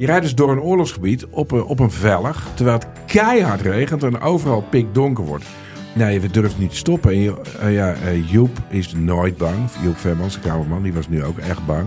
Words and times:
Je 0.00 0.06
rijdt 0.06 0.22
dus 0.22 0.34
door 0.34 0.50
een 0.50 0.60
oorlogsgebied 0.60 1.26
op 1.30 1.50
een, 1.50 1.64
op 1.64 1.78
een 1.80 1.90
vellig, 1.90 2.46
terwijl 2.54 2.78
het 2.78 2.86
keihard 3.06 3.60
regent 3.60 4.02
en 4.02 4.20
overal 4.20 4.62
pikdonker 4.70 5.24
wordt. 5.24 5.44
Nee, 5.94 6.20
we 6.20 6.30
durven 6.30 6.60
niet 6.60 6.70
te 6.70 6.76
stoppen. 6.76 7.10
En 7.10 7.18
je- 7.18 7.40
eh, 7.60 7.74
ja, 7.74 7.92
eh, 7.92 8.30
Joep 8.30 8.58
is 8.68 8.92
nooit 8.94 9.36
bang. 9.36 9.56
Joep 9.82 9.96
Vermans, 9.98 10.34
de 10.34 10.40
kamerman, 10.40 10.82
die 10.82 10.92
was 10.92 11.08
nu 11.08 11.24
ook 11.24 11.38
echt 11.38 11.66
bang. 11.66 11.86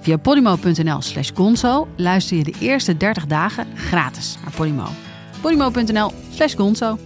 Via 0.00 0.16
podimo.nl 0.16 1.00
slash 1.02 1.30
gonzo 1.34 1.88
luister 1.96 2.36
je 2.36 2.44
de 2.44 2.54
eerste 2.60 2.96
30 2.96 3.26
dagen 3.26 3.66
gratis 3.76 4.38
naar 4.42 4.52
Podimo. 4.56 4.86
podimo.nl 5.40 6.12
slash 6.34 6.54
gonzo. 6.56 6.98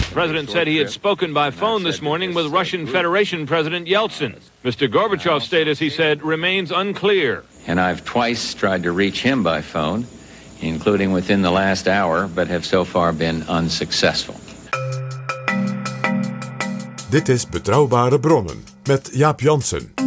The 0.00 0.22
president 0.22 0.50
said 0.50 0.66
he 0.66 0.78
had 0.78 0.90
spoken 0.90 1.32
by 1.32 1.50
phone 1.56 1.84
this 1.84 2.00
morning 2.00 2.34
with 2.34 2.46
Russian 2.52 2.86
Federation 2.86 3.44
President 3.44 3.86
Yeltsin. 3.88 4.34
Mr. 4.66 4.88
Gorbachev's 4.88 5.44
status, 5.44 5.78
he 5.78 5.88
said, 5.88 6.24
remains 6.24 6.72
unclear. 6.72 7.44
And 7.68 7.80
I've 7.80 8.04
twice 8.04 8.52
tried 8.52 8.82
to 8.82 8.90
reach 8.90 9.22
him 9.22 9.44
by 9.44 9.62
phone, 9.62 10.06
including 10.60 11.12
within 11.12 11.42
the 11.42 11.52
last 11.52 11.86
hour, 11.86 12.26
but 12.26 12.48
have 12.48 12.66
so 12.66 12.84
far 12.84 13.12
been 13.12 13.44
unsuccessful. 13.44 14.34
Dit 17.10 17.28
is 17.28 17.46
Betrouwbare 17.46 18.18
Bronnen 18.18 18.64
met 18.88 19.04
Jaap 19.14 19.40
Jansen. 19.40 20.05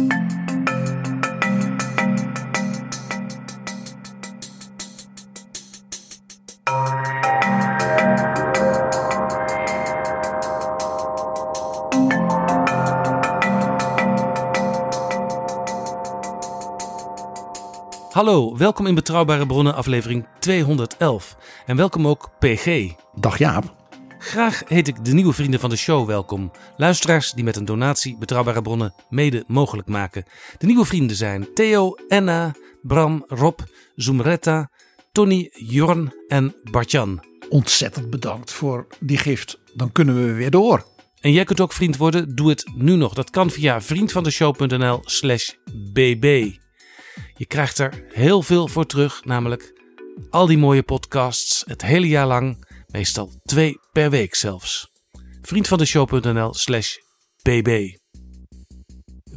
Hallo, 18.20 18.56
welkom 18.56 18.86
in 18.86 18.94
Betrouwbare 18.94 19.46
Bronnen 19.46 19.74
aflevering 19.74 20.26
211. 20.38 21.36
En 21.66 21.76
welkom 21.76 22.06
ook 22.06 22.30
PG. 22.38 22.92
Dag 23.14 23.38
Jaap. 23.38 23.76
Graag 24.18 24.62
heet 24.66 24.88
ik 24.88 25.04
de 25.04 25.12
nieuwe 25.12 25.32
vrienden 25.32 25.60
van 25.60 25.70
de 25.70 25.76
show 25.76 26.06
welkom. 26.06 26.50
Luisteraars 26.76 27.32
die 27.32 27.44
met 27.44 27.56
een 27.56 27.64
donatie 27.64 28.18
Betrouwbare 28.18 28.62
Bronnen 28.62 28.94
mede 29.08 29.44
mogelijk 29.46 29.88
maken. 29.88 30.24
De 30.58 30.66
nieuwe 30.66 30.84
vrienden 30.84 31.16
zijn 31.16 31.48
Theo, 31.54 31.94
Enna, 32.08 32.54
Bram, 32.82 33.24
Rob, 33.26 33.60
Zoomretta, 33.94 34.70
Tony, 35.12 35.50
Jorn 35.52 36.14
en 36.28 36.54
Bartjan. 36.70 37.24
Ontzettend 37.48 38.10
bedankt 38.10 38.52
voor 38.52 38.86
die 38.98 39.18
gift. 39.18 39.60
Dan 39.74 39.92
kunnen 39.92 40.14
we 40.14 40.32
weer 40.32 40.50
door. 40.50 40.84
En 41.20 41.32
jij 41.32 41.44
kunt 41.44 41.60
ook 41.60 41.72
vriend 41.72 41.96
worden, 41.96 42.34
doe 42.34 42.48
het 42.48 42.70
nu 42.74 42.96
nog. 42.96 43.14
Dat 43.14 43.30
kan 43.30 43.50
via 43.50 43.80
vriendvandeshow.nl 43.80 45.00
slash 45.04 45.50
bb. 45.92 46.58
Je 47.36 47.46
krijgt 47.46 47.78
er 47.78 48.04
heel 48.12 48.42
veel 48.42 48.68
voor 48.68 48.86
terug, 48.86 49.24
namelijk 49.24 49.72
al 50.30 50.46
die 50.46 50.58
mooie 50.58 50.82
podcasts, 50.82 51.62
het 51.66 51.82
hele 51.82 52.08
jaar 52.08 52.26
lang, 52.26 52.66
meestal 52.86 53.32
twee 53.44 53.78
per 53.92 54.10
week 54.10 54.34
zelfs. 54.34 54.90
Vriendvandeshow.nl 55.42 56.54
slash 56.54 56.96
bb. 57.42 57.96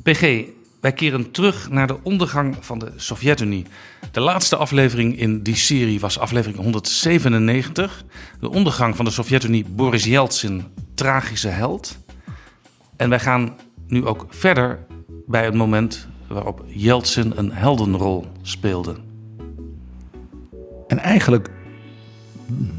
PG, 0.03 0.45
wij 0.81 0.93
keren 0.93 1.31
terug 1.31 1.69
naar 1.69 1.87
de 1.87 2.03
ondergang 2.03 2.57
van 2.59 2.79
de 2.79 2.91
Sovjet-Unie. 2.95 3.65
De 4.11 4.19
laatste 4.19 4.55
aflevering 4.55 5.19
in 5.19 5.43
die 5.43 5.55
serie 5.55 5.99
was 5.99 6.19
aflevering 6.19 6.57
197. 6.59 8.03
De 8.39 8.49
ondergang 8.49 8.95
van 8.95 9.05
de 9.05 9.11
Sovjet-Unie, 9.11 9.65
Boris 9.65 10.03
Yeltsin, 10.03 10.65
tragische 10.95 11.47
held. 11.47 11.97
En 12.97 13.09
wij 13.09 13.19
gaan 13.19 13.55
nu 13.87 14.05
ook 14.05 14.25
verder 14.29 14.85
bij 15.25 15.45
het 15.45 15.53
moment 15.53 16.07
waarop 16.33 16.63
Yeltsin 16.67 17.33
een 17.35 17.51
heldenrol 17.51 18.25
speelde. 18.41 18.95
En 20.87 20.99
eigenlijk 20.99 21.49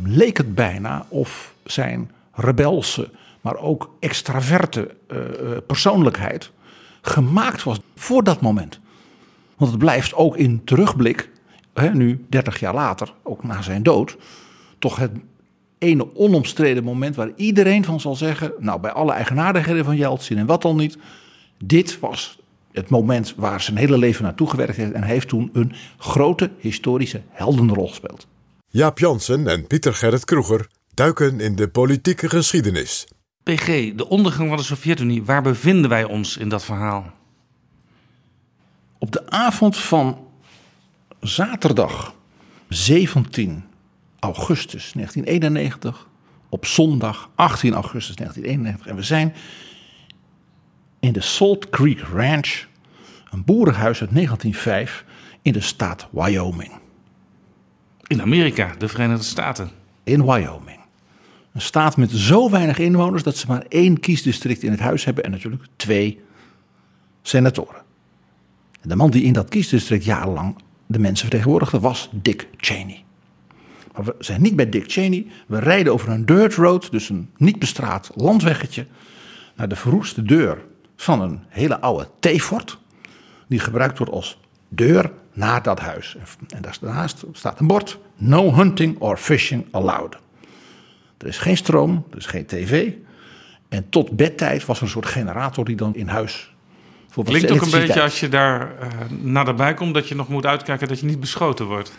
leek 0.04 0.37
het 0.37 0.54
bijna 0.54 1.06
of 1.09 1.54
zijn 1.64 2.10
rebelse, 2.32 3.10
maar 3.41 3.56
ook 3.56 3.94
extraverte 4.00 4.94
eh, 5.06 5.19
eh, 5.19 5.56
persoonlijkheid 5.66 6.50
gemaakt 7.03 7.62
was 7.62 7.81
voor 7.97 8.25
dat 8.25 8.41
moment. 8.41 8.81
Want 9.56 9.70
het 9.70 9.81
blijft 9.81 10.14
ook 10.14 10.37
in 10.37 10.64
terugblik, 10.64 11.31
hè, 11.75 11.94
nu 11.94 12.25
30 12.28 12.60
jaar 12.60 12.75
later, 12.75 13.12
ook 13.22 13.44
na 13.44 13.62
zijn 13.62 13.82
dood, 13.82 14.16
toch 14.78 14.97
het 14.97 15.12
ene 15.78 16.16
onomstreden 16.16 16.84
moment 16.84 17.16
waar 17.16 17.31
iedereen 17.37 17.84
van 17.84 18.00
zal 18.00 18.14
zeggen, 18.14 18.53
nou 18.59 18.81
bij 18.81 18.93
alle 18.93 19.12
eigenaardigheden 19.12 19.84
van 19.84 19.97
Yeltsin 19.97 20.38
en 20.38 20.47
wat 20.47 20.62
dan 20.62 20.76
niet, 20.76 20.98
dit 21.59 22.00
was 22.00 22.38
het 22.75 22.89
moment 22.89 23.35
waar 23.37 23.61
zijn 23.61 23.77
hele 23.77 23.99
leven 23.99 24.25
naartoe 24.25 24.51
gewerkt 24.51 24.77
heeft 24.77 24.93
en 24.93 25.03
hij 25.03 25.12
heeft 25.12 25.29
toen 25.29 25.51
een 25.53 25.73
grote 25.99 26.51
historische 26.59 27.23
heldenrol 27.29 27.89
gespeeld. 27.89 28.27
Jaap 28.69 28.99
Jansen 28.99 29.47
en 29.47 29.67
Pieter 29.67 29.95
Gerrit 29.95 30.25
Kroeger 30.25 30.69
duiken 30.95 31.41
in 31.41 31.57
de 31.57 31.69
politieke 31.69 32.29
geschiedenis. 32.29 33.07
PG, 33.43 33.95
de 33.95 34.09
ondergang 34.09 34.49
van 34.49 34.57
de 34.57 34.62
Sovjet-Unie, 34.62 35.25
waar 35.25 35.43
bevinden 35.43 35.91
wij 35.91 36.05
ons 36.05 36.37
in 36.37 36.49
dat 36.49 36.65
verhaal? 36.65 37.12
Op 38.99 39.12
de 39.12 39.31
avond 39.31 39.79
van 39.79 40.19
zaterdag 41.21 42.15
17 42.69 43.65
augustus 44.19 44.93
1991, 44.93 46.06
op 46.49 46.67
zondag 46.67 47.31
18 47.35 47.75
augustus 47.75 48.17
1991, 48.17 48.87
en 48.87 48.97
we 48.97 49.03
zijn 49.03 49.35
in 51.04 51.12
de 51.12 51.20
Salt 51.20 51.70
Creek 51.70 52.00
Ranch, 52.00 52.66
een 53.31 53.44
boerenhuis 53.44 54.00
uit 54.00 54.15
1905 54.15 55.04
in 55.42 55.53
de 55.53 55.60
staat 55.60 56.09
Wyoming. 56.10 56.72
In 58.06 58.22
Amerika, 58.22 58.75
de 58.78 58.88
Verenigde 58.88 59.25
Staten. 59.25 59.70
In 60.04 60.25
Wyoming. 60.25 60.78
Een 61.53 61.60
staat 61.60 61.97
met 61.97 62.10
zo 62.10 62.50
weinig 62.50 62.78
inwoners 62.78 63.22
dat 63.22 63.37
ze 63.37 63.47
maar 63.47 63.64
één 63.69 64.00
kiesdistrict 64.00 64.62
in 64.62 64.70
het 64.70 64.81
huis 64.81 65.04
hebben 65.04 65.25
en 65.25 65.31
natuurlijk 65.31 65.62
twee 65.76 66.20
senatoren. 67.22 67.82
En 68.81 68.88
de 68.88 68.97
man 68.97 69.10
die 69.10 69.22
in 69.22 69.32
dat 69.32 69.48
kiesdistrict 69.48 70.04
jarenlang 70.04 70.56
de 70.87 70.98
mensen 70.98 71.28
vertegenwoordigde 71.28 71.81
was 71.81 72.09
Dick 72.12 72.48
Cheney. 72.56 73.04
Maar 73.94 74.04
we 74.04 74.14
zijn 74.19 74.43
niet 74.43 74.56
bij 74.56 74.69
Dick 74.69 74.84
Cheney. 74.87 75.26
We 75.47 75.59
rijden 75.59 75.93
over 75.93 76.09
een 76.09 76.26
dirt 76.26 76.54
road, 76.54 76.91
dus 76.91 77.09
een 77.09 77.31
niet 77.37 77.59
bestraat 77.59 78.10
landweggetje, 78.14 78.87
naar 79.56 79.69
de 79.69 79.76
verroeste 79.76 80.22
deur 80.22 80.64
van 81.04 81.20
een 81.20 81.41
hele 81.48 81.81
oude 81.81 82.09
theefort. 82.20 82.78
Die 83.47 83.59
gebruikt 83.59 83.98
wordt 83.98 84.12
als 84.12 84.38
deur 84.69 85.10
naar 85.32 85.62
dat 85.62 85.81
huis. 85.81 86.16
En 86.48 86.62
daarnaast 86.81 87.25
staat 87.32 87.60
een 87.60 87.66
bord: 87.66 87.98
No 88.16 88.54
hunting 88.54 88.98
or 88.98 89.16
fishing 89.16 89.66
allowed. 89.70 90.16
Er 91.19 91.26
is 91.26 91.38
geen 91.38 91.56
stroom, 91.56 92.06
er 92.10 92.16
is 92.16 92.26
geen 92.26 92.47
tv. 92.47 92.93
En 93.69 93.88
tot 93.88 94.10
bedtijd 94.10 94.66
was 94.66 94.76
er 94.76 94.82
een 94.82 94.88
soort 94.88 95.06
generator 95.06 95.64
die 95.64 95.76
dan 95.76 95.94
in 95.94 96.09
huis. 96.09 96.54
voor 97.09 97.25
Klinkt 97.25 97.50
ook 97.50 97.62
een 97.62 97.70
beetje 97.70 98.02
als 98.02 98.20
je 98.20 98.29
daar 98.29 98.79
eh, 98.79 98.88
naderbij 99.23 99.75
komt 99.75 99.94
dat 99.94 100.08
je 100.08 100.14
nog 100.14 100.29
moet 100.29 100.46
uitkijken 100.46 100.88
dat 100.88 101.00
je 101.00 101.06
niet 101.06 101.20
beschoten 101.20 101.67
wordt. 101.67 101.93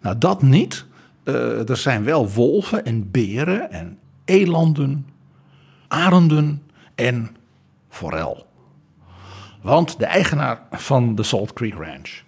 Nou, 0.00 0.18
dat 0.18 0.42
niet. 0.42 0.84
Eh, 1.24 1.68
er 1.68 1.76
zijn 1.76 2.04
wel 2.04 2.30
wolven 2.30 2.84
en 2.84 3.10
beren 3.10 3.70
en 3.70 3.98
elanden, 4.24 5.06
arenden 5.88 6.62
en 6.94 7.36
forel. 7.94 8.46
Want 9.62 9.98
de 9.98 10.04
eigenaar 10.04 10.60
van 10.70 11.14
de 11.14 11.22
Salt 11.22 11.52
Creek 11.52 11.74
Ranch, 11.74 12.22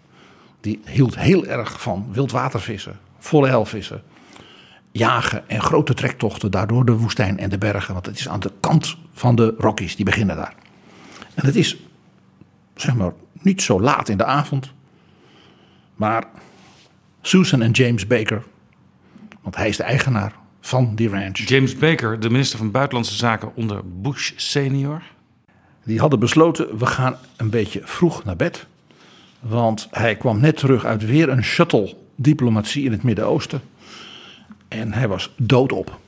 die 0.61 0.81
hield 0.85 1.19
heel 1.19 1.47
erg 1.47 1.81
van 1.81 2.07
wildwatervissen, 2.13 2.99
forelvissen, 3.19 4.03
jagen 4.91 5.49
en 5.49 5.61
grote 5.61 5.95
trektochten 5.95 6.51
daardoor 6.51 6.85
de 6.85 6.93
woestijn 6.93 7.39
en 7.39 7.51
de 7.51 7.59
bergen. 7.59 7.93
Want 7.93 8.07
het 8.07 8.19
is 8.19 8.29
aan 8.29 8.41
de 8.41 8.53
kant 8.61 8.97
van 9.13 9.35
de 9.35 9.55
Rockies, 9.59 9.97
die 9.97 10.05
beginnen 10.05 10.37
daar. 10.37 10.55
En 11.35 11.47
het 11.47 11.57
is, 11.57 11.77
zeg 12.75 12.95
maar, 12.95 13.13
niet 13.33 13.63
zo 13.63 13.81
laat 13.81 14.09
in 14.09 14.17
de 14.17 14.25
avond. 14.25 14.73
Maar 15.95 16.25
Susan 17.21 17.63
en 17.63 17.71
James 17.71 18.07
Baker, 18.07 18.43
want 19.43 19.57
hij 19.57 19.69
is 19.69 19.77
de 19.77 19.83
eigenaar 19.83 20.33
van 20.61 20.95
die 20.95 21.09
ranch. 21.09 21.39
James 21.39 21.77
Baker, 21.77 22.21
de 22.21 22.31
minister 22.31 22.59
van 22.59 22.71
Buitenlandse 22.71 23.15
Zaken 23.15 23.55
onder 23.55 24.01
Bush 24.01 24.33
senior. 24.37 25.03
Die 25.87 26.01
hadden 26.01 26.19
besloten, 26.19 26.79
we 26.79 26.87
gaan 26.87 27.17
een 27.37 27.51
beetje 27.51 27.81
vroeg 27.85 28.25
naar 28.25 28.37
bed. 28.37 28.67
Want 29.41 29.89
hij 29.91 30.17
kwam 30.17 30.41
net 30.41 30.57
terug 30.57 30.85
uit 30.85 31.07
weer 31.07 31.29
een 31.29 31.45
shuttle 31.45 31.95
diplomatie 32.15 32.85
in 32.85 32.93
het 32.93 33.03
Midden-Oosten. 33.03 33.61
En 34.69 34.93
hij 34.93 35.09
was 35.09 35.35
doodop. 35.37 35.99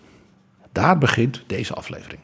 Daar 0.72 0.98
begint 0.98 1.42
deze 1.46 1.75
aflevering. 1.75 2.20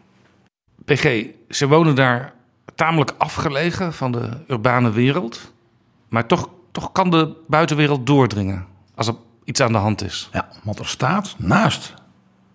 PG, 0.85 1.27
ze 1.49 1.69
wonen 1.69 1.95
daar 1.95 2.33
tamelijk 2.75 3.15
afgelegen 3.19 3.93
van 3.93 4.13
de 4.13 4.29
urbane 4.49 4.91
wereld. 4.91 5.53
Maar 6.09 6.27
toch, 6.27 6.49
toch 6.73 6.93
kan 6.93 7.11
de 7.11 7.37
buitenwereld 7.47 8.07
doordringen 8.07 8.67
als 8.95 9.07
er 9.07 9.15
iets 9.45 9.61
aan 9.61 9.73
de 9.73 9.79
hand 9.79 10.03
is. 10.03 10.29
Ja, 10.33 10.49
want 10.63 10.79
er 10.79 10.87
staat 10.87 11.35
naast 11.39 11.95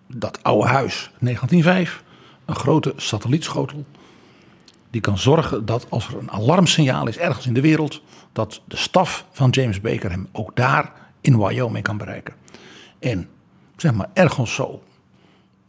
dat 0.06 0.42
oude 0.42 0.68
huis 0.68 1.10
1905 1.18 2.02
een 2.44 2.54
grote 2.54 2.92
satellietschotel. 2.96 3.84
Die 4.90 5.00
kan 5.00 5.18
zorgen 5.18 5.66
dat 5.66 5.86
als 5.88 6.08
er 6.08 6.18
een 6.18 6.30
alarmsignaal 6.30 7.08
is 7.08 7.18
ergens 7.18 7.46
in 7.46 7.54
de 7.54 7.60
wereld, 7.60 8.02
dat 8.32 8.62
de 8.68 8.76
staf 8.76 9.26
van 9.30 9.50
James 9.50 9.80
Baker 9.80 10.10
hem 10.10 10.28
ook 10.32 10.56
daar 10.56 10.92
in 11.20 11.38
Wyoming 11.38 11.84
kan 11.84 11.96
bereiken. 11.96 12.34
En 12.98 13.28
zeg 13.76 13.94
maar 13.94 14.10
ergens 14.12 14.54
zo, 14.54 14.82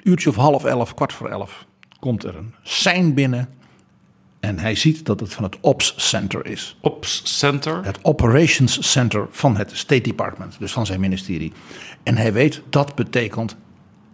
uurtje 0.03 0.29
of 0.29 0.35
half 0.35 0.65
elf, 0.65 0.93
kwart 0.93 1.13
voor 1.13 1.29
elf, 1.29 1.65
komt 1.99 2.23
er 2.23 2.35
een 2.35 2.53
sein 2.61 3.13
binnen. 3.13 3.49
En 4.39 4.59
hij 4.59 4.75
ziet 4.75 5.05
dat 5.05 5.19
het 5.19 5.33
van 5.33 5.43
het 5.43 5.57
Ops 5.59 5.93
Center 6.09 6.45
is. 6.45 6.77
Ops 6.81 7.37
Center? 7.37 7.85
Het 7.85 7.99
Operations 8.01 8.91
Center 8.91 9.27
van 9.29 9.57
het 9.57 9.71
State 9.77 10.01
Department, 10.01 10.59
dus 10.59 10.71
van 10.71 10.85
zijn 10.85 10.99
ministerie. 10.99 11.53
En 12.03 12.17
hij 12.17 12.33
weet 12.33 12.61
dat 12.69 12.95
betekent 12.95 13.55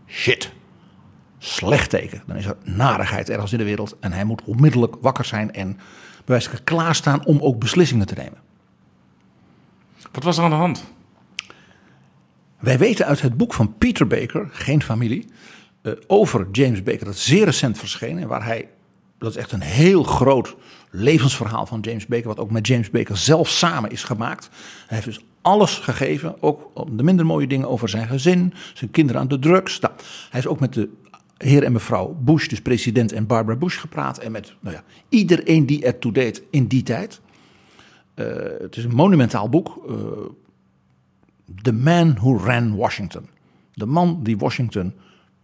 shit. 0.07 0.51
Slecht 1.37 1.89
teken. 1.89 2.23
Dan 2.25 2.35
is 2.35 2.45
er 2.45 2.57
narigheid 2.63 3.29
ergens 3.29 3.51
in 3.51 3.57
de 3.57 3.63
wereld. 3.63 3.95
En 3.99 4.11
hij 4.11 4.23
moet 4.23 4.43
onmiddellijk 4.43 4.95
wakker 5.01 5.25
zijn 5.25 5.53
en 5.53 5.73
bij 5.73 6.35
wijze 6.35 6.49
van 6.49 6.63
klaarstaan 6.63 7.25
om 7.25 7.41
ook 7.41 7.59
beslissingen 7.59 8.07
te 8.07 8.15
nemen. 8.15 8.37
Wat 10.11 10.23
was 10.23 10.37
er 10.37 10.43
aan 10.43 10.49
de 10.49 10.55
hand? 10.55 10.83
Wij 12.59 12.77
weten 12.77 13.05
uit 13.05 13.21
het 13.21 13.37
boek 13.37 13.53
van 13.53 13.77
Peter 13.77 14.07
Baker, 14.07 14.49
Geen 14.51 14.83
Familie, 14.83 15.27
eh, 15.81 15.93
over 16.07 16.47
James 16.51 16.83
Baker, 16.83 17.05
dat 17.05 17.17
zeer 17.17 17.45
recent 17.45 17.77
verschenen. 17.77 18.27
Waar 18.27 18.45
hij, 18.45 18.69
dat 19.17 19.29
is 19.29 19.35
echt 19.35 19.51
een 19.51 19.61
heel 19.61 20.03
groot 20.03 20.55
levensverhaal 20.89 21.65
van 21.65 21.79
James 21.79 22.05
Baker, 22.05 22.27
wat 22.27 22.39
ook 22.39 22.51
met 22.51 22.67
James 22.67 22.89
Baker 22.89 23.17
zelf 23.17 23.49
samen 23.49 23.91
is 23.91 24.03
gemaakt. 24.03 24.49
Hij 24.87 24.97
heeft 24.97 25.05
dus 25.05 25.25
alles 25.41 25.77
gegeven, 25.77 26.41
ook 26.41 26.71
de 26.97 27.03
minder 27.03 27.25
mooie 27.25 27.47
dingen 27.47 27.69
over 27.69 27.89
zijn 27.89 28.07
gezin, 28.07 28.53
zijn 28.73 28.91
kinderen 28.91 29.21
aan 29.21 29.27
de 29.27 29.39
drugs. 29.39 29.79
Nou, 29.79 29.93
hij 30.29 30.39
is 30.39 30.47
ook 30.47 30.59
met 30.59 30.73
de 30.73 30.89
heer 31.37 31.63
en 31.63 31.71
mevrouw 31.71 32.17
Bush, 32.19 32.47
dus 32.47 32.61
president 32.61 33.11
en 33.11 33.27
Barbara 33.27 33.57
Bush, 33.57 33.79
gepraat. 33.79 34.17
En 34.17 34.31
met 34.31 34.55
nou 34.59 34.75
ja, 34.75 34.83
iedereen 35.09 35.65
die 35.65 35.85
ertoe 35.85 36.11
deed 36.11 36.43
in 36.49 36.67
die 36.67 36.83
tijd. 36.83 37.21
Uh, 38.15 38.25
het 38.59 38.77
is 38.77 38.83
een 38.83 38.95
monumentaal 38.95 39.49
boek. 39.49 39.83
Uh, 39.89 39.95
The 41.61 41.73
Man 41.73 42.13
Who 42.13 42.37
Ran 42.37 42.75
Washington. 42.75 43.29
De 43.73 43.85
man 43.85 44.19
die 44.23 44.37
Washington 44.37 44.93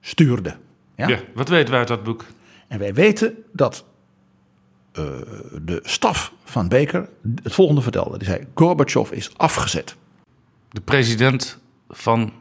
stuurde. 0.02 0.58
Ja? 0.96 1.08
ja 1.08 1.20
wat 1.34 1.50
weten 1.50 1.70
wij 1.70 1.80
uit 1.80 1.88
dat 1.88 2.04
boek? 2.04 2.26
En 2.68 2.80
wij 2.80 2.94
weten 2.94 3.36
dat 3.52 3.86
uh, 5.00 5.06
de 5.62 5.80
staf 5.84 6.34
van 6.44 6.68
Baker 6.68 7.10
het 7.44 7.54
volgende 7.54 7.82
vertelde. 7.82 8.18
Die 8.18 8.28
zei, 8.28 8.48
Gorbachev 8.54 9.12
is 9.12 9.38
afgezet. 9.38 9.96
De 10.70 10.82
president 10.82 11.60
van 11.90 12.34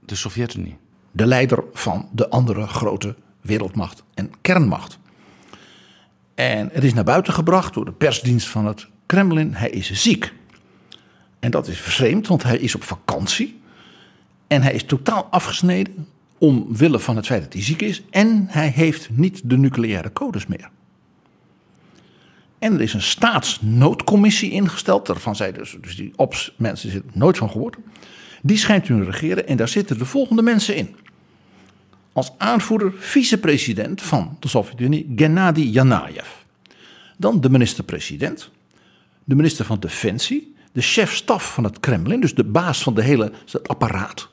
de 0.00 0.14
Sovjet-Unie. 0.14 0.76
De 1.16 1.26
leider 1.26 1.64
van 1.72 2.08
de 2.12 2.28
andere 2.28 2.66
grote 2.66 3.14
wereldmacht 3.40 4.02
en 4.14 4.30
kernmacht. 4.40 4.98
En 6.34 6.70
het 6.72 6.84
is 6.84 6.94
naar 6.94 7.04
buiten 7.04 7.32
gebracht 7.32 7.74
door 7.74 7.84
de 7.84 7.92
persdienst 7.92 8.48
van 8.48 8.66
het 8.66 8.86
Kremlin. 9.06 9.54
Hij 9.54 9.70
is 9.70 9.90
ziek. 9.92 10.32
En 11.40 11.50
dat 11.50 11.68
is 11.68 11.80
vreemd, 11.80 12.26
want 12.26 12.42
hij 12.42 12.58
is 12.58 12.74
op 12.74 12.82
vakantie. 12.82 13.60
En 14.46 14.62
hij 14.62 14.72
is 14.72 14.84
totaal 14.84 15.24
afgesneden 15.30 16.08
omwille 16.38 16.98
van 16.98 17.16
het 17.16 17.26
feit 17.26 17.42
dat 17.42 17.52
hij 17.52 17.62
ziek 17.62 17.82
is. 17.82 18.02
En 18.10 18.46
hij 18.48 18.68
heeft 18.68 19.08
niet 19.10 19.40
de 19.44 19.56
nucleaire 19.56 20.12
codes 20.12 20.46
meer. 20.46 20.70
En 22.58 22.74
er 22.74 22.80
is 22.80 22.94
een 22.94 23.02
staatsnoodcommissie 23.02 24.50
ingesteld. 24.50 25.06
Daarvan 25.06 25.36
zijn 25.36 25.54
dus, 25.54 25.76
dus 25.80 25.96
die 25.96 26.12
ops 26.16 26.54
mensen 26.58 26.90
zitten 26.90 27.10
nooit 27.14 27.38
van 27.38 27.50
gehoord. 27.50 27.76
Die 28.42 28.56
schijnt 28.56 28.84
te 28.84 29.04
regeren 29.04 29.46
en 29.46 29.56
daar 29.56 29.68
zitten 29.68 29.98
de 29.98 30.04
volgende 30.04 30.42
mensen 30.42 30.76
in. 30.76 30.96
Als 32.14 32.32
aanvoerder 32.38 32.92
vicepresident 32.96 34.02
van 34.02 34.36
de 34.40 34.48
Sovjet-Unie 34.48 35.12
Gennady 35.16 35.60
Yanayev. 35.60 36.28
Dan 37.16 37.40
de 37.40 37.50
minister-president. 37.50 38.50
De 39.24 39.34
minister 39.34 39.64
van 39.64 39.80
Defensie. 39.80 40.54
De 40.72 40.80
chef-staf 40.80 41.54
van 41.54 41.64
het 41.64 41.80
Kremlin. 41.80 42.20
Dus 42.20 42.34
de 42.34 42.44
baas 42.44 42.82
van 42.82 42.94
de 42.94 43.02
hele 43.02 43.32
het 43.46 43.68
apparaat. 43.68 44.28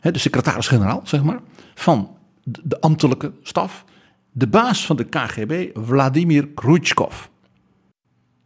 de 0.00 0.18
secretaris-generaal, 0.18 1.00
zeg 1.04 1.22
maar. 1.22 1.40
Van 1.74 2.16
de 2.44 2.80
ambtelijke 2.80 3.32
staf 3.42 3.84
de 4.32 4.46
baas 4.46 4.86
van 4.86 4.96
de 4.96 5.04
KGB, 5.04 5.70
Vladimir 5.74 6.48
Khrushchev. 6.48 7.26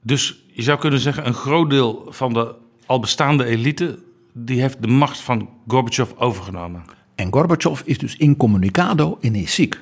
Dus 0.02 0.44
je 0.52 0.62
zou 0.62 0.78
kunnen 0.78 1.00
zeggen, 1.00 1.26
een 1.26 1.34
groot 1.34 1.70
deel 1.70 2.06
van 2.08 2.32
de 2.32 2.54
al 2.86 3.00
bestaande 3.00 3.44
elite, 3.44 3.98
die 4.32 4.60
heeft 4.60 4.82
de 4.82 4.88
macht 4.88 5.20
van 5.20 5.48
Gorbachev 5.66 6.12
overgenomen. 6.16 6.84
En 7.16 7.32
Gorbachev 7.32 7.80
is 7.84 7.98
dus 7.98 8.16
incommunicado 8.16 9.18
en 9.20 9.34
is 9.34 9.54
ziek. 9.54 9.80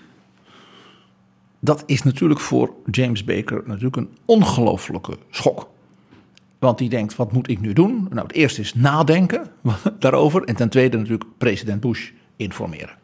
Dat 1.61 1.83
is 1.87 2.03
natuurlijk 2.03 2.41
voor 2.41 2.75
James 2.91 3.25
Baker 3.25 3.63
natuurlijk 3.67 3.97
een 3.97 4.17
ongelofelijke 4.25 5.19
schok. 5.31 5.71
Want 6.59 6.79
die 6.79 6.89
denkt, 6.89 7.17
wat 7.17 7.33
moet 7.33 7.49
ik 7.49 7.61
nu 7.61 7.73
doen? 7.73 8.07
Nou, 8.11 8.27
het 8.27 8.37
eerste 8.37 8.61
is 8.61 8.75
nadenken 8.75 9.47
daarover. 9.99 10.45
En 10.45 10.57
ten 10.57 10.69
tweede 10.69 10.97
natuurlijk 10.97 11.25
president 11.39 11.81
Bush 11.81 12.11
informeren. 12.37 12.97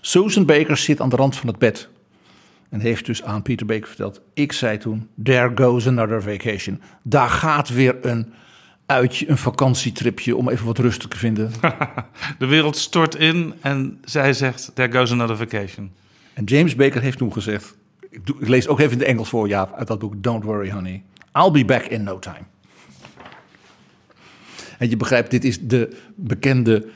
Susan 0.00 0.46
Baker 0.46 0.76
zit 0.76 1.00
aan 1.00 1.08
de 1.08 1.16
rand 1.16 1.36
van 1.36 1.48
het 1.48 1.58
bed 1.58 1.88
en 2.68 2.80
heeft 2.80 3.06
dus 3.06 3.22
aan 3.22 3.42
Peter 3.42 3.66
Baker 3.66 3.86
verteld. 3.86 4.20
Ik 4.34 4.52
zei 4.52 4.78
toen, 4.78 5.08
there 5.22 5.52
goes 5.54 5.86
another 5.86 6.22
vacation. 6.22 6.80
Daar 7.02 7.28
gaat 7.28 7.68
weer 7.68 7.96
een 8.06 8.32
uitje, 8.90 9.28
een 9.28 9.38
vakantietripje 9.38 10.36
om 10.36 10.48
even 10.48 10.66
wat 10.66 10.78
rustig 10.78 11.08
te 11.08 11.18
vinden. 11.18 11.52
De 12.38 12.46
wereld 12.46 12.76
stort 12.76 13.14
in 13.14 13.54
en 13.60 13.98
zij 14.04 14.32
zegt, 14.32 14.70
there 14.74 14.92
goes 14.92 15.12
another 15.12 15.36
vacation. 15.36 15.92
En 16.32 16.44
James 16.44 16.74
Baker 16.74 17.00
heeft 17.00 17.18
toen 17.18 17.32
gezegd, 17.32 17.76
ik, 18.10 18.26
doe, 18.26 18.36
ik 18.40 18.48
lees 18.48 18.68
ook 18.68 18.78
even 18.80 18.92
in 18.92 18.98
het 18.98 19.06
Engels 19.06 19.28
voor, 19.28 19.48
ja, 19.48 19.70
uit 19.76 19.86
dat 19.86 19.98
boek, 19.98 20.14
Don't 20.16 20.44
worry 20.44 20.70
honey, 20.70 21.02
I'll 21.32 21.50
be 21.50 21.64
back 21.64 21.82
in 21.82 22.02
no 22.02 22.18
time. 22.18 22.44
En 24.78 24.90
je 24.90 24.96
begrijpt, 24.96 25.30
dit 25.30 25.44
is 25.44 25.60
de 25.60 25.96
bekende 26.14 26.88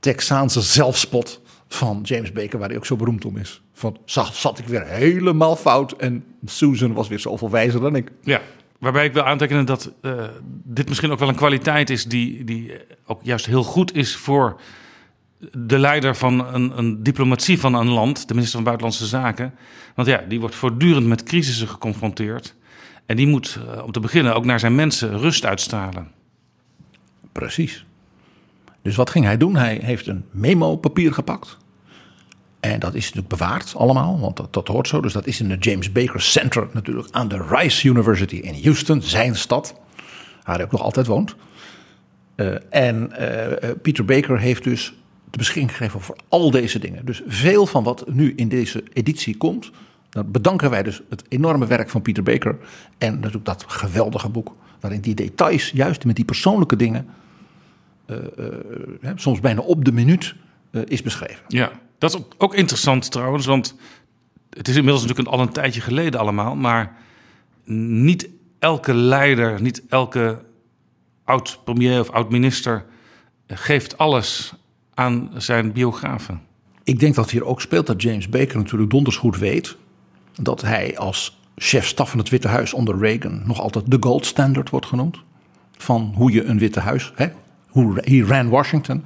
Texaanse 0.00 0.60
zelfspot 0.60 1.40
van 1.68 2.00
James 2.02 2.32
Baker, 2.32 2.58
waar 2.58 2.68
hij 2.68 2.76
ook 2.76 2.86
zo 2.86 2.96
beroemd 2.96 3.24
om 3.24 3.36
is. 3.36 3.62
Van, 3.72 3.98
zat, 4.04 4.34
zat 4.34 4.58
ik 4.58 4.66
weer 4.66 4.86
helemaal 4.86 5.56
fout 5.56 5.92
en 5.92 6.24
Susan 6.44 6.92
was 6.92 7.08
weer 7.08 7.18
zoveel 7.18 7.50
wijzer 7.50 7.80
dan 7.80 7.96
ik. 7.96 8.10
Ja, 8.22 8.40
waarbij 8.82 9.04
ik 9.04 9.12
wil 9.12 9.22
aantekenen 9.22 9.64
dat 9.64 9.92
uh, 10.02 10.24
dit 10.64 10.88
misschien 10.88 11.10
ook 11.10 11.18
wel 11.18 11.28
een 11.28 11.34
kwaliteit 11.34 11.90
is 11.90 12.04
die, 12.04 12.44
die 12.44 12.72
ook 13.06 13.20
juist 13.22 13.46
heel 13.46 13.62
goed 13.62 13.94
is 13.94 14.16
voor 14.16 14.60
de 15.52 15.78
leider 15.78 16.16
van 16.16 16.54
een, 16.54 16.78
een, 16.78 17.02
diplomatie 17.02 17.60
van 17.60 17.74
een 17.74 17.88
land, 17.88 18.28
de 18.28 18.34
minister 18.34 18.54
van 18.54 18.64
Buitenlandse 18.64 19.06
Zaken. 19.06 19.54
Want 19.94 20.08
ja, 20.08 20.24
die 20.28 20.40
wordt 20.40 20.54
voortdurend 20.54 21.06
met 21.06 21.22
crisissen 21.22 21.68
geconfronteerd. 21.68 22.54
En 23.06 23.16
die 23.16 23.26
moet, 23.26 23.58
uh, 23.64 23.84
om 23.84 23.92
te 23.92 24.00
beginnen, 24.00 24.34
ook 24.34 24.44
naar 24.44 24.60
zijn 24.60 24.74
mensen 24.74 25.18
rust 25.18 25.44
uitstralen. 25.44 26.10
Precies. 27.32 27.84
Dus 28.82 28.96
wat 28.96 29.10
ging 29.10 29.24
hij 29.24 29.36
doen? 29.36 29.56
Hij 29.56 29.80
heeft 29.82 30.06
een 30.06 30.24
memo-papier 30.30 31.12
gepakt. 31.12 31.58
En 32.62 32.78
dat 32.78 32.94
is 32.94 33.04
natuurlijk 33.04 33.28
bewaard 33.28 33.74
allemaal, 33.76 34.20
want 34.20 34.40
dat, 34.50 34.68
hoort 34.68 34.88
zo. 34.88 35.00
Dus 35.00 35.12
dat 35.12 35.26
is 35.26 35.40
in 35.40 35.48
de 35.48 35.56
James 35.58 35.92
Baker 35.92 36.20
Center 36.20 36.68
natuurlijk 36.72 37.08
aan 37.10 37.28
de 37.28 37.46
Rice 37.48 37.88
University 37.88 38.36
in 38.36 38.62
Houston, 38.62 39.02
zijn 39.02 39.36
stad, 39.36 39.74
waar 40.44 40.54
hij 40.54 40.64
ook 40.64 40.70
nog 40.70 40.82
altijd 40.82 41.06
woont. 41.06 41.36
Uh, 42.36 42.54
en 42.70 43.12
uh, 43.20 43.70
Peter 43.82 44.04
Baker 44.04 44.38
heeft 44.38 44.64
dus 44.64 44.94
de 45.30 45.38
beschikking 45.38 45.70
gegeven 45.76 46.00
voor 46.00 46.16
al 46.28 46.50
deze 46.50 46.78
dingen. 46.78 47.04
Dus 47.04 47.22
veel 47.26 47.66
van 47.66 47.84
wat 47.84 48.04
nu 48.08 48.32
in 48.36 48.48
deze 48.48 48.84
editie 48.92 49.36
komt, 49.36 49.70
dan 50.10 50.30
bedanken 50.30 50.70
wij 50.70 50.82
dus 50.82 51.02
het 51.08 51.24
enorme 51.28 51.66
werk 51.66 51.90
van 51.90 52.02
Peter 52.02 52.22
Baker. 52.22 52.58
En 52.98 53.14
natuurlijk 53.14 53.44
dat 53.44 53.64
geweldige 53.66 54.28
boek, 54.28 54.54
waarin 54.80 55.00
die 55.00 55.14
details, 55.14 55.70
juist 55.70 56.04
met 56.04 56.16
die 56.16 56.24
persoonlijke 56.24 56.76
dingen, 56.76 57.06
soms 59.14 59.40
bijna 59.40 59.60
op 59.60 59.84
de 59.84 59.92
minuut, 59.92 60.34
is 60.84 61.02
beschreven. 61.02 61.44
Ja, 61.48 61.72
dat 62.02 62.14
is 62.14 62.20
ook 62.38 62.54
interessant 62.54 63.10
trouwens, 63.10 63.46
want 63.46 63.74
het 64.50 64.68
is 64.68 64.76
inmiddels 64.76 65.02
natuurlijk 65.02 65.28
al 65.28 65.40
een 65.40 65.52
tijdje 65.52 65.80
geleden 65.80 66.20
allemaal, 66.20 66.56
maar 66.56 66.96
niet 67.64 68.28
elke 68.58 68.94
leider, 68.94 69.60
niet 69.60 69.82
elke 69.88 70.44
oud-premier 71.24 72.00
of 72.00 72.10
oud-minister 72.10 72.84
geeft 73.46 73.98
alles 73.98 74.52
aan 74.94 75.30
zijn 75.36 75.72
biografen. 75.72 76.40
Ik 76.84 77.00
denk 77.00 77.14
dat 77.14 77.30
hier 77.30 77.44
ook 77.44 77.60
speelt 77.60 77.86
dat 77.86 78.02
James 78.02 78.28
Baker 78.28 78.56
natuurlijk 78.56 78.90
donders 78.90 79.16
goed 79.16 79.38
weet 79.38 79.76
dat 80.34 80.60
hij 80.60 80.98
als 80.98 81.38
chef-staf 81.56 82.10
van 82.10 82.18
het 82.18 82.28
Witte 82.28 82.48
Huis 82.48 82.72
onder 82.72 82.98
Reagan 82.98 83.42
nog 83.46 83.60
altijd 83.60 83.90
de 83.90 83.96
gold 84.00 84.26
standard 84.26 84.70
wordt 84.70 84.86
genoemd. 84.86 85.18
Van 85.76 86.12
hoe 86.14 86.32
je 86.32 86.44
een 86.44 86.58
Witte 86.58 86.80
Huis, 86.80 87.12
hè, 87.14 87.26
hoe 87.68 88.00
he 88.00 88.24
ran 88.24 88.48
Washington. 88.48 89.04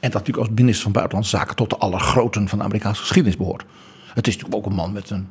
En 0.00 0.10
dat 0.10 0.12
natuurlijk 0.12 0.48
als 0.48 0.58
minister 0.58 0.82
van 0.82 0.92
Buitenlandse 0.92 1.36
Zaken 1.36 1.56
tot 1.56 1.70
de 1.70 1.76
allergroten 1.76 2.48
van 2.48 2.58
de 2.58 2.64
Amerikaanse 2.64 3.00
geschiedenis 3.00 3.36
behoort. 3.36 3.64
Het 4.14 4.26
is 4.26 4.36
natuurlijk 4.36 4.64
ook 4.64 4.70
een 4.70 4.76
man 4.76 4.92
met 4.92 5.10
een 5.10 5.28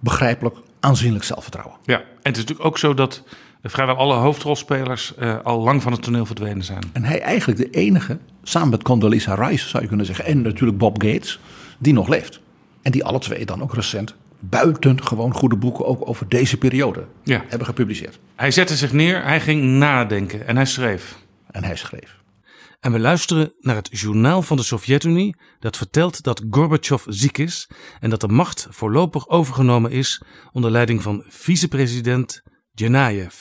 begrijpelijk 0.00 0.56
aanzienlijk 0.80 1.24
zelfvertrouwen. 1.24 1.76
Ja, 1.84 1.98
en 1.98 2.04
het 2.22 2.36
is 2.36 2.40
natuurlijk 2.42 2.68
ook 2.68 2.78
zo 2.78 2.94
dat 2.94 3.22
vrijwel 3.62 3.96
alle 3.96 4.14
hoofdrolspelers 4.14 5.12
uh, 5.18 5.36
al 5.42 5.60
lang 5.60 5.82
van 5.82 5.92
het 5.92 6.02
toneel 6.02 6.26
verdwenen 6.26 6.64
zijn. 6.64 6.82
En 6.92 7.04
hij 7.04 7.20
eigenlijk 7.20 7.58
de 7.60 7.70
enige, 7.70 8.18
samen 8.42 8.70
met 8.70 8.82
Condoleezza 8.82 9.34
Rice 9.34 9.68
zou 9.68 9.82
je 9.82 9.88
kunnen 9.88 10.06
zeggen, 10.06 10.24
en 10.24 10.42
natuurlijk 10.42 10.78
Bob 10.78 11.02
Gates, 11.02 11.40
die 11.78 11.92
nog 11.92 12.08
leeft. 12.08 12.40
En 12.82 12.92
die 12.92 13.04
alle 13.04 13.18
twee 13.18 13.44
dan 13.44 13.62
ook 13.62 13.74
recent 13.74 14.14
buitengewoon 14.38 15.34
goede 15.34 15.56
boeken 15.56 15.86
ook 15.86 16.08
over 16.08 16.28
deze 16.28 16.58
periode 16.58 17.04
ja. 17.22 17.44
hebben 17.48 17.66
gepubliceerd. 17.66 18.18
Hij 18.34 18.50
zette 18.50 18.76
zich 18.76 18.92
neer, 18.92 19.24
hij 19.24 19.40
ging 19.40 19.62
nadenken 19.62 20.46
en 20.46 20.56
hij 20.56 20.66
schreef. 20.66 21.16
En 21.50 21.64
hij 21.64 21.76
schreef. 21.76 22.21
En 22.81 22.91
we 22.91 22.99
luisteren 22.99 23.53
naar 23.59 23.75
het 23.75 23.89
journaal 23.91 24.41
van 24.41 24.57
de 24.57 24.63
Sovjet-Unie 24.63 25.35
dat 25.59 25.77
vertelt 25.77 26.23
dat 26.23 26.43
Gorbachev 26.49 27.03
ziek 27.07 27.37
is 27.37 27.69
en 27.99 28.09
dat 28.09 28.21
de 28.21 28.27
macht 28.27 28.67
voorlopig 28.69 29.29
overgenomen 29.29 29.91
is 29.91 30.21
onder 30.51 30.71
leiding 30.71 31.01
van 31.01 31.23
vicepresident 31.27 32.41
Genayev. 32.75 33.33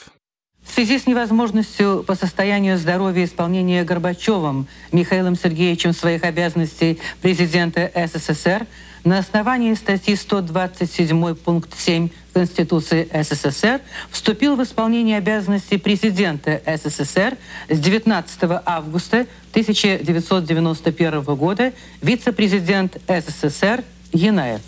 В 0.66 0.73
связи 0.73 0.99
с 0.99 1.07
невозможностью 1.07 2.02
по 2.02 2.16
состоянию 2.16 2.76
здоровья 2.76 3.25
исполнения 3.25 3.85
Горбачевым 3.85 4.66
Михаилом 4.90 5.37
Сергеевичем 5.37 5.93
своих 5.93 6.25
обязанностей 6.25 6.99
президента 7.23 7.90
СССР 7.95 8.66
на 9.07 9.19
основании 9.19 9.73
статьи 9.75 10.16
127 10.16 11.35
пункт 11.37 11.78
7 11.78 12.09
Конституции 12.33 13.09
СССР 13.12 13.81
вступил 14.11 14.57
в 14.57 14.62
исполнение 14.62 15.19
обязанностей 15.19 15.78
президента 15.78 16.61
СССР 16.66 17.37
с 17.69 17.78
19 17.78 18.40
августа 18.64 19.26
1991 19.50 21.23
года 21.23 21.73
вице-президент 22.02 22.99
СССР 23.07 23.85
Янаев. 24.12 24.62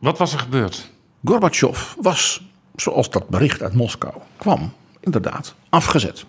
Wat 0.00 0.18
was 0.18 0.32
er 0.32 0.38
gebeurd? 0.38 0.90
Gorbachev 1.24 1.94
was, 1.96 2.42
zoals 2.76 3.10
dat 3.10 3.28
bericht 3.28 3.62
uit 3.62 3.74
Moskou 3.74 4.14
kwam, 4.36 4.72
inderdaad 5.00 5.54
afgezet. 5.68 6.24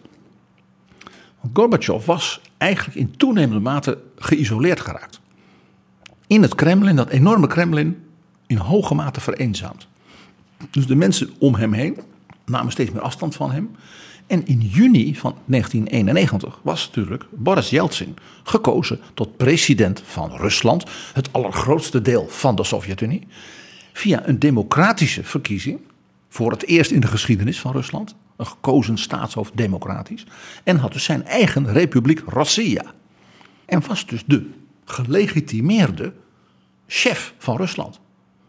Want 1.41 1.55
Gorbachev 1.57 2.05
was 2.05 2.41
eigenlijk 2.57 2.97
in 2.97 3.17
toenemende 3.17 3.59
mate 3.59 3.97
geïsoleerd 4.15 4.79
geraakt. 4.79 5.19
In 6.28 6.42
het 6.42 6.54
Kremlin, 6.54 6.96
dat 6.96 7.08
enorme 7.08 7.46
Kremlin, 7.46 8.02
in 8.46 8.56
hoge 8.56 8.94
mate 8.94 9.20
vereenzaamd. 9.20 9.88
Dus 10.70 10.86
de 10.86 10.94
mensen 10.94 11.30
om 11.38 11.54
hem 11.54 11.72
heen 11.72 11.98
namen 12.44 12.72
steeds 12.72 12.90
meer 12.90 13.02
afstand 13.02 13.36
van 13.36 13.50
hem. 13.50 13.70
En 14.26 14.46
in 14.46 14.60
juni 14.60 15.16
van 15.16 15.36
1991 15.44 16.60
was 16.62 16.86
natuurlijk 16.86 17.26
Boris 17.30 17.70
Yeltsin 17.70 18.16
gekozen 18.42 19.00
tot 19.14 19.36
president 19.36 20.02
van 20.06 20.30
Rusland, 20.36 20.84
het 21.12 21.32
allergrootste 21.32 22.02
deel 22.02 22.26
van 22.28 22.54
de 22.54 22.64
Sovjet-Unie, 22.64 23.26
via 23.92 24.28
een 24.28 24.38
democratische 24.38 25.24
verkiezing, 25.24 25.80
voor 26.28 26.50
het 26.50 26.66
eerst 26.66 26.90
in 26.90 27.00
de 27.00 27.06
geschiedenis 27.06 27.60
van 27.60 27.72
Rusland, 27.72 28.14
een 28.36 28.46
gekozen 28.46 28.98
staatshoofd 28.98 29.56
democratisch, 29.56 30.26
en 30.64 30.76
had 30.76 30.92
dus 30.92 31.04
zijn 31.04 31.24
eigen 31.24 31.72
republiek 31.72 32.22
Rossiya. 32.26 32.84
En 33.64 33.82
was 33.86 34.06
dus 34.06 34.24
de 34.26 34.50
gelegitimeerde 34.88 36.12
chef 36.86 37.34
van 37.38 37.56
Rusland. 37.56 38.00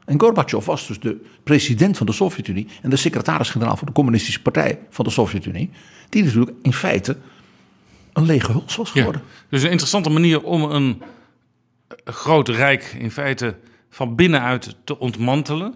En 0.05 0.19
Gorbachev 0.19 0.65
was 0.65 0.87
dus 0.87 0.99
de 0.99 1.25
president 1.43 1.97
van 1.97 2.05
de 2.05 2.11
Sovjet-Unie 2.11 2.67
en 2.81 2.89
de 2.89 2.95
secretaris-generaal 2.95 3.77
van 3.77 3.87
de 3.87 3.93
Communistische 3.93 4.41
Partij 4.41 4.79
van 4.89 5.05
de 5.05 5.11
Sovjet-Unie, 5.11 5.69
die 6.09 6.23
natuurlijk 6.23 6.57
in 6.61 6.73
feite 6.73 7.17
een 8.13 8.25
lege 8.25 8.51
huls 8.51 8.75
was 8.75 8.91
geworden. 8.91 9.21
Ja, 9.25 9.45
dus 9.49 9.63
een 9.63 9.69
interessante 9.69 10.09
manier 10.09 10.43
om 10.43 10.63
een 10.63 11.01
groot 12.03 12.49
rijk 12.49 12.95
in 12.99 13.11
feite 13.11 13.55
van 13.89 14.15
binnenuit 14.15 14.75
te 14.83 14.99
ontmantelen. 14.99 15.75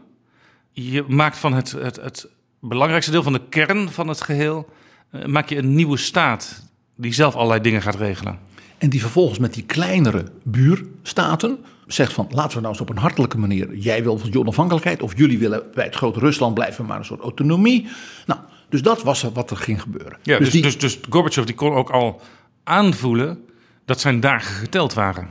Je 0.72 1.06
maakt 1.08 1.38
van 1.38 1.54
het, 1.54 1.72
het, 1.72 1.96
het 1.96 2.28
belangrijkste 2.60 3.12
deel 3.12 3.24
van 3.24 3.34
de 3.34 3.48
kern 3.50 3.90
van 3.90 4.08
het 4.08 4.22
geheel, 4.22 4.70
uh, 5.12 5.26
maak 5.26 5.50
je 5.50 5.58
een 5.58 5.76
nieuwe 5.76 5.98
staat 5.98 6.70
die 6.96 7.14
zelf 7.14 7.36
allerlei 7.36 7.62
dingen 7.62 7.82
gaat 7.82 7.96
regelen. 7.96 8.40
En 8.84 8.90
die 8.90 9.02
vervolgens 9.02 9.40
met 9.40 9.54
die 9.54 9.64
kleinere 9.64 10.24
buurstaten 10.44 11.58
zegt 11.88 12.14
van 12.14 12.28
laten 12.30 12.56
we 12.56 12.62
nou 12.62 12.74
eens 12.74 12.82
op 12.82 12.90
een 12.90 12.98
hartelijke 12.98 13.38
manier. 13.38 13.76
Jij 13.76 14.04
wil 14.04 14.20
je 14.32 14.40
onafhankelijkheid 14.40 15.02
of 15.02 15.18
jullie 15.18 15.40
willen 15.40 15.64
bij 15.74 15.86
het 15.86 15.96
grote 15.96 16.20
Rusland 16.20 16.54
blijven, 16.54 16.86
maar 16.86 16.98
een 16.98 17.06
soort 17.06 17.22
autonomie. 17.22 17.88
Nou, 18.26 18.40
dus 18.70 18.82
dat 18.82 19.04
was 19.04 19.22
wat 19.34 19.52
er 19.52 19.58
ging 19.58 19.82
gebeuren. 19.82 20.18
Ja, 20.24 20.38
dus, 20.38 20.46
dus, 20.46 20.52
die, 20.52 20.62
dus, 20.62 20.78
dus 20.78 21.00
Gorbachev 21.10 21.46
die 21.46 21.56
kon 21.56 21.74
ook 21.74 21.90
al 21.90 22.22
aanvoelen 22.64 23.40
dat 23.86 24.00
zijn 24.00 24.20
dagen 24.20 24.56
geteld 24.56 24.94
waren. 24.94 25.28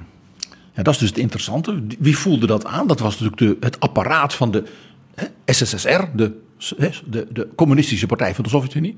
Ja, 0.75 0.83
dat 0.83 0.95
is 0.95 1.01
dus 1.01 1.09
het 1.09 1.19
interessante. 1.19 1.83
Wie 1.99 2.17
voelde 2.17 2.47
dat 2.47 2.65
aan? 2.65 2.87
Dat 2.87 3.01
was 3.01 3.21
natuurlijk 3.21 3.61
de, 3.61 3.67
het 3.67 3.81
apparaat 3.81 4.35
van 4.35 4.51
de 4.51 4.65
hè, 5.15 5.27
SSSR, 5.47 6.03
de, 6.15 6.33
de, 7.07 7.27
de 7.31 7.49
communistische 7.55 8.07
partij 8.07 8.35
van 8.35 8.45
de 8.45 8.51
Sovjet-Unie. 8.51 8.97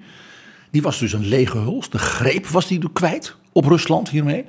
Die 0.74 0.82
was 0.82 0.98
dus 0.98 1.12
een 1.12 1.26
lege 1.26 1.58
huls. 1.58 1.90
De 1.90 1.98
greep 1.98 2.46
was 2.46 2.66
die 2.66 2.92
kwijt 2.92 3.36
op 3.52 3.64
Rusland 3.64 4.08
hiermee. 4.08 4.44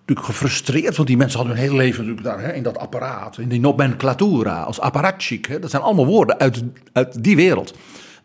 Natuurlijk 0.00 0.26
gefrustreerd, 0.26 0.96
want 0.96 1.08
die 1.08 1.16
mensen 1.16 1.38
hadden 1.38 1.56
hun 1.56 1.66
hele 1.66 1.76
leven 1.76 1.98
natuurlijk 1.98 2.26
daar 2.26 2.40
hè, 2.40 2.52
in 2.52 2.62
dat 2.62 2.78
apparaat, 2.78 3.38
in 3.38 3.48
die 3.48 3.60
nomenclatura, 3.60 4.62
als 4.62 4.80
apparatchik. 4.80 5.60
Dat 5.60 5.70
zijn 5.70 5.82
allemaal 5.82 6.06
woorden 6.06 6.38
uit, 6.38 6.62
uit 6.92 7.24
die 7.24 7.36
wereld. 7.36 7.74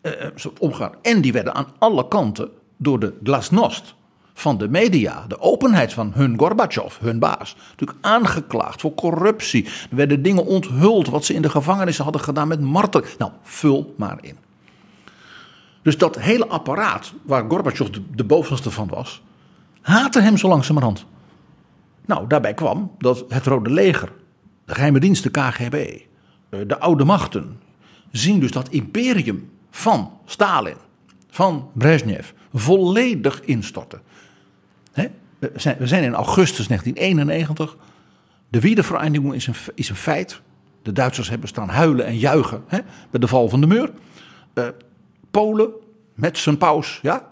Uh, 0.01 0.11
omgaan. 0.59 0.91
En 1.01 1.21
die 1.21 1.33
werden 1.33 1.53
aan 1.55 1.67
alle 1.77 2.07
kanten 2.07 2.49
door 2.77 2.99
de 2.99 3.13
glasnost 3.23 3.95
van 4.33 4.57
de 4.57 4.69
media, 4.69 5.25
de 5.27 5.39
openheid 5.39 5.93
van 5.93 6.11
hun 6.15 6.39
Gorbachev, 6.39 6.99
hun 6.99 7.19
baas, 7.19 7.55
natuurlijk 7.69 7.99
aangeklaagd 8.01 8.81
voor 8.81 8.93
corruptie. 8.93 9.65
Er 9.65 9.95
werden 9.95 10.21
dingen 10.21 10.45
onthuld 10.45 11.07
wat 11.07 11.25
ze 11.25 11.33
in 11.33 11.41
de 11.41 11.49
gevangenissen 11.49 12.03
hadden 12.03 12.21
gedaan 12.21 12.47
met 12.47 12.61
marteling. 12.61 13.17
Nou, 13.17 13.31
vul 13.43 13.93
maar 13.97 14.17
in. 14.21 14.48
Dus 15.89 15.97
dat 15.97 16.19
hele 16.19 16.47
apparaat 16.47 17.13
waar 17.23 17.49
Gorbachev 17.49 17.89
de, 18.15 18.23
bovenste 18.23 18.71
van 18.71 18.87
was, 18.87 19.23
haatte 19.81 20.21
hem 20.21 20.37
zo 20.37 20.47
langzamerhand. 20.47 21.05
Nou, 22.05 22.27
daarbij 22.27 22.53
kwam 22.53 22.91
dat 22.97 23.25
het 23.29 23.45
Rode 23.45 23.69
Leger, 23.69 24.11
de 24.65 24.73
geheime 24.73 24.99
dienst, 24.99 25.23
de 25.23 25.29
KGB, 25.29 25.99
de 26.67 26.79
oude 26.79 27.03
machten, 27.03 27.59
zien 28.11 28.39
dus 28.39 28.51
dat 28.51 28.69
imperium 28.69 29.49
van 29.69 30.11
Stalin, 30.25 30.75
van 31.29 31.69
Brezhnev, 31.73 32.31
volledig 32.53 33.41
instorten. 33.41 34.01
We 35.39 35.87
zijn 35.87 36.03
in 36.03 36.13
augustus 36.13 36.67
1991. 36.67 37.77
De 38.49 38.59
wedervereniging 38.59 39.33
is 39.33 39.47
een, 39.47 39.55
is 39.75 39.89
een 39.89 39.95
feit. 39.95 40.41
De 40.81 40.91
Duitsers 40.91 41.29
hebben 41.29 41.47
staan 41.47 41.69
huilen 41.69 42.05
en 42.05 42.17
juichen 42.17 42.63
hè, 42.67 42.79
bij 43.09 43.19
de 43.19 43.27
val 43.27 43.49
van 43.49 43.61
de 43.61 43.67
muur. 43.67 43.91
Polen 45.31 45.69
met 46.13 46.37
zijn 46.37 46.57
paus, 46.57 46.99
ja, 47.01 47.29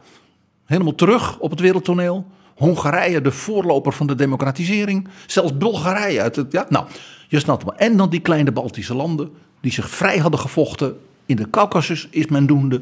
helemaal 0.65 0.95
terug 0.95 1.39
op 1.39 1.49
het 1.49 1.59
wereldtoneel. 1.59 2.25
Hongarije, 2.55 3.21
de 3.21 3.31
voorloper 3.31 3.93
van 3.93 4.07
de 4.07 4.15
democratisering. 4.15 5.07
Zelfs 5.25 5.57
Bulgarije. 5.57 6.21
Uit 6.21 6.35
het, 6.35 6.51
ja, 6.51 6.65
nou, 6.69 6.85
je 7.27 7.39
snapt 7.39 7.65
maar. 7.65 7.75
En 7.75 7.97
dan 7.97 8.09
die 8.09 8.19
kleine 8.19 8.51
Baltische 8.51 8.95
landen 8.95 9.31
die 9.61 9.71
zich 9.71 9.89
vrij 9.89 10.17
hadden 10.17 10.39
gevochten. 10.39 10.99
In 11.25 11.35
de 11.35 11.49
Caucasus 11.49 12.07
is 12.11 12.25
men 12.25 12.45
doende. 12.45 12.81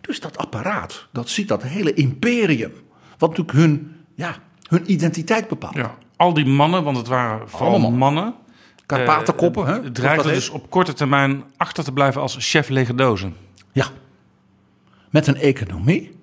Dus 0.00 0.20
dat 0.20 0.38
apparaat, 0.38 1.06
dat 1.12 1.28
ziet 1.28 1.48
dat 1.48 1.62
hele 1.62 1.94
imperium. 1.94 2.72
Wat 3.18 3.28
natuurlijk 3.28 3.58
hun, 3.58 3.96
ja, 4.14 4.36
hun 4.68 4.92
identiteit 4.92 5.48
bepaalt. 5.48 5.74
Ja, 5.74 5.94
al 6.16 6.34
die 6.34 6.46
mannen, 6.46 6.84
want 6.84 6.96
het 6.96 7.08
waren 7.08 7.48
vooral 7.48 7.78
mannen. 7.78 7.98
mannen. 7.98 8.34
Karpatenkoppen. 8.86 9.66
Hè? 9.66 9.92
dreigden 9.92 10.32
dus 10.32 10.48
op 10.48 10.70
korte 10.70 10.92
termijn 10.92 11.44
achter 11.56 11.84
te 11.84 11.92
blijven 11.92 12.20
als 12.20 12.36
chef 12.38 12.68
legerdozen. 12.68 13.36
Ja. 13.72 13.86
Met 15.10 15.26
een 15.26 15.36
economie 15.36 16.18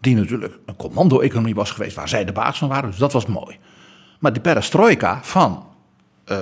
die 0.00 0.14
natuurlijk 0.14 0.58
een 0.66 0.76
commando-economie 0.76 1.54
was 1.54 1.70
geweest 1.70 1.96
waar 1.96 2.08
zij 2.08 2.24
de 2.24 2.32
baas 2.32 2.58
van 2.58 2.68
waren. 2.68 2.90
Dus 2.90 2.98
dat 2.98 3.12
was 3.12 3.26
mooi. 3.26 3.58
Maar 4.18 4.32
die 4.32 4.42
perestroika 4.42 5.20
van 5.22 5.66
uh, 6.26 6.38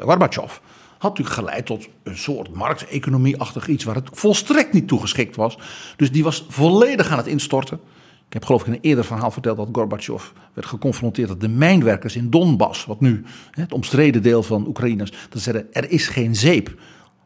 Gorbachev 0.00 0.58
had 0.98 1.18
natuurlijk 1.18 1.36
geleid 1.36 1.66
tot 1.66 1.88
een 2.02 2.16
soort 2.16 2.54
markteconomie-achtig 2.54 3.66
iets 3.66 3.84
waar 3.84 3.94
het 3.94 4.08
volstrekt 4.12 4.72
niet 4.72 4.88
toegeschikt 4.88 5.36
was. 5.36 5.58
Dus 5.96 6.12
die 6.12 6.22
was 6.22 6.46
volledig 6.48 7.10
aan 7.10 7.16
het 7.16 7.26
instorten. 7.26 7.80
Ik 8.26 8.32
heb 8.36 8.44
geloof 8.44 8.60
ik 8.60 8.66
in 8.66 8.72
een 8.72 8.80
eerder 8.80 9.04
verhaal 9.04 9.30
verteld 9.30 9.56
dat 9.56 9.68
Gorbachev 9.72 10.24
werd 10.54 10.66
geconfronteerd 10.66 11.28
dat 11.28 11.40
de 11.40 11.48
mijnwerkers 11.48 12.16
in 12.16 12.30
Donbass, 12.30 12.84
wat 12.84 13.00
nu 13.00 13.24
het 13.50 13.72
omstreden 13.72 14.22
deel 14.22 14.42
van 14.42 14.66
Oekraïne 14.66 15.02
is, 15.02 15.12
dat 15.28 15.42
zeiden 15.42 15.72
er 15.72 15.90
is 15.90 16.08
geen 16.08 16.36
zeep. 16.36 16.74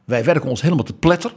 Wij 0.05 0.25
werken 0.25 0.51
ons 0.51 0.63
helemaal 0.63 0.85
te 0.85 0.95
pletter. 0.95 1.35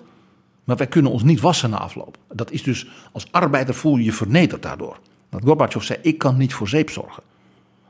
Maar 0.67 0.77
wij 0.77 0.87
kunnen 0.87 1.11
ons 1.11 1.23
niet 1.23 1.39
wassen 1.39 1.69
na 1.69 1.77
afloop. 1.77 2.17
Dat 2.33 2.51
is 2.51 2.63
dus, 2.63 2.87
als 3.11 3.31
arbeider 3.31 3.75
voel 3.75 3.97
je 3.97 4.03
je 4.03 4.13
vernederd 4.13 4.61
daardoor. 4.61 4.99
Dat 5.29 5.41
Gorbachev 5.43 5.83
zei, 5.83 5.99
ik 6.01 6.17
kan 6.17 6.37
niet 6.37 6.53
voor 6.53 6.67
zeep 6.67 6.89
zorgen. 6.89 7.23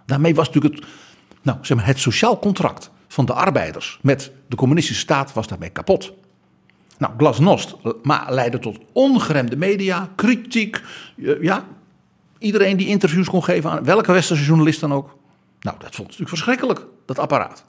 Daarmee 0.05 0.36
was 0.36 0.48
natuurlijk 0.50 0.75
het, 0.75 0.86
nou, 1.41 1.57
zeg 1.62 1.77
maar, 1.77 1.86
het 1.86 2.00
sociaal 2.00 2.39
contract 2.39 2.91
van 3.07 3.25
de 3.25 3.34
arbeiders 3.34 4.00
met 4.01 4.31
de 4.48 4.55
communistische 4.55 5.01
staat 5.01 5.34
was 5.34 5.48
daarmee 5.48 5.69
kapot. 5.69 6.13
Nou, 6.98 7.13
glasnost 7.17 7.75
maar 8.03 8.34
leidde 8.34 8.60
tot 8.60 8.77
ongeremde 8.91 9.55
media, 9.57 10.10
kritiek. 10.15 10.81
eh, 11.24 11.41
Ja, 11.41 11.65
iedereen 12.39 12.77
die 12.77 12.88
interviews 12.88 13.29
kon 13.29 13.43
geven 13.43 13.72
aan 13.72 13.84
welke 13.84 14.12
westerse 14.12 14.43
journalist 14.43 14.79
dan 14.79 14.93
ook. 14.93 15.17
Nou, 15.62 15.77
dat 15.79 15.96
vond 15.96 16.07
natuurlijk 16.07 16.29
verschrikkelijk, 16.29 16.86
dat 17.05 17.19
apparaat. 17.19 17.65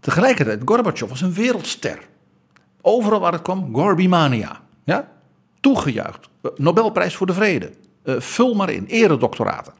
Tegelijkertijd, 0.00 0.62
Gorbachev 0.64 1.08
was 1.08 1.20
een 1.20 1.32
wereldster. 1.34 2.10
Overal 2.82 3.20
waar 3.20 3.32
het 3.32 3.42
kwam, 3.42 3.74
Gorbimania. 3.74 4.60
Ja? 4.84 5.08
Toegejuicht. 5.60 6.28
Nobelprijs 6.56 7.16
voor 7.16 7.26
de 7.26 7.32
vrede. 7.32 7.70
Eh, 8.02 8.20
vul 8.20 8.54
maar 8.54 8.70
in, 8.70 8.84
eredoctoraten. 8.84 9.72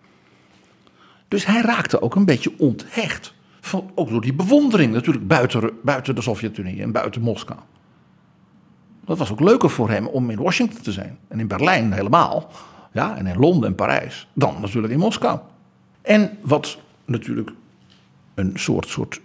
Dus 1.29 1.47
hij 1.47 1.61
raakte 1.61 2.03
ook 2.03 2.15
een 2.15 2.25
beetje 2.25 2.53
onthecht. 2.59 3.35
Van, 3.61 3.91
ook 3.95 4.09
door 4.09 4.21
die 4.21 4.35
bewondering 4.35 4.93
natuurlijk 4.93 5.27
buiten, 5.27 5.71
buiten 5.83 6.15
de 6.15 6.23
Sovjet-Unie 6.23 6.83
en 6.83 6.93
buiten 6.93 7.23
Moskou. 7.23 7.59
Dat 9.05 9.19
was 9.19 9.33
ook 9.33 9.41
leuker 9.41 9.71
voor 9.71 9.91
hem 9.91 10.07
om 10.07 10.31
in 10.31 10.43
Washington 10.43 10.81
te 10.81 10.93
zijn. 10.93 11.19
En 11.29 11.41
in 11.41 11.49
Berlijn 11.49 11.93
helemaal. 11.93 12.51
Ja, 12.93 13.17
en 13.17 13.27
in 13.27 13.39
Londen 13.39 13.69
en 13.69 13.75
Parijs. 13.75 14.29
Dan 14.33 14.61
natuurlijk 14.61 14.93
in 14.93 14.99
Moskou. 14.99 15.39
En 16.03 16.39
wat 16.41 16.79
natuurlijk 17.05 17.51
een 18.35 18.53
soort, 18.55 18.89
soort 18.89 19.21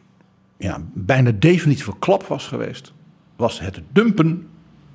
ja, 0.58 0.82
bijna 0.94 1.32
definitieve 1.32 1.94
klap 2.00 2.24
was 2.24 2.48
geweest. 2.48 2.94
Was 3.38 3.60
het 3.60 3.82
dumpen 3.92 4.50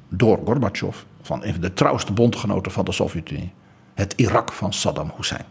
door 0.09 0.41
Gorbachev 0.45 0.97
van 1.23 1.45
een 1.45 1.53
van 1.53 1.61
de 1.61 1.73
trouwste 1.73 2.13
bondgenoten 2.13 2.73
van 2.73 2.85
de 2.85 2.93
Sovjet-Unie. 2.93 3.53
Het 3.95 4.13
Irak 4.17 4.53
van 4.53 4.73
Saddam 4.73 5.13
Hussein. 5.17 5.45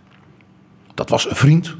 Dat 0.93 1.10
was 1.10 1.29
een 1.29 1.36
vriend. 1.36 1.75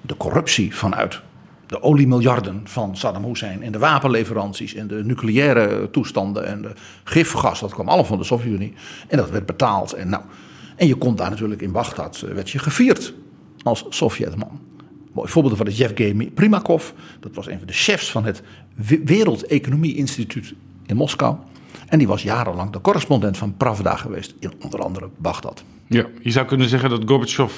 De 0.00 0.16
corruptie 0.16 0.74
vanuit 0.74 1.22
de 1.66 1.82
oliemiljarden 1.82 2.60
van 2.64 2.96
Saddam 2.96 3.24
Hussein 3.24 3.62
en 3.62 3.72
de 3.72 3.78
wapenleveranties 3.78 4.74
en 4.74 4.86
de 4.86 5.04
nucleaire 5.04 5.90
toestanden 5.90 6.46
en 6.46 6.62
de 6.62 6.72
gifgas, 7.04 7.60
dat 7.60 7.72
kwam 7.72 7.86
allemaal 7.86 8.06
van 8.06 8.18
de 8.18 8.24
Sovjet-Unie. 8.24 8.74
En 9.08 9.16
dat 9.16 9.30
werd 9.30 9.46
betaald. 9.46 9.92
En, 9.92 10.08
nou, 10.08 10.22
en 10.76 10.86
je 10.86 10.94
kon 10.94 11.16
daar 11.16 11.30
natuurlijk 11.30 11.60
in 11.60 11.72
Bagdad, 11.72 12.22
eh, 12.22 12.34
werd 12.34 12.50
je 12.50 12.58
gevierd 12.58 13.14
als 13.62 13.84
Sovjetman. 13.88 14.60
Mooi 15.16 15.28
voorbeeld 15.28 15.56
van 15.56 15.66
de 15.66 15.74
Yevgeny 15.74 16.26
Primakov. 16.26 16.90
Dat 17.20 17.34
was 17.34 17.46
een 17.46 17.58
van 17.58 17.66
de 17.66 17.72
chefs 17.72 18.10
van 18.10 18.24
het 18.24 18.42
We- 18.74 19.00
Wereldeconomie 19.04 19.94
Instituut 19.94 20.54
in 20.86 20.96
Moskou. 20.96 21.36
En 21.86 21.98
die 21.98 22.06
was 22.06 22.22
jarenlang 22.22 22.70
de 22.72 22.80
correspondent 22.80 23.36
van 23.36 23.56
Pravda 23.56 23.96
geweest 23.96 24.34
in 24.38 24.52
onder 24.60 24.80
andere 24.80 25.08
Bagdad. 25.16 25.64
Ja, 25.86 26.06
je 26.22 26.30
zou 26.30 26.46
kunnen 26.46 26.68
zeggen 26.68 26.90
dat 26.90 27.02
Gorbachev 27.06 27.52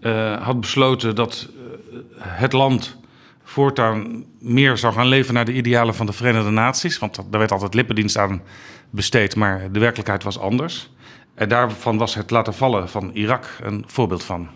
eh, 0.00 0.42
had 0.42 0.60
besloten 0.60 1.14
dat 1.14 1.48
eh, 1.48 1.98
het 2.20 2.52
land 2.52 2.96
voortaan 3.42 4.24
meer 4.38 4.78
zou 4.78 4.92
gaan 4.92 5.06
leven 5.06 5.34
naar 5.34 5.44
de 5.44 5.54
idealen 5.54 5.94
van 5.94 6.06
de 6.06 6.12
Verenigde 6.12 6.50
Naties. 6.50 6.98
Want 6.98 7.14
daar 7.16 7.38
werd 7.38 7.52
altijd 7.52 7.74
lippendienst 7.74 8.18
aan 8.18 8.42
besteed, 8.90 9.36
maar 9.36 9.72
de 9.72 9.78
werkelijkheid 9.78 10.22
was 10.22 10.38
anders. 10.38 10.90
En 11.34 11.48
daarvan 11.48 11.98
was 11.98 12.14
het 12.14 12.30
laten 12.30 12.54
vallen 12.54 12.88
van 12.88 13.10
Irak 13.12 13.58
een 13.62 13.84
voorbeeld 13.86 14.24
van. 14.24 14.48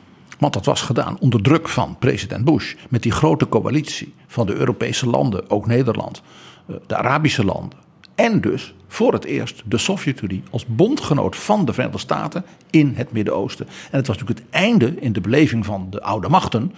Want 0.43 0.55
dat 0.55 0.65
was 0.65 0.83
gedaan 0.83 1.19
onder 1.19 1.43
druk 1.43 1.69
van 1.69 1.97
president 1.99 2.45
Bush. 2.45 2.75
Met 2.89 3.03
die 3.03 3.13
grote 3.13 3.49
coalitie 3.49 4.15
van 4.27 4.47
de 4.47 4.55
Europese 4.55 5.07
landen, 5.07 5.51
ook 5.51 5.67
Nederland, 5.67 6.23
eh, 6.67 6.77
de 6.87 6.97
Arabische 6.97 7.45
landen. 7.45 7.79
En 8.15 8.41
dus 8.41 8.75
voor 8.89 9.13
het 9.13 9.25
eerst 9.25 9.63
de 9.67 9.79
Sovjet-Unie 9.79 10.43
als 10.51 10.67
bondgenoot 10.67 11.37
van 11.37 11.65
de 11.65 11.73
Verenigde 11.73 12.01
Staten 12.01 12.45
in 12.71 12.93
het 12.95 13.13
Midden-Oosten. 13.13 13.67
En 13.67 13.97
het 13.97 14.07
was 14.07 14.19
natuurlijk 14.19 14.47
het 14.47 14.61
einde 14.61 14.95
in 15.01 15.13
de 15.13 15.21
beleving 15.21 15.65
van 15.65 15.87
de 15.91 16.03
oude 16.03 16.29
machten 16.29 16.73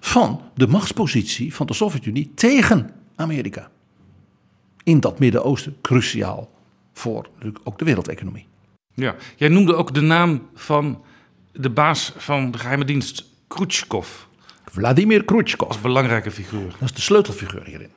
van 0.00 0.40
de 0.54 0.68
machtspositie 0.68 1.54
van 1.54 1.66
de 1.66 1.74
Sovjet-Unie 1.74 2.32
tegen 2.34 2.90
Amerika. 3.16 3.70
In 4.82 5.00
dat 5.00 5.18
Midden-Oosten 5.18 5.76
cruciaal 5.82 6.50
voor 6.92 7.28
ook 7.64 7.78
de 7.78 7.84
wereldeconomie. 7.84 8.46
Ja, 8.94 9.14
jij 9.36 9.48
noemde 9.48 9.74
ook 9.74 9.94
de 9.94 10.00
naam 10.00 10.48
van 10.54 11.02
de 11.52 11.70
baas 11.70 12.12
van 12.16 12.50
de 12.50 12.58
geheime 12.58 12.84
dienst, 12.84 13.24
Khrushchev. 13.48 14.08
Vladimir 14.64 15.24
Khrushchev. 15.24 15.60
Als 15.68 15.80
belangrijke 15.80 16.30
figuur. 16.30 16.70
Dat 16.78 16.88
is 16.88 16.92
de 16.92 17.00
sleutelfiguur 17.00 17.64
hierin. 17.64 17.90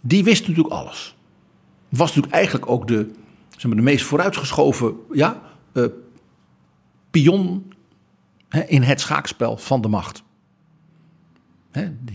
Die 0.00 0.24
wist 0.24 0.48
natuurlijk 0.48 0.74
alles. 0.74 1.16
Was 1.88 2.08
natuurlijk 2.08 2.34
eigenlijk 2.34 2.70
ook 2.70 2.86
de, 2.86 3.10
zeg 3.50 3.64
maar, 3.66 3.76
de 3.76 3.82
meest 3.82 4.04
vooruitgeschoven 4.04 4.94
ja, 5.12 5.42
eh, 5.72 5.84
pion 7.10 7.72
hè, 8.48 8.64
in 8.64 8.82
het 8.82 9.00
schaakspel 9.00 9.56
van 9.56 9.80
de 9.80 9.88
macht. 9.88 10.24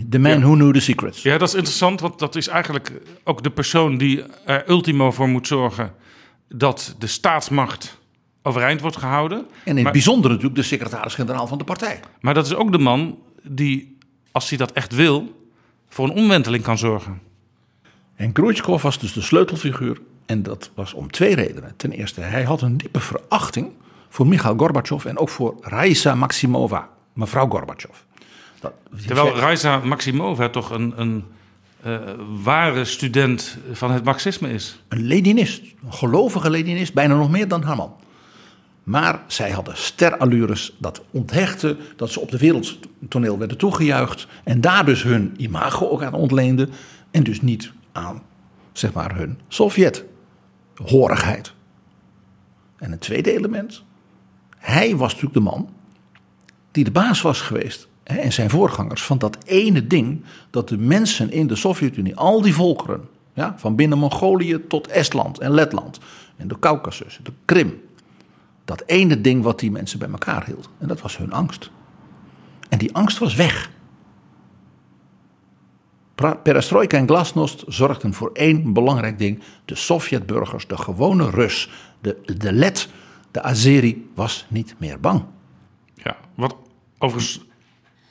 The 0.10 0.19
man 0.19 0.32
Ja. 0.32 0.39
who 0.39 0.54
knew 0.54 0.73
the 0.73 0.80
secrets. 0.80 1.21
Ja, 1.21 1.38
dat 1.38 1.47
is 1.47 1.54
interessant, 1.54 1.99
want 1.99 2.19
dat 2.19 2.36
is 2.36 2.47
eigenlijk 2.47 2.91
ook 3.23 3.43
de 3.43 3.51
persoon 3.51 3.97
die 3.97 4.23
er 4.45 4.69
ultimo 4.69 5.12
voor 5.12 5.27
moet 5.30 5.47
zorgen 5.47 5.93
dat 6.49 6.95
de 6.99 7.08
staatsmacht 7.08 7.99
overeind 8.41 8.82
wordt 8.82 8.97
gehouden. 8.97 9.38
En 9.38 9.45
in 9.63 9.75
het 9.75 9.84
maar, 9.84 9.91
bijzonder 9.91 10.30
natuurlijk 10.30 10.56
de 10.56 10.63
secretaris-generaal 10.63 11.47
van 11.47 11.58
de 11.58 11.63
partij. 11.63 11.99
maar 12.21 12.34
dat 12.34 12.45
is 12.45 12.54
ook 12.54 12.71
de 12.71 12.77
man 12.77 13.17
die, 13.43 13.97
als 14.32 14.49
hij 14.49 14.58
dat 14.58 14.71
echt 14.71 14.95
wil, 14.95 15.45
voor 15.89 16.06
een 16.06 16.15
omwenteling 16.15 16.63
kan 16.63 16.77
zorgen. 16.77 17.21
En 18.15 18.32
Khrushchev 18.32 18.82
was 18.82 18.99
dus 18.99 19.13
de 19.13 19.21
sleutelfiguur. 19.21 20.01
En 20.25 20.43
dat 20.43 20.71
was 20.73 20.93
om 20.93 21.12
twee 21.12 21.36
redenen. 21.36 21.73
Ten 21.77 21.91
eerste, 21.91 22.21
hij 22.21 22.43
had 22.43 22.62
een 22.62 22.77
diepe 22.77 22.99
verachting 22.99 23.71
voor 24.10 24.27
Mikhail 24.27 24.58
Gorbachev 24.58 25.06
en 25.06 25.17
ook 25.17 25.30
voor 25.30 25.56
Raisa 25.62 26.15
Maximova, 26.15 26.89
mevrouw 27.13 27.47
Gorbachev. 27.47 27.95
Dat, 28.60 28.73
Terwijl 29.06 29.36
Raisa 29.36 29.77
Maximova 29.77 30.49
toch 30.49 30.69
een, 30.69 30.93
een 30.95 31.25
eh, 31.82 31.99
ware 32.43 32.86
student 32.86 33.58
van 33.71 33.91
het 33.91 34.04
marxisme 34.04 34.49
is. 34.54 34.82
Een 34.88 35.01
Leninist, 35.01 35.63
een 35.86 35.93
gelovige 35.93 36.49
Leninist, 36.49 36.93
bijna 36.93 37.15
nog 37.15 37.30
meer 37.30 37.47
dan 37.47 37.63
haar 37.63 37.75
man. 37.75 37.95
Maar 38.84 39.24
zij 39.28 39.52
hadden 39.52 39.78
sterallures 39.78 40.76
dat 40.80 41.02
onthechten, 41.12 41.78
dat 41.96 42.12
ze 42.12 42.20
op 42.20 42.32
de 42.32 42.38
wereldtoneel 42.38 43.38
werden 43.38 43.58
toegejuicht. 43.58 44.28
En 44.44 44.62
daar 44.62 44.86
dus 44.86 45.04
hun 45.04 45.34
imago 45.38 45.89
ook 45.89 46.04
aan 46.04 46.13
ontleenden. 46.13 46.70
En 47.12 47.24
dus 47.24 47.41
niet 47.41 47.72
aan, 47.91 48.22
zeg 48.72 48.94
maar, 48.94 49.15
hun 49.15 49.39
Sovjet-horigheid. 49.48 51.54
En 52.78 52.91
een 52.91 53.00
tweede 53.00 53.34
element. 53.34 53.84
Hij 54.58 54.96
was 54.96 55.10
natuurlijk 55.10 55.34
de 55.34 55.52
man 55.52 55.70
die 56.72 56.84
de 56.84 56.91
baas 56.91 57.22
was 57.22 57.41
geweest. 57.41 57.88
Hè, 58.04 58.15
en 58.15 58.32
zijn 58.32 58.50
voorgangers 58.50 59.04
van 59.04 59.17
dat 59.17 59.38
ene 59.46 59.88
ding 59.88 60.24
dat 60.50 60.70
de 60.70 60.78
mensen 60.78 61.32
in 61.32 61.48
de 61.48 61.56
Sovjet-Unie, 61.56 62.15
al 62.15 62.41
die 62.41 62.54
volkeren, 62.54 63.08
ja, 63.34 63.54
van 63.58 63.76
binnen 63.76 63.98
Mongolië 63.98 64.67
tot 64.67 64.88
Estland 64.88 65.39
en 65.39 65.52
Letland 65.52 66.00
en 66.38 66.48
de 66.48 66.60
Caucasus, 66.60 67.20
de 67.24 67.32
Krim, 67.46 67.82
dat 68.71 68.84
ene 68.86 69.21
ding 69.21 69.43
wat 69.43 69.60
die 69.60 69.71
mensen 69.71 69.99
bij 69.99 70.10
elkaar 70.10 70.45
hield. 70.45 70.69
En 70.77 70.88
dat 70.88 71.01
was 71.01 71.17
hun 71.17 71.31
angst. 71.31 71.71
En 72.69 72.77
die 72.77 72.95
angst 72.95 73.17
was 73.17 73.36
weg. 73.36 73.71
Perestroika 76.43 76.97
en 76.97 77.07
glasnost 77.07 77.63
zorgden 77.67 78.13
voor 78.13 78.29
één 78.34 78.73
belangrijk 78.73 79.17
ding. 79.17 79.43
De 79.65 79.75
Sovjetburgers, 79.75 80.67
de 80.67 80.77
gewone 80.77 81.29
Rus, 81.29 81.69
de, 82.01 82.17
de 82.38 82.53
Let, 82.53 82.89
de 83.31 83.41
Azeri 83.41 84.10
was 84.15 84.45
niet 84.49 84.75
meer 84.77 84.99
bang. 84.99 85.23
Ja, 85.95 86.17
wat 86.36 86.55
overigens 86.97 87.45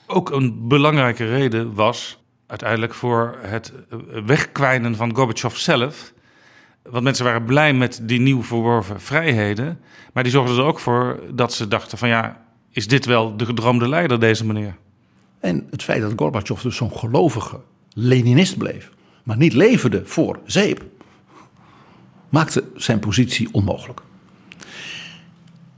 ook 0.06 0.30
een 0.30 0.68
belangrijke 0.68 1.24
reden 1.24 1.74
was 1.74 2.22
uiteindelijk 2.46 2.94
voor 2.94 3.38
het 3.40 3.72
eh, 3.90 3.98
wegkwijnen 4.24 4.96
van 4.96 5.14
Gorbachev 5.14 5.56
zelf. 5.56 6.12
Want 6.82 7.04
mensen 7.04 7.24
waren 7.24 7.44
blij 7.44 7.72
met 7.74 8.00
die 8.02 8.20
nieuw 8.20 8.42
verworven 8.42 9.00
vrijheden. 9.00 9.80
Maar 10.12 10.22
die 10.22 10.32
zorgden 10.32 10.58
er 10.58 10.64
ook 10.64 10.78
voor 10.78 11.20
dat 11.34 11.52
ze 11.52 11.68
dachten 11.68 11.98
van 11.98 12.08
ja, 12.08 12.44
is 12.70 12.86
dit 12.86 13.04
wel 13.04 13.36
de 13.36 13.44
gedroomde 13.44 13.88
leider, 13.88 14.20
deze 14.20 14.46
meneer? 14.46 14.76
En 15.40 15.66
het 15.70 15.82
feit 15.82 16.00
dat 16.00 16.12
Gorbachev 16.16 16.62
dus 16.62 16.76
zo'n 16.76 16.92
gelovige 16.92 17.60
Leninist 17.92 18.58
bleef, 18.58 18.90
maar 19.22 19.36
niet 19.36 19.52
leverde 19.52 20.06
voor 20.06 20.38
zeep, 20.44 20.84
maakte 22.28 22.64
zijn 22.74 22.98
positie 22.98 23.48
onmogelijk. 23.52 24.00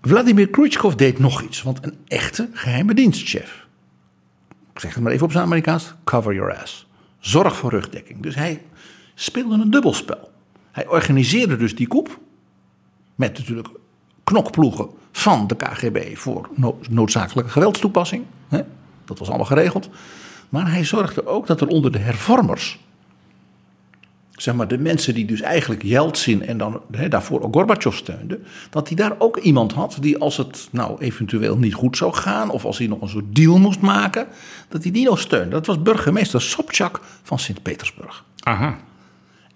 Vladimir 0.02 0.48
Khrushchev 0.48 0.94
deed 0.94 1.18
nog 1.18 1.42
iets, 1.42 1.62
want 1.62 1.86
een 1.86 1.96
echte 2.08 2.48
geheime 2.52 2.94
dienstchef. 2.94 3.66
Ik 4.72 4.80
zeg 4.80 4.94
het 4.94 5.02
maar 5.02 5.12
even 5.12 5.24
op 5.24 5.32
zijn 5.32 5.44
Amerikaans: 5.44 5.94
cover 6.04 6.34
your 6.34 6.56
ass. 6.56 6.86
Zorg 7.18 7.56
voor 7.56 7.70
rugdekking. 7.70 8.22
Dus 8.22 8.34
hij 8.34 8.62
speelde 9.14 9.54
een 9.54 9.70
dubbelspel. 9.70 10.31
Hij 10.72 10.88
organiseerde 10.88 11.56
dus 11.56 11.76
die 11.76 11.86
coup. 11.86 12.18
Met 13.14 13.38
natuurlijk 13.38 13.68
knokploegen 14.24 14.88
van 15.12 15.46
de 15.46 15.56
KGB 15.56 16.16
voor 16.16 16.48
no- 16.54 16.78
noodzakelijke 16.90 17.50
geweldstoepassing. 17.50 18.24
Dat 19.04 19.18
was 19.18 19.28
allemaal 19.28 19.46
geregeld. 19.46 19.88
Maar 20.48 20.70
hij 20.72 20.84
zorgde 20.84 21.26
ook 21.26 21.46
dat 21.46 21.60
er 21.60 21.66
onder 21.66 21.92
de 21.92 21.98
hervormers 21.98 22.78
zeg 24.42 24.54
maar, 24.54 24.68
de 24.68 24.78
mensen 24.78 25.14
die 25.14 25.24
dus 25.24 25.40
eigenlijk 25.40 25.82
Yeltsin 25.82 26.46
en 26.46 26.58
dan 26.58 26.80
daarvoor 27.08 27.40
ook 27.40 27.54
Gorbachev 27.54 27.96
steunden, 27.96 28.44
dat 28.70 28.88
hij 28.88 28.96
daar 28.96 29.14
ook 29.18 29.36
iemand 29.36 29.72
had 29.72 29.96
die 30.00 30.18
als 30.18 30.36
het 30.36 30.68
nou 30.70 30.98
eventueel 31.00 31.56
niet 31.56 31.74
goed 31.74 31.96
zou 31.96 32.14
gaan 32.14 32.50
of 32.50 32.64
als 32.64 32.78
hij 32.78 32.86
nog 32.86 33.00
een 33.00 33.08
soort 33.08 33.34
deal 33.34 33.58
moest 33.58 33.80
maken, 33.80 34.26
dat 34.68 34.82
hij 34.82 34.92
die 34.92 35.04
nog 35.04 35.20
steunde. 35.20 35.50
Dat 35.50 35.66
was 35.66 35.82
burgemeester 35.82 36.42
Sobchak 36.42 37.00
van 37.22 37.38
Sint-Petersburg. 37.38 38.24
Aha. 38.38 38.78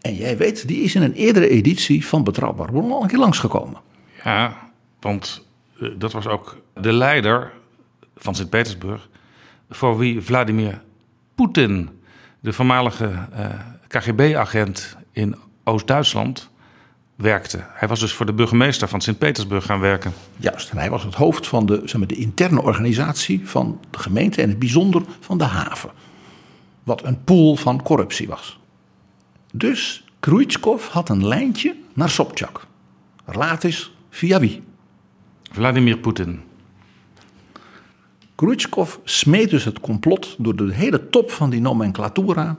En 0.06 0.14
jij 0.14 0.36
weet, 0.36 0.68
die 0.68 0.82
is 0.82 0.94
in 0.94 1.02
een 1.02 1.12
eerdere 1.12 1.48
editie 1.48 2.06
van 2.06 2.24
Betrouwbaar 2.24 2.70
Bron 2.70 2.92
al 2.92 3.02
een 3.02 3.08
keer 3.08 3.18
langsgekomen. 3.18 3.80
Ja, 4.24 4.70
want 5.00 5.46
eh, 5.80 5.88
dat 5.98 6.12
was 6.12 6.26
ook 6.26 6.56
de 6.74 6.92
leider 6.92 7.52
van 8.16 8.34
Sint-Petersburg, 8.34 9.08
voor 9.70 9.98
wie 9.98 10.20
Vladimir 10.20 10.82
Poetin, 11.34 11.88
de 12.40 12.52
voormalige 12.52 13.12
eh, 13.32 13.46
KGB-agent 13.88 14.96
in 15.12 15.36
Oost-Duitsland, 15.64 16.50
werkte. 17.16 17.64
Hij 17.68 17.88
was 17.88 18.00
dus 18.00 18.12
voor 18.12 18.26
de 18.26 18.32
burgemeester 18.32 18.88
van 18.88 19.00
Sint-Petersburg 19.00 19.64
gaan 19.64 19.80
werken. 19.80 20.12
Juist, 20.36 20.70
en 20.70 20.78
hij 20.78 20.90
was 20.90 21.04
het 21.04 21.14
hoofd 21.14 21.46
van 21.46 21.66
de, 21.66 21.80
zeg 21.84 21.96
maar, 21.96 22.08
de 22.08 22.16
interne 22.16 22.62
organisatie 22.62 23.48
van 23.48 23.80
de 23.90 23.98
gemeente 23.98 24.42
en 24.42 24.48
het 24.48 24.58
bijzonder 24.58 25.02
van 25.20 25.38
de 25.38 25.44
haven. 25.44 25.90
Wat 26.82 27.04
een 27.04 27.24
pool 27.24 27.56
van 27.56 27.82
corruptie 27.82 28.28
was. 28.28 28.58
Dus 29.56 30.04
Khrushchev 30.20 30.86
had 30.86 31.08
een 31.08 31.26
lijntje 31.26 31.74
naar 31.94 32.10
Sobchak. 32.10 32.66
Eens 33.60 33.92
via 34.10 34.40
wie? 34.40 34.62
Vladimir 35.42 35.98
Poetin. 35.98 36.40
Khrushchev 38.34 38.96
smeet 39.04 39.50
dus 39.50 39.64
het 39.64 39.80
complot 39.80 40.34
door 40.38 40.56
de 40.56 40.74
hele 40.74 41.10
top 41.10 41.30
van 41.30 41.50
die 41.50 41.60
nomenclatura 41.60 42.58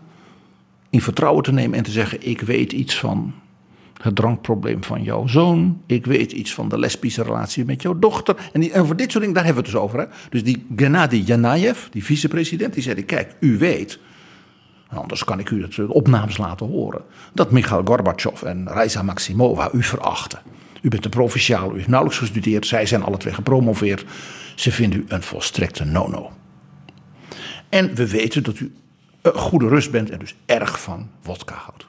in 0.90 1.02
vertrouwen 1.02 1.44
te 1.44 1.52
nemen 1.52 1.78
en 1.78 1.84
te 1.84 1.92
zeggen: 1.92 2.28
Ik 2.28 2.42
weet 2.42 2.72
iets 2.72 3.00
van 3.00 3.34
het 4.02 4.16
drankprobleem 4.16 4.84
van 4.84 5.04
jouw 5.04 5.28
zoon. 5.28 5.82
Ik 5.86 6.06
weet 6.06 6.32
iets 6.32 6.54
van 6.54 6.70
de 6.70 6.80
lesbische 6.80 7.24
relatie 7.24 7.66
met 7.66 7.82
jouw 7.82 8.00
dochter. 8.00 8.50
En, 8.54 8.60
die, 8.62 8.72
en 8.72 8.86
voor 8.86 8.96
dit 8.96 9.12
soort 9.12 9.24
dingen, 9.24 9.36
daar 9.36 9.46
hebben 9.46 9.64
we 9.64 9.70
het 9.70 9.80
dus 9.80 9.90
over. 9.90 10.00
Hè? 10.00 10.06
Dus 10.30 10.44
die 10.44 10.66
Gennady 10.76 11.24
Janayev, 11.26 11.88
die 11.90 12.04
vicepresident, 12.04 12.74
die 12.74 12.84
zei: 12.84 13.06
Kijk, 13.06 13.36
u 13.40 13.58
weet. 13.58 14.00
Anders 14.90 15.24
kan 15.24 15.40
ik 15.40 15.50
u 15.50 15.62
het 15.62 15.74
de 15.74 15.94
opnames 15.94 16.38
laten 16.38 16.68
horen. 16.68 17.02
Dat 17.34 17.52
Mikhail 17.52 17.82
Gorbachev 17.86 18.42
en 18.42 18.72
Reisa 18.72 19.02
Maximova 19.02 19.70
u 19.74 19.84
verachten. 19.84 20.40
U 20.82 20.90
bent 20.90 21.06
een 21.06 21.12
provinciaal, 21.12 21.72
u 21.72 21.76
heeft 21.76 21.88
nauwelijks 21.88 22.20
gestudeerd. 22.22 22.68
Zij 22.68 22.86
zijn 22.86 23.04
alle 23.04 23.18
twee 23.18 23.34
gepromoveerd. 23.34 24.06
Ze 24.56 24.72
vinden 24.72 25.00
u 25.00 25.06
een 25.08 25.24
volstrekte 25.24 25.86
no-no. 25.86 26.32
En 27.70 27.96
we 27.96 28.10
weten 28.10 28.44
dat 28.44 28.60
u 28.60 28.76
een 29.22 29.34
goede 29.34 29.68
rust 29.68 29.92
bent 29.92 30.10
en 30.10 30.20
dus 30.20 30.36
erg 30.46 30.82
van 30.82 31.10
wodka 31.24 31.56
houdt. 31.56 31.86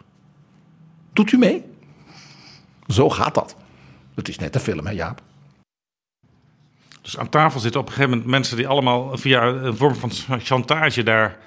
Doet 1.12 1.32
u 1.32 1.38
mee? 1.38 1.64
Zo 2.86 3.10
gaat 3.10 3.34
dat. 3.34 3.56
Het 4.14 4.28
is 4.28 4.38
net 4.38 4.54
een 4.54 4.60
film, 4.60 4.86
hè 4.86 4.92
Jaap? 4.92 5.22
Dus 7.02 7.18
aan 7.18 7.28
tafel 7.28 7.60
zitten 7.60 7.80
op 7.80 7.86
een 7.86 7.92
gegeven 7.92 8.16
moment 8.16 8.30
mensen 8.30 8.56
die 8.56 8.68
allemaal 8.68 9.16
via 9.16 9.46
een 9.46 9.76
vorm 9.76 9.94
van 9.94 10.10
chantage 10.40 11.02
daar 11.02 11.38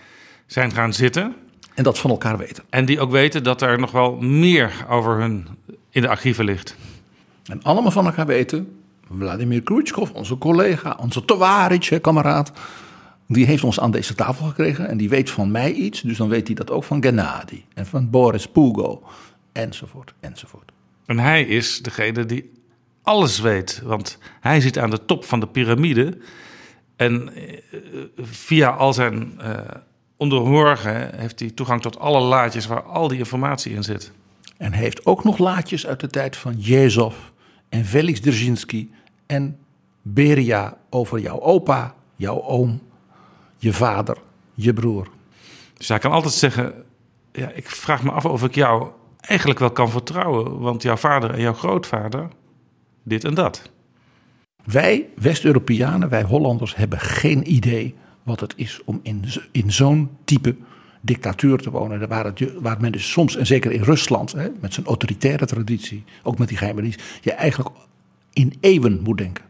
zijn 0.52 0.72
gaan 0.72 0.94
zitten. 0.94 1.36
En 1.74 1.84
dat 1.84 2.00
van 2.00 2.10
elkaar 2.10 2.38
weten. 2.38 2.64
En 2.70 2.86
die 2.86 3.00
ook 3.00 3.12
weten 3.12 3.44
dat 3.44 3.62
er 3.62 3.80
nog 3.80 3.92
wel 3.92 4.16
meer 4.16 4.86
over 4.90 5.20
hun 5.20 5.48
in 5.90 6.02
de 6.02 6.08
archieven 6.08 6.46
ligt. 6.46 6.76
En 7.46 7.64
allemaal 7.64 7.92
van 7.92 8.06
elkaar 8.06 8.26
weten. 8.26 8.82
Vladimir 9.18 9.62
Khrushchev, 9.62 10.10
onze 10.10 10.38
collega, 10.38 10.98
onze 11.00 11.26
tovarich, 11.26 11.90
hè, 11.90 12.00
kameraad. 12.00 12.52
Die 13.28 13.46
heeft 13.46 13.64
ons 13.64 13.80
aan 13.80 13.92
deze 13.92 14.16
tafel 14.16 14.46
gekregen 14.46 14.88
en 14.88 14.98
die 14.98 15.10
weet 15.10 15.30
van 15.30 15.52
mij 15.52 15.72
iets. 15.72 16.02
Dus 16.02 16.18
dan 16.18 16.30
weet 16.30 16.48
hij 16.48 16.56
dat 16.56 16.72
ook 16.72 16.84
van 16.84 17.04
Gennady 17.04 17.64
en 17.74 17.86
van 17.86 18.10
Boris 18.10 18.48
Pugo. 18.48 19.04
Enzovoort, 19.52 20.14
enzovoort. 20.20 20.72
En 21.06 21.20
hij 21.20 21.44
is 21.44 21.82
degene 21.82 22.26
die 22.26 22.52
alles 23.02 23.40
weet. 23.40 23.82
Want 23.84 24.18
hij 24.40 24.62
zit 24.62 24.78
aan 24.78 24.90
de 24.90 25.06
top 25.06 25.26
van 25.26 25.40
de 25.40 25.48
piramide. 25.48 26.18
En 26.96 27.34
eh, 27.36 27.58
via 28.18 28.70
al 28.70 28.94
zijn 28.94 29.40
uh, 29.42 29.58
onderhorigen 30.22 31.20
heeft 31.20 31.40
hij 31.40 31.50
toegang 31.50 31.82
tot 31.82 32.00
alle 32.00 32.20
laadjes 32.20 32.68
waar 32.68 32.84
al 32.84 33.08
die 33.08 33.18
informatie 33.18 33.74
in 33.74 33.84
zit. 33.84 34.12
En 34.58 34.74
hij 34.74 34.82
heeft 34.82 35.06
ook 35.06 35.24
nog 35.24 35.38
laadjes 35.38 35.88
uit 35.88 36.00
de 36.00 36.08
tijd 36.08 36.38
van 36.38 36.56
Jezov 36.58 37.16
en 37.70 37.86
Felix 37.86 38.20
Dzerzhinsky 38.20 38.90
en 39.26 39.58
Beria 40.02 40.78
over 40.90 41.20
jouw 41.20 41.40
opa, 41.40 41.96
jouw 42.16 42.42
oom, 42.42 42.82
je 43.58 43.74
vader, 43.74 44.18
je 44.54 44.74
broer. 44.74 45.08
Dus 45.78 45.88
hij 45.88 46.00
kan 46.00 46.12
altijd 46.12 46.34
zeggen: 46.34 46.74
ja, 47.32 47.50
Ik 47.50 47.70
vraag 47.70 48.04
me 48.04 48.12
af 48.12 48.26
of 48.26 48.44
ik 48.44 48.56
jou 48.56 48.88
eigenlijk 49.20 49.60
wel 49.60 49.72
kan 49.72 49.90
vertrouwen, 49.90 50.60
want 50.60 50.82
jouw 50.82 50.98
vader 50.98 51.32
en 51.32 51.42
jouw 51.42 51.54
grootvader, 51.54 52.28
dit 53.04 53.24
en 53.24 53.34
dat. 53.34 53.70
Wij 54.64 55.08
West-Europeanen, 55.16 56.10
wij 56.10 56.24
Hollanders, 56.24 56.76
hebben 56.76 57.00
geen 57.00 57.52
idee 57.54 57.96
wat 58.32 58.40
het 58.40 58.54
is 58.56 58.82
om 58.86 59.00
in, 59.04 59.24
in 59.52 59.72
zo'n 59.72 60.10
type 60.24 60.56
dictatuur 61.02 61.58
te 61.58 61.72
wonen. 61.72 62.08
Waar, 62.08 62.26
het, 62.26 62.54
waar 62.60 62.82
men 62.82 62.92
dus 62.92 63.12
soms, 63.12 63.36
en 63.36 63.46
zeker 63.46 63.72
in 63.72 63.82
Rusland, 63.82 64.32
hè, 64.32 64.50
met 64.60 64.74
zijn 64.74 64.86
autoritaire 64.86 65.46
traditie, 65.46 66.04
ook 66.24 66.38
met 66.38 66.48
die 66.48 66.58
geheime 66.58 66.82
dienst, 66.82 67.04
je 67.22 67.32
eigenlijk 67.32 67.76
in 68.34 68.54
eeuwen 68.60 69.02
moet 69.02 69.18
denken. 69.18 69.46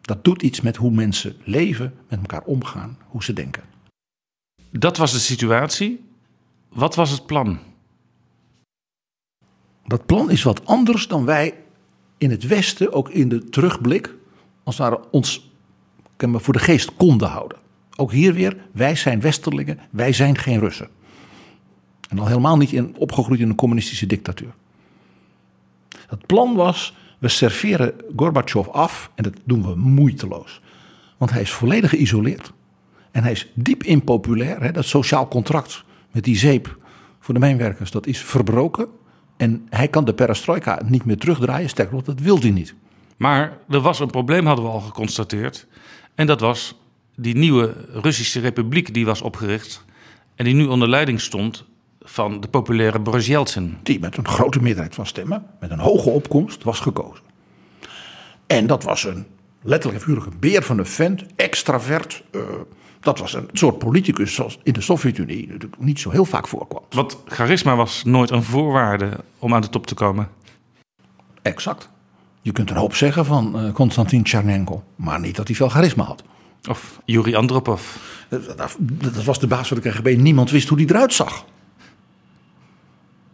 Dat 0.00 0.24
doet 0.24 0.42
iets 0.42 0.60
met 0.60 0.76
hoe 0.76 0.90
mensen 0.90 1.36
leven, 1.44 1.94
met 2.08 2.18
elkaar 2.20 2.42
omgaan, 2.42 2.98
hoe 3.08 3.24
ze 3.24 3.32
denken. 3.32 3.62
Dat 4.70 4.96
was 4.96 5.12
de 5.12 5.18
situatie. 5.18 6.04
Wat 6.68 6.94
was 6.94 7.10
het 7.10 7.26
plan? 7.26 7.58
Dat 9.86 10.06
plan 10.06 10.30
is 10.30 10.42
wat 10.42 10.66
anders 10.66 11.08
dan 11.08 11.24
wij 11.24 11.54
in 12.18 12.30
het 12.30 12.46
Westen, 12.46 12.92
ook 12.92 13.10
in 13.10 13.28
de 13.28 13.44
terugblik, 13.44 14.14
als 14.64 14.78
het 14.78 14.88
ware 14.88 15.10
ons 15.10 15.45
voor 16.18 16.52
de 16.52 16.58
geest 16.58 16.94
konden 16.96 17.28
houden. 17.28 17.58
Ook 17.96 18.12
hier 18.12 18.34
weer, 18.34 18.56
wij 18.72 18.94
zijn 18.94 19.20
Westerlingen, 19.20 19.78
wij 19.90 20.12
zijn 20.12 20.38
geen 20.38 20.58
Russen. 20.58 20.88
En 22.08 22.18
al 22.18 22.26
helemaal 22.26 22.56
niet 22.56 22.72
in, 22.72 22.94
opgegroeid 22.98 23.40
in 23.40 23.48
een 23.48 23.54
communistische 23.54 24.06
dictatuur. 24.06 24.54
Het 26.06 26.26
plan 26.26 26.54
was, 26.54 26.94
we 27.18 27.28
serveren 27.28 27.94
Gorbachev 28.16 28.68
af 28.68 29.10
en 29.14 29.22
dat 29.22 29.34
doen 29.44 29.62
we 29.62 29.74
moeiteloos. 29.74 30.60
Want 31.16 31.30
hij 31.30 31.40
is 31.40 31.50
volledig 31.50 31.90
geïsoleerd. 31.90 32.52
En 33.10 33.22
hij 33.22 33.32
is 33.32 33.50
diep 33.54 33.82
impopulair. 33.82 34.62
Hè? 34.62 34.72
Dat 34.72 34.84
sociaal 34.84 35.28
contract 35.28 35.84
met 36.10 36.24
die 36.24 36.36
zeep 36.36 36.76
voor 37.20 37.34
de 37.34 37.40
mijnwerkers, 37.40 37.90
dat 37.90 38.06
is 38.06 38.18
verbroken. 38.18 38.88
En 39.36 39.66
hij 39.70 39.88
kan 39.88 40.04
de 40.04 40.14
perestroika 40.14 40.80
niet 40.84 41.04
meer 41.04 41.18
terugdraaien. 41.18 41.68
Sterker 41.68 41.94
nog, 41.94 42.04
dat 42.04 42.20
wil 42.20 42.38
hij 42.38 42.50
niet. 42.50 42.74
Maar 43.16 43.58
er 43.68 43.80
was 43.80 44.00
een 44.00 44.10
probleem, 44.10 44.46
hadden 44.46 44.64
we 44.64 44.70
al 44.70 44.80
geconstateerd. 44.80 45.66
En 46.16 46.26
dat 46.26 46.40
was 46.40 46.74
die 47.14 47.36
nieuwe 47.36 47.74
Russische 47.92 48.40
republiek 48.40 48.94
die 48.94 49.04
was 49.04 49.22
opgericht. 49.22 49.84
En 50.34 50.44
die 50.44 50.54
nu 50.54 50.64
onder 50.64 50.88
leiding 50.88 51.20
stond 51.20 51.64
van 52.00 52.40
de 52.40 52.48
populaire 52.48 52.98
Boris 52.98 53.26
Yeltsin. 53.26 53.78
Die 53.82 54.00
met 54.00 54.16
een 54.16 54.28
grote 54.28 54.62
meerderheid 54.62 54.94
van 54.94 55.06
stemmen, 55.06 55.46
met 55.60 55.70
een 55.70 55.78
hoge 55.78 56.10
opkomst, 56.10 56.62
was 56.62 56.80
gekozen. 56.80 57.24
En 58.46 58.66
dat 58.66 58.82
was 58.82 59.04
een 59.04 59.26
letterlijk 59.62 60.04
en 60.04 60.32
beer 60.40 60.62
van 60.62 60.78
een 60.78 60.86
vent, 60.86 61.24
extravert. 61.36 62.22
Uh, 62.32 62.42
dat 63.00 63.18
was 63.18 63.34
een 63.34 63.48
soort 63.52 63.78
politicus 63.78 64.34
zoals 64.34 64.58
in 64.62 64.72
de 64.72 64.80
Sovjet-Unie 64.80 65.46
natuurlijk 65.46 65.82
niet 65.82 66.00
zo 66.00 66.10
heel 66.10 66.24
vaak 66.24 66.48
voorkwam. 66.48 66.82
Want 66.90 67.18
charisma 67.26 67.76
was 67.76 68.04
nooit 68.04 68.30
een 68.30 68.42
voorwaarde 68.42 69.10
om 69.38 69.54
aan 69.54 69.60
de 69.60 69.68
top 69.68 69.86
te 69.86 69.94
komen. 69.94 70.28
Exact. 71.42 71.88
Je 72.46 72.52
kunt 72.52 72.70
een 72.70 72.76
hoop 72.76 72.94
zeggen 72.94 73.24
van 73.24 73.64
uh, 73.64 73.72
Konstantin 73.72 74.22
Tchernenko, 74.22 74.84
maar 74.96 75.20
niet 75.20 75.36
dat 75.36 75.46
hij 75.46 75.56
veel 75.56 75.68
charisma 75.68 76.04
had. 76.04 76.22
Of 76.68 77.00
Yuri 77.04 77.34
Andropov. 77.34 77.96
Dat, 78.28 79.24
was 79.24 79.40
de 79.40 79.46
baas 79.46 79.68
van 79.68 79.80
de 79.80 79.90
KGB. 79.90 80.16
Niemand 80.16 80.50
wist 80.50 80.68
hoe 80.68 80.78
die 80.78 80.90
eruit 80.90 81.12
zag. 81.12 81.44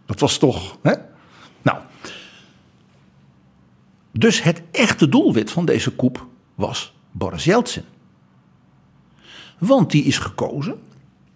Dat 0.06 0.20
was 0.20 0.38
toch. 0.38 0.78
Hè? 0.82 0.94
Nou. 1.62 1.78
Dus 4.12 4.42
het 4.42 4.62
echte 4.70 5.08
doelwit 5.08 5.50
van 5.50 5.64
deze 5.64 5.90
koep 5.90 6.26
was 6.54 6.94
Boris 7.10 7.44
Yeltsin. 7.44 7.84
Want 9.58 9.90
die 9.90 10.04
is 10.04 10.18
gekozen 10.18 10.78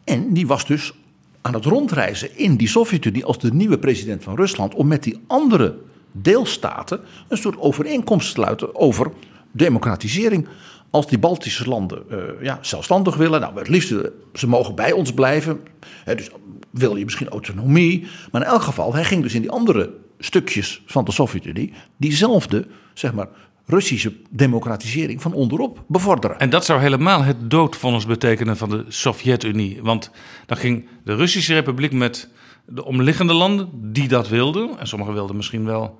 en 0.04 0.32
die 0.32 0.46
was 0.46 0.66
dus 0.66 0.94
aan 1.40 1.54
het 1.54 1.64
rondreizen 1.64 2.38
in 2.38 2.56
die 2.56 2.68
Sovjet-Unie 2.68 3.24
als 3.24 3.38
de 3.38 3.52
nieuwe 3.52 3.78
president 3.78 4.22
van 4.22 4.36
Rusland 4.36 4.74
om 4.74 4.86
met 4.86 5.02
die 5.02 5.20
andere 5.26 5.78
deelstaten 6.22 7.00
een 7.28 7.36
soort 7.36 7.58
overeenkomst 7.58 8.26
te 8.26 8.32
sluiten 8.32 8.74
over 8.74 9.12
democratisering. 9.52 10.48
Als 10.90 11.06
die 11.06 11.18
Baltische 11.18 11.68
landen 11.68 12.02
uh, 12.10 12.18
ja, 12.42 12.58
zelfstandig 12.60 13.16
willen, 13.16 13.40
nou 13.40 13.58
het 13.58 13.68
liefst 13.68 13.94
ze 14.32 14.48
mogen 14.48 14.74
bij 14.74 14.92
ons 14.92 15.12
blijven. 15.12 15.60
Hè, 16.04 16.14
dus 16.14 16.30
wil 16.70 16.96
je 16.96 17.04
misschien 17.04 17.28
autonomie. 17.28 18.06
Maar 18.32 18.42
in 18.42 18.46
elk 18.46 18.62
geval, 18.62 18.94
hij 18.94 19.04
ging 19.04 19.22
dus 19.22 19.34
in 19.34 19.40
die 19.40 19.50
andere 19.50 19.92
stukjes 20.18 20.82
van 20.86 21.04
de 21.04 21.12
Sovjet-Unie 21.12 21.72
diezelfde, 21.96 22.66
zeg 22.94 23.12
maar, 23.12 23.28
Russische 23.68 24.12
democratisering 24.30 25.22
van 25.22 25.32
onderop 25.32 25.84
bevorderen. 25.88 26.38
En 26.38 26.50
dat 26.50 26.64
zou 26.64 26.80
helemaal 26.80 27.22
het 27.22 27.50
doodvonnis 27.50 28.06
betekenen 28.06 28.56
van 28.56 28.68
de 28.68 28.84
Sovjet-Unie. 28.88 29.78
Want 29.82 30.10
dan 30.46 30.56
ging 30.56 30.88
de 31.04 31.14
Russische 31.14 31.54
Republiek 31.54 31.92
met 31.92 32.28
de 32.66 32.84
omliggende 32.84 33.32
landen 33.32 33.68
die 33.72 34.08
dat 34.08 34.28
wilden, 34.28 34.78
en 34.78 34.86
sommigen 34.86 35.14
wilden 35.14 35.36
misschien 35.36 35.64
wel 35.64 35.98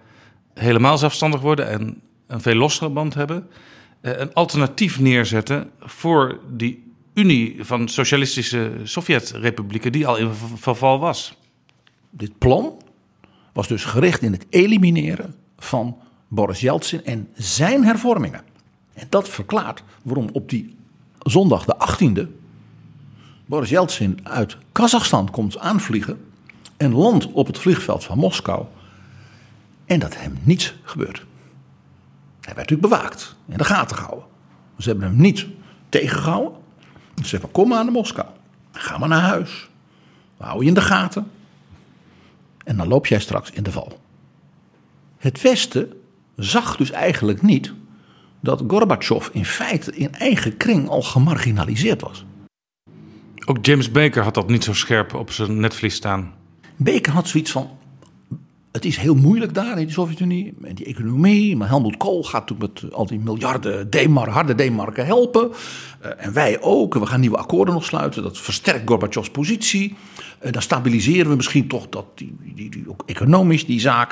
helemaal 0.59 0.99
zelfstandig 0.99 1.41
worden 1.41 1.69
en 1.69 2.01
een 2.27 2.41
veel 2.41 2.55
lossere 2.55 2.91
band 2.91 3.15
hebben, 3.15 3.49
eh, 4.01 4.19
een 4.19 4.35
alternatief 4.35 5.01
neerzetten 5.01 5.71
voor 5.81 6.41
die 6.57 6.93
Unie 7.15 7.65
van 7.65 7.89
Socialistische 7.89 8.73
Sovjet-republieken 8.83 9.93
die 9.93 10.07
al 10.07 10.17
in 10.17 10.35
verval 10.55 10.99
was. 10.99 11.35
Dit 12.11 12.39
plan 12.39 12.73
was 13.53 13.69
dus 13.69 13.85
gericht 13.85 14.23
in 14.23 14.33
het 14.33 14.47
elimineren 14.51 15.35
van 15.59 15.99
Boris 16.29 16.61
Yeltsin 16.61 17.05
en 17.05 17.29
zijn 17.35 17.85
hervormingen. 17.85 18.43
En 18.95 19.07
dat 19.09 19.29
verklaart 19.29 19.83
waarom 20.03 20.29
op 20.33 20.49
die 20.49 20.77
zondag 21.19 21.65
de 21.65 21.75
18e 21.79 22.29
Boris 23.47 23.71
Yeltsin 23.71 24.19
uit 24.23 24.57
Kazachstan 24.73 25.31
komt 25.31 25.59
aanvliegen 25.59 26.21
en 26.77 26.93
landt 26.93 27.33
op 27.33 27.47
het 27.47 27.59
vliegveld 27.59 28.05
van 28.05 28.19
Moskou. 28.19 28.65
En 29.87 29.99
dat 29.99 30.17
hem 30.17 30.39
niets 30.43 30.75
gebeurt. 30.83 31.19
Hij 32.41 32.55
werd 32.55 32.71
natuurlijk 32.71 32.89
bewaakt, 32.89 33.37
in 33.49 33.57
de 33.57 33.65
gaten 33.65 33.97
gehouden. 33.97 34.25
Ze 34.79 34.89
hebben 34.89 35.09
hem 35.09 35.21
niet 35.21 35.47
tegengehouden. 35.89 36.53
Ze 37.15 37.29
zeggen: 37.29 37.51
Kom 37.51 37.69
maar 37.69 37.85
naar 37.85 37.93
Moskou. 37.93 38.29
Ga 38.73 38.99
maar 38.99 39.09
naar 39.09 39.21
huis. 39.21 39.69
We 40.37 40.45
houden 40.45 40.63
je 40.63 40.69
in 40.69 40.75
de 40.75 40.87
gaten. 40.87 41.31
En 42.65 42.77
dan 42.77 42.89
loop 42.89 43.07
jij 43.07 43.21
straks 43.21 43.51
in 43.51 43.63
de 43.63 43.73
val. 43.73 44.01
Het 45.17 45.43
Westen 45.43 45.93
zag 46.37 46.77
dus 46.77 46.91
eigenlijk 46.91 47.43
niet 47.43 47.73
dat 48.41 48.63
Gorbachev 48.67 49.29
in 49.33 49.45
feite 49.45 49.97
in 49.97 50.15
eigen 50.15 50.57
kring 50.57 50.89
al 50.89 51.03
gemarginaliseerd 51.03 52.01
was. 52.01 52.25
Ook 53.45 53.67
James 53.67 53.91
Baker 53.91 54.23
had 54.23 54.35
dat 54.35 54.49
niet 54.49 54.65
zo 54.65 54.75
scherp 54.75 55.15
op 55.15 55.31
zijn 55.31 55.61
netvlies 55.61 55.95
staan. 55.95 56.35
Baker 56.77 57.13
had 57.13 57.29
zoiets 57.29 57.51
van: 57.51 57.71
het 58.77 58.85
is 58.85 58.97
heel 58.97 59.15
moeilijk 59.15 59.55
daar 59.55 59.79
in 59.79 59.87
de 59.87 59.93
Sovjet-Unie, 59.93 60.55
die 60.75 60.87
economie. 60.87 61.57
Maar 61.57 61.69
Helmut 61.69 61.97
Kool 61.97 62.23
gaat 62.23 62.47
toen 62.47 62.57
met 62.59 62.93
al 62.93 63.07
die 63.07 63.19
miljarden 63.19 63.89
harde 64.29 64.55
D-marken 64.55 65.07
helpen. 65.07 65.51
Uh, 65.51 66.11
en 66.17 66.33
wij 66.33 66.61
ook. 66.61 66.95
We 66.95 67.07
gaan 67.07 67.21
nieuwe 67.21 67.37
akkoorden 67.37 67.75
nog 67.75 67.85
sluiten. 67.85 68.23
Dat 68.23 68.39
versterkt 68.39 68.89
Gorbachevs 68.89 69.31
positie. 69.31 69.97
Uh, 70.43 70.53
dan 70.53 70.63
stabiliseren 70.63 71.31
we 71.31 71.37
misschien 71.37 71.69
toch 71.69 71.89
dat 71.89 72.05
die, 72.15 72.37
die, 72.55 72.71
die, 72.71 72.85
ook 72.89 73.03
economisch 73.07 73.67
die 73.67 73.81
zaak. 73.81 74.11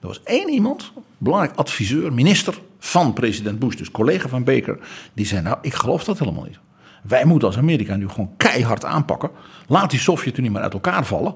Er 0.00 0.06
was 0.06 0.22
één 0.22 0.48
iemand, 0.48 0.92
belangrijk 1.18 1.56
adviseur, 1.56 2.12
minister 2.12 2.60
van 2.78 3.12
president 3.12 3.58
Bush, 3.58 3.76
dus 3.76 3.90
collega 3.90 4.28
van 4.28 4.44
Baker, 4.44 4.78
die 5.12 5.26
zei: 5.26 5.42
Nou, 5.42 5.58
ik 5.62 5.74
geloof 5.74 6.04
dat 6.04 6.18
helemaal 6.18 6.44
niet. 6.44 6.58
Wij 7.02 7.24
moeten 7.24 7.48
als 7.48 7.58
Amerika 7.58 7.96
nu 7.96 8.08
gewoon 8.08 8.30
keihard 8.36 8.84
aanpakken. 8.84 9.30
Laat 9.66 9.90
die 9.90 10.00
Sovjet-Unie 10.00 10.50
maar 10.50 10.62
uit 10.62 10.72
elkaar 10.72 11.06
vallen. 11.06 11.34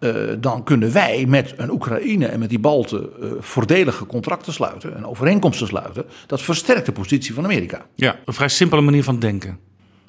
Uh, 0.00 0.32
dan 0.38 0.64
kunnen 0.64 0.92
wij 0.92 1.26
met 1.26 1.54
een 1.56 1.70
Oekraïne 1.70 2.26
en 2.26 2.38
met 2.38 2.48
die 2.48 2.58
Balten 2.58 3.10
uh, 3.20 3.30
voordelige 3.38 4.06
contracten 4.06 4.52
sluiten 4.52 4.96
en 4.96 5.06
overeenkomsten 5.06 5.66
sluiten. 5.66 6.04
Dat 6.26 6.42
versterkt 6.42 6.86
de 6.86 6.92
positie 6.92 7.34
van 7.34 7.44
Amerika. 7.44 7.86
Ja, 7.94 8.18
een 8.24 8.32
vrij 8.32 8.48
simpele 8.48 8.80
manier 8.80 9.04
van 9.04 9.18
denken. 9.18 9.58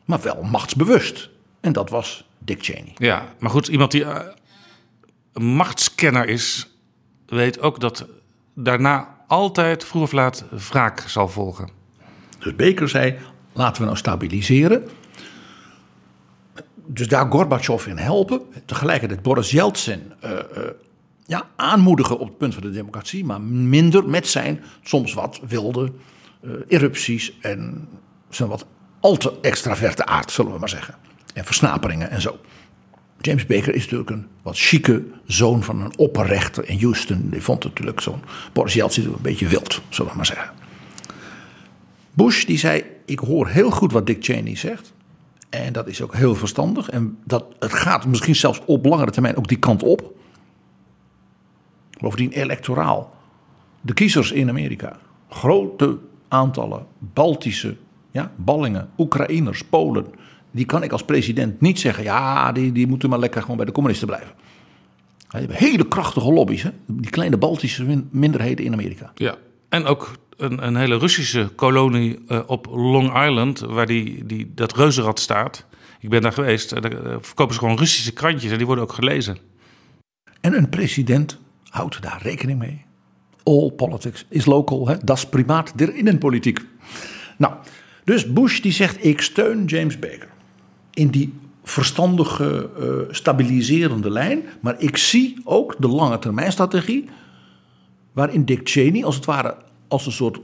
Maar 0.06 0.22
wel 0.22 0.42
machtsbewust. 0.44 1.30
En 1.62 1.74
dat 1.74 1.90
was 1.90 2.28
Dick 2.40 2.64
Cheney. 2.64 2.94
Ja, 2.98 3.34
maar 3.40 3.50
goed, 3.50 3.68
iemand 3.68 3.92
die 3.92 4.02
uh, 4.02 4.20
een 5.34 5.46
machtskenner 5.46 6.28
is, 6.28 6.78
weet 7.26 7.62
ook 7.62 7.80
dat 7.80 8.08
daarna 8.56 9.16
altijd 9.28 9.86
vroeg 9.86 10.04
of 10.04 10.12
laat 10.12 10.46
wraak 10.70 11.00
zal 11.00 11.28
volgen. 11.28 11.70
Dus 12.40 12.56
Baker 12.56 12.90
zei: 12.90 13.16
laten 13.54 13.80
we 13.82 13.86
nou 13.86 13.98
stabiliseren 13.98 14.88
dus 16.88 17.08
daar 17.08 17.32
Gorbachev 17.32 17.86
in 17.86 17.98
helpen. 17.98 18.42
Tegelijkertijd 18.66 19.22
Boris 19.22 19.52
Yeltsin 19.52 20.14
uh, 20.24 20.32
uh, 20.32 20.38
ja, 21.26 21.48
aanmoedigen 21.56 22.20
op 22.20 22.28
het 22.28 22.38
punt 22.38 22.54
van 22.54 22.64
de 22.64 22.72
democratie. 22.72 23.26
Maar 23.26 23.42
minder 23.42 24.10
met 24.10 24.28
zijn 24.28 24.64
soms 24.84 25.14
wat 25.14 25.40
wilde 25.48 25.92
uh, 26.42 26.52
erupties 26.68 27.38
en 27.42 27.88
zijn 28.30 28.50
wat 28.50 28.66
al 29.00 29.18
te 29.18 29.34
extraverte 29.42 30.06
aard, 30.06 30.32
zullen 30.32 30.52
we 30.52 30.60
maar 30.60 30.70
zeggen. 30.70 30.96
En 31.34 31.46
versnaperingen 31.46 32.10
en 32.10 32.22
zo. 32.22 32.40
James 33.22 33.46
Baker 33.46 33.76
is 33.76 33.82
natuurlijk 33.82 34.10
een 34.10 34.28
wat 34.42 34.58
chique 34.58 35.04
zoon 35.26 35.64
van 35.64 35.82
een 35.82 35.98
opperrechter 35.98 36.70
in 36.70 36.80
Houston. 36.82 37.30
Die 37.30 37.42
vond 37.42 37.64
natuurlijk 37.64 38.02
zo'n 38.02 38.22
Boris 38.54 38.74
Yeltsin 38.74 39.06
een 39.06 39.16
beetje 39.22 39.48
wild, 39.48 39.82
zullen 39.90 40.12
we 40.12 40.18
maar 40.18 40.26
zeggen. 40.26 40.52
Bush 42.14 42.46
die 42.46 42.58
zei, 42.58 42.84
ik 43.06 43.20
hoor 43.20 43.48
heel 43.48 43.72
goed 43.72 43.92
wat 43.92 44.06
Dick 44.06 44.24
Cheney 44.24 44.56
zegt. 44.56 44.94
En 45.50 45.74
dat 45.74 45.88
is 45.88 46.02
ook 46.02 46.16
heel 46.16 46.36
verstandig. 46.36 46.90
En 46.90 47.18
dat, 47.24 47.46
het 47.60 47.74
gaat 47.74 48.06
misschien 48.06 48.36
zelfs 48.36 48.62
op 48.66 48.86
langere 48.86 49.12
termijn 49.12 49.38
ook 49.38 49.48
die 49.48 49.60
kant 49.60 49.84
op. 49.84 50.16
Bovendien 52.00 52.32
electoraal. 52.32 53.16
De 53.82 53.94
kiezers 53.94 54.32
in 54.32 54.50
Amerika. 54.50 54.98
Grote 55.30 55.98
aantallen 56.28 56.86
Baltische 56.98 57.76
ja, 58.12 58.32
ballingen, 58.36 58.90
Oekraïners, 58.98 59.64
Polen. 59.64 60.06
Die 60.52 60.66
kan 60.66 60.84
ik 60.84 60.92
als 60.92 61.04
president 61.04 61.62
niet 61.62 61.80
zeggen. 61.80 62.04
Ja, 62.04 62.52
die, 62.52 62.72
die 62.72 62.88
moeten 62.88 63.10
maar 63.10 63.20
lekker 63.20 63.42
gewoon 63.42 63.58
bij 63.58 63.66
de 63.66 63.72
communisten 63.72 64.08
blijven. 64.08 64.32
Hebben 65.28 65.56
hele 65.56 65.88
krachtige 65.88 66.34
lobby's. 66.34 66.64
Hè? 66.64 66.70
Die 66.86 67.12
kleine 67.12 67.38
Baltische 67.38 68.04
minderheden 68.10 68.66
in 68.66 68.74
Amerika. 68.74 69.12
Ja, 69.16 69.36
en 69.70 69.86
ook 69.86 70.12
een, 70.38 70.66
een 70.66 70.76
hele 70.76 70.98
Russische 70.98 71.50
kolonie 71.56 72.20
uh, 72.28 72.40
op 72.46 72.68
Long 72.72 73.26
Island, 73.26 73.60
waar 73.60 73.86
die, 73.86 74.26
die, 74.26 74.52
dat 74.56 74.76
reuzenrad 74.76 75.20
staat. 75.20 75.66
Ik 76.00 76.10
ben 76.10 76.22
daar 76.22 76.34
geweest. 76.34 76.82
Daar 76.82 76.92
verkopen 77.22 77.54
ze 77.54 77.60
gewoon 77.60 77.78
Russische 77.78 78.12
krantjes 78.14 78.52
en 78.52 78.58
die 78.58 78.66
worden 78.66 78.84
ook 78.84 78.94
gelezen. 78.94 79.38
En 80.42 80.58
een 80.58 80.70
president 80.70 81.40
houdt 81.70 82.02
daar 82.02 82.20
rekening 82.22 82.60
mee. 82.60 82.86
All 83.44 83.72
politics 83.72 84.26
is 84.30 84.46
local. 84.46 84.86
Dat 85.04 85.18
is 85.18 85.26
primaat 85.26 85.78
der 85.78 85.96
innenpolitiek. 85.96 86.60
Nou, 87.38 87.54
dus 88.04 88.34
Bush 88.34 88.60
die 88.60 88.72
zegt: 88.72 89.06
Ik 89.06 89.22
steun 89.22 89.66
James 89.66 90.00
Baker 90.00 90.30
in 90.94 91.08
die 91.08 91.34
verstandige, 91.64 92.70
stabiliserende 93.10 94.10
lijn. 94.10 94.44
Maar 94.62 94.76
ik 94.82 94.98
zie 94.98 95.42
ook 95.44 95.76
de 95.80 95.88
lange 95.88 96.20
termijn 96.20 96.52
strategie. 96.52 97.10
Waarin 98.14 98.46
Dick 98.46 98.70
Cheney 98.70 99.04
als 99.04 99.16
het 99.16 99.26
ware 99.26 99.56
als 99.88 100.06
een 100.06 100.12
soort 100.12 100.40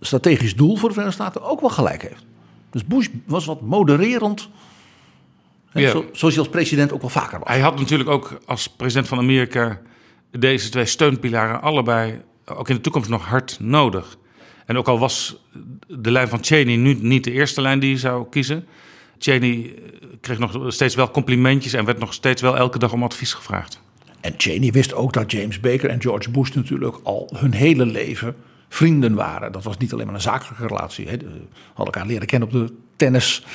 strategisch 0.00 0.56
doel 0.56 0.76
voor 0.76 0.88
de 0.88 0.94
Verenigde 0.94 1.22
Staten 1.22 1.42
ook 1.42 1.60
wel 1.60 1.70
gelijk 1.70 2.02
heeft. 2.02 2.26
Dus 2.70 2.84
Bush 2.84 3.08
was 3.26 3.44
wat 3.44 3.60
modererend. 3.60 4.48
Ja. 5.72 5.90
Zo, 5.90 6.04
zoals 6.12 6.34
hij 6.34 6.44
als 6.44 6.52
president 6.52 6.92
ook 6.92 7.00
wel 7.00 7.10
vaker 7.10 7.38
was. 7.38 7.48
Hij 7.48 7.60
had 7.60 7.78
natuurlijk 7.78 8.10
ook 8.10 8.38
als 8.46 8.68
president 8.68 9.08
van 9.08 9.18
Amerika 9.18 9.80
deze 10.30 10.68
twee 10.68 10.84
steunpilaren 10.84 11.62
allebei 11.62 12.22
ook 12.44 12.68
in 12.68 12.74
de 12.74 12.80
toekomst 12.80 13.10
nog 13.10 13.24
hard 13.24 13.56
nodig. 13.60 14.18
En 14.66 14.78
ook 14.78 14.88
al 14.88 14.98
was 14.98 15.36
de 15.86 16.10
lijn 16.10 16.28
van 16.28 16.44
Cheney 16.44 16.76
nu 16.76 16.94
niet 16.94 17.24
de 17.24 17.32
eerste 17.32 17.60
lijn 17.60 17.78
die 17.78 17.90
hij 17.90 17.98
zou 17.98 18.26
kiezen. 18.30 18.66
Cheney 19.18 19.74
kreeg 20.20 20.38
nog 20.38 20.72
steeds 20.72 20.94
wel 20.94 21.10
complimentjes 21.10 21.72
en 21.72 21.84
werd 21.84 21.98
nog 21.98 22.14
steeds 22.14 22.42
wel 22.42 22.56
elke 22.56 22.78
dag 22.78 22.92
om 22.92 23.02
advies 23.02 23.32
gevraagd. 23.32 23.80
En 24.20 24.34
Cheney 24.36 24.70
wist 24.70 24.94
ook 24.94 25.12
dat 25.12 25.30
James 25.30 25.60
Baker 25.60 25.90
en 25.90 26.00
George 26.00 26.30
Bush 26.30 26.50
natuurlijk 26.50 26.96
al 27.02 27.30
hun 27.36 27.52
hele 27.52 27.86
leven 27.86 28.36
vrienden 28.68 29.14
waren. 29.14 29.52
Dat 29.52 29.64
was 29.64 29.76
niet 29.76 29.92
alleen 29.92 30.06
maar 30.06 30.14
een 30.14 30.20
zakelijke 30.20 30.66
relatie. 30.66 31.08
Hè. 31.08 31.16
Hadden 31.66 31.84
elkaar 31.84 32.06
leren 32.06 32.26
kennen 32.26 32.48
op 32.48 32.54
de 32.54 32.74
tennis 32.96 33.46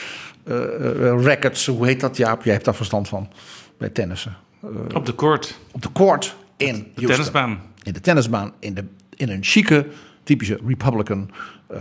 uh, 0.46 1.24
rackets. 1.24 1.66
Hoe 1.66 1.86
heet 1.86 2.00
dat, 2.00 2.18
Jaap? 2.18 2.44
Jij 2.44 2.54
hebt 2.54 2.66
daar 2.66 2.76
verstand 2.76 3.08
van 3.08 3.30
bij 3.78 3.90
tennissen. 3.90 4.38
Uh, 4.64 4.70
op 4.94 5.06
de 5.06 5.16
court. 5.16 5.60
Op 5.72 5.82
de 5.82 5.92
court 5.92 6.36
in 6.58 6.74
de 6.74 6.74
Houston. 6.74 7.08
tennisbaan. 7.08 7.62
In 7.84 7.94
de 7.94 8.02
tennisbaan. 8.02 8.54
In, 8.60 8.74
de, 8.74 8.86
in 9.16 9.30
een 9.30 9.44
chique, 9.44 9.88
typische 10.24 10.60
Republican 10.66 11.32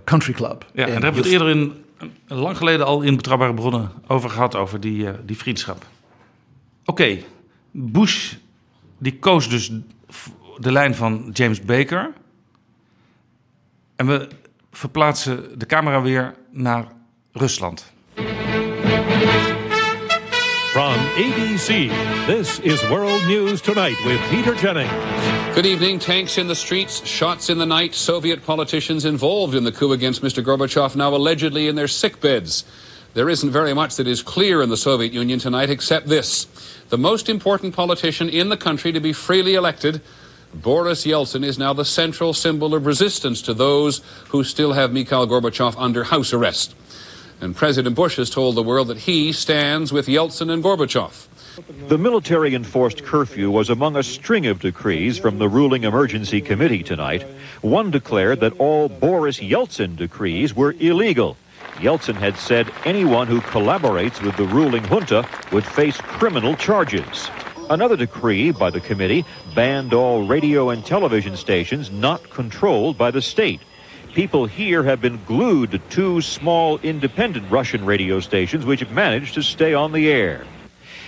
country 0.04 0.32
club. 0.32 0.66
Ja, 0.74 0.86
en 0.86 0.92
daar 0.92 1.02
hebben 1.02 1.22
we 1.22 1.28
het 1.28 1.40
eerder 1.40 1.48
in, 1.48 1.72
lang 2.26 2.56
geleden 2.56 2.86
al 2.86 3.02
in 3.02 3.16
Betrouwbare 3.16 3.54
Bronnen 3.54 3.90
over 4.06 4.30
gehad. 4.30 4.54
Over 4.54 4.80
die, 4.80 5.08
die 5.24 5.36
vriendschap. 5.36 5.86
Oké, 6.84 6.90
okay. 7.02 7.24
Bush 7.70 8.34
die 8.98 9.18
koos 9.18 9.48
dus 9.48 9.72
de 10.58 10.72
lijn 10.72 10.94
van 10.94 11.30
James 11.32 11.60
Baker. 11.60 12.12
En 14.02 14.08
we 14.08 14.28
verplaatsen 14.72 15.58
de 15.58 15.66
camera 15.66 16.02
weer 16.02 16.34
naar 16.50 16.86
Rusland. 17.32 17.92
From 20.70 20.94
ABC, 21.16 21.90
this 22.26 22.60
is 22.60 22.88
World 22.88 23.26
News 23.26 23.60
Tonight 23.60 24.04
with 24.04 24.18
Peter 24.30 24.54
Jennings. 24.54 24.92
Good 25.54 25.66
evening. 25.66 26.00
Tanks 26.00 26.36
in 26.36 26.46
the 26.46 26.54
streets, 26.54 27.02
shots 27.04 27.48
in 27.48 27.58
the 27.58 27.64
night. 27.64 27.94
Soviet 27.94 28.44
politicians 28.44 29.04
involved 29.04 29.54
in 29.54 29.64
the 29.64 29.72
coup 29.72 29.92
against 29.92 30.22
Mr. 30.22 30.42
Gorbachev 30.42 30.96
now 30.96 31.14
allegedly 31.14 31.68
in 31.68 31.74
their 31.74 31.88
sick 31.88 32.20
beds. 32.20 32.64
There 33.14 33.30
isn't 33.30 33.52
very 33.52 33.74
much 33.74 33.94
that 33.94 34.06
is 34.06 34.22
clear 34.22 34.62
in 34.62 34.68
the 34.68 34.76
Soviet 34.76 35.12
Union 35.12 35.38
tonight 35.38 35.70
except 35.70 36.08
this. 36.08 36.46
The 36.88 36.98
most 36.98 37.28
important 37.28 37.74
politician 37.74 38.28
in 38.28 38.48
the 38.48 38.56
country 38.56 38.92
to 38.92 39.00
be 39.00 39.12
freely 39.12 39.54
elected 39.54 40.00
Boris 40.54 41.06
Yeltsin 41.06 41.44
is 41.44 41.58
now 41.58 41.72
the 41.72 41.84
central 41.84 42.34
symbol 42.34 42.74
of 42.74 42.84
resistance 42.84 43.40
to 43.42 43.54
those 43.54 44.02
who 44.28 44.44
still 44.44 44.72
have 44.74 44.92
Mikhail 44.92 45.26
Gorbachev 45.26 45.74
under 45.78 46.04
house 46.04 46.32
arrest. 46.32 46.74
And 47.40 47.56
President 47.56 47.96
Bush 47.96 48.16
has 48.16 48.30
told 48.30 48.54
the 48.54 48.62
world 48.62 48.88
that 48.88 48.98
he 48.98 49.32
stands 49.32 49.92
with 49.92 50.06
Yeltsin 50.06 50.52
and 50.52 50.62
Gorbachev. 50.62 51.26
The 51.88 51.98
military 51.98 52.54
enforced 52.54 53.02
curfew 53.04 53.50
was 53.50 53.70
among 53.70 53.96
a 53.96 54.02
string 54.02 54.46
of 54.46 54.60
decrees 54.60 55.18
from 55.18 55.38
the 55.38 55.48
ruling 55.48 55.84
emergency 55.84 56.40
committee 56.40 56.82
tonight. 56.82 57.22
One 57.62 57.90
declared 57.90 58.40
that 58.40 58.58
all 58.58 58.88
Boris 58.88 59.38
Yeltsin 59.40 59.96
decrees 59.96 60.54
were 60.54 60.74
illegal. 60.78 61.36
Yeltsin 61.76 62.14
had 62.14 62.36
said 62.36 62.70
anyone 62.84 63.26
who 63.26 63.40
collaborates 63.40 64.22
with 64.22 64.36
the 64.36 64.44
ruling 64.44 64.84
junta 64.84 65.26
would 65.50 65.64
face 65.64 65.96
criminal 65.96 66.54
charges. 66.56 67.28
Another 67.72 67.96
decree 67.96 68.50
by 68.50 68.68
the 68.68 68.80
committee 68.80 69.24
banned 69.54 69.94
all 69.94 70.26
radio 70.26 70.68
and 70.68 70.84
television 70.84 71.38
stations 71.38 71.90
not 71.90 72.28
controlled 72.28 72.98
by 72.98 73.10
the 73.10 73.22
state. 73.22 73.62
People 74.12 74.44
here 74.44 74.82
have 74.82 75.00
been 75.00 75.18
glued 75.24 75.70
to 75.70 75.78
two 75.78 76.20
small 76.20 76.76
independent 76.80 77.50
Russian 77.50 77.86
radio 77.86 78.20
stations 78.20 78.66
which 78.66 78.80
have 78.80 78.92
managed 78.92 79.32
to 79.34 79.42
stay 79.42 79.72
on 79.72 79.92
the 79.92 80.10
air. 80.10 80.44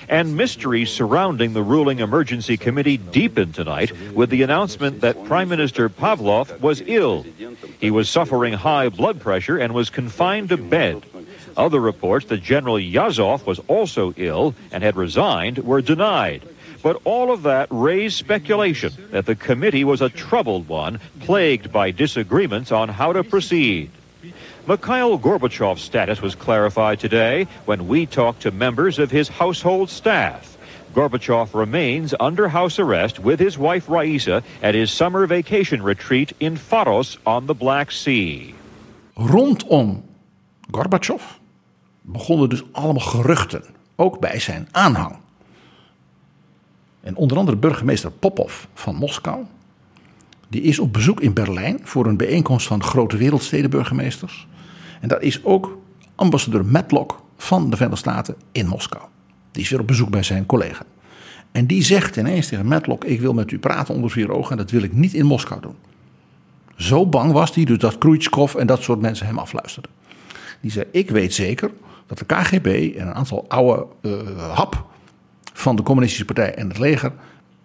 And 0.08 0.38
mysteries 0.38 0.88
surrounding 0.88 1.52
the 1.52 1.62
ruling 1.62 1.98
emergency 1.98 2.56
committee 2.56 2.96
deepened 2.96 3.54
tonight 3.54 3.92
with 4.14 4.30
the 4.30 4.40
announcement 4.40 5.02
that 5.02 5.22
Prime 5.26 5.50
Minister 5.50 5.90
Pavlov 5.90 6.60
was 6.60 6.82
ill. 6.86 7.26
He 7.78 7.90
was 7.90 8.08
suffering 8.08 8.54
high 8.54 8.88
blood 8.88 9.20
pressure 9.20 9.58
and 9.58 9.74
was 9.74 9.90
confined 9.90 10.48
to 10.48 10.56
bed. 10.56 11.04
Other 11.58 11.78
reports 11.78 12.24
that 12.26 12.42
General 12.42 12.76
Yazov 12.76 13.44
was 13.44 13.60
also 13.68 14.14
ill 14.16 14.54
and 14.72 14.82
had 14.82 14.96
resigned 14.96 15.58
were 15.58 15.82
denied. 15.82 16.48
But 16.84 17.00
all 17.04 17.32
of 17.32 17.44
that 17.44 17.68
raised 17.70 18.18
speculation 18.18 18.92
that 19.10 19.24
the 19.24 19.34
committee 19.34 19.84
was 19.84 20.02
a 20.02 20.10
troubled 20.10 20.68
one, 20.68 21.00
plagued 21.20 21.72
by 21.72 21.90
disagreements 21.90 22.70
on 22.72 22.90
how 22.90 23.14
to 23.14 23.24
proceed. 23.24 23.90
Mikhail 24.66 25.18
Gorbachev's 25.18 25.80
status 25.80 26.20
was 26.20 26.34
clarified 26.34 27.00
today 27.00 27.46
when 27.64 27.88
we 27.88 28.04
talked 28.04 28.42
to 28.42 28.50
members 28.50 28.98
of 28.98 29.10
his 29.10 29.28
household 29.28 29.88
staff. 29.88 30.58
Gorbachev 30.94 31.54
remains 31.54 32.14
under 32.20 32.48
house 32.48 32.78
arrest 32.78 33.18
with 33.18 33.40
his 33.40 33.56
wife 33.56 33.88
Raisa 33.88 34.42
at 34.62 34.74
his 34.74 34.92
summer 34.92 35.26
vacation 35.26 35.82
retreat 35.82 36.34
in 36.38 36.58
Faros 36.58 37.16
on 37.24 37.46
the 37.46 37.54
Black 37.54 37.92
Sea. 37.92 38.54
Rondom 39.16 40.02
Gorbachev 40.70 41.22
begonnen 42.02 42.48
dus 42.48 42.62
allemaal 42.72 43.06
geruchten, 43.06 43.64
ook 43.96 44.20
bij 44.20 44.38
zijn 44.38 44.68
aanhang. 44.70 45.23
En 47.04 47.16
onder 47.16 47.38
andere 47.38 47.56
burgemeester 47.56 48.10
Popov 48.10 48.64
van 48.74 48.94
Moskou, 48.94 49.44
die 50.48 50.62
is 50.62 50.78
op 50.78 50.92
bezoek 50.92 51.20
in 51.20 51.32
Berlijn 51.32 51.78
voor 51.82 52.06
een 52.06 52.16
bijeenkomst 52.16 52.66
van 52.66 52.82
grote 52.82 53.16
wereldstedenburgemeesters. 53.16 54.46
En 55.00 55.08
daar 55.08 55.22
is 55.22 55.44
ook 55.44 55.78
ambassadeur 56.14 56.64
Matlock 56.64 57.22
van 57.36 57.70
de 57.70 57.76
Verenigde 57.76 58.00
Staten 58.00 58.34
in 58.52 58.66
Moskou. 58.66 59.02
Die 59.50 59.62
is 59.62 59.70
weer 59.70 59.80
op 59.80 59.86
bezoek 59.86 60.10
bij 60.10 60.22
zijn 60.22 60.46
collega. 60.46 60.82
En 61.52 61.66
die 61.66 61.82
zegt 61.82 62.16
ineens 62.16 62.48
tegen 62.48 62.66
Matlock: 62.66 63.04
Ik 63.04 63.20
wil 63.20 63.32
met 63.32 63.50
u 63.50 63.58
praten 63.58 63.94
onder 63.94 64.10
vier 64.10 64.32
ogen 64.32 64.50
en 64.50 64.56
dat 64.56 64.70
wil 64.70 64.82
ik 64.82 64.92
niet 64.92 65.14
in 65.14 65.26
Moskou 65.26 65.60
doen. 65.60 65.76
Zo 66.76 67.06
bang 67.06 67.32
was 67.32 67.54
hij 67.54 67.64
dus 67.64 67.78
dat 67.78 67.98
Khrushchev 67.98 68.54
en 68.54 68.66
dat 68.66 68.82
soort 68.82 69.00
mensen 69.00 69.26
hem 69.26 69.38
afluisterden. 69.38 69.90
Die 70.60 70.70
zei: 70.70 70.86
Ik 70.90 71.10
weet 71.10 71.34
zeker 71.34 71.70
dat 72.06 72.18
de 72.18 72.24
KGB 72.24 72.94
en 72.96 73.06
een 73.06 73.14
aantal 73.14 73.44
oude 73.48 73.86
uh, 74.02 74.52
hap 74.54 74.92
van 75.56 75.76
de 75.76 75.82
Communistische 75.82 76.24
Partij 76.24 76.54
en 76.54 76.68
het 76.68 76.78
leger 76.78 77.12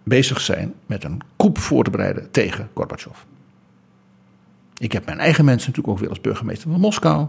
bezig 0.04 0.42
zijn 0.42 0.74
met 0.86 1.04
een 1.04 1.22
coup 1.38 1.58
voor 1.58 1.84
te 1.84 1.90
bereiden 1.90 2.32
tegen 2.32 2.70
Gorbachev. 2.74 3.18
Ik 4.78 4.92
heb 4.92 5.06
mijn 5.06 5.20
eigen 5.20 5.46
mensen 5.46 5.70
natuurlijk 5.70 5.96
ook 5.96 6.00
weer 6.02 6.10
als 6.10 6.22
burgemeester 6.22 6.70
van 6.70 6.80
Moskou. 6.80 7.28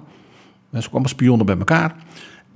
En 0.71 0.83
ze 0.83 0.89
kwamen 0.89 1.09
spionnen 1.09 1.47
bij 1.47 1.59
elkaar. 1.59 1.95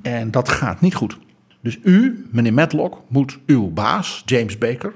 En 0.02 0.30
dat 0.30 0.48
gaat 0.48 0.80
niet 0.80 0.94
goed. 0.94 1.18
Dus 1.60 1.78
u, 1.82 2.26
meneer 2.30 2.54
Matlock, 2.54 3.02
moet 3.08 3.38
uw 3.46 3.70
baas, 3.70 4.22
James 4.26 4.58
Baker, 4.58 4.92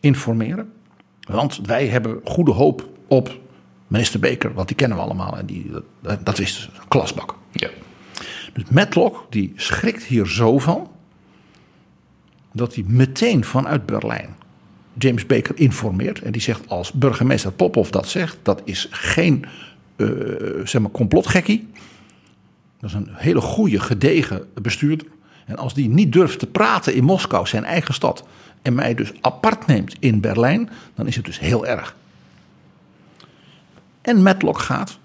informeren. 0.00 0.72
Want 1.20 1.60
wij 1.66 1.86
hebben 1.86 2.20
goede 2.24 2.50
hoop 2.50 2.88
op 3.08 3.40
minister 3.86 4.20
Baker, 4.20 4.54
want 4.54 4.68
die 4.68 4.76
kennen 4.76 4.96
we 4.96 5.04
allemaal. 5.04 5.38
En 5.38 5.46
die, 5.46 5.70
dat, 6.00 6.24
dat 6.24 6.38
is 6.38 6.70
een 6.74 6.88
klasbak. 6.88 7.34
Ja. 7.50 7.68
Dus 8.52 8.64
Matlock, 8.70 9.26
die 9.30 9.52
schrikt 9.56 10.02
hier 10.02 10.26
zo 10.26 10.58
van. 10.58 10.90
Dat 12.52 12.74
hij 12.74 12.84
meteen 12.86 13.44
vanuit 13.44 13.86
Berlijn 13.86 14.34
James 14.98 15.26
Baker 15.26 15.58
informeert. 15.58 16.22
En 16.22 16.32
die 16.32 16.40
zegt 16.40 16.68
als 16.68 16.92
burgemeester 16.92 17.52
Popov 17.52 17.88
dat 17.88 18.08
zegt, 18.08 18.38
dat 18.42 18.62
is 18.64 18.88
geen 18.90 19.44
uh, 19.96 20.08
zeg 20.64 20.80
maar 20.80 20.90
complotgekkie. 20.90 21.68
Dat 22.80 22.90
is 22.90 22.96
een 22.96 23.08
hele 23.12 23.40
goede, 23.40 23.80
gedegen 23.80 24.46
bestuurder. 24.62 25.06
En 25.46 25.56
als 25.56 25.74
die 25.74 25.88
niet 25.88 26.12
durft 26.12 26.38
te 26.38 26.46
praten 26.46 26.94
in 26.94 27.04
Moskou, 27.04 27.46
zijn 27.46 27.64
eigen 27.64 27.94
stad, 27.94 28.24
en 28.62 28.74
mij 28.74 28.94
dus 28.94 29.12
apart 29.20 29.66
neemt 29.66 29.96
in 29.98 30.20
Berlijn, 30.20 30.70
dan 30.94 31.06
is 31.06 31.16
het 31.16 31.24
dus 31.24 31.38
heel 31.38 31.66
erg. 31.66 31.96
En 34.00 34.22
Matlock 34.22 34.58
gaat, 34.58 34.98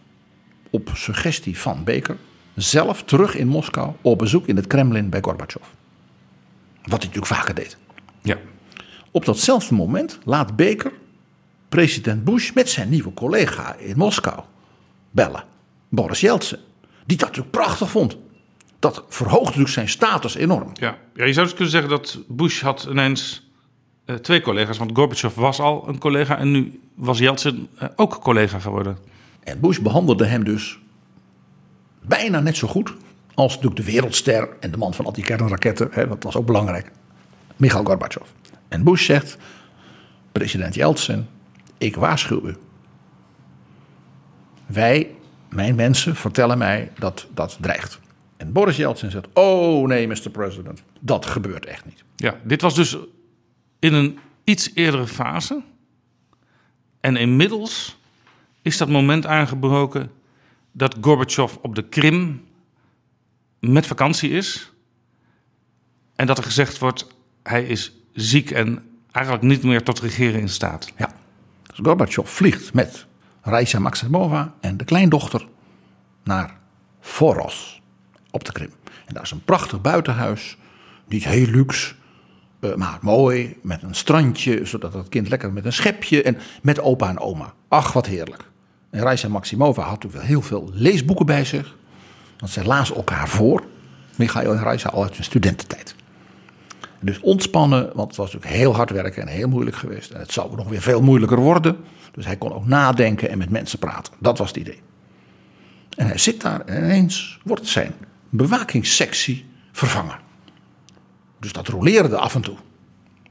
op 0.70 0.90
suggestie 0.94 1.58
van 1.58 1.84
Baker, 1.84 2.18
zelf 2.56 3.04
terug 3.04 3.36
in 3.36 3.48
Moskou 3.48 3.92
op 4.02 4.18
bezoek 4.18 4.48
in 4.48 4.56
het 4.56 4.68
Kremlin 4.68 5.10
bij 5.10 5.22
Gorbachev. 5.22 5.64
Wat 6.88 7.04
hij 7.04 7.08
natuurlijk 7.08 7.26
vaker 7.26 7.56
deed. 7.56 7.78
Ja. 8.22 8.38
Op 9.12 9.26
datzelfde 9.26 9.76
moment 9.76 10.20
laat 10.24 10.56
Baker 10.56 10.92
president 11.70 12.24
Bush 12.24 12.52
met 12.52 12.70
zijn 12.70 12.90
nieuwe 12.90 13.14
collega 13.14 13.76
in 13.76 13.98
Moskou 13.98 14.40
bellen. 15.12 15.44
Boris 15.90 16.20
Yeltsin. 16.20 16.60
Die 17.06 17.18
dat 17.18 17.28
natuurlijk 17.28 17.56
prachtig 17.56 17.90
vond. 17.90 18.18
Dat 18.80 19.04
verhoogt 19.10 19.44
natuurlijk 19.44 19.74
zijn 19.74 19.90
status 19.90 20.36
enorm. 20.36 20.72
Ja, 20.74 20.98
ja 21.16 21.26
je 21.26 21.34
zou 21.34 21.46
dus 21.46 21.56
kunnen 21.56 21.72
zeggen 21.72 21.90
dat 21.90 22.20
Bush 22.28 22.62
had 22.62 22.88
ineens 22.90 23.50
uh, 24.06 24.16
twee 24.16 24.42
collega's. 24.42 24.78
Want 24.78 24.92
Gorbachev 24.94 25.36
was 25.36 25.60
al 25.60 25.88
een 25.88 25.98
collega 25.98 26.38
en 26.38 26.52
nu 26.52 26.80
was 26.96 27.20
Yeltsin 27.20 27.68
uh, 27.82 27.90
ook 27.96 28.22
collega 28.22 28.60
geworden. 28.60 28.98
En 29.44 29.60
Bush 29.60 29.80
behandelde 29.80 30.26
hem 30.26 30.44
dus 30.44 30.80
bijna 32.02 32.40
net 32.40 32.58
zo 32.58 32.68
goed 32.68 32.94
als 33.38 33.54
natuurlijk 33.56 33.86
de 33.86 33.92
wereldster 33.92 34.50
en 34.60 34.72
de 34.72 34.78
man 34.78 34.94
van 34.94 35.06
anti-kernraketten. 35.06 36.10
Dat 36.10 36.24
was 36.24 36.36
ook 36.36 36.46
belangrijk. 36.46 36.92
Mikhail 37.56 37.84
Gorbachev. 37.84 38.30
En 38.68 38.84
Bush 38.84 39.06
zegt, 39.06 39.38
president 40.32 40.76
Yeltsin, 40.76 41.28
ik 41.78 41.96
waarschuw 41.96 42.48
u. 42.48 42.56
Wij, 44.66 45.16
mijn 45.50 45.76
mensen, 45.76 46.16
vertellen 46.16 46.58
mij 46.58 46.92
dat 47.00 47.28
dat 47.34 47.58
dreigt. 47.62 48.00
En 48.38 48.52
Boris 48.52 48.78
Yeltsin 48.78 49.12
zegt, 49.12 49.28
oh 49.34 49.88
nee, 49.88 50.08
Mr. 50.08 50.30
President, 50.32 50.84
dat 51.00 51.26
gebeurt 51.26 51.66
echt 51.66 51.86
niet. 51.86 52.04
Ja, 52.16 52.40
dit 52.44 52.62
was 52.62 52.76
dus 52.76 52.98
in 53.80 53.94
een 53.94 54.20
iets 54.44 54.72
eerdere 54.74 55.08
fase. 55.08 55.62
En 57.00 57.16
inmiddels 57.16 57.98
is 58.62 58.78
dat 58.78 58.90
moment 58.90 59.26
aangebroken 59.26 60.12
dat 60.72 60.96
Gorbachev 61.02 61.56
op 61.62 61.76
de 61.76 61.84
Krim 61.84 62.46
met 63.60 63.88
vakantie 63.88 64.30
is. 64.30 64.74
En 66.16 66.28
dat 66.28 66.38
er 66.38 66.44
gezegd 66.44 66.78
wordt, 66.78 67.08
hij 67.44 67.66
is 67.66 67.92
ziek 68.14 68.52
en 68.52 68.84
eigenlijk 69.12 69.46
niet 69.46 69.64
meer 69.64 69.84
tot 69.84 70.00
regeren 70.00 70.40
in 70.40 70.50
staat. 70.50 70.92
Ja, 70.98 71.14
dus 71.64 71.80
Gorbachev 71.84 72.30
vliegt 72.30 72.74
met 72.74 73.06
Raisa 73.42 73.80
Maximova 73.80 74.54
en 74.60 74.78
de 74.78 74.84
kleindochter 74.84 75.48
naar 76.24 76.58
Foros 77.00 77.82
op 78.32 78.44
de 78.44 78.52
Krim. 78.52 78.72
En 79.06 79.14
daar 79.14 79.24
is 79.24 79.32
een 79.32 79.44
prachtig 79.44 79.82
buitenhuis, 79.82 80.58
niet 81.08 81.24
heel 81.24 81.48
luxe, 81.48 81.94
uh, 82.60 82.76
maar 82.76 82.98
mooi, 83.02 83.58
met 83.62 83.84
een 83.84 83.96
strandje, 83.96 84.66
zodat 84.66 84.94
het 84.94 85.10
kind 85.10 85.30
lekker 85.30 85.54
met 85.54 85.66
een 85.66 85.74
schepje 85.74 86.24
en 86.24 86.38
met 86.62 86.80
opa 86.80 87.10
en 87.10 87.20
oma. 87.20 87.54
Ach, 87.68 87.94
wat 87.94 88.06
heerlijk. 88.06 88.50
En 88.90 89.02
Raisa 89.02 89.28
Maximova 89.28 89.82
had 89.82 90.04
natuurlijk 90.04 90.24
heel 90.24 90.42
veel 90.42 90.70
leesboeken 90.74 91.26
bij 91.26 91.46
zich, 91.46 91.76
want 92.38 92.52
zij 92.52 92.64
lazen 92.64 92.96
elkaar 92.96 93.30
voor. 93.30 93.64
Michael 94.16 94.54
en 94.54 94.60
Raisa 94.60 94.90
al 94.90 95.04
uit 95.04 95.16
hun 95.16 95.24
studententijd. 95.24 95.96
Dus 97.00 97.20
ontspannen, 97.20 97.90
want 97.94 98.08
het 98.08 98.18
was 98.18 98.34
natuurlijk 98.34 98.62
heel 98.62 98.76
hard 98.76 98.90
werken 98.90 99.22
en 99.22 99.28
heel 99.28 99.48
moeilijk 99.48 99.76
geweest. 99.76 100.12
En 100.12 100.20
het 100.20 100.32
zou 100.32 100.56
nog 100.56 100.68
weer 100.68 100.82
veel 100.82 101.02
moeilijker 101.02 101.40
worden. 101.40 101.78
Dus 102.12 102.26
hij 102.26 102.38
kon 102.38 102.54
ook 102.54 102.66
nadenken 102.66 103.30
en 103.30 103.38
met 103.38 103.50
mensen 103.50 103.80
praten. 103.80 104.14
Dat 104.20 104.38
was 104.38 104.48
het 104.48 104.58
idee. 104.58 104.82
En 105.96 106.08
hij 106.08 106.18
zit 106.18 106.42
daar 106.42 106.62
en 106.62 106.84
ineens 106.84 107.40
wordt 107.44 107.68
zijn 107.68 107.94
bewakingssectie 108.30 109.46
vervangen. 109.72 110.20
Dus 111.40 111.52
dat 111.52 111.68
roleerde 111.68 112.18
af 112.18 112.36
en 112.36 112.42
toe. 112.42 112.56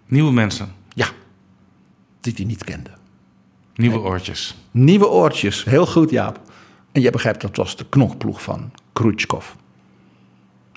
Nieuwe 0.07 0.33
mensen? 0.33 0.73
Ja, 0.95 1.09
die 2.21 2.33
hij 2.37 2.45
niet 2.45 2.65
kende. 2.65 2.91
Nieuwe 3.75 3.99
oortjes? 3.99 4.57
Nieuwe 4.71 5.09
oortjes, 5.09 5.65
heel 5.65 5.87
goed 5.87 6.11
Jaap. 6.11 6.41
En 6.93 7.01
jij 7.01 7.11
begrijpt, 7.11 7.41
dat 7.41 7.57
was 7.57 7.77
de 7.77 7.87
knokploeg 7.89 8.43
van 8.43 8.71
Khrushchev. 8.97 9.47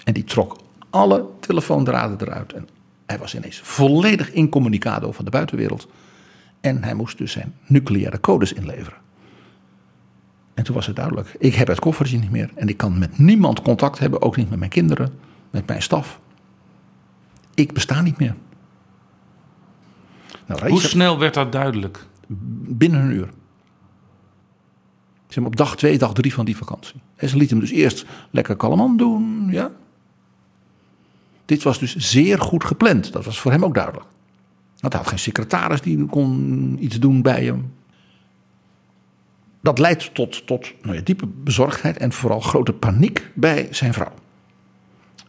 En 0.04 0.14
die 0.14 0.24
trok 0.24 0.58
alle 0.90 1.26
telefoondraden 1.40 2.22
eruit. 2.22 2.54
En 2.54 2.68
hij 3.06 3.18
was 3.18 3.36
ineens 3.36 3.60
volledig 3.60 4.32
incommunicado 4.32 5.12
van 5.12 5.26
de 5.26 5.32
buitenwereld. 5.32 5.88
En 6.62 6.84
hij 6.84 6.94
moest 6.94 7.18
dus 7.18 7.32
zijn 7.32 7.56
nucleaire 7.68 8.20
codes 8.20 8.54
inleveren. 8.54 9.00
En 10.54 10.64
toen 10.64 10.76
was 10.76 10.88
het 10.88 10.96
duidelijk: 10.96 11.36
ik 11.38 11.56
heb 11.56 11.68
het 11.68 11.80
koffertje 11.80 12.18
niet 12.18 12.32
meer. 12.32 12.52
En 12.56 12.68
ik 12.68 12.78
kan 12.78 13.00
met 13.00 13.18
niemand 13.18 13.62
contact 13.62 14.00
hebben, 14.00 14.22
ook 14.22 14.36
niet 14.36 14.50
met 14.50 14.60
mijn 14.60 14.72
kinderen, 14.72 15.20
met 15.50 15.68
mijn 15.68 15.82
staf. 15.82 16.20
ik 17.54 17.74
besta 17.74 18.02
niet 18.02 18.18
meer. 18.18 18.36
Nou, 20.46 20.70
Hoe 20.70 20.82
snel 20.82 21.20
werd 21.20 21.34
dat 21.34 21.52
duidelijk? 21.52 22.06
Binnen 22.68 23.02
een 23.02 23.12
uur. 23.12 23.30
Zeg 25.30 25.44
op 25.44 25.56
dag 25.56 25.78
twee, 25.78 25.98
dag 25.98 26.14
drie 26.14 26.34
van 26.34 26.46
die 26.46 26.58
vakantie. 26.58 27.02
En 27.16 27.30
ze 27.30 27.38
liet 27.38 27.50
hem 27.50 27.60
dus 27.60 27.72
eerst 27.72 28.06
lekker 28.30 28.56
kalman 28.56 28.98
doen, 28.98 29.48
ja. 29.52 29.72
Dit 31.46 31.64
was 31.64 31.80
dus 31.80 31.96
zeer 31.96 32.40
goed 32.40 32.64
gepland. 32.64 33.12
Dat 33.12 33.26
was 33.26 33.40
voor 33.40 33.52
hem 33.52 33.64
ook 33.64 33.74
duidelijk. 33.74 34.06
Want 34.80 34.94
hij 34.94 35.02
had 35.02 35.12
geen 35.12 35.20
secretaris 35.20 35.82
die 35.82 36.06
kon 36.06 36.78
iets 36.80 37.00
doen 37.00 37.22
bij 37.22 37.44
hem. 37.44 37.74
Dat 39.62 39.80
leidt 39.80 40.14
tot, 40.14 40.48
tot 40.48 40.74
nou 40.82 40.96
ja, 40.96 41.02
diepe 41.02 41.28
bezorgdheid 41.28 41.98
en 41.98 42.12
vooral 42.12 42.40
grote 42.40 42.74
paniek 42.74 43.32
bij 43.34 43.68
zijn 43.72 43.94
vrouw. 43.94 44.14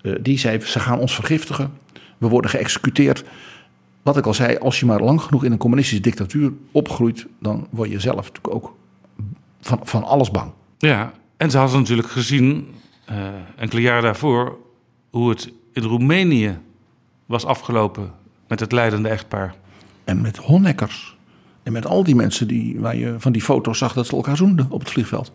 Eh, 0.03 0.12
die 0.20 0.38
zei, 0.38 0.61
ze 0.61 0.80
gaan 0.80 0.98
ons 0.98 1.14
vergiftigen. 1.14 1.72
We 2.18 2.28
worden 2.28 2.51
geëxecuteerd. 2.51 3.24
Wat 4.03 4.16
ik 4.16 4.26
al 4.26 4.34
zei, 4.34 4.57
als 4.57 4.80
je 4.80 4.86
maar 4.86 5.01
lang 5.01 5.20
genoeg 5.22 5.44
in 5.44 5.53
een 5.53 5.59
communistische 5.59 6.03
dictatuur 6.03 6.53
opgroeit... 6.72 7.26
dan 7.40 7.66
word 7.70 7.90
je 7.90 8.01
zelf 8.01 8.16
natuurlijk 8.16 8.55
ook 8.55 8.74
van, 9.61 9.80
van 9.82 10.04
alles 10.04 10.30
bang. 10.30 10.52
Ja, 10.78 11.12
en 11.36 11.50
ze 11.50 11.58
hadden 11.58 11.78
natuurlijk 11.78 12.08
gezien, 12.08 12.74
eh, 13.04 13.16
enkele 13.56 13.80
jaren 13.80 14.02
daarvoor, 14.02 14.58
hoe 15.11 15.30
het 15.30 15.52
in 15.72 15.82
Roemenië 15.82 16.58
was 17.26 17.44
afgelopen 17.44 18.12
met 18.48 18.61
het 18.61 18.72
leidende 18.72 19.08
echtpaar. 19.08 19.54
En 20.04 20.20
met 20.20 20.36
Honeckers. 20.36 21.16
En 21.62 21.72
met 21.72 21.86
al 21.86 22.04
die 22.04 22.14
mensen 22.14 22.48
die, 22.48 22.80
waar 22.80 22.96
je 22.96 23.14
van 23.18 23.32
die 23.32 23.42
foto's 23.42 23.78
zag 23.78 23.92
dat 23.92 24.06
ze 24.06 24.16
elkaar 24.16 24.36
zoenden 24.36 24.66
op 24.70 24.80
het 24.80 24.90
vliegveld. 24.90 25.32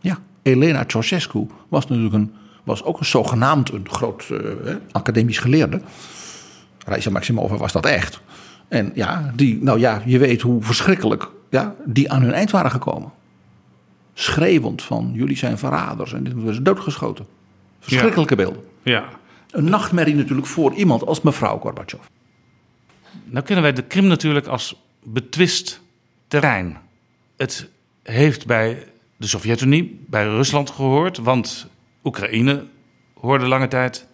Ja, 0.00 0.18
Elena 0.42 0.84
Ceausescu 0.86 1.46
was 1.68 1.86
natuurlijk 1.86 2.14
een, 2.14 2.32
was 2.64 2.84
ook 2.84 2.98
een 2.98 3.04
zogenaamd 3.04 3.72
een 3.72 3.88
groot 3.88 4.30
eh, 4.30 4.74
academisch 4.90 5.38
geleerde. 5.38 5.80
Reisa 6.86 7.10
Maximova 7.10 7.56
was 7.56 7.72
dat 7.72 7.86
echt. 7.86 8.20
En 8.68 8.90
ja, 8.94 9.32
die, 9.34 9.62
nou 9.62 9.78
ja, 9.78 10.02
je 10.04 10.18
weet 10.18 10.40
hoe 10.40 10.62
verschrikkelijk 10.62 11.30
ja, 11.50 11.74
die 11.84 12.12
aan 12.12 12.22
hun 12.22 12.32
eind 12.32 12.50
waren 12.50 12.70
gekomen. 12.70 13.12
Schreeuwend 14.18 14.82
van 14.82 15.10
jullie 15.14 15.36
zijn 15.36 15.58
verraders 15.58 16.12
en 16.12 16.24
dit 16.24 16.34
werden 16.34 16.54
ze 16.54 16.62
doodgeschoten. 16.62 17.26
Verschrikkelijke 17.80 18.36
beelden. 18.36 18.62
Ja. 18.82 19.08
Een 19.50 19.64
nachtmerrie 19.64 20.14
natuurlijk 20.14 20.46
voor 20.46 20.74
iemand 20.74 21.06
als 21.06 21.20
mevrouw 21.20 21.58
Gorbachev. 21.58 22.00
Nou 23.24 23.44
kennen 23.44 23.64
wij 23.64 23.72
de 23.72 23.82
Krim 23.82 24.06
natuurlijk 24.06 24.46
als 24.46 24.82
betwist 25.02 25.80
terrein. 26.28 26.76
Het 27.36 27.68
heeft 28.02 28.46
bij 28.46 28.86
de 29.16 29.26
Sovjet-Unie, 29.26 30.00
bij 30.06 30.24
Rusland 30.24 30.70
gehoord, 30.70 31.18
want 31.18 31.68
Oekraïne 32.04 32.64
hoorde 33.20 33.46
lange 33.46 33.68
tijd 33.68 34.06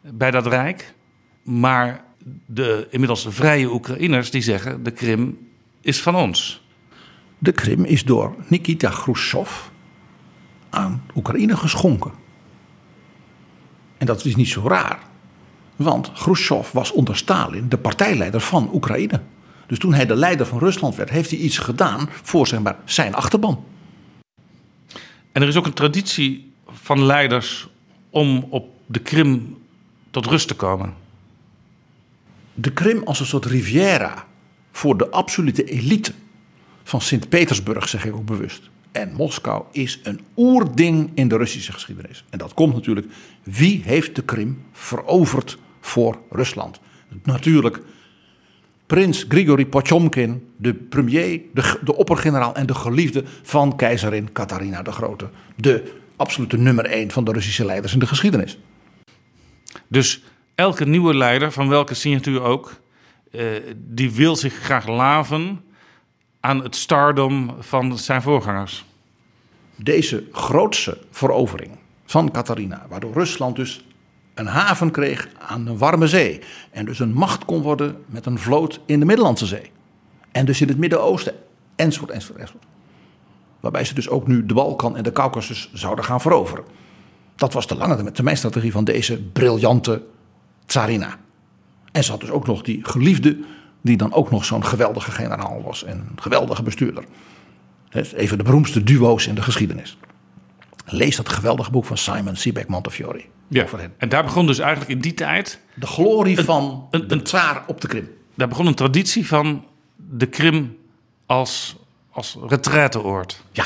bij 0.00 0.30
dat 0.30 0.46
rijk. 0.46 0.94
Maar 1.42 2.04
de 2.46 2.86
inmiddels 2.90 3.26
vrije 3.28 3.72
Oekraïners 3.72 4.30
die 4.30 4.42
zeggen 4.42 4.82
de 4.82 4.90
Krim 4.90 5.48
is 5.80 6.02
van 6.02 6.14
ons. 6.14 6.66
De 7.38 7.52
Krim 7.52 7.84
is 7.84 8.04
door 8.04 8.34
Nikita 8.48 8.88
Khrushchev 8.88 9.50
aan 10.70 11.02
Oekraïne 11.14 11.56
geschonken. 11.56 12.12
En 13.98 14.06
dat 14.06 14.24
is 14.24 14.36
niet 14.36 14.48
zo 14.48 14.68
raar. 14.68 14.98
Want 15.76 16.12
Khrushchev 16.12 16.72
was 16.72 16.92
onder 16.92 17.16
Stalin 17.16 17.68
de 17.68 17.78
partijleider 17.78 18.40
van 18.40 18.70
Oekraïne. 18.72 19.20
Dus 19.66 19.78
toen 19.78 19.94
hij 19.94 20.06
de 20.06 20.16
leider 20.16 20.46
van 20.46 20.58
Rusland 20.58 20.94
werd, 20.94 21.10
heeft 21.10 21.30
hij 21.30 21.38
iets 21.38 21.58
gedaan 21.58 22.08
voor 22.22 22.46
zeg 22.46 22.60
maar, 22.60 22.76
zijn 22.84 23.14
achterban. 23.14 23.64
En 25.32 25.42
er 25.42 25.48
is 25.48 25.56
ook 25.56 25.66
een 25.66 25.72
traditie 25.72 26.52
van 26.66 27.04
leiders 27.04 27.68
om 28.10 28.46
op 28.50 28.68
de 28.86 28.98
Krim 28.98 29.56
tot 30.10 30.26
rust 30.26 30.48
te 30.48 30.54
komen. 30.54 30.94
De 32.54 32.72
Krim 32.72 33.02
als 33.04 33.20
een 33.20 33.26
soort 33.26 33.44
riviera 33.44 34.24
voor 34.72 34.96
de 34.96 35.10
absolute 35.10 35.64
elite 35.64 36.12
van 36.88 37.00
Sint-Petersburg, 37.00 37.88
zeg 37.88 38.04
ik 38.04 38.14
ook 38.14 38.24
bewust. 38.24 38.70
En 38.92 39.12
Moskou 39.12 39.64
is 39.72 40.00
een 40.02 40.20
oerding 40.36 41.10
in 41.14 41.28
de 41.28 41.36
Russische 41.36 41.72
geschiedenis. 41.72 42.24
En 42.30 42.38
dat 42.38 42.54
komt 42.54 42.74
natuurlijk, 42.74 43.06
wie 43.42 43.82
heeft 43.84 44.14
de 44.14 44.22
Krim 44.22 44.62
veroverd 44.72 45.58
voor 45.80 46.18
Rusland? 46.30 46.80
Natuurlijk 47.22 47.80
prins 48.86 49.24
Grigori 49.28 49.66
Potjomkin, 49.66 50.48
de 50.56 50.74
premier, 50.74 51.40
de, 51.54 51.78
de 51.84 51.96
oppergeneraal 51.96 52.54
en 52.54 52.66
de 52.66 52.74
geliefde 52.74 53.24
van 53.42 53.76
keizerin 53.76 54.32
Katharina 54.32 54.82
de 54.82 54.92
Grote. 54.92 55.28
De 55.56 55.92
absolute 56.16 56.56
nummer 56.56 56.84
één 56.84 57.10
van 57.10 57.24
de 57.24 57.32
Russische 57.32 57.64
leiders 57.64 57.92
in 57.92 57.98
de 57.98 58.06
geschiedenis. 58.06 58.58
Dus 59.88 60.22
elke 60.54 60.84
nieuwe 60.84 61.14
leider, 61.14 61.52
van 61.52 61.68
welke 61.68 61.94
signatuur 61.94 62.42
ook, 62.42 62.80
eh, 63.30 63.44
die 63.76 64.10
wil 64.10 64.36
zich 64.36 64.54
graag 64.54 64.86
laven 64.86 65.66
aan 66.40 66.62
het 66.62 66.76
stardom 66.76 67.54
van 67.58 67.98
zijn 67.98 68.22
voorgangers. 68.22 68.84
Deze 69.76 70.24
grootse 70.32 70.98
verovering 71.10 71.78
van 72.04 72.30
Katharina, 72.30 72.86
waardoor 72.88 73.12
Rusland 73.12 73.56
dus 73.56 73.84
een 74.34 74.46
haven 74.46 74.90
kreeg 74.90 75.28
aan 75.38 75.64
de 75.64 75.76
warme 75.76 76.06
zee. 76.06 76.40
En 76.70 76.84
dus 76.84 76.98
een 76.98 77.12
macht 77.12 77.44
kon 77.44 77.62
worden 77.62 78.04
met 78.06 78.26
een 78.26 78.38
vloot 78.38 78.80
in 78.86 79.00
de 79.00 79.06
Middellandse 79.06 79.46
Zee. 79.46 79.70
En 80.32 80.46
dus 80.46 80.60
in 80.60 80.68
het 80.68 80.78
Midden-Oosten, 80.78 81.34
enzovoort, 81.76 82.10
enzovoort, 82.10 82.40
enzovoort. 82.40 82.64
Waarbij 83.60 83.84
ze 83.84 83.94
dus 83.94 84.08
ook 84.08 84.26
nu 84.26 84.46
de 84.46 84.54
Balkan 84.54 84.96
en 84.96 85.02
de 85.02 85.12
Caucasus 85.12 85.70
zouden 85.72 86.04
gaan 86.04 86.20
veroveren. 86.20 86.64
Dat 87.36 87.52
was 87.52 87.66
de 87.66 87.74
lange 87.74 88.10
termijnstrategie 88.12 88.72
van 88.72 88.84
deze 88.84 89.22
briljante 89.22 90.02
tsarina. 90.66 91.16
En 91.92 92.04
ze 92.04 92.10
had 92.10 92.20
dus 92.20 92.30
ook 92.30 92.46
nog 92.46 92.62
die 92.62 92.84
geliefde, 92.84 93.38
die 93.80 93.96
dan 93.96 94.12
ook 94.12 94.30
nog 94.30 94.44
zo'n 94.44 94.64
geweldige 94.64 95.10
generaal 95.10 95.62
was 95.62 95.84
en 95.84 96.06
een 96.10 96.22
geweldige 96.22 96.62
bestuurder. 96.62 97.04
Even 97.90 98.38
de 98.38 98.44
beroemdste 98.44 98.82
duo's 98.82 99.26
in 99.26 99.34
de 99.34 99.42
geschiedenis. 99.42 99.98
Lees 100.84 101.16
dat 101.16 101.28
geweldige 101.28 101.70
boek 101.70 101.84
van 101.84 101.96
Simon 101.98 102.36
Sebek 102.36 102.68
Montefiore. 102.68 103.24
Ja. 103.48 103.66
En 103.96 104.08
daar 104.08 104.24
begon 104.24 104.46
dus 104.46 104.58
eigenlijk 104.58 104.90
in 104.90 105.00
die 105.00 105.14
tijd. 105.14 105.60
De 105.74 105.86
glorie 105.86 106.40
van 106.40 106.88
een, 106.90 107.22
tsaar 107.22 107.64
op 107.66 107.80
de 107.80 107.88
Krim. 107.88 108.10
Daar 108.34 108.48
begon 108.48 108.66
een 108.66 108.74
traditie 108.74 109.26
van 109.26 109.64
de 109.96 110.26
Krim 110.26 110.76
als, 111.26 111.76
als 112.10 112.38
retraiteoord. 112.46 113.42
Ja. 113.52 113.64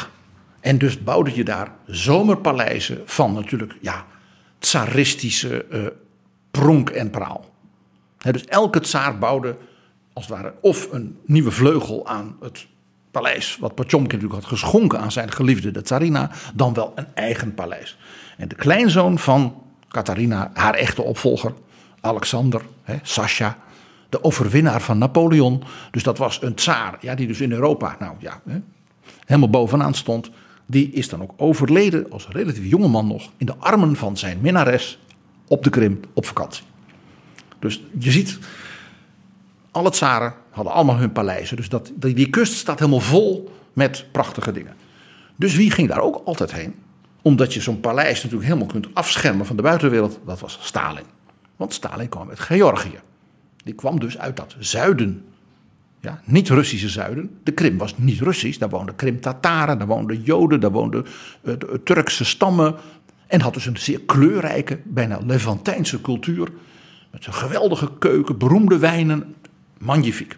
En 0.61 0.79
dus 0.79 1.03
bouwde 1.03 1.35
je 1.35 1.45
daar 1.45 1.73
zomerpaleizen 1.87 3.03
van 3.05 3.33
natuurlijk, 3.33 3.77
ja, 3.81 4.07
tsaristische 4.59 5.67
uh, 5.71 5.87
pronk 6.51 6.91
en 6.91 7.11
praal. 7.11 7.51
He, 8.19 8.33
dus 8.33 8.45
elke 8.45 8.81
tsaar 8.81 9.19
bouwde 9.19 9.57
als 10.13 10.27
het 10.27 10.35
ware 10.35 10.55
of 10.61 10.89
een 10.93 11.19
nieuwe 11.27 11.51
vleugel 11.51 12.07
aan 12.07 12.37
het 12.41 12.67
paleis, 13.11 13.57
wat 13.61 13.75
Potjomkin 13.75 14.19
natuurlijk 14.19 14.43
had 14.43 14.59
geschonken 14.59 15.01
aan 15.01 15.13
zijn 15.13 15.33
geliefde, 15.33 15.71
de 15.71 15.83
tsarina, 15.83 16.31
dan 16.55 16.75
wel 16.75 16.93
een 16.95 17.07
eigen 17.15 17.55
paleis. 17.55 17.99
En 18.37 18.49
de 18.49 18.55
kleinzoon 18.55 19.19
van 19.19 19.63
Katharina, 19.89 20.51
haar 20.55 20.75
echte 20.75 21.03
opvolger, 21.03 21.53
Alexander, 22.01 22.63
hè, 22.83 22.97
Sasha, 23.03 23.57
de 24.09 24.25
overwinnaar 24.25 24.83
van 24.83 24.99
Napoleon. 24.99 25.63
Dus 25.91 26.03
dat 26.03 26.19
was 26.19 26.43
een 26.43 26.55
tsaar, 26.55 26.97
ja, 27.01 27.15
die 27.15 27.27
dus 27.27 27.41
in 27.41 27.53
Europa, 27.53 27.97
nou 27.99 28.15
ja, 28.19 28.41
hè, 28.47 28.61
helemaal 29.25 29.51
bovenaan 29.51 29.95
stond. 29.95 30.31
Die 30.67 30.91
is 30.91 31.09
dan 31.09 31.23
ook 31.23 31.33
overleden 31.37 32.11
als 32.11 32.29
relatief 32.29 32.71
jonge 32.71 32.89
man 32.89 33.07
nog 33.07 33.31
in 33.37 33.47
de 33.47 33.57
armen 33.57 33.97
van 33.97 34.17
zijn 34.17 34.39
minnares 34.41 34.99
op 35.49 35.65
de 35.65 35.71
Krim 35.71 36.01
op 36.13 36.27
vakantie. 36.27 36.65
Dus 37.59 37.83
je 37.99 38.11
ziet, 38.11 38.39
alle 39.73 39.91
tsaren 39.91 40.35
hadden 40.51 40.73
allemaal 40.73 40.97
hun 40.97 41.13
paleizen. 41.13 41.57
Dus 41.57 41.69
dat, 41.69 41.93
die, 41.95 42.31
kust 42.31 42.53
staat 42.53 42.79
helemaal 42.79 43.01
vol 43.01 43.53
met 43.73 44.07
prachtige 44.13 44.53
dingen. 44.53 44.75
Dus 45.37 45.57
wie 45.57 45.71
ging 45.71 45.89
daar 45.89 46.01
ook 46.01 46.23
altijd 46.25 46.53
heen? 46.53 46.75
Omdat 47.23 47.55
je 47.55 47.61
zo'n 47.61 47.81
paleis 47.81 48.17
natuurlijk 48.23 48.49
helemaal 48.49 48.69
kunt 48.69 48.89
afschermen 48.95 49.47
van 49.47 49.57
de 49.57 49.63
buitenwereld. 49.63 50.19
Dat 50.27 50.41
was 50.41 50.59
Stalin. 50.63 51.05
Want 51.57 51.75
Stalin 51.75 52.09
kwam 52.09 52.29
uit 52.29 52.41
Georgië. 52.41 53.01
Die 53.65 53.75
kwam 53.75 54.01
dus 54.01 54.19
uit 54.19 54.37
dat 54.37 54.57
zuiden. 54.59 55.25
Ja, 56.01 56.21
niet 56.25 56.49
Russische 56.49 56.89
zuiden. 56.89 57.39
De 57.43 57.53
Krim 57.53 57.79
was 57.79 57.99
niet 57.99 58.21
Russisch. 58.21 58.59
Daar 58.59 58.69
woonden 58.69 58.95
Krim-Tataren, 58.95 59.79
daar 59.79 59.87
woonden 59.87 60.23
Joden, 60.23 60.61
daar 60.61 60.71
woonden 60.71 61.07
uh, 61.43 61.55
Turkse 61.85 62.25
stammen. 62.25 62.75
En 63.27 63.41
had 63.41 63.55
dus 63.55 63.67
een 63.67 63.79
zeer 63.79 64.01
kleurrijke, 64.01 64.79
bijna 64.85 65.19
Levantijnse 65.27 66.01
cultuur. 66.01 66.49
Met 67.11 67.23
zijn 67.23 67.37
geweldige 67.37 67.91
keuken, 67.99 68.39
beroemde 68.39 68.79
wijnen. 68.79 69.35
Magnifiek. 69.83 70.37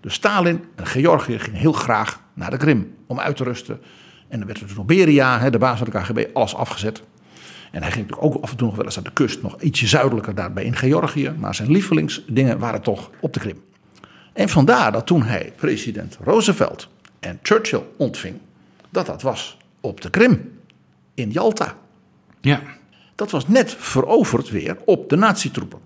Dus 0.00 0.14
Stalin 0.14 0.64
en 0.74 0.86
Georgië 0.86 1.38
gingen 1.38 1.60
heel 1.60 1.72
graag 1.72 2.20
naar 2.34 2.50
de 2.50 2.56
Krim 2.56 2.94
om 3.06 3.20
uit 3.20 3.36
te 3.36 3.44
rusten. 3.44 3.80
En 4.28 4.38
dan 4.38 4.46
werd 4.46 4.60
dus 4.60 4.74
nog 4.74 4.86
Beria, 4.86 5.50
de 5.50 5.58
baas 5.58 5.78
van 5.78 5.90
de 5.90 5.98
KGB, 5.98 6.26
alles 6.32 6.54
afgezet. 6.54 7.02
En 7.72 7.82
hij 7.82 7.92
ging 7.92 8.12
ook 8.12 8.42
af 8.42 8.50
en 8.50 8.56
toe 8.56 8.66
nog 8.66 8.76
wel 8.76 8.84
eens 8.84 8.96
aan 8.96 9.04
de 9.04 9.12
kust, 9.12 9.42
nog 9.42 9.60
ietsje 9.60 9.86
zuidelijker 9.86 10.34
daarbij 10.34 10.64
in 10.64 10.76
Georgië. 10.76 11.34
Maar 11.38 11.54
zijn 11.54 11.70
lievelingsdingen 11.70 12.58
waren 12.58 12.82
toch 12.82 13.10
op 13.20 13.32
de 13.32 13.40
Krim. 13.40 13.62
En 14.32 14.48
vandaar 14.48 14.92
dat 14.92 15.06
toen 15.06 15.22
hij 15.22 15.52
president 15.56 16.18
Roosevelt 16.24 16.88
en 17.20 17.38
Churchill 17.42 17.82
ontving, 17.96 18.38
dat 18.90 19.06
dat 19.06 19.22
was 19.22 19.56
op 19.80 20.00
de 20.00 20.10
Krim, 20.10 20.58
in 21.14 21.30
Yalta. 21.30 21.76
Ja. 22.40 22.62
Dat 23.14 23.30
was 23.30 23.48
net 23.48 23.74
veroverd 23.78 24.50
weer 24.50 24.76
op 24.84 25.08
de 25.08 25.16
nazi-troepen. 25.16 25.85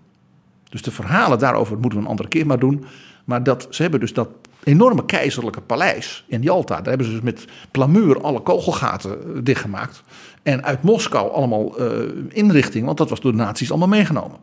Dus 0.70 0.82
de 0.82 0.90
verhalen 0.90 1.38
daarover 1.38 1.78
moeten 1.78 1.98
we 1.98 2.04
een 2.04 2.10
andere 2.10 2.28
keer 2.28 2.46
maar 2.46 2.58
doen. 2.58 2.84
Maar 3.24 3.42
dat, 3.42 3.66
ze 3.70 3.82
hebben 3.82 4.00
dus 4.00 4.12
dat 4.12 4.28
enorme 4.64 5.04
keizerlijke 5.04 5.60
paleis 5.60 6.24
in 6.26 6.42
Jalta. 6.42 6.76
Daar 6.76 6.88
hebben 6.88 7.06
ze 7.06 7.12
dus 7.12 7.20
met 7.20 7.44
plamuur 7.70 8.20
alle 8.20 8.40
kogelgaten 8.40 9.10
eh, 9.10 9.40
dichtgemaakt. 9.42 10.02
En 10.42 10.64
uit 10.64 10.82
Moskou 10.82 11.32
allemaal 11.32 11.80
uh, 11.80 12.10
inrichting, 12.28 12.84
want 12.86 12.98
dat 12.98 13.10
was 13.10 13.20
door 13.20 13.32
de 13.32 13.38
nazi's 13.38 13.70
allemaal 13.70 13.88
meegenomen. 13.88 14.38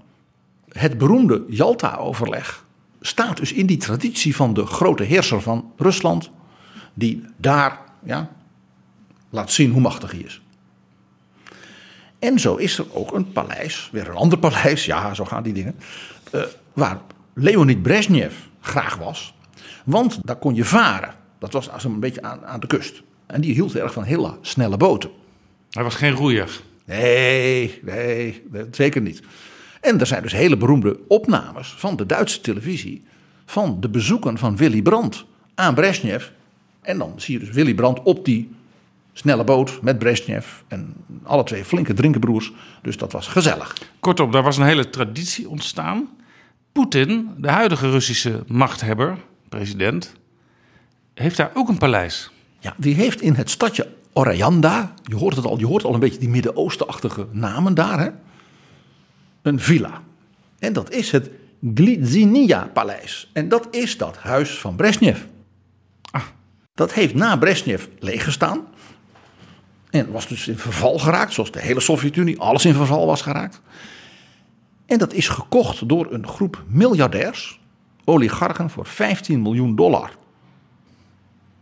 Het 0.70 0.98
beroemde 0.98 1.44
Jalta-overleg 1.48 2.66
staat 3.02 3.38
dus 3.38 3.54
in 3.54 3.66
die 3.66 3.78
traditie 3.78 4.36
van 4.36 4.54
de 4.54 4.66
grote 4.66 5.04
heerser 5.04 5.42
van 5.42 5.72
Rusland. 5.78 6.30
Die 6.94 7.26
daar 7.38 7.80
ja, 8.04 8.30
laat 9.30 9.52
zien 9.52 9.72
hoe 9.72 9.82
machtig 9.82 10.12
hij 10.12 10.20
is. 10.20 10.42
En 12.20 12.40
zo 12.40 12.56
is 12.56 12.78
er 12.78 12.86
ook 12.94 13.14
een 13.14 13.32
paleis, 13.32 13.90
weer 13.92 14.10
een 14.10 14.16
ander 14.16 14.38
paleis, 14.38 14.86
ja, 14.86 15.14
zo 15.14 15.26
gaan 15.26 15.44
die 15.44 15.54
dingen. 15.54 15.76
Uh, 16.36 16.42
waar 16.74 17.02
Leonid 17.34 17.82
Brezhnev 17.82 18.34
graag 18.62 18.96
was. 18.96 19.34
Want 19.86 20.20
daar 20.24 20.36
kon 20.36 20.56
je 20.56 20.66
varen. 20.66 21.14
Dat 21.40 21.54
was 21.54 21.70
als 21.70 21.84
een 21.84 22.00
beetje 22.00 22.22
aan, 22.22 22.46
aan 22.46 22.60
de 22.60 22.68
kust. 22.68 23.02
En 23.26 23.42
die 23.42 23.54
hield 23.54 23.76
erg 23.76 23.94
van 23.94 24.04
hele 24.04 24.38
snelle 24.42 24.78
boten. 24.78 25.10
Hij 25.70 25.84
was 25.84 25.96
geen 25.96 26.12
roeier. 26.12 26.62
Nee, 26.86 27.80
nee, 27.84 28.44
zeker 28.72 29.02
niet. 29.02 29.22
En 29.82 30.00
er 30.00 30.08
zijn 30.08 30.22
dus 30.22 30.32
hele 30.32 30.58
beroemde 30.58 31.00
opnames 31.08 31.76
van 31.78 31.96
de 31.96 32.06
Duitse 32.06 32.42
televisie. 32.42 33.04
van 33.46 33.78
de 33.80 33.90
bezoeken 33.90 34.38
van 34.38 34.58
Willy 34.58 34.82
Brandt 34.82 35.26
aan 35.56 35.74
Brezhnev. 35.74 36.28
En 36.82 36.98
dan 36.98 37.14
zie 37.16 37.40
je 37.40 37.46
dus 37.46 37.56
Willy 37.56 37.74
Brandt 37.74 38.02
op 38.04 38.26
die 38.26 38.52
snelle 39.18 39.44
boot 39.44 39.82
met 39.82 40.00
Brezhnev. 40.00 40.48
En 40.68 40.94
alle 41.24 41.44
twee 41.44 41.66
flinke 41.66 41.94
drinkenbroers. 41.94 42.52
Dus 42.82 42.98
dat 42.98 43.12
was 43.12 43.28
gezellig. 43.28 43.76
Kortom, 44.00 44.32
daar 44.32 44.44
was 44.44 44.58
een 44.58 44.66
hele 44.66 44.90
traditie 44.90 45.50
ontstaan. 45.50 46.10
Poetin, 46.72 47.30
de 47.38 47.50
huidige 47.50 47.90
Russische 47.90 48.44
machthebber, 48.48 49.18
president, 49.50 50.14
heeft 51.14 51.38
daar 51.38 51.52
ook 51.54 51.70
een 51.70 51.78
paleis. 51.78 52.32
Ja, 52.60 52.74
die 52.78 52.96
heeft 52.96 53.22
in 53.22 53.34
het 53.34 53.50
stadje 53.50 53.88
Orayanda, 54.14 54.94
je 55.04 55.16
hoort 55.16 55.36
het 55.36 55.46
al, 55.46 55.60
je 55.60 55.66
hoort 55.66 55.84
al 55.84 55.94
een 55.94 56.00
beetje 56.00 56.20
die 56.20 56.30
Midden-Oostenachtige 56.30 57.28
namen 57.32 57.74
daar, 57.74 58.00
hè? 58.00 58.10
een 59.42 59.60
villa. 59.60 60.02
En 60.60 60.74
dat 60.74 60.92
is 60.92 61.12
het 61.12 61.30
Glidzinia-paleis. 61.74 63.30
En 63.34 63.50
dat 63.50 63.68
is 63.72 63.98
dat 63.98 64.18
huis 64.18 64.58
van 64.58 64.76
Brezhnev. 64.76 65.20
Ah. 66.12 66.22
Dat 66.74 66.94
heeft 66.94 67.14
na 67.14 67.38
Brezhnev 67.38 67.86
leeggestaan. 68.00 68.68
En 69.98 70.12
was 70.12 70.28
dus 70.28 70.48
in 70.48 70.58
verval 70.58 71.00
geraakt, 71.00 71.34
zoals 71.34 71.52
de 71.52 71.62
hele 71.62 71.80
Sovjet-Unie, 71.80 72.40
alles 72.40 72.66
in 72.66 72.74
verval 72.74 73.06
was 73.06 73.22
geraakt. 73.22 73.62
En 74.86 74.98
dat 74.98 75.14
is 75.14 75.28
gekocht 75.28 75.90
door 75.90 76.14
een 76.14 76.28
groep 76.28 76.64
miljardairs, 76.68 77.60
oligarchen, 78.06 78.70
voor 78.70 78.86
15 78.86 79.42
miljoen 79.42 79.76
dollar. 79.76 80.12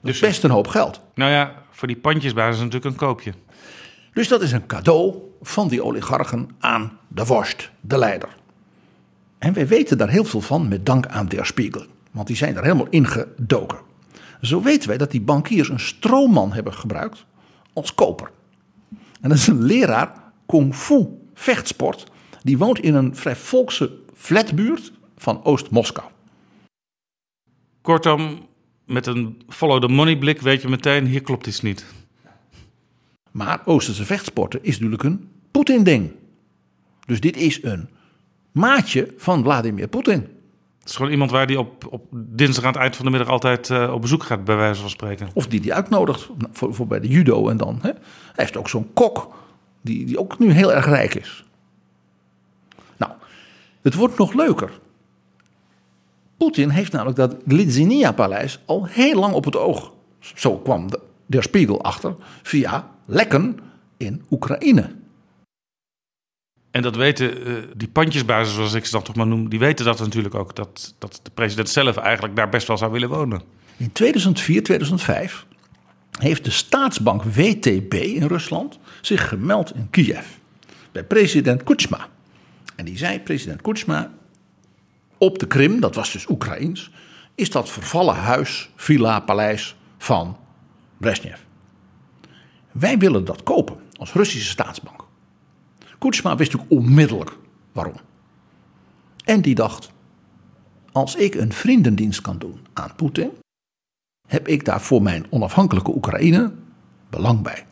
Dus 0.01 0.19
best 0.19 0.43
een 0.43 0.49
hoop 0.49 0.67
geld. 0.67 1.01
Nou 1.15 1.31
ja, 1.31 1.53
voor 1.69 1.87
die 1.87 1.97
pandjesbasis 1.97 2.57
natuurlijk 2.57 2.85
een 2.85 2.95
koopje. 2.95 3.33
Dus 4.13 4.27
dat 4.27 4.41
is 4.41 4.51
een 4.51 4.65
cadeau 4.65 5.15
van 5.41 5.67
die 5.67 5.83
oligarchen 5.83 6.49
aan 6.59 6.97
de 7.07 7.25
vorst, 7.25 7.71
de 7.81 7.97
leider. 7.97 8.29
En 9.37 9.53
wij 9.53 9.67
weten 9.67 9.97
daar 9.97 10.09
heel 10.09 10.25
veel 10.25 10.41
van 10.41 10.67
met 10.67 10.85
dank 10.85 11.07
aan 11.07 11.27
Der 11.27 11.45
Spiegel. 11.45 11.85
Want 12.11 12.27
die 12.27 12.35
zijn 12.35 12.53
daar 12.53 12.63
helemaal 12.63 12.87
ingedoken. 12.89 13.77
Zo 14.41 14.61
weten 14.61 14.87
wij 14.87 14.97
dat 14.97 15.11
die 15.11 15.21
bankiers 15.21 15.69
een 15.69 15.79
stroomman 15.79 16.53
hebben 16.53 16.73
gebruikt 16.73 17.25
als 17.75 17.95
koper. 17.95 18.31
En 19.21 19.29
dat 19.29 19.37
is 19.37 19.47
een 19.47 19.63
leraar 19.63 20.31
kung 20.45 20.75
fu 20.75 21.05
vechtsport. 21.33 22.03
Die 22.43 22.57
woont 22.57 22.79
in 22.79 22.95
een 22.95 23.15
vrij 23.15 23.35
volkse 23.35 23.91
flatbuurt 24.13 24.91
van 25.17 25.43
Oost-Moskou. 25.43 26.07
Kortom, 27.81 28.47
met 28.85 29.05
een 29.05 29.41
follow 29.49 29.81
the 29.81 29.87
money 29.87 30.17
blik 30.17 30.41
weet 30.41 30.61
je 30.61 30.67
meteen, 30.67 31.05
hier 31.05 31.21
klopt 31.21 31.47
iets 31.47 31.61
niet. 31.61 31.85
Maar 33.31 33.61
Oosterse 33.65 34.05
vechtsporten 34.05 34.63
is 34.63 34.73
natuurlijk 34.73 35.03
een 35.03 35.29
Poetin-ding. 35.51 36.11
Dus 37.05 37.19
dit 37.19 37.37
is 37.37 37.63
een 37.63 37.89
maatje 38.51 39.13
van 39.17 39.43
Vladimir 39.43 39.87
Poetin. 39.87 40.27
Het 40.85 40.93
is 40.93 40.99
gewoon 40.99 41.11
iemand 41.13 41.31
waar 41.31 41.47
die 41.47 41.59
op, 41.59 41.87
op 41.89 42.05
dinsdag 42.11 42.63
aan 42.63 42.71
het 42.71 42.81
eind 42.81 42.95
van 42.95 43.05
de 43.05 43.11
middag 43.11 43.29
altijd 43.29 43.69
uh, 43.69 43.93
op 43.93 44.01
bezoek 44.01 44.23
gaat, 44.23 44.43
bij 44.43 44.55
wijze 44.55 44.81
van 44.81 44.89
spreken. 44.89 45.29
Of 45.33 45.47
die 45.47 45.61
die 45.61 45.73
uitnodigt 45.73 46.29
voor, 46.51 46.73
voor 46.73 46.87
bij 46.87 46.99
de 46.99 47.07
judo 47.07 47.49
en 47.49 47.57
dan. 47.57 47.79
Hè? 47.81 47.89
Hij 47.89 48.33
heeft 48.35 48.57
ook 48.57 48.69
zo'n 48.69 48.93
kok, 48.93 49.33
die, 49.81 50.05
die 50.05 50.19
ook 50.19 50.39
nu 50.39 50.51
heel 50.51 50.73
erg 50.73 50.85
rijk 50.85 51.15
is. 51.15 51.45
Nou, 52.97 53.11
het 53.81 53.93
wordt 53.93 54.17
nog 54.17 54.33
leuker. 54.33 54.79
Poetin 56.37 56.69
heeft 56.69 56.91
namelijk 56.91 57.17
dat 57.17 57.35
Glidzinia-paleis 57.47 58.59
al 58.65 58.85
heel 58.85 59.19
lang 59.19 59.33
op 59.33 59.45
het 59.45 59.55
oog. 59.55 59.91
Zo 60.19 60.57
kwam 60.57 60.91
de, 60.91 60.99
der 61.25 61.43
Spiegel 61.43 61.83
achter 61.83 62.15
via 62.41 62.91
lekken 63.05 63.59
in 63.97 64.25
Oekraïne. 64.29 64.95
En 66.75 66.81
dat 66.81 66.95
weten 66.95 67.47
uh, 67.47 67.63
die 67.75 67.87
pandjesbazen, 67.87 68.55
zoals 68.55 68.73
ik 68.73 68.85
ze 68.85 68.91
dan 68.91 69.03
toch 69.03 69.15
maar 69.15 69.27
noem, 69.27 69.49
die 69.49 69.59
weten 69.59 69.85
dat 69.85 69.99
natuurlijk 69.99 70.35
ook. 70.35 70.55
Dat, 70.55 70.95
dat 70.99 71.19
de 71.23 71.31
president 71.33 71.69
zelf 71.69 71.97
eigenlijk 71.97 72.35
daar 72.35 72.49
best 72.49 72.67
wel 72.67 72.77
zou 72.77 72.91
willen 72.91 73.09
wonen. 73.09 73.41
In 73.77 73.91
2004, 73.91 74.63
2005 74.63 75.45
heeft 76.19 76.43
de 76.43 76.49
staatsbank 76.49 77.23
WTB 77.23 77.93
in 77.93 78.27
Rusland 78.27 78.79
zich 79.01 79.27
gemeld 79.27 79.75
in 79.75 79.89
Kiev. 79.89 80.25
Bij 80.91 81.03
president 81.03 81.63
Kuchma. 81.63 82.07
En 82.75 82.85
die 82.85 82.97
zei, 82.97 83.19
president 83.19 83.61
Kuchma, 83.61 84.11
op 85.17 85.39
de 85.39 85.47
Krim, 85.47 85.79
dat 85.79 85.95
was 85.95 86.11
dus 86.11 86.29
Oekraïens, 86.29 86.91
is 87.35 87.49
dat 87.49 87.69
vervallen 87.69 88.15
huis, 88.15 88.69
villa, 88.75 89.19
paleis 89.19 89.75
van 89.97 90.37
Brezhnev. 90.97 91.39
Wij 92.71 92.97
willen 92.97 93.25
dat 93.25 93.43
kopen 93.43 93.77
als 93.93 94.13
Russische 94.13 94.49
staatsbank. 94.49 95.04
Kutsma 96.05 96.35
wist 96.35 96.55
ook 96.55 96.65
onmiddellijk 96.67 97.37
waarom. 97.71 97.95
En 99.23 99.41
die 99.41 99.55
dacht: 99.55 99.91
als 100.91 101.15
ik 101.15 101.35
een 101.35 101.53
vriendendienst 101.53 102.21
kan 102.21 102.37
doen 102.37 102.65
aan 102.73 102.95
Poetin, 102.95 103.31
heb 104.27 104.47
ik 104.47 104.65
daar 104.65 104.81
voor 104.81 105.01
mijn 105.01 105.25
onafhankelijke 105.29 105.95
Oekraïne 105.95 106.53
belang 107.09 107.41
bij. 107.41 107.65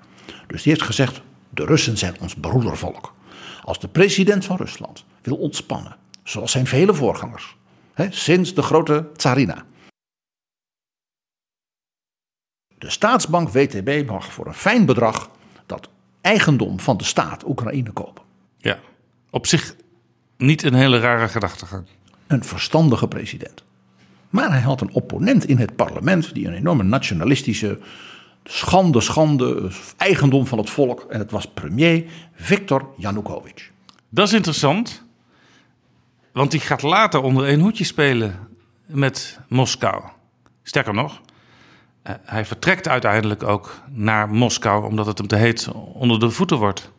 Dus 0.47 0.63
die 0.63 0.71
heeft 0.71 0.85
gezegd: 0.85 1.21
de 1.49 1.65
Russen 1.65 1.97
zijn 1.97 2.19
ons 2.19 2.35
broedervolk. 2.35 3.13
Als 3.63 3.79
de 3.79 3.87
president 3.87 4.45
van 4.45 4.57
Rusland 4.57 5.05
wil 5.21 5.35
ontspannen, 5.35 5.95
zoals 6.23 6.51
zijn 6.51 6.67
vele 6.67 6.93
voorgangers, 6.93 7.57
hè, 7.93 8.11
sinds 8.11 8.53
de 8.53 8.61
grote 8.61 9.09
Tsarina. 9.15 9.65
De 12.77 12.89
staatsbank 12.89 13.49
WTB 13.49 14.03
mag 14.07 14.33
voor 14.33 14.47
een 14.47 14.53
fijn 14.53 14.85
bedrag 14.85 15.29
dat 15.65 15.89
eigendom 16.21 16.79
van 16.79 16.97
de 16.97 17.03
staat 17.03 17.47
Oekraïne 17.47 17.91
kopen. 17.91 18.22
Ja, 18.63 18.79
op 19.29 19.47
zich 19.47 19.75
niet 20.37 20.63
een 20.63 20.73
hele 20.73 20.99
rare 20.99 21.27
gedachtegang. 21.27 21.85
Een 22.27 22.43
verstandige 22.43 23.07
president. 23.07 23.63
Maar 24.29 24.51
hij 24.51 24.61
had 24.61 24.81
een 24.81 24.93
opponent 24.93 25.45
in 25.45 25.57
het 25.57 25.75
parlement 25.75 26.33
die 26.33 26.47
een 26.47 26.53
enorme 26.53 26.83
nationalistische 26.83 27.79
schande, 28.43 29.01
schande, 29.01 29.71
eigendom 29.97 30.47
van 30.47 30.57
het 30.57 30.69
volk. 30.69 31.05
En 31.09 31.19
het 31.19 31.31
was 31.31 31.47
premier 31.47 32.05
Viktor 32.33 32.93
Yanukovych. 32.97 33.71
Dat 34.09 34.27
is 34.27 34.33
interessant, 34.33 35.03
want 36.31 36.51
die 36.51 36.59
gaat 36.59 36.81
later 36.81 37.21
onder 37.21 37.45
één 37.45 37.59
hoedje 37.59 37.83
spelen 37.83 38.47
met 38.85 39.39
Moskou. 39.47 40.03
Sterker 40.63 40.93
nog, 40.93 41.21
eh, 42.01 42.15
hij 42.23 42.45
vertrekt 42.45 42.87
uiteindelijk 42.87 43.43
ook 43.43 43.81
naar 43.89 44.29
Moskou 44.29 44.85
omdat 44.85 45.05
het 45.05 45.17
hem 45.17 45.27
te 45.27 45.35
heet 45.35 45.67
onder 45.93 46.19
de 46.19 46.29
voeten 46.29 46.57
wordt. 46.57 46.91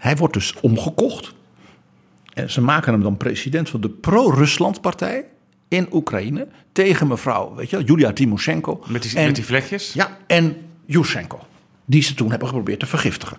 Hij 0.00 0.16
wordt 0.16 0.34
dus 0.34 0.54
omgekocht. 0.60 1.34
En 2.34 2.50
ze 2.50 2.60
maken 2.60 2.92
hem 2.92 3.02
dan 3.02 3.16
president 3.16 3.68
van 3.68 3.80
de 3.80 3.88
pro-Rusland-partij 3.88 5.24
in 5.68 5.86
Oekraïne 5.92 6.48
tegen 6.72 7.06
mevrouw, 7.06 7.54
weet 7.54 7.70
je, 7.70 7.84
Julia 7.84 8.12
Timoshenko. 8.12 8.84
Met 8.86 9.02
die, 9.02 9.14
met 9.14 9.34
die 9.34 9.44
vlekjes? 9.44 9.92
Ja, 9.92 10.18
en 10.26 10.56
Yushchenko. 10.86 11.40
Die 11.84 12.02
ze 12.02 12.14
toen 12.14 12.30
hebben 12.30 12.48
geprobeerd 12.48 12.80
te 12.80 12.86
vergiftigen. 12.86 13.36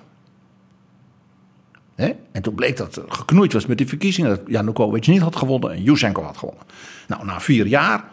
En 2.31 2.41
toen 2.41 2.55
bleek 2.55 2.77
dat 2.77 2.95
er 2.95 3.03
geknoeid 3.07 3.53
was 3.53 3.65
met 3.65 3.77
die 3.77 3.87
verkiezingen. 3.87 4.29
Dat 4.29 4.41
Janukovic 4.47 5.07
niet 5.07 5.21
had 5.21 5.35
gewonnen 5.35 5.71
en 5.71 5.83
Yushchenko 5.83 6.21
had 6.23 6.37
gewonnen. 6.37 6.63
Nou, 7.07 7.25
na 7.25 7.39
vier 7.39 7.65
jaar 7.67 8.09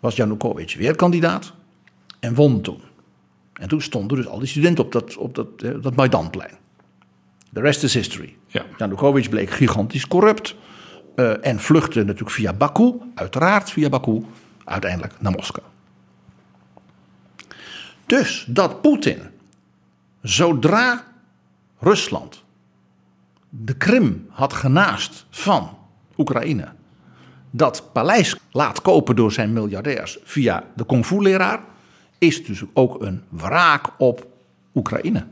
was 0.00 0.16
Janukovic 0.16 0.74
weer 0.78 0.96
kandidaat 0.96 1.52
en 2.20 2.34
won 2.34 2.60
toen. 2.60 2.80
En 3.52 3.68
toen 3.68 3.80
stonden 3.80 4.16
dus 4.16 4.26
al 4.26 4.38
die 4.38 4.48
studenten 4.48 4.84
op 4.84 4.92
dat, 4.92 5.16
op 5.16 5.34
dat, 5.34 5.48
eh, 5.62 5.70
dat 5.80 5.96
Maidanplein. 5.96 6.54
The 7.56 7.62
rest 7.62 7.82
is 7.82 7.94
history. 7.94 8.36
Ja. 8.46 8.64
Janukovic 8.76 9.28
bleek 9.28 9.50
gigantisch 9.50 10.08
corrupt. 10.08 10.54
Uh, 11.14 11.46
en 11.46 11.60
vluchtte 11.60 12.04
natuurlijk 12.04 12.30
via 12.30 12.52
Baku, 12.52 12.94
uiteraard 13.14 13.70
via 13.70 13.88
Baku, 13.88 14.24
uiteindelijk 14.64 15.20
naar 15.20 15.32
Moskou. 15.32 15.66
Dus 18.06 18.44
dat 18.48 18.80
Poetin, 18.82 19.22
zodra 20.22 21.04
Rusland 21.78 22.44
de 23.48 23.76
Krim 23.76 24.26
had 24.30 24.52
genaast 24.52 25.26
van 25.30 25.78
Oekraïne, 26.16 26.68
dat 27.50 27.92
paleis 27.92 28.36
laat 28.50 28.82
kopen 28.82 29.16
door 29.16 29.32
zijn 29.32 29.52
miljardairs 29.52 30.18
via 30.24 30.64
de 30.74 30.84
kung 30.84 31.06
fu 31.06 31.22
leraar, 31.22 31.60
is 32.18 32.44
dus 32.44 32.62
ook 32.72 33.02
een 33.02 33.22
wraak 33.28 33.90
op 33.98 34.26
Oekraïne. 34.74 35.26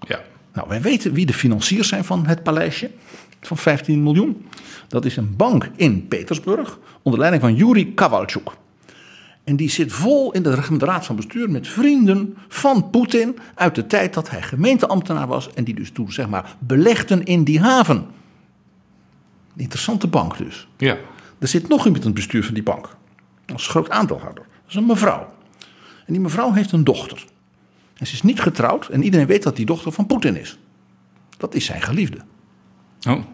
Ja. 0.00 0.20
Nou, 0.60 0.72
wij 0.72 0.80
weten 0.80 1.12
wie 1.12 1.26
de 1.26 1.32
financiers 1.32 1.88
zijn 1.88 2.04
van 2.04 2.26
het 2.26 2.42
paleisje 2.42 2.90
van 3.40 3.56
15 3.56 4.02
miljoen. 4.02 4.46
Dat 4.88 5.04
is 5.04 5.16
een 5.16 5.36
bank 5.36 5.70
in 5.76 6.08
Petersburg 6.08 6.78
onder 7.02 7.20
leiding 7.20 7.42
van 7.42 7.54
Yuri 7.54 7.94
Kavalchuk. 7.94 8.50
En 9.44 9.56
die 9.56 9.70
zit 9.70 9.92
vol 9.92 10.32
in 10.32 10.42
de 10.42 10.54
raad 10.78 11.06
van 11.06 11.16
bestuur 11.16 11.50
met 11.50 11.68
vrienden 11.68 12.36
van 12.48 12.90
Poetin 12.90 13.38
uit 13.54 13.74
de 13.74 13.86
tijd 13.86 14.14
dat 14.14 14.30
hij 14.30 14.42
gemeenteambtenaar 14.42 15.26
was 15.26 15.50
en 15.54 15.64
die 15.64 15.74
dus 15.74 15.90
toen 15.90 16.12
zeg 16.12 16.28
maar 16.28 16.56
belegden 16.58 17.24
in 17.24 17.44
die 17.44 17.60
haven. 17.60 18.06
Interessante 19.56 20.06
bank 20.06 20.38
dus. 20.38 20.68
Ja. 20.76 20.96
Er 21.38 21.48
zit 21.48 21.68
nog 21.68 21.84
iemand 21.84 22.02
in 22.02 22.10
het 22.10 22.18
bestuur 22.18 22.44
van 22.44 22.54
die 22.54 22.62
bank. 22.62 22.96
Als 23.52 23.66
groot 23.66 23.90
aandeelhouder. 23.90 24.44
Dat 24.44 24.68
is 24.68 24.74
een 24.74 24.86
mevrouw. 24.86 25.32
En 26.06 26.12
die 26.12 26.20
mevrouw 26.20 26.52
heeft 26.52 26.72
een 26.72 26.84
dochter. 26.84 27.24
En 28.00 28.06
ze 28.06 28.14
is 28.14 28.22
niet 28.22 28.40
getrouwd 28.40 28.88
en 28.88 29.02
iedereen 29.02 29.26
weet 29.26 29.42
dat 29.42 29.56
die 29.56 29.66
dochter 29.66 29.92
van 29.92 30.06
Poetin 30.06 30.36
is. 30.36 30.58
Dat 31.36 31.54
is 31.54 31.64
zijn 31.64 31.82
geliefde. 31.82 32.18
Oh. 33.08 33.24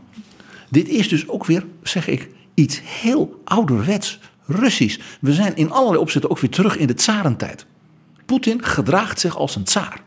Dit 0.71 0.89
is 0.89 1.09
dus 1.09 1.29
ook 1.29 1.47
weer, 1.47 1.65
zeg 1.83 2.09
ik, 2.09 2.29
iets 2.55 2.81
heel 2.85 3.41
ouderwets 3.45 4.19
Russisch. 4.47 5.01
We 5.21 5.33
zijn 5.33 5.57
in 5.57 5.71
allerlei 5.71 6.01
opzichten 6.01 6.31
ook 6.31 6.39
weer 6.39 6.51
terug 6.51 6.77
in 6.77 6.87
de 6.87 6.95
tsarentijd. 6.95 7.67
Poetin 8.25 8.65
gedraagt 8.65 9.21
zich 9.21 9.37
als 9.37 9.57
een 9.57 9.65
tsaar. 9.65 10.03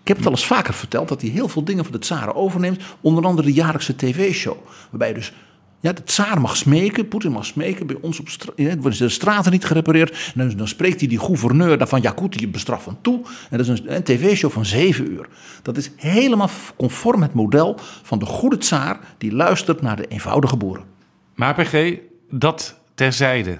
Ik 0.00 0.08
heb 0.08 0.16
het 0.16 0.26
al 0.26 0.32
eens 0.32 0.46
vaker 0.46 0.74
verteld 0.74 1.08
dat 1.08 1.20
hij 1.20 1.30
heel 1.30 1.48
veel 1.48 1.64
dingen 1.64 1.84
van 1.84 1.92
de 1.92 1.98
tsaren 1.98 2.34
overneemt. 2.34 2.82
Onder 3.00 3.24
andere 3.24 3.46
de 3.46 3.54
jaarlijkse 3.54 3.96
tv-show. 3.96 4.56
Waarbij 4.90 5.12
dus 5.12 5.32
ja, 5.80 5.92
de 5.92 6.02
tsaar 6.02 6.40
mag 6.40 6.56
smeken, 6.56 7.08
Poetin 7.08 7.32
mag 7.32 7.46
smeken. 7.46 7.86
Bij 7.86 7.96
ons 8.00 8.20
op 8.20 8.28
stra- 8.28 8.52
worden 8.56 8.98
de 8.98 9.08
straten 9.08 9.52
niet 9.52 9.64
gerepareerd. 9.64 10.32
En 10.34 10.48
dan, 10.48 10.56
dan 10.56 10.68
spreekt 10.68 11.00
hij 11.00 11.08
die 11.08 11.18
gouverneur 11.18 11.78
daar 11.78 11.88
van 11.88 12.00
Yakutië 12.00 12.48
bestraffend 12.48 13.02
toe. 13.02 13.20
En 13.50 13.58
dat 13.58 13.66
is 13.68 13.80
een, 13.80 13.94
een 13.94 14.02
tv-show 14.02 14.50
van 14.50 14.64
zeven 14.64 15.10
uur. 15.10 15.28
Dat 15.62 15.76
is 15.76 15.90
helemaal 15.96 16.50
conform 16.76 17.22
het 17.22 17.34
model 17.34 17.78
van 18.02 18.18
de 18.18 18.26
goede 18.26 18.58
tsaar... 18.58 18.98
die 19.18 19.32
luistert 19.32 19.82
naar 19.82 19.96
de 19.96 20.06
eenvoudige 20.06 20.56
boeren. 20.56 20.84
Maar 21.34 21.54
PG, 21.54 21.98
dat 22.30 22.78
terzijde. 22.94 23.58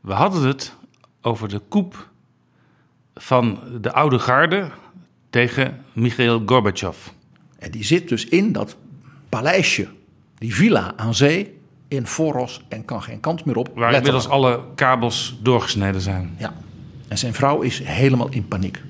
We 0.00 0.12
hadden 0.12 0.46
het 0.46 0.74
over 1.22 1.48
de 1.48 1.60
koep 1.68 2.08
van 3.14 3.58
de 3.80 3.92
oude 3.92 4.18
garde 4.18 4.70
tegen 5.30 5.84
Michail 5.92 6.42
Gorbachev. 6.46 6.96
En 7.58 7.70
die 7.70 7.84
zit 7.84 8.08
dus 8.08 8.26
in 8.26 8.52
dat 8.52 8.76
paleisje, 9.28 9.88
die 10.42 10.54
villa 10.54 10.92
aan 10.96 11.14
zee... 11.14 11.60
in 11.88 12.06
Foros 12.06 12.64
en 12.68 12.84
kan 12.84 13.02
geen 13.02 13.20
kant 13.20 13.44
meer 13.44 13.56
op. 13.56 13.66
Waar 13.66 13.74
Letterlijk. 13.76 14.06
inmiddels 14.06 14.28
alle 14.28 14.60
kabels 14.74 15.38
doorgesneden 15.42 16.00
zijn. 16.00 16.34
Ja. 16.38 16.54
En 17.08 17.18
zijn 17.18 17.34
vrouw 17.34 17.60
is 17.60 17.78
helemaal 17.84 18.28
in 18.28 18.48
paniek. 18.48 18.82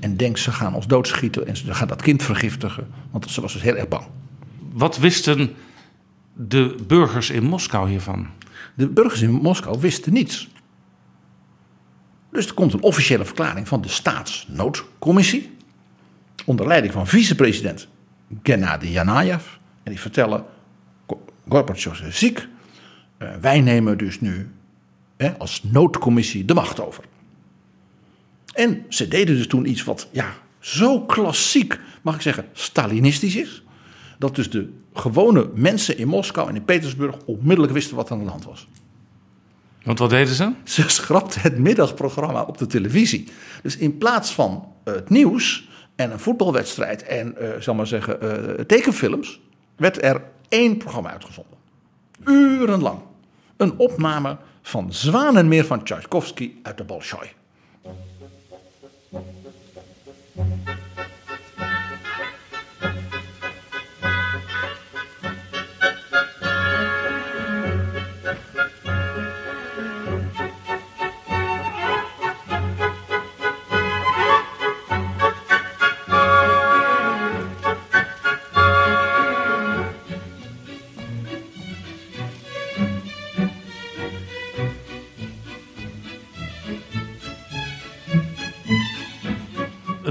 En 0.00 0.16
denkt 0.16 0.38
ze 0.38 0.52
gaan 0.52 0.74
ons 0.74 0.86
doodschieten 0.86 1.46
en 1.46 1.56
ze 1.56 1.74
gaat 1.74 1.88
dat 1.88 2.02
kind 2.02 2.22
vergiftigen. 2.22 2.86
Want 3.10 3.30
ze 3.30 3.40
was 3.40 3.52
dus 3.52 3.62
heel 3.62 3.76
erg 3.76 3.88
bang. 3.88 4.04
Wat 4.72 4.98
wisten 4.98 5.54
de 6.32 6.76
burgers 6.86 7.30
in 7.30 7.44
Moskou 7.44 7.88
hiervan? 7.88 8.26
De 8.74 8.88
burgers 8.88 9.22
in 9.22 9.30
Moskou 9.30 9.80
wisten 9.80 10.12
niets. 10.12 10.48
Dus 12.30 12.46
er 12.46 12.54
komt 12.54 12.72
een 12.72 12.82
officiële 12.82 13.24
verklaring 13.24 13.68
van 13.68 13.80
de 13.80 13.88
staatsnoodcommissie. 13.88 15.56
Onder 16.44 16.66
leiding 16.66 16.92
van 16.92 17.06
vicepresident 17.06 17.88
Gennady 18.42 18.86
Yanayev. 18.86 19.57
En 19.88 19.94
die 19.94 20.02
vertellen, 20.02 20.44
Go- 21.06 21.24
Gorbachev 21.48 22.00
is 22.00 22.18
ziek. 22.18 22.48
Eh, 23.18 23.34
wij 23.40 23.60
nemen 23.60 23.98
dus 23.98 24.20
nu 24.20 24.50
hè, 25.16 25.38
als 25.38 25.62
noodcommissie 25.62 26.44
de 26.44 26.54
macht 26.54 26.80
over. 26.80 27.04
En 28.54 28.84
ze 28.88 29.08
deden 29.08 29.36
dus 29.36 29.46
toen 29.46 29.68
iets 29.68 29.84
wat 29.84 30.08
ja, 30.12 30.34
zo 30.58 31.00
klassiek, 31.00 31.80
mag 32.02 32.14
ik 32.14 32.20
zeggen, 32.20 32.46
Stalinistisch 32.52 33.36
is. 33.36 33.62
Dat 34.18 34.34
dus 34.34 34.50
de 34.50 34.72
gewone 34.92 35.50
mensen 35.54 35.98
in 35.98 36.08
Moskou 36.08 36.48
en 36.48 36.54
in 36.56 36.64
Petersburg 36.64 37.16
onmiddellijk 37.24 37.72
wisten 37.72 37.96
wat 37.96 38.10
aan 38.10 38.24
de 38.24 38.30
hand 38.30 38.44
was. 38.44 38.68
Want 39.82 39.98
wat 39.98 40.10
deden 40.10 40.34
ze? 40.34 40.52
Ze 40.64 40.88
schrapte 40.88 41.38
het 41.40 41.58
middagprogramma 41.58 42.42
op 42.42 42.58
de 42.58 42.66
televisie. 42.66 43.28
Dus 43.62 43.76
in 43.76 43.98
plaats 43.98 44.34
van 44.34 44.72
eh, 44.84 44.94
het 44.94 45.08
nieuws 45.10 45.68
en 45.96 46.12
een 46.12 46.20
voetbalwedstrijd 46.20 47.02
en, 47.02 47.36
eh 47.36 47.60
zal 47.60 47.74
maar 47.74 47.86
zeggen, 47.86 48.66
tekenfilms, 48.66 49.40
werd 49.78 50.02
er 50.02 50.22
één 50.48 50.76
programma 50.76 51.10
uitgezonden. 51.10 51.58
Urenlang. 52.24 53.00
Een 53.56 53.78
opname 53.78 54.36
van 54.62 54.92
Zwanenmeer 54.92 55.64
van 55.64 55.84
Tchaikovsky 55.84 56.52
uit 56.62 56.76
de 56.76 56.84
Bolshoi. 56.84 57.28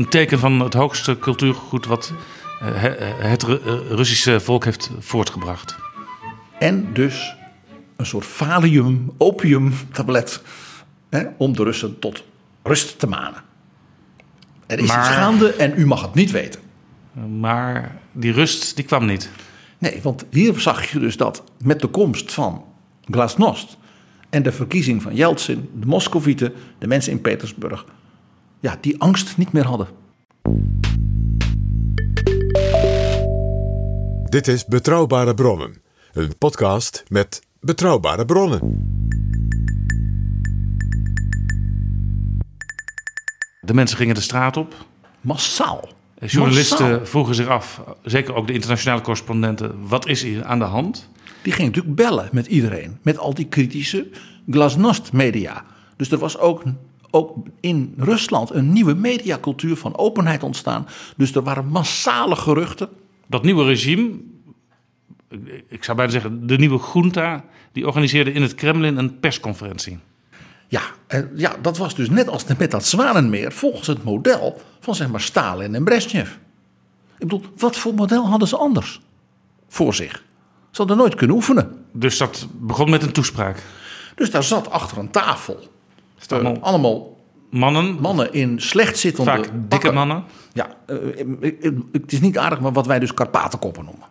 Een 0.08 0.14
teken 0.14 0.40
van 0.40 0.60
het 0.60 0.74
hoogste 0.74 1.20
cultuurgoed 1.20 1.86
wat 1.86 2.14
eh, 2.62 2.68
he- 2.74 3.28
het 3.28 3.44
eh, 3.44 3.56
Russische 3.90 4.40
volk 4.40 4.64
heeft 4.66 4.92
voortgebracht. 5.00 5.76
En 6.60 6.94
dus 6.94 7.36
een 7.96 8.06
soort 8.06 8.26
valium, 8.26 9.12
opiumtablet. 9.18 10.42
Hè, 11.10 11.24
om 11.38 11.56
de 11.56 11.64
Russen 11.64 12.00
tot 12.00 12.24
rust 12.64 13.00
te 13.00 13.08
manen. 13.08 13.42
Er 14.68 14.80
is 14.80 14.88
Maar- 14.88 15.00
iets 15.00 15.08
gaande 15.16 15.54
en 15.54 15.74
u 15.78 15.86
mag 15.86 16.02
het 16.02 16.14
niet 16.14 16.32
weten. 16.32 16.62
Maar 17.40 17.96
die 18.12 18.32
rust, 18.32 18.76
die 18.76 18.86
kwam 18.86 19.06
niet. 19.06 19.30
Nee, 19.78 20.00
want 20.02 20.26
hier 20.32 20.60
zag 20.60 20.92
je 20.92 21.00
dus 21.00 21.18
dat 21.18 21.44
met 21.64 21.80
de 21.82 21.88
komst 21.88 22.34
van 22.34 22.64
Glasnost 23.12 23.78
en 24.30 24.44
de 24.44 24.52
verkiezing 24.52 25.02
van 25.02 25.16
Yeltsin, 25.16 25.70
de 25.74 25.86
Moscovieten, 25.86 26.54
de 26.80 26.88
mensen 26.88 27.12
in 27.12 27.22
Petersburg, 27.22 27.86
ja, 28.60 28.78
die 28.82 29.02
angst 29.02 29.38
niet 29.38 29.52
meer 29.52 29.66
hadden. 29.66 29.88
Dit 34.30 34.48
is 34.48 34.66
Betrouwbare 34.66 35.34
Bronnen, 35.34 35.82
een 36.14 36.38
podcast 36.38 37.04
met 37.08 37.42
betrouwbare 37.60 38.26
bronnen. 38.26 38.60
De 43.62 43.74
mensen 43.74 43.98
gingen 43.98 44.16
de 44.16 44.22
straat 44.22 44.58
op. 44.58 44.74
Massaal. 45.22 45.90
Journalisten 46.26 46.90
Massaal. 46.90 47.06
vroegen 47.06 47.36
zich 47.36 47.48
af, 47.48 47.82
zeker 48.04 48.34
ook 48.34 48.48
de 48.48 48.54
internationale 48.54 49.02
correspondenten, 49.02 49.88
wat 49.88 50.08
is 50.08 50.24
hier 50.24 50.46
aan 50.46 50.60
de 50.60 50.66
hand? 50.66 51.10
Die 51.42 51.54
ging 51.54 51.68
natuurlijk 51.68 51.96
bellen 51.96 52.30
met 52.32 52.48
iedereen, 52.48 52.98
met 53.02 53.18
al 53.18 53.34
die 53.34 53.48
kritische 53.48 54.08
Glasnost-media. 54.50 55.66
Dus 55.98 56.12
er 56.12 56.18
was 56.18 56.38
ook, 56.38 56.64
ook 57.18 57.36
in 57.60 57.94
Rusland 57.98 58.50
een 58.54 58.74
nieuwe 58.74 58.94
mediacultuur 58.94 59.76
van 59.76 59.98
openheid 59.98 60.44
ontstaan. 60.44 60.88
Dus 61.18 61.36
er 61.36 61.44
waren 61.44 61.68
massale 61.68 62.36
geruchten. 62.36 62.90
Dat 63.28 63.44
nieuwe 63.44 63.64
regime, 63.66 64.10
ik- 65.68 65.84
zou 65.84 65.98
bijna 65.98 66.12
zeggen 66.12 66.48
de 66.48 66.58
nieuwe 66.58 66.80
junta, 66.94 67.44
die 67.72 67.88
organiseerde 67.88 68.32
in 68.32 68.42
het 68.42 68.56
Kremlin 68.56 68.98
een 68.98 69.20
persconferentie. 69.20 70.00
Ja, 70.68 70.82
en 71.08 71.32
ja, 71.36 71.56
dat 71.62 71.78
was 71.78 71.96
dus 71.96 72.10
net 72.10 72.28
als 72.30 72.46
met 72.58 72.72
dat 72.72 72.86
Zwanenmeer 72.86 73.52
volgens 73.52 73.88
het 73.88 74.04
model 74.04 74.62
van 74.80 74.96
zeg 74.96 75.10
maar 75.10 75.22
Stalin 75.22 75.76
en 75.76 75.84
Brezhnev. 75.84 76.30
Ik 77.20 77.28
bedoel, 77.28 77.44
wat 77.58 77.78
voor 77.78 77.94
model 77.94 78.28
hadden 78.28 78.48
ze 78.48 78.58
anders 78.58 79.02
voor 79.68 79.94
zich? 79.94 80.24
Ze 80.72 80.78
hadden 80.78 80.98
nooit 80.98 81.16
kunnen 81.16 81.36
oefenen. 81.36 81.86
Dus 81.92 82.18
dat 82.18 82.48
begon 82.60 82.90
met 82.90 83.04
een 83.04 83.12
toespraak. 83.12 83.64
Dus 84.16 84.32
daar 84.32 84.44
zat 84.44 84.70
achter 84.70 84.98
een 84.98 85.12
tafel 85.12 85.68
allemaal- 86.28 86.58
allemaal 86.62 87.16
Mannen, 87.50 88.02
mannen 88.02 88.34
in 88.34 88.60
slecht 88.62 88.98
zittende 88.98 89.32
vaak 89.32 89.50
dikke 89.70 89.92
mannen. 89.92 90.24
Ja, 90.54 90.68
eh, 90.86 90.96
het 91.92 92.12
is 92.12 92.20
niet 92.20 92.38
aardig, 92.38 92.60
maar 92.60 92.72
wat 92.74 92.86
wij 92.86 93.00
dus 93.00 93.14
Karpatenkoppen 93.14 93.86
noemen. 93.86 94.08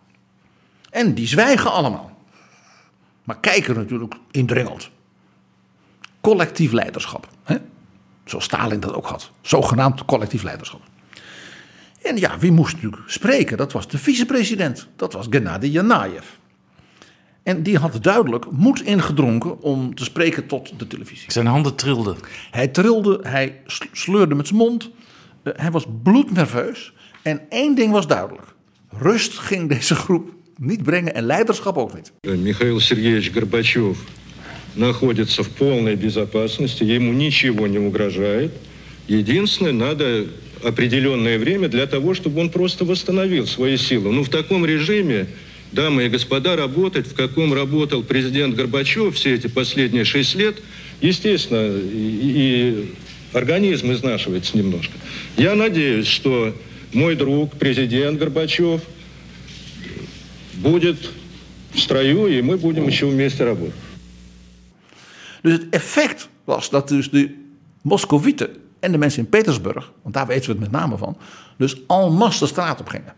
En 0.89 1.13
die 1.13 1.27
zwijgen 1.27 1.71
allemaal. 1.71 2.11
Maar 3.23 3.39
kijken 3.39 3.75
natuurlijk 3.75 4.13
indringend. 4.31 4.89
Collectief 6.21 6.71
leiderschap. 6.71 7.27
Hè? 7.43 7.55
Zoals 8.25 8.43
Stalin 8.43 8.79
dat 8.79 8.93
ook 8.93 9.07
had. 9.07 9.31
Zogenaamd 9.41 10.05
collectief 10.05 10.43
leiderschap. 10.43 10.81
En 12.01 12.17
ja, 12.17 12.37
wie 12.37 12.51
moest 12.51 12.73
natuurlijk 12.73 13.03
spreken? 13.09 13.57
Dat 13.57 13.71
was 13.71 13.87
de 13.87 13.97
vicepresident. 13.97 14.87
Dat 14.95 15.13
was 15.13 15.27
Gennady 15.29 15.67
Janaev. 15.67 16.25
En 17.46 17.62
die 17.62 17.78
had 17.78 18.02
duidelijk 18.02 18.50
moed 18.50 18.82
ingedronken 18.82 19.62
om 19.62 19.94
te 19.94 20.04
spreken 20.04 20.46
tot 20.46 20.72
de 20.78 20.86
televisie. 20.86 21.32
Zijn 21.32 21.46
handen 21.46 21.74
trilden. 21.74 22.16
Hij 22.50 22.68
trilde, 22.68 23.20
hij 23.22 23.60
sleurde 23.92 24.34
met 24.34 24.46
zijn 24.46 24.58
mond. 24.58 24.90
Uh, 25.44 25.52
hij 25.56 25.70
was 25.70 25.84
bloednerveus. 26.02 26.92
En 27.22 27.40
één 27.48 27.74
ding 27.74 27.92
was 27.92 28.06
duidelijk. 28.06 28.54
Rust 28.88 29.38
ging 29.38 29.68
deze 29.68 29.94
groep 29.94 30.30
niet 30.56 30.82
brengen 30.82 31.14
en 31.14 31.24
leiderschap 31.24 31.76
ook 31.76 31.94
niet. 31.94 32.12
Михаил 32.22 32.80
Сергеевич 32.80 33.32
Горбачев 33.32 33.98
находится 34.74 35.42
в 35.42 35.48
полной 35.48 35.96
безопасности, 35.96 36.84
ему 36.84 37.12
ничего 37.12 37.66
не 37.66 37.78
угрожает. 37.78 38.52
Единственное, 39.08 39.72
надо 39.72 40.26
определенное 40.62 41.38
время 41.38 41.68
для 41.68 41.86
того, 41.86 42.14
чтобы 42.14 42.40
он 42.40 42.50
просто 42.50 42.84
восстановил 42.84 43.46
свои 43.46 43.76
силы. 43.76 44.12
Ну, 44.12 44.22
в 44.22 44.28
таком 44.28 44.64
режиме, 44.64 45.26
дамы 45.71 46.05
и 46.05 46.09
господа, 46.09 46.55
работать, 46.55 47.07
в 47.07 47.13
каком 47.13 47.53
работал 47.53 48.03
президент 48.03 48.55
Горбачев 48.55 49.15
все 49.15 49.35
эти 49.35 49.47
последние 49.47 50.05
шесть 50.05 50.35
лет, 50.35 50.61
естественно, 51.01 51.77
и, 51.77 52.09
и 52.13 52.95
организм 53.33 53.91
изнашивается 53.91 54.57
немножко. 54.57 54.93
Я 55.37 55.55
надеюсь, 55.55 56.07
что 56.07 56.55
мой 56.93 57.15
друг, 57.15 57.53
президент 57.53 58.19
Горбачев, 58.19 58.81
будет 60.53 60.97
в 61.73 61.79
строю, 61.79 62.27
и 62.27 62.41
мы 62.41 62.57
будем 62.57 62.87
еще 62.87 63.05
вместе 63.07 63.43
работать. 63.43 63.75
Dus 65.41 65.51
het 65.51 65.65
effect 65.69 66.29
was 66.43 66.69
dat 66.69 66.87
dus 66.87 67.09
de 67.09 67.29
Moscovieten 67.81 68.49
en 68.79 68.91
de 68.91 68.97
mensen 68.97 69.23
in 69.23 69.29
Petersburg, 69.29 69.91
want 70.01 70.15
daar 70.15 70.27
weten 70.27 70.45
we 70.45 70.51
het 70.51 70.59
met 70.59 70.71
name 70.71 70.97
van, 70.97 71.17
dus 71.57 71.75
masse 71.87 72.39
de 72.39 72.47
straat 72.47 72.79
op 72.79 72.87
gingen. 72.87 73.13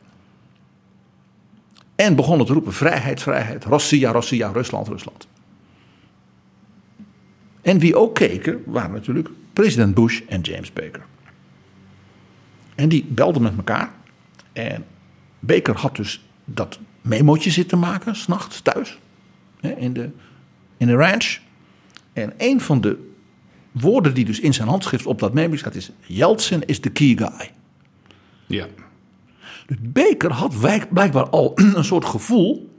En 2.00 2.16
begonnen 2.16 2.45
te 2.45 2.54
roepen: 2.54 2.74
vrijheid, 2.74 3.22
vrijheid, 3.22 3.66
Russia, 3.66 4.12
Russia, 4.12 4.52
Rusland, 4.52 4.88
Rusland. 4.88 5.28
En 7.62 7.80
wie 7.80 7.95
ook 7.95 8.16
keken, 8.16 8.64
waren 8.66 8.91
natuurlijk 8.91 9.30
president 9.54 9.93
Bush 9.93 10.22
en 10.28 10.41
James 10.41 10.74
Baker. 10.74 11.06
En 12.76 12.89
die 12.89 13.06
belden 13.06 13.41
met 13.41 13.58
elkaar. 13.58 13.91
En 14.54 14.86
Baker 15.39 15.78
had 15.78 15.95
dus 15.95 16.26
dat 16.45 16.80
memootje 17.02 17.52
zitten 17.52 17.80
maken, 17.80 18.16
s'nachts 18.16 18.62
thuis, 18.62 19.00
in 19.60 19.93
de, 19.93 20.10
in 20.78 20.88
de 20.88 20.95
ranch. 20.95 21.38
En 22.14 22.34
een 22.38 22.62
van 22.62 22.82
de 22.82 23.12
woorden 23.72 24.14
die 24.14 24.26
dus 24.26 24.39
in 24.39 24.54
zijn 24.54 24.68
handschrift 24.68 25.06
op 25.06 25.20
dat 25.20 25.34
memo 25.34 25.56
staat 25.56 25.76
is... 25.76 25.91
Yeltsin 26.06 26.66
is 26.66 26.80
the 26.80 26.89
key 26.89 27.16
guy. 27.16 27.52
Ja. 28.45 28.68
Dus 29.70 29.78
Baker 29.82 30.32
had 30.32 30.56
blijkbaar 30.90 31.30
al 31.30 31.52
een 31.76 31.84
soort 31.84 32.06
gevoel 32.06 32.70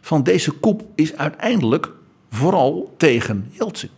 van 0.00 0.22
deze 0.22 0.50
koep 0.52 0.82
is 0.94 1.16
uiteindelijk 1.16 1.90
vooral 2.30 2.94
tegen 2.96 3.48
Yeltsin. 3.50 3.88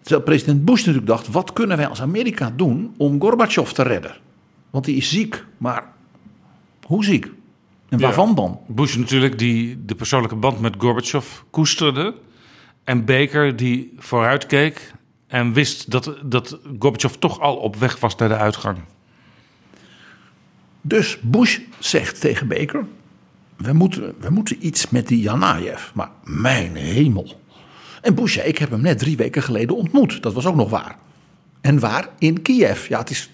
Terwijl 0.00 0.22
president 0.22 0.64
Bush 0.64 0.78
natuurlijk 0.78 1.06
dacht, 1.06 1.28
wat 1.28 1.52
kunnen 1.52 1.76
wij 1.76 1.86
als 1.86 2.02
Amerika 2.02 2.52
doen 2.56 2.94
om 2.96 3.20
Gorbachev 3.20 3.70
te 3.70 3.82
redden? 3.82 4.16
Want 4.70 4.84
die 4.84 4.96
is 4.96 5.08
ziek, 5.10 5.44
maar 5.58 5.92
hoe 6.86 7.04
ziek? 7.04 7.30
En 7.88 8.00
waarvan 8.00 8.28
Ja. 8.28 8.34
dan? 8.34 8.58
Bush 8.66 8.96
natuurlijk 8.96 9.38
die 9.38 9.84
de 9.84 9.94
persoonlijke 9.94 10.36
band 10.36 10.60
met 10.60 10.74
Gorbachev 10.78 11.26
koesterde. 11.50 12.14
En 12.84 13.04
Baker 13.04 13.56
die 13.56 13.92
vooruitkeek 13.96 14.92
en 15.26 15.52
wist 15.52 15.90
dat, 15.90 16.16
dat 16.24 16.58
Gorbachev 16.78 17.14
toch 17.14 17.40
al 17.40 17.56
op 17.56 17.76
weg 17.76 18.00
was 18.00 18.16
naar 18.16 18.28
de 18.28 18.36
uitgang. 18.36 18.78
Dus 20.86 21.18
Bush 21.22 21.58
zegt 21.78 22.20
tegen 22.20 22.48
Baker: 22.48 22.84
we 23.56 23.72
moeten, 23.72 24.14
we 24.20 24.30
moeten 24.30 24.66
iets 24.66 24.90
met 24.90 25.08
die 25.08 25.20
Janaev. 25.20 25.82
Maar 25.94 26.10
mijn 26.24 26.76
hemel. 26.76 27.40
En 28.02 28.14
Bush 28.14 28.32
zei: 28.34 28.48
Ik 28.48 28.58
heb 28.58 28.70
hem 28.70 28.80
net 28.80 28.98
drie 28.98 29.16
weken 29.16 29.42
geleden 29.42 29.76
ontmoet. 29.76 30.22
Dat 30.22 30.32
was 30.32 30.46
ook 30.46 30.54
nog 30.56 30.70
waar. 30.70 30.96
En 31.60 31.78
waar? 31.78 32.08
In 32.18 32.42
Kiev. 32.42 32.88
Ja, 32.88 32.98
het 32.98 33.10
is. 33.10 33.30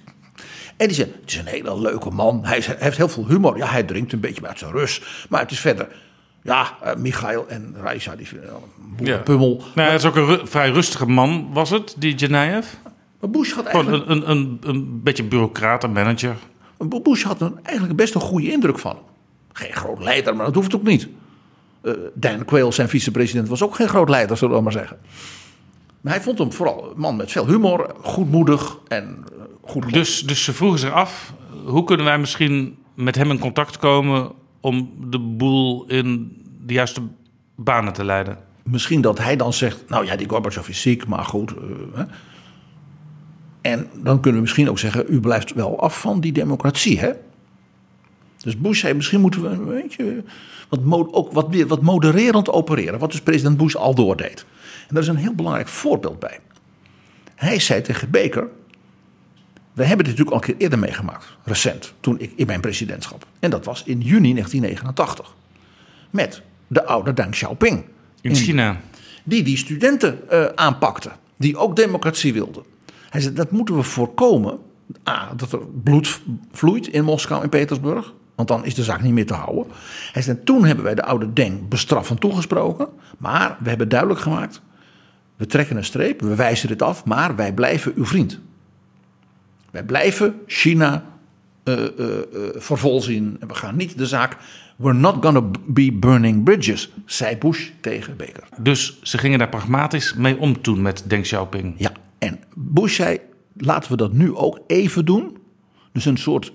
En 0.76 0.86
die 0.86 0.96
zei: 0.96 1.10
Het 1.20 1.30
is 1.30 1.36
een 1.38 1.46
hele 1.46 1.80
leuke 1.80 2.10
man. 2.10 2.44
Hij, 2.44 2.58
is- 2.58 2.66
hij 2.66 2.76
heeft 2.78 2.96
heel 2.96 3.08
veel 3.08 3.26
humor. 3.28 3.56
Ja, 3.56 3.66
hij 3.66 3.82
drinkt 3.82 4.12
een 4.12 4.20
beetje 4.20 4.46
uit 4.48 4.58
zijn 4.58 4.72
rus. 4.72 5.26
Maar 5.28 5.40
het 5.40 5.50
is 5.50 5.60
verder. 5.60 5.88
Ja, 6.42 6.76
eh, 6.82 6.94
Michail 6.96 7.48
en 7.48 7.74
Raisa, 7.82 8.16
die 8.16 8.28
vinden 8.28 8.48
wel 8.50 8.68
een 8.78 8.96
boerenpummel. 8.96 9.56
Nou, 9.74 9.86
hij 9.88 9.94
is 9.96 10.04
ook 10.04 10.16
een 10.16 10.26
ru- 10.26 10.46
vrij 10.46 10.70
rustige 10.70 11.06
man, 11.06 11.48
was 11.52 11.70
het, 11.70 11.94
die 11.98 12.18
Genaev? 12.18 12.66
Maar 13.20 13.30
Bush 13.30 13.52
had 13.52 13.66
Gewoon 13.68 13.88
eigenlijk. 13.88 14.10
een, 14.24 14.30
een, 14.30 14.58
een, 14.62 14.74
een 14.74 15.02
beetje 15.02 15.24
bureaucraat, 15.24 15.84
een 15.84 15.92
manager. 15.92 16.36
Bush 16.88 17.22
had 17.22 17.40
een, 17.40 17.58
eigenlijk 17.62 17.96
best 17.96 18.14
een 18.14 18.20
goede 18.20 18.50
indruk 18.52 18.78
van 18.78 18.90
hem. 18.94 19.04
Geen 19.52 19.72
groot 19.72 20.02
leider, 20.02 20.36
maar 20.36 20.46
dat 20.46 20.54
hoeft 20.54 20.74
ook 20.74 20.82
niet. 20.82 21.08
Eh, 21.82 21.92
Dan 22.14 22.44
Quayle, 22.44 22.72
zijn 22.72 22.88
vicepresident, 22.88 23.48
was 23.48 23.62
ook 23.62 23.74
geen 23.74 23.88
groot 23.88 24.08
leider, 24.08 24.36
zullen 24.36 24.56
we 24.56 24.62
maar 24.62 24.72
zeggen. 24.72 24.98
Maar 26.00 26.12
hij 26.12 26.22
vond 26.22 26.38
hem 26.38 26.52
vooral 26.52 26.84
een 26.90 27.00
man 27.00 27.16
met 27.16 27.32
veel 27.32 27.46
humor, 27.46 27.94
goedmoedig 28.02 28.78
en 28.88 29.24
eh, 29.32 29.42
goed. 29.70 29.92
Dus, 29.92 30.20
dus 30.22 30.44
ze 30.44 30.52
vroegen 30.52 30.78
zich 30.78 30.92
af, 30.92 31.32
hoe 31.64 31.84
kunnen 31.84 32.06
wij 32.06 32.18
misschien 32.18 32.76
met 32.94 33.14
hem 33.16 33.30
in 33.30 33.38
contact 33.38 33.76
komen 33.78 34.32
om 34.60 34.90
de 35.06 35.18
boel 35.18 35.84
in 35.86 36.36
de 36.66 36.72
juiste 36.72 37.00
banen 37.56 37.92
te 37.92 38.04
leiden? 38.04 38.38
Misschien 38.64 39.00
dat 39.00 39.18
hij 39.18 39.36
dan 39.36 39.52
zegt, 39.52 39.84
nou 39.88 40.04
ja, 40.06 40.16
die 40.16 40.28
Gorbachev 40.28 40.68
is 40.68 40.80
ziek, 40.80 41.06
maar 41.06 41.24
goed. 41.24 41.54
eh. 41.94 42.00
En 43.60 43.88
dan 43.94 44.20
kunnen 44.20 44.34
we 44.34 44.40
misschien 44.40 44.70
ook 44.70 44.78
zeggen, 44.78 45.04
u 45.08 45.20
blijft 45.20 45.52
wel 45.52 45.80
af 45.80 46.00
van 46.00 46.20
die 46.20 46.32
democratie, 46.32 46.98
hè? 46.98 47.10
Dus 48.42 48.58
Bush 48.58 48.80
zei, 48.80 48.94
misschien 48.94 49.20
moeten 49.20 49.42
we 49.42 49.48
een 49.48 49.64
beetje 49.64 50.24
wat, 50.68 50.80
ook 51.12 51.32
wat, 51.32 51.54
wat 51.66 51.82
modererend 51.82 52.50
opereren. 52.50 52.98
Wat 52.98 53.10
dus 53.10 53.20
president 53.20 53.56
Bush 53.56 53.74
al 53.74 53.94
doordeed. 53.94 54.44
En 54.88 54.94
daar 54.94 55.02
is 55.02 55.08
een 55.08 55.16
heel 55.16 55.34
belangrijk 55.34 55.68
voorbeeld 55.68 56.18
bij. 56.18 56.38
Hij 57.34 57.58
zei 57.58 57.82
tegen 57.82 58.10
Baker, 58.10 58.48
we 59.72 59.84
hebben 59.84 60.06
dit 60.06 60.18
natuurlijk 60.18 60.30
al 60.30 60.36
een 60.36 60.54
keer 60.54 60.62
eerder 60.64 60.78
meegemaakt, 60.78 61.36
recent, 61.44 61.94
toen 62.00 62.20
ik 62.20 62.32
in 62.36 62.46
mijn 62.46 62.60
presidentschap. 62.60 63.26
En 63.38 63.50
dat 63.50 63.64
was 63.64 63.82
in 63.84 64.00
juni 64.00 64.32
1989. 64.32 65.34
Met 66.10 66.42
de 66.66 66.84
oude 66.84 67.12
Deng 67.12 67.30
Xiaoping. 67.30 67.84
In 68.20 68.34
China. 68.34 68.80
Die 69.24 69.42
die 69.42 69.56
studenten 69.56 70.30
eh, 70.30 70.44
aanpakte. 70.54 71.10
Die 71.36 71.56
ook 71.56 71.76
democratie 71.76 72.32
wilden. 72.32 72.62
Hij 73.10 73.20
zei, 73.20 73.34
dat 73.34 73.50
moeten 73.50 73.76
we 73.76 73.82
voorkomen. 73.82 74.58
A, 75.08 75.34
dat 75.36 75.52
er 75.52 75.60
bloed 75.82 76.20
vloeit 76.52 76.86
in 76.86 77.04
Moskou 77.04 77.42
en 77.42 77.48
Petersburg. 77.48 78.14
Want 78.34 78.48
dan 78.48 78.64
is 78.64 78.74
de 78.74 78.84
zaak 78.84 79.02
niet 79.02 79.12
meer 79.12 79.26
te 79.26 79.34
houden. 79.34 79.66
Hij 80.12 80.22
zei, 80.22 80.38
toen 80.44 80.64
hebben 80.64 80.84
wij 80.84 80.94
de 80.94 81.04
oude 81.04 81.32
Deng 81.32 81.68
bestraffend 81.68 82.20
toegesproken. 82.20 82.88
Maar 83.18 83.56
we 83.60 83.68
hebben 83.68 83.88
duidelijk 83.88 84.20
gemaakt. 84.20 84.62
We 85.36 85.46
trekken 85.46 85.76
een 85.76 85.84
streep, 85.84 86.20
we 86.20 86.34
wijzen 86.34 86.68
dit 86.68 86.82
af. 86.82 87.04
Maar 87.04 87.36
wij 87.36 87.52
blijven 87.52 87.92
uw 87.96 88.06
vriend. 88.06 88.40
Wij 89.70 89.84
blijven 89.84 90.34
China 90.46 91.04
eh 91.62 91.74
eh, 91.74 92.18
eh, 92.18 92.20
voor 92.54 92.78
vol 92.78 93.00
zien. 93.00 93.36
En 93.40 93.48
we 93.48 93.54
gaan 93.54 93.76
niet 93.76 93.98
de 93.98 94.06
zaak. 94.06 94.36
We're 94.76 94.98
not 94.98 95.16
gonna 95.24 95.42
be 95.66 95.92
burning 95.92 96.44
bridges, 96.44 96.92
zei 97.06 97.36
Bush 97.36 97.68
tegen 97.80 98.16
Baker. 98.16 98.44
Dus 98.58 98.98
ze 99.02 99.18
gingen 99.18 99.38
daar 99.38 99.48
pragmatisch 99.48 100.14
mee 100.14 100.38
om 100.38 100.60
toen 100.60 100.82
met 100.82 101.04
Deng 101.06 101.22
Xiaoping. 101.22 101.74
Ja, 101.76 101.92
en 102.20 102.40
Bush 102.54 102.94
zei: 102.94 103.18
laten 103.56 103.90
we 103.90 103.96
dat 103.96 104.12
nu 104.12 104.34
ook 104.34 104.58
even 104.66 105.04
doen. 105.04 105.38
Dus 105.92 106.04
een 106.04 106.16
soort 106.16 106.52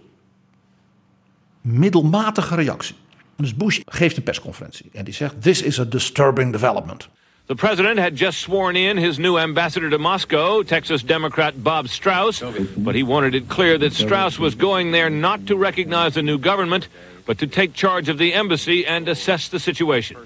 middelmatige 1.61 2.55
reactie. 2.55 2.95
Dus 3.38 3.55
Bush 3.55 3.80
geeft 3.86 4.18
een 4.18 4.24
persconferentie 4.24 4.89
en 4.93 5.05
die 5.05 5.13
zegt: 5.13 5.41
This 5.41 5.61
is 5.61 5.80
a 5.80 5.84
disturbing 5.84 6.51
development. 6.51 7.09
The 7.45 7.55
president 7.55 7.99
had 7.99 8.20
just 8.20 8.39
sworn 8.39 8.76
in 8.76 8.97
his 8.97 9.18
new 9.18 9.38
ambassador 9.38 9.89
to 9.89 9.97
Moscow, 9.97 10.63
Texas 10.63 11.03
Democrat 11.03 11.53
Bob 11.63 11.88
Strauss, 11.88 12.43
but 12.76 12.95
he 12.95 13.03
wanted 13.05 13.34
it 13.34 13.47
clear 13.47 13.78
that 13.80 13.93
Strauss 13.93 14.38
was 14.38 14.55
going 14.55 14.91
there 14.91 15.09
not 15.09 15.45
to 15.45 15.57
recognize 15.57 16.13
the 16.13 16.22
new 16.22 16.39
government, 16.39 16.88
but 17.26 17.38
to 17.38 17.47
take 17.47 17.74
charge 17.74 18.11
of 18.11 18.18
the 18.18 18.34
embassy 18.34 18.88
and 18.88 19.07
assess 19.07 19.47
the 19.49 19.59
situation. 19.59 20.18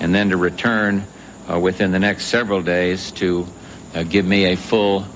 and 0.00 0.14
then 0.14 0.28
to 0.30 0.36
return 0.36 1.02
uh, 1.50 1.58
within 1.58 1.92
the 1.92 1.98
next 1.98 2.26
several 2.26 2.62
days 2.62 3.10
to 3.12 3.46
uh, 3.94 4.02
give 4.02 4.26
me 4.26 4.46
a 4.46 4.56
full 4.56 5.06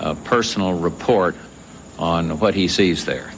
uh, 0.00 0.14
personal 0.24 0.74
report 0.74 1.36
on 1.98 2.38
what 2.38 2.54
he 2.54 2.68
sees 2.68 3.04
there. 3.04 3.32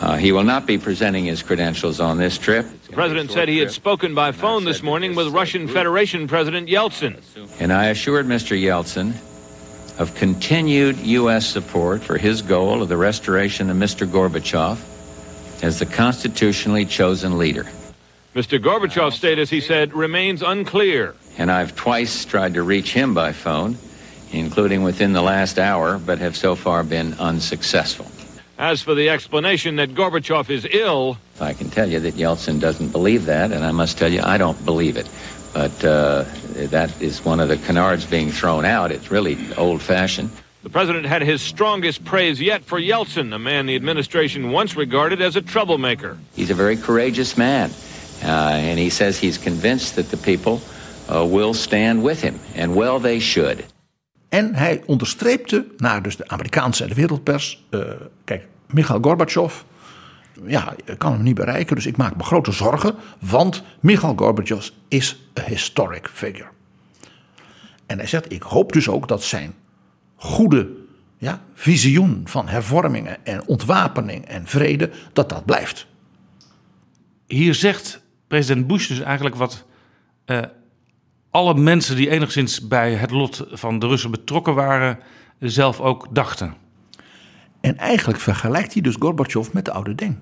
Uh, 0.00 0.16
he 0.16 0.32
will 0.32 0.44
not 0.44 0.66
be 0.66 0.78
presenting 0.78 1.26
his 1.26 1.42
credentials 1.42 2.00
on 2.00 2.16
this 2.16 2.38
trip. 2.38 2.66
The 2.86 2.94
president 2.94 3.30
said 3.30 3.48
he 3.48 3.58
had 3.58 3.70
spoken 3.70 4.14
by 4.14 4.32
phone 4.32 4.64
this 4.64 4.82
morning 4.82 5.14
with 5.14 5.28
Russian 5.28 5.68
Federation 5.68 6.26
President 6.26 6.68
Yeltsin. 6.68 7.20
And 7.60 7.72
I 7.72 7.86
assured 7.86 8.26
Mr. 8.26 8.60
Yeltsin 8.60 9.14
of 10.00 10.14
continued 10.14 10.96
U.S. 10.98 11.46
support 11.46 12.02
for 12.02 12.16
his 12.16 12.40
goal 12.40 12.82
of 12.82 12.88
the 12.88 12.96
restoration 12.96 13.68
of 13.68 13.76
Mr. 13.76 14.06
Gorbachev 14.06 14.78
as 15.62 15.78
the 15.78 15.86
constitutionally 15.86 16.86
chosen 16.86 17.36
leader. 17.36 17.64
Mr. 18.34 18.58
Gorbachev's 18.58 19.16
status, 19.16 19.50
he 19.50 19.60
said, 19.60 19.92
remains 19.92 20.40
unclear. 20.40 21.14
And 21.36 21.50
I've 21.50 21.76
twice 21.76 22.24
tried 22.24 22.54
to 22.54 22.62
reach 22.62 22.94
him 22.94 23.12
by 23.12 23.32
phone, 23.32 23.76
including 24.32 24.82
within 24.82 25.12
the 25.12 25.22
last 25.22 25.58
hour, 25.58 25.98
but 25.98 26.18
have 26.18 26.36
so 26.36 26.54
far 26.54 26.82
been 26.84 27.14
unsuccessful. 27.14 28.06
As 28.58 28.82
for 28.82 28.94
the 28.94 29.08
explanation 29.08 29.76
that 29.76 29.94
Gorbachev 29.94 30.50
is 30.50 30.66
ill, 30.70 31.16
I 31.40 31.54
can 31.54 31.70
tell 31.70 31.88
you 31.88 31.98
that 32.00 32.14
Yeltsin 32.14 32.60
doesn't 32.60 32.90
believe 32.92 33.24
that, 33.26 33.52
and 33.52 33.64
I 33.64 33.72
must 33.72 33.96
tell 33.96 34.12
you, 34.12 34.20
I 34.22 34.36
don't 34.36 34.62
believe 34.66 34.96
it. 34.98 35.08
But 35.54 35.84
uh, 35.84 36.24
that 36.68 37.00
is 37.00 37.24
one 37.24 37.40
of 37.40 37.48
the 37.48 37.56
canards 37.56 38.04
being 38.04 38.30
thrown 38.30 38.64
out. 38.64 38.92
It's 38.92 39.10
really 39.10 39.38
old 39.56 39.80
fashioned. 39.82 40.30
the 40.62 40.70
president 40.70 41.06
had 41.06 41.22
his 41.22 41.40
strongest 41.40 42.04
praise 42.04 42.40
yet 42.40 42.62
for 42.62 42.78
Yeltsin, 42.78 43.34
a 43.34 43.38
man 43.38 43.64
the 43.66 43.74
administration 43.74 44.52
once 44.52 44.76
regarded 44.76 45.22
as 45.22 45.36
a 45.36 45.40
troublemaker. 45.40 46.18
He's 46.36 46.50
a 46.50 46.54
very 46.54 46.76
courageous 46.76 47.38
man, 47.38 47.70
uh, 48.22 48.26
and 48.26 48.78
he 48.78 48.90
says 48.90 49.18
he's 49.18 49.38
convinced 49.38 49.96
that 49.96 50.10
the 50.10 50.18
people 50.18 50.60
uh, 51.08 51.24
will 51.24 51.54
stand 51.54 52.04
with 52.04 52.20
him, 52.20 52.38
and 52.54 52.76
well, 52.76 53.00
they 53.00 53.18
should. 53.18 53.64
En 54.30 54.54
hij 54.54 54.82
onderstreepte 54.86 55.66
naar 55.76 56.02
dus 56.02 56.16
de 56.16 56.28
Amerikaanse 56.28 56.82
en 56.82 56.88
de 56.88 56.94
wereldpers. 56.94 57.66
eh, 57.70 57.80
kijk, 58.24 58.48
Mikhail 58.66 59.00
Gorbachev. 59.02 59.62
Ja, 60.46 60.74
kan 60.98 61.12
hem 61.12 61.22
niet 61.22 61.34
bereiken, 61.34 61.76
dus 61.76 61.86
ik 61.86 61.96
maak 61.96 62.16
me 62.16 62.22
grote 62.22 62.52
zorgen. 62.52 62.94
Want 63.20 63.62
Mikhail 63.80 64.16
Gorbachev 64.16 64.68
is 64.88 65.28
een 65.34 65.44
historic 65.44 66.08
figure. 66.12 66.48
En 67.86 67.98
hij 67.98 68.06
zegt: 68.06 68.32
Ik 68.32 68.42
hoop 68.42 68.72
dus 68.72 68.88
ook 68.88 69.08
dat 69.08 69.22
zijn 69.22 69.54
goede 70.16 70.70
ja, 71.18 71.42
visioen 71.54 72.22
van 72.24 72.48
hervormingen 72.48 73.24
en 73.24 73.46
ontwapening 73.46 74.26
en 74.26 74.46
vrede. 74.46 74.90
dat 75.12 75.28
dat 75.28 75.44
blijft. 75.44 75.86
Hier 77.26 77.54
zegt 77.54 78.02
president 78.28 78.66
Bush 78.66 78.88
dus 78.88 79.00
eigenlijk 79.00 79.36
wat 79.36 79.64
eh, 80.24 80.42
alle 81.30 81.54
mensen 81.54 81.96
die 81.96 82.10
enigszins 82.10 82.68
bij 82.68 82.94
het 82.94 83.10
lot 83.10 83.46
van 83.50 83.78
de 83.78 83.86
Russen 83.86 84.10
betrokken 84.10 84.54
waren, 84.54 84.98
zelf 85.38 85.80
ook 85.80 86.06
dachten. 86.10 86.54
En 87.60 87.76
eigenlijk 87.76 88.20
vergelijkt 88.20 88.72
hij 88.72 88.82
dus 88.82 88.96
Gorbachev 88.98 89.52
met 89.52 89.64
de 89.64 89.72
oude 89.72 89.94
Deng. 89.94 90.18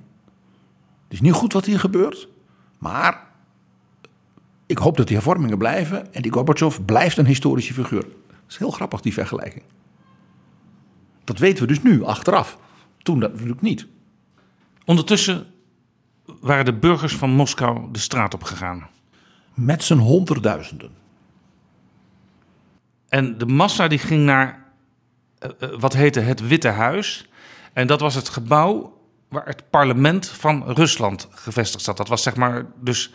Het 1.03 1.13
is 1.13 1.21
niet 1.21 1.33
goed 1.33 1.53
wat 1.53 1.65
hier 1.65 1.81
gebeurt, 1.81 2.29
maar 2.79 3.27
ik 4.67 4.79
hoop 4.79 4.97
dat 4.97 5.07
die 5.07 5.17
hervormingen 5.17 5.59
blijven 5.59 6.15
en 6.15 6.23
die 6.23 6.33
Gorbachev 6.33 6.79
blijft 6.85 7.17
een 7.17 7.27
historische 7.27 7.75
figuur. 7.75 8.03
Dat 8.03 8.49
is 8.49 8.57
heel 8.57 8.71
grappig, 8.71 9.01
die 9.01 9.13
vergelijking. 9.13 9.65
Dat 11.25 11.39
weten 11.39 11.63
we 11.63 11.69
dus 11.69 11.83
nu, 11.83 12.05
achteraf. 12.05 12.59
Toen 13.03 13.21
dat 13.21 13.33
natuurlijk 13.33 13.61
niet. 13.61 13.87
Ondertussen 14.85 15.47
waren 16.41 16.65
de 16.65 16.75
burgers 16.75 17.17
van 17.17 17.31
Moskou 17.31 17.89
de 17.93 17.99
straat 17.99 18.35
op 18.35 18.43
gegaan. 18.43 18.89
Met 19.59 19.85
z'n 19.85 19.97
honderdduizenden. 19.97 20.91
En 23.09 23.39
de 23.39 23.47
massa 23.47 23.89
die 23.89 23.99
ging 23.99 24.25
naar 24.25 24.65
eh, 25.39 25.51
eh, 25.59 25.69
wat 25.79 25.93
heette 25.93 26.21
het 26.21 26.47
Witte 26.47 26.69
Huis. 26.69 27.29
En 27.73 27.87
dat 27.87 28.01
was 28.01 28.15
het 28.15 28.29
gebouw 28.29 28.99
waar 29.29 29.47
het 29.47 29.71
parlement 29.71 30.29
van 30.29 30.65
Rusland 30.73 31.29
gevestigd 31.31 31.85
zat. 31.85 31.97
Dat 31.97 32.09
was 32.09 32.23
zeg 32.23 32.37
maar 32.37 32.67
dus 32.81 33.13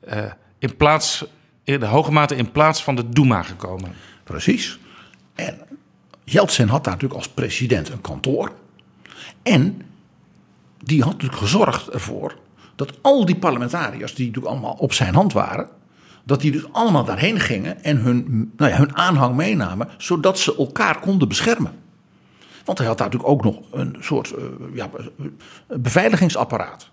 eh, 0.00 0.24
in 0.58 0.76
plaats, 0.76 1.24
in 1.64 1.80
de 1.80 1.86
hoge 1.86 2.12
mate 2.12 2.36
in 2.36 2.52
plaats 2.52 2.82
van 2.82 2.96
de 2.96 3.08
Duma 3.08 3.42
gekomen. 3.42 3.92
Precies. 4.24 4.78
En 5.34 5.58
Yeltsin 6.24 6.68
had 6.68 6.84
daar 6.84 6.92
natuurlijk 6.92 7.20
als 7.20 7.28
president 7.28 7.88
een 7.88 8.00
kantoor. 8.00 8.52
En 9.42 9.82
die 10.78 11.02
had 11.02 11.12
natuurlijk 11.12 11.40
gezorgd 11.40 11.88
ervoor 11.88 12.36
dat 12.74 13.02
al 13.02 13.24
die 13.24 13.36
parlementariërs, 13.36 14.14
die 14.14 14.26
natuurlijk 14.26 14.54
allemaal 14.54 14.74
op 14.74 14.92
zijn 14.92 15.14
hand 15.14 15.32
waren, 15.32 15.68
dat 16.28 16.40
die 16.40 16.52
dus 16.52 16.72
allemaal 16.72 17.04
daarheen 17.04 17.40
gingen 17.40 17.84
en 17.84 17.96
hun, 17.96 18.50
nou 18.56 18.70
ja, 18.70 18.76
hun 18.76 18.96
aanhang 18.96 19.36
meenamen, 19.36 19.88
zodat 19.98 20.38
ze 20.38 20.56
elkaar 20.56 21.00
konden 21.00 21.28
beschermen. 21.28 21.72
Want 22.64 22.78
hij 22.78 22.86
had 22.86 22.98
daar 22.98 23.06
natuurlijk 23.10 23.32
ook 23.32 23.44
nog 23.44 23.60
een 23.72 23.96
soort 24.00 24.32
uh, 24.38 24.44
ja, 24.74 24.90
beveiligingsapparaat. 25.66 26.90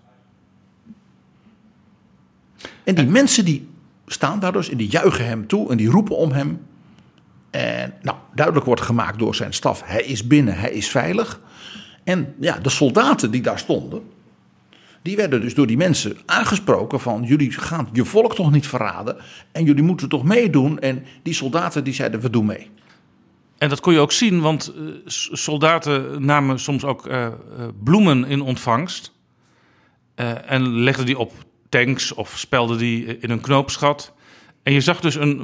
En 2.84 2.94
die 2.94 3.06
mensen 3.06 3.44
die 3.44 3.68
staan 4.06 4.40
daar 4.40 4.52
dus 4.52 4.68
en 4.68 4.76
die 4.76 4.90
juichen 4.90 5.26
hem 5.26 5.46
toe 5.46 5.70
en 5.70 5.76
die 5.76 5.90
roepen 5.90 6.16
om 6.16 6.32
hem. 6.32 6.66
En 7.50 7.94
nou, 8.02 8.16
duidelijk 8.34 8.66
wordt 8.66 8.80
gemaakt 8.80 9.18
door 9.18 9.34
zijn 9.34 9.52
staf, 9.52 9.82
hij 9.84 10.02
is 10.02 10.26
binnen, 10.26 10.58
hij 10.58 10.72
is 10.72 10.88
veilig. 10.88 11.40
En 12.04 12.34
ja, 12.40 12.58
de 12.58 12.70
soldaten 12.70 13.30
die 13.30 13.42
daar 13.42 13.58
stonden, 13.58 14.02
die 15.06 15.16
werden 15.16 15.40
dus 15.40 15.54
door 15.54 15.66
die 15.66 15.76
mensen 15.76 16.16
aangesproken 16.24 17.00
van 17.00 17.22
jullie 17.22 17.52
gaan 17.52 17.88
je 17.92 18.04
volk 18.04 18.34
toch 18.34 18.52
niet 18.52 18.66
verraden 18.66 19.16
en 19.52 19.64
jullie 19.64 19.82
moeten 19.82 20.08
toch 20.08 20.24
meedoen. 20.24 20.78
En 20.78 21.04
die 21.22 21.34
soldaten 21.34 21.84
die 21.84 21.94
zeiden 21.94 22.20
we 22.20 22.30
doen 22.30 22.46
mee. 22.46 22.70
En 23.58 23.68
dat 23.68 23.80
kon 23.80 23.92
je 23.92 23.98
ook 23.98 24.12
zien, 24.12 24.40
want 24.40 24.74
uh, 24.76 24.90
soldaten 25.32 26.24
namen 26.24 26.58
soms 26.58 26.84
ook 26.84 27.06
uh, 27.06 27.14
uh, 27.14 27.30
bloemen 27.82 28.24
in 28.24 28.40
ontvangst. 28.40 29.12
eh, 30.14 30.50
en 30.50 30.68
legden 30.68 31.06
die 31.06 31.18
op 31.18 31.32
tanks 31.68 32.12
of 32.14 32.38
spelden 32.38 32.78
die 32.78 33.18
in 33.18 33.30
een 33.30 33.40
knoopsgat. 33.40 34.12
En 34.62 34.72
je 34.72 34.80
zag 34.80 35.00
dus 35.00 35.14
een, 35.14 35.38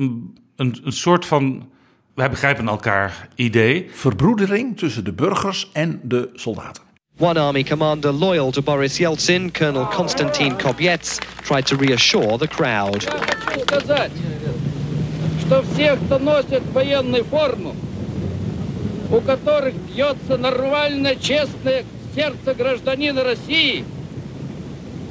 een, 0.56 0.80
een 0.84 0.92
soort 0.92 1.26
van, 1.26 1.70
wij 2.14 2.30
begrijpen 2.30 2.68
elkaar, 2.68 3.28
idee. 3.34 3.88
Verbroedering 3.90 4.76
tussen 4.76 5.04
de 5.04 5.12
burgers 5.12 5.70
en 5.72 6.00
de 6.02 6.30
soldaten. 6.34 6.91
One 7.22 7.38
army 7.38 7.62
commander 7.62 8.10
loyal 8.10 8.50
to 8.50 8.60
Boris 8.60 8.98
Yeltsin, 8.98 9.54
Colonel 9.54 9.86
Konstantin 9.86 10.56
Kobyets, 10.56 11.20
tried 11.44 11.68
to 11.68 11.76
reassure 11.76 12.36
the 12.36 12.48
crowd. 12.48 13.04
что 15.40 15.62
все, 15.62 15.94
кто 15.94 16.18
носит 16.18 16.64
военную 16.72 17.22
форму, 17.22 17.76
у 19.12 19.20
которых 19.20 19.74
бьется 19.74 20.36
нормальное, 20.36 21.14
честное 21.14 21.84
сердце 22.12 22.54
гражданина 22.54 23.22
России, 23.22 23.84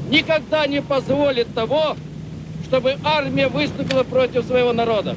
никогда 0.09 0.67
не 0.67 0.81
позволит 0.81 1.53
того, 1.55 1.95
чтобы 2.65 2.97
армия 3.05 3.47
выступила 3.47 4.03
против 4.03 4.43
своего 4.43 4.73
народа. 4.73 5.15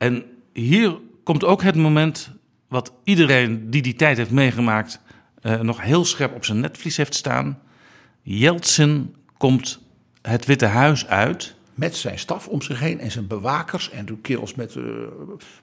En 0.00 0.24
hier 0.54 1.05
komt 1.26 1.44
ook 1.44 1.62
het 1.62 1.74
moment 1.74 2.30
wat 2.68 2.92
iedereen 3.04 3.70
die 3.70 3.82
die 3.82 3.94
tijd 3.94 4.16
heeft 4.16 4.30
meegemaakt 4.30 5.00
uh, 5.42 5.60
nog 5.60 5.82
heel 5.82 6.04
scherp 6.04 6.34
op 6.34 6.44
zijn 6.44 6.60
netvlies 6.60 6.96
heeft 6.96 7.14
staan. 7.14 7.58
Yeltsin 8.22 9.14
komt 9.36 9.80
het 10.22 10.44
Witte 10.44 10.66
Huis 10.66 11.06
uit. 11.06 11.54
Met 11.74 11.96
zijn 11.96 12.18
staf 12.18 12.48
om 12.48 12.62
zich 12.62 12.80
heen 12.80 13.00
en 13.00 13.10
zijn 13.10 13.26
bewakers 13.26 13.90
en 13.90 14.06
de 14.06 14.16
kerels 14.16 14.54
met 14.54 14.74
uh, 14.74 14.84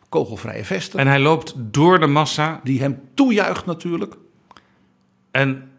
kogelvrije 0.09 0.65
vesten. 0.65 0.99
En 0.99 1.07
hij 1.07 1.19
loopt 1.19 1.53
door 1.57 1.99
de 1.99 2.07
massa. 2.07 2.59
Die 2.63 2.81
hem 2.81 3.01
toejuicht 3.13 3.65
natuurlijk. 3.65 4.15
En 5.31 5.69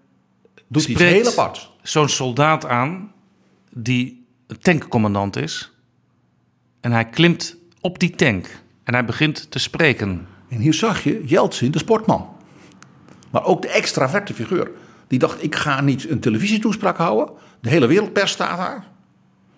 doet 0.69 0.89
iets 0.89 1.01
heel 1.01 1.31
apart. 1.31 1.71
Zo'n 1.83 2.09
soldaat 2.09 2.67
aan 2.67 3.13
die 3.71 4.27
een 4.47 4.59
tankcommandant 4.59 5.37
is. 5.37 5.73
En 6.81 6.93
hij 6.93 7.05
klimt 7.05 7.57
op 7.81 7.99
die 7.99 8.11
tank. 8.11 8.63
En 8.85 8.95
hij 8.95 9.05
begint 9.05 9.51
te 9.51 9.59
spreken. 9.59 10.27
En 10.49 10.59
hier 10.59 10.75
zag 10.75 11.05
je 11.05 11.23
Jeltsin, 11.25 11.71
de 11.71 11.79
sportman. 11.79 12.29
Maar 13.31 13.45
ook 13.45 13.63
de 13.63 13.69
extraverte 13.69 14.35
figuur. 14.35 14.71
Die 15.07 15.19
dacht, 15.19 15.43
ik 15.43 15.55
ga 15.55 15.81
niet 15.81 16.11
een 16.11 16.21
televisietoespraak 16.21 16.97
houden. 16.97 17.35
De 17.61 17.69
hele 17.69 17.87
wereldpers 17.87 18.31
staat 18.31 18.59
daar. 18.59 18.87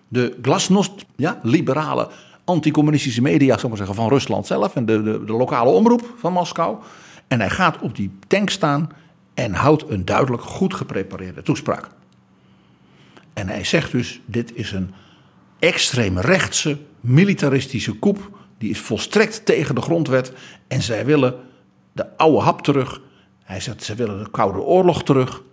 De 0.07 0.37
glasnost, 0.41 1.05
ja, 1.15 1.39
liberale 1.43 2.09
anticommunistische 2.43 3.21
media, 3.21 3.57
zal 3.57 3.69
maar 3.69 3.77
zeggen, 3.77 3.95
van 3.95 4.09
Rusland 4.09 4.47
zelf. 4.47 4.75
En 4.75 4.85
de, 4.85 5.03
de, 5.03 5.23
de 5.25 5.33
lokale 5.33 5.69
omroep 5.69 6.13
van 6.17 6.33
Moskou. 6.33 6.77
En 7.27 7.39
hij 7.39 7.49
gaat 7.49 7.81
op 7.81 7.95
die 7.95 8.11
tank 8.27 8.49
staan 8.49 8.89
en 9.33 9.53
houdt 9.53 9.89
een 9.89 10.05
duidelijk 10.05 10.43
goed 10.43 10.73
geprepareerde 10.73 11.41
toespraak. 11.41 11.87
En 13.33 13.47
hij 13.47 13.63
zegt 13.63 13.91
dus, 13.91 14.21
dit 14.25 14.55
is 14.55 14.71
een 14.71 14.93
extreemrechtse, 15.59 16.77
militaristische 17.01 17.93
koep 17.93 18.37
die 18.57 18.69
is 18.69 18.79
volstrekt 18.79 19.45
tegen 19.45 19.75
de 19.75 19.81
grondwet. 19.81 20.31
En 20.67 20.81
zij 20.81 21.05
willen 21.05 21.35
de 21.91 22.17
oude 22.17 22.39
hap 22.39 22.61
terug. 22.61 23.01
Hij 23.43 23.59
zegt, 23.59 23.83
ze 23.83 23.95
willen 23.95 24.23
de 24.23 24.29
Koude 24.31 24.59
Oorlog 24.59 25.03
terug. 25.03 25.43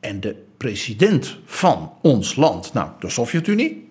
En 0.00 0.20
de 0.20 0.44
president 0.56 1.38
van 1.44 1.92
ons 2.02 2.36
land, 2.36 2.72
nou 2.72 2.90
de 3.00 3.08
Sovjet-Unie, 3.08 3.90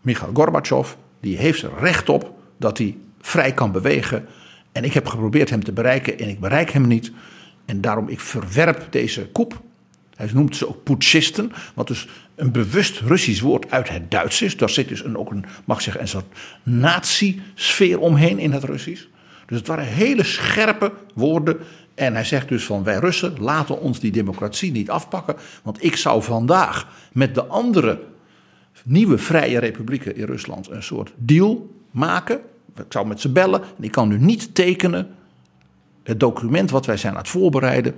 Mikhail 0.00 0.32
Gorbachev, 0.34 0.92
die 1.20 1.36
heeft 1.36 1.62
er 1.62 1.78
recht 1.78 2.08
op 2.08 2.34
dat 2.56 2.78
hij 2.78 2.96
vrij 3.20 3.52
kan 3.52 3.72
bewegen. 3.72 4.26
En 4.72 4.84
ik 4.84 4.92
heb 4.92 5.06
geprobeerd 5.06 5.50
hem 5.50 5.64
te 5.64 5.72
bereiken 5.72 6.18
en 6.18 6.28
ik 6.28 6.40
bereik 6.40 6.70
hem 6.70 6.86
niet. 6.86 7.12
En 7.64 7.80
daarom 7.80 8.08
ik 8.08 8.20
verwerp 8.20 8.86
deze 8.90 9.28
koep. 9.28 9.60
Hij 10.16 10.30
noemt 10.32 10.56
ze 10.56 10.68
ook 10.68 10.82
putschisten, 10.82 11.52
wat 11.74 11.86
dus 11.86 12.08
een 12.36 12.52
bewust 12.52 13.00
Russisch 13.00 13.40
woord 13.40 13.70
uit 13.70 13.88
het 13.88 14.10
Duits 14.10 14.42
is. 14.42 14.56
Daar 14.56 14.70
zit 14.70 14.88
dus 14.88 15.04
een, 15.04 15.16
ook 15.16 15.30
een, 15.30 15.44
mag 15.64 15.82
zeggen, 15.82 16.02
een 16.02 16.08
soort 16.08 16.34
nazi-sfeer 16.62 17.98
omheen 17.98 18.38
in 18.38 18.52
het 18.52 18.64
Russisch. 18.64 19.04
Dus 19.46 19.58
het 19.58 19.66
waren 19.66 19.84
hele 19.84 20.24
scherpe 20.24 20.92
woorden. 21.14 21.58
En 21.94 22.14
hij 22.14 22.24
zegt 22.24 22.48
dus 22.48 22.64
van 22.64 22.82
wij 22.82 22.98
Russen 22.98 23.34
laten 23.38 23.80
ons 23.80 24.00
die 24.00 24.12
democratie 24.12 24.72
niet 24.72 24.90
afpakken. 24.90 25.36
Want 25.62 25.84
ik 25.84 25.96
zou 25.96 26.22
vandaag 26.22 26.88
met 27.12 27.34
de 27.34 27.44
andere 27.44 28.00
nieuwe 28.84 29.18
vrije 29.18 29.58
republieken 29.58 30.16
in 30.16 30.24
Rusland 30.24 30.70
een 30.70 30.82
soort 30.82 31.12
deal 31.16 31.70
maken. 31.90 32.40
Ik 32.76 32.84
zou 32.88 33.06
met 33.06 33.20
ze 33.20 33.32
bellen 33.32 33.60
en 33.60 33.84
ik 33.84 33.92
kan 33.92 34.08
nu 34.08 34.18
niet 34.18 34.54
tekenen 34.54 35.14
het 36.02 36.20
document 36.20 36.70
wat 36.70 36.86
wij 36.86 36.96
zijn 36.96 37.12
aan 37.12 37.18
het 37.18 37.28
voorbereiden 37.28 37.94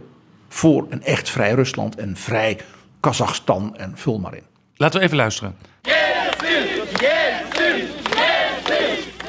voor 0.48 0.86
een 0.88 1.02
echt 1.02 1.30
vrij 1.30 1.52
Rusland 1.54 1.96
en 1.96 2.16
vrij 2.16 2.58
Kazachstan 3.07 3.75
en 3.77 3.91
vul 3.95 4.19
maar 4.19 4.35
in. 4.35 4.43
Laten 4.75 4.99
we 4.99 5.05
even 5.05 5.17
luisteren. 5.17 5.55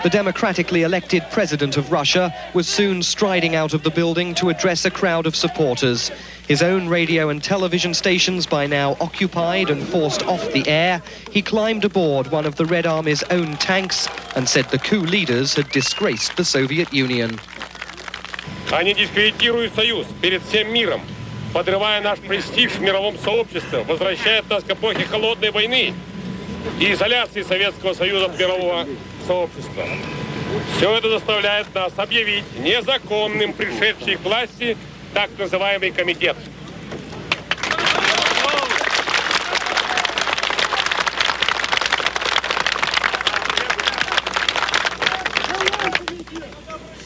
The 0.05 0.11
democratically 0.11 0.83
elected 0.83 1.23
president 1.31 1.79
of 1.79 1.91
Russia 1.91 2.31
was 2.53 2.69
soon 2.69 3.03
striding 3.03 3.57
out 3.57 3.73
of 3.73 3.85
the 3.85 3.91
building 3.91 4.35
to 4.35 4.51
address 4.51 4.85
a 4.85 4.91
crowd 4.91 5.27
of 5.27 5.35
supporters. 5.35 6.11
His 6.47 6.63
own 6.63 6.89
radio 6.89 7.31
and 7.31 7.43
television 7.43 7.95
stations 7.95 8.47
by 8.47 8.67
now 8.67 8.99
occupied 9.01 9.71
and 9.71 9.83
forced 9.83 10.23
off 10.27 10.53
the 10.53 10.69
air, 10.69 11.01
he 11.33 11.41
climbed 11.41 11.87
aboard 11.87 12.31
one 12.31 12.45
of 12.45 12.57
the 12.57 12.67
Red 12.67 12.85
Army's 12.85 13.23
own 13.31 13.57
tanks 13.57 14.07
and 14.37 14.47
said 14.47 14.67
the 14.67 14.79
coup 14.79 15.07
leaders 15.07 15.55
had 15.55 15.71
disgraced 15.71 16.37
the 16.37 16.45
Soviet 16.45 16.93
Union. 16.93 17.41
Они 18.73 18.93
дискредитируют 18.93 19.75
Союз 19.75 20.07
перед 20.21 20.43
всем 20.43 20.71
миром, 20.71 21.01
Подрывая 21.54 22.02
наш 22.02 22.20
престиж 22.20 22.74
в 22.74 22.82
мировом 22.82 23.18
сообществе, 23.18 23.84
возвращает 23.84 24.50
нас 24.50 24.64
к 24.64 24.70
эпохе 24.70 25.06
холодной 25.06 25.52
войны 25.52 25.94
и 26.80 26.92
изоляции 26.92 27.42
Советского 27.42 27.94
Союза 27.94 28.26
от 28.26 28.40
мирового 28.40 28.86
сообщества. 29.26 29.84
Все 30.78 30.98
это 30.98 31.10
заставляет 31.10 31.74
нас 31.74 31.94
объявить 31.98 32.44
незаконным 32.60 33.54
пришедший 33.54 34.16
к 34.16 34.22
власти 34.22 34.78
так 35.14 35.30
называемый 35.38 35.92
комитет. 35.92 36.36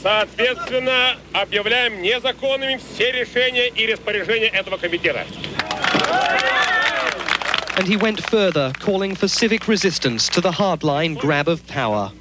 Соответственно, 0.04 1.16
объявляем 1.32 2.02
незаконными 2.02 2.78
все 2.78 3.14
решения 3.14 3.70
и 3.70 3.90
распоряжения 3.90 4.50
этого 4.50 4.76
комитета. 4.76 5.26
And 7.78 7.88
he 7.88 7.96
went 7.96 8.20
further, 8.30 8.74
calling 8.82 9.16
for 9.16 9.30
civic 9.30 9.68
resistance 9.70 10.28
to 10.28 10.42
the 10.42 10.52
hardline 10.52 11.18
grab 11.18 11.48
of 11.48 11.66
power. 11.68 12.12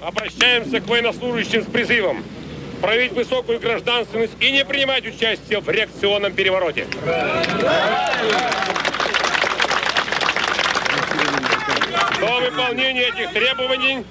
Обращаемся 0.00 0.80
к 0.80 0.88
военнослужащим 0.88 1.62
с 1.62 1.66
призывом 1.66 2.24
проявить 2.80 3.12
высокую 3.12 3.60
гражданственность 3.60 4.32
и 4.40 4.50
не 4.50 4.64
принимать 4.64 5.06
участие 5.06 5.60
в 5.60 5.68
реакционном 5.68 6.32
перевороте. 6.32 6.86
До 12.18 12.40
выполнения 12.40 13.08
этих 13.08 13.32
требований 13.32 14.04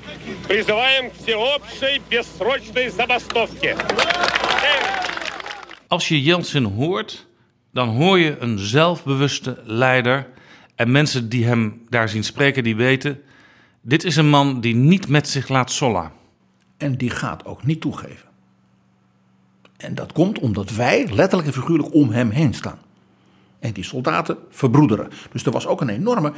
призываем 0.47 1.11
к 1.11 1.14
всеобщей 1.14 2.01
бессрочной 2.11 2.91
забастовке. 2.91 3.77
Als 5.89 6.09
je 6.09 6.23
Jeltsin 6.23 6.64
hoort, 6.64 7.27
dan 7.73 7.89
hoor 7.89 8.19
je 8.19 8.39
een 8.39 8.59
zelfbewuste 8.59 9.62
leider. 9.64 10.27
En 10.75 10.91
mensen 10.91 11.29
die 11.29 11.47
hem 11.47 11.83
daar 11.89 12.09
zien 12.09 12.25
spreken, 12.25 12.64
die 12.64 12.77
weten... 12.77 13.23
dit 13.81 14.05
is 14.05 14.17
een 14.17 14.29
man 14.29 14.61
die 14.61 14.75
niet 14.75 15.09
met 15.09 15.29
zich 15.29 15.49
laat 15.49 15.71
sollen. 15.71 16.12
En 16.77 16.97
die 16.97 17.11
gaat 17.11 17.45
ook 17.45 17.64
niet 17.64 17.81
toegeven. 17.81 18.29
En 19.77 19.95
dat 19.95 20.12
komt 20.12 20.39
omdat 20.39 20.71
wij 20.71 21.07
letterlijk 21.12 21.49
en 21.49 21.55
figuurlijk 21.55 21.95
om 21.95 22.11
hem 22.11 22.31
heen 22.31 22.55
staan. 22.55 22.79
En 23.59 23.73
die 23.73 23.85
soldaten 23.85 24.37
verbroederen. 24.51 25.11
Dus 25.33 25.45
er 25.47 25.53
was 25.53 25.67
ook 25.67 25.81
een 25.81 25.89
enorme, 25.89 26.33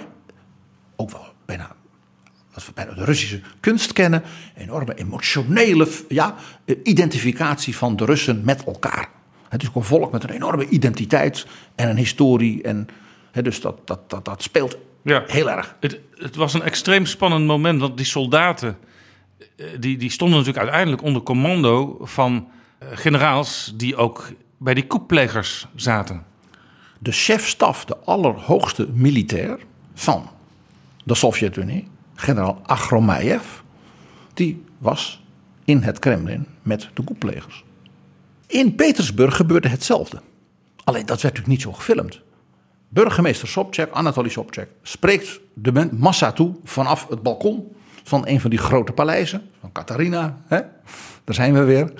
ook 0.96 1.10
wel 1.10 1.26
bijna, 1.44 1.76
wat 2.53 2.65
we 2.65 2.71
bijna 2.73 2.93
de 2.93 3.03
Russische 3.05 3.41
kunst 3.59 3.93
kennen, 3.93 4.23
enorme 4.55 4.95
emotionele 4.95 5.87
ja, 6.07 6.35
identificatie 6.83 7.77
van 7.77 7.95
de 7.95 8.05
Russen 8.05 8.41
met 8.43 8.63
elkaar. 8.63 9.09
Het 9.49 9.61
is 9.61 9.67
ook 9.67 9.75
een 9.75 9.83
volk 9.83 10.11
met 10.11 10.23
een 10.23 10.29
enorme 10.29 10.67
identiteit 10.67 11.45
en 11.75 11.89
een 11.89 11.97
historie. 11.97 12.61
En, 12.63 12.87
dus 13.31 13.61
dat, 13.61 13.87
dat, 13.87 14.09
dat, 14.09 14.25
dat 14.25 14.43
speelt 14.43 14.77
Ja. 15.03 15.23
heel 15.27 15.49
erg. 15.49 15.75
Het, 15.79 15.99
het 16.15 16.35
was 16.35 16.53
een 16.53 16.61
extreem 16.61 17.05
spannend 17.05 17.45
moment, 17.45 17.79
want 17.81 17.97
die 17.97 18.05
soldaten... 18.05 18.77
eh, 19.55 19.65
Die, 19.79 19.97
die 19.97 20.11
stonden 20.11 20.37
natuurlijk 20.37 20.63
uiteindelijk 20.63 21.03
onder 21.03 21.21
commando 21.21 21.97
van 22.01 22.47
eh, 22.77 22.87
generaals... 22.93 23.73
die 23.75 23.95
ook 23.95 24.31
bij 24.57 24.73
die 24.73 24.87
koeplegers 24.87 25.67
zaten. 25.75 26.23
De 26.99 27.11
chef-staf, 27.11 27.85
de 27.85 27.97
allerhoogste 27.97 28.87
militair 28.93 29.59
van 29.93 30.29
de 31.03 31.15
Sovjet-Unie, 31.15 31.87
generaal 32.23 32.61
Agromayev, 32.65 33.43
die 34.33 34.63
was 34.77 35.23
in 35.65 35.81
het 35.81 35.99
Kremlin 35.99 36.47
met 36.61 36.89
de 36.93 37.03
koeplegers. 37.03 37.63
In 38.47 38.75
Petersburg 38.75 39.35
gebeurde 39.35 39.67
hetzelfde. 39.67 40.21
Alleen 40.83 41.05
dat 41.05 41.21
werd 41.21 41.35
natuurlijk 41.35 41.47
niet 41.47 41.61
zo 41.61 41.71
gefilmd. 41.71 42.21
Burgemeester 42.89 43.47
Sobchak, 43.47 43.91
Anatoly 43.91 44.29
Sobchak, 44.29 44.67
spreekt 44.81 45.39
de 45.53 45.89
massa 45.91 46.31
toe 46.31 46.55
vanaf 46.63 47.07
het 47.09 47.23
balkon 47.23 47.75
van 48.03 48.27
een 48.27 48.41
van 48.41 48.49
die 48.49 48.59
grote 48.59 48.91
paleizen, 48.91 49.49
van 49.59 49.71
Katarina. 49.71 50.37
Hè? 50.47 50.59
Daar 51.23 51.35
zijn 51.35 51.53
we 51.53 51.63
weer. 51.63 51.93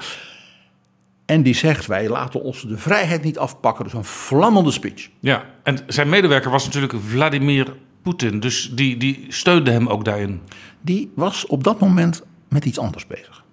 En 1.26 1.44
die 1.44 1.56
zegt: 1.56 1.86
Wij 1.86 2.10
laten 2.10 2.42
ons 2.42 2.62
de 2.62 2.78
vrijheid 2.78 3.24
niet 3.24 3.38
afpakken. 3.38 3.84
Dus 3.84 3.94
een 3.94 4.04
vlammende 4.04 4.72
speech. 4.72 5.10
Ja, 5.20 5.46
en 5.64 5.78
zijn 5.88 6.10
medewerker 6.10 6.52
was 6.52 6.66
natuurlijk 6.66 6.94
Vladimir 7.08 7.76
Poetin. 8.04 8.40
Dus 8.40 8.72
die, 8.74 8.98
die 8.98 9.26
steunde 9.30 9.72
hem 9.72 9.88
ook 9.88 10.06
daarin. 10.06 10.42
Die 10.82 11.12
was 11.16 11.46
op 11.46 11.64
dat 11.64 11.80
moment 11.80 12.24
met 12.48 12.66
iets 12.66 12.80
anders 12.80 13.08
bezig. 13.08 13.44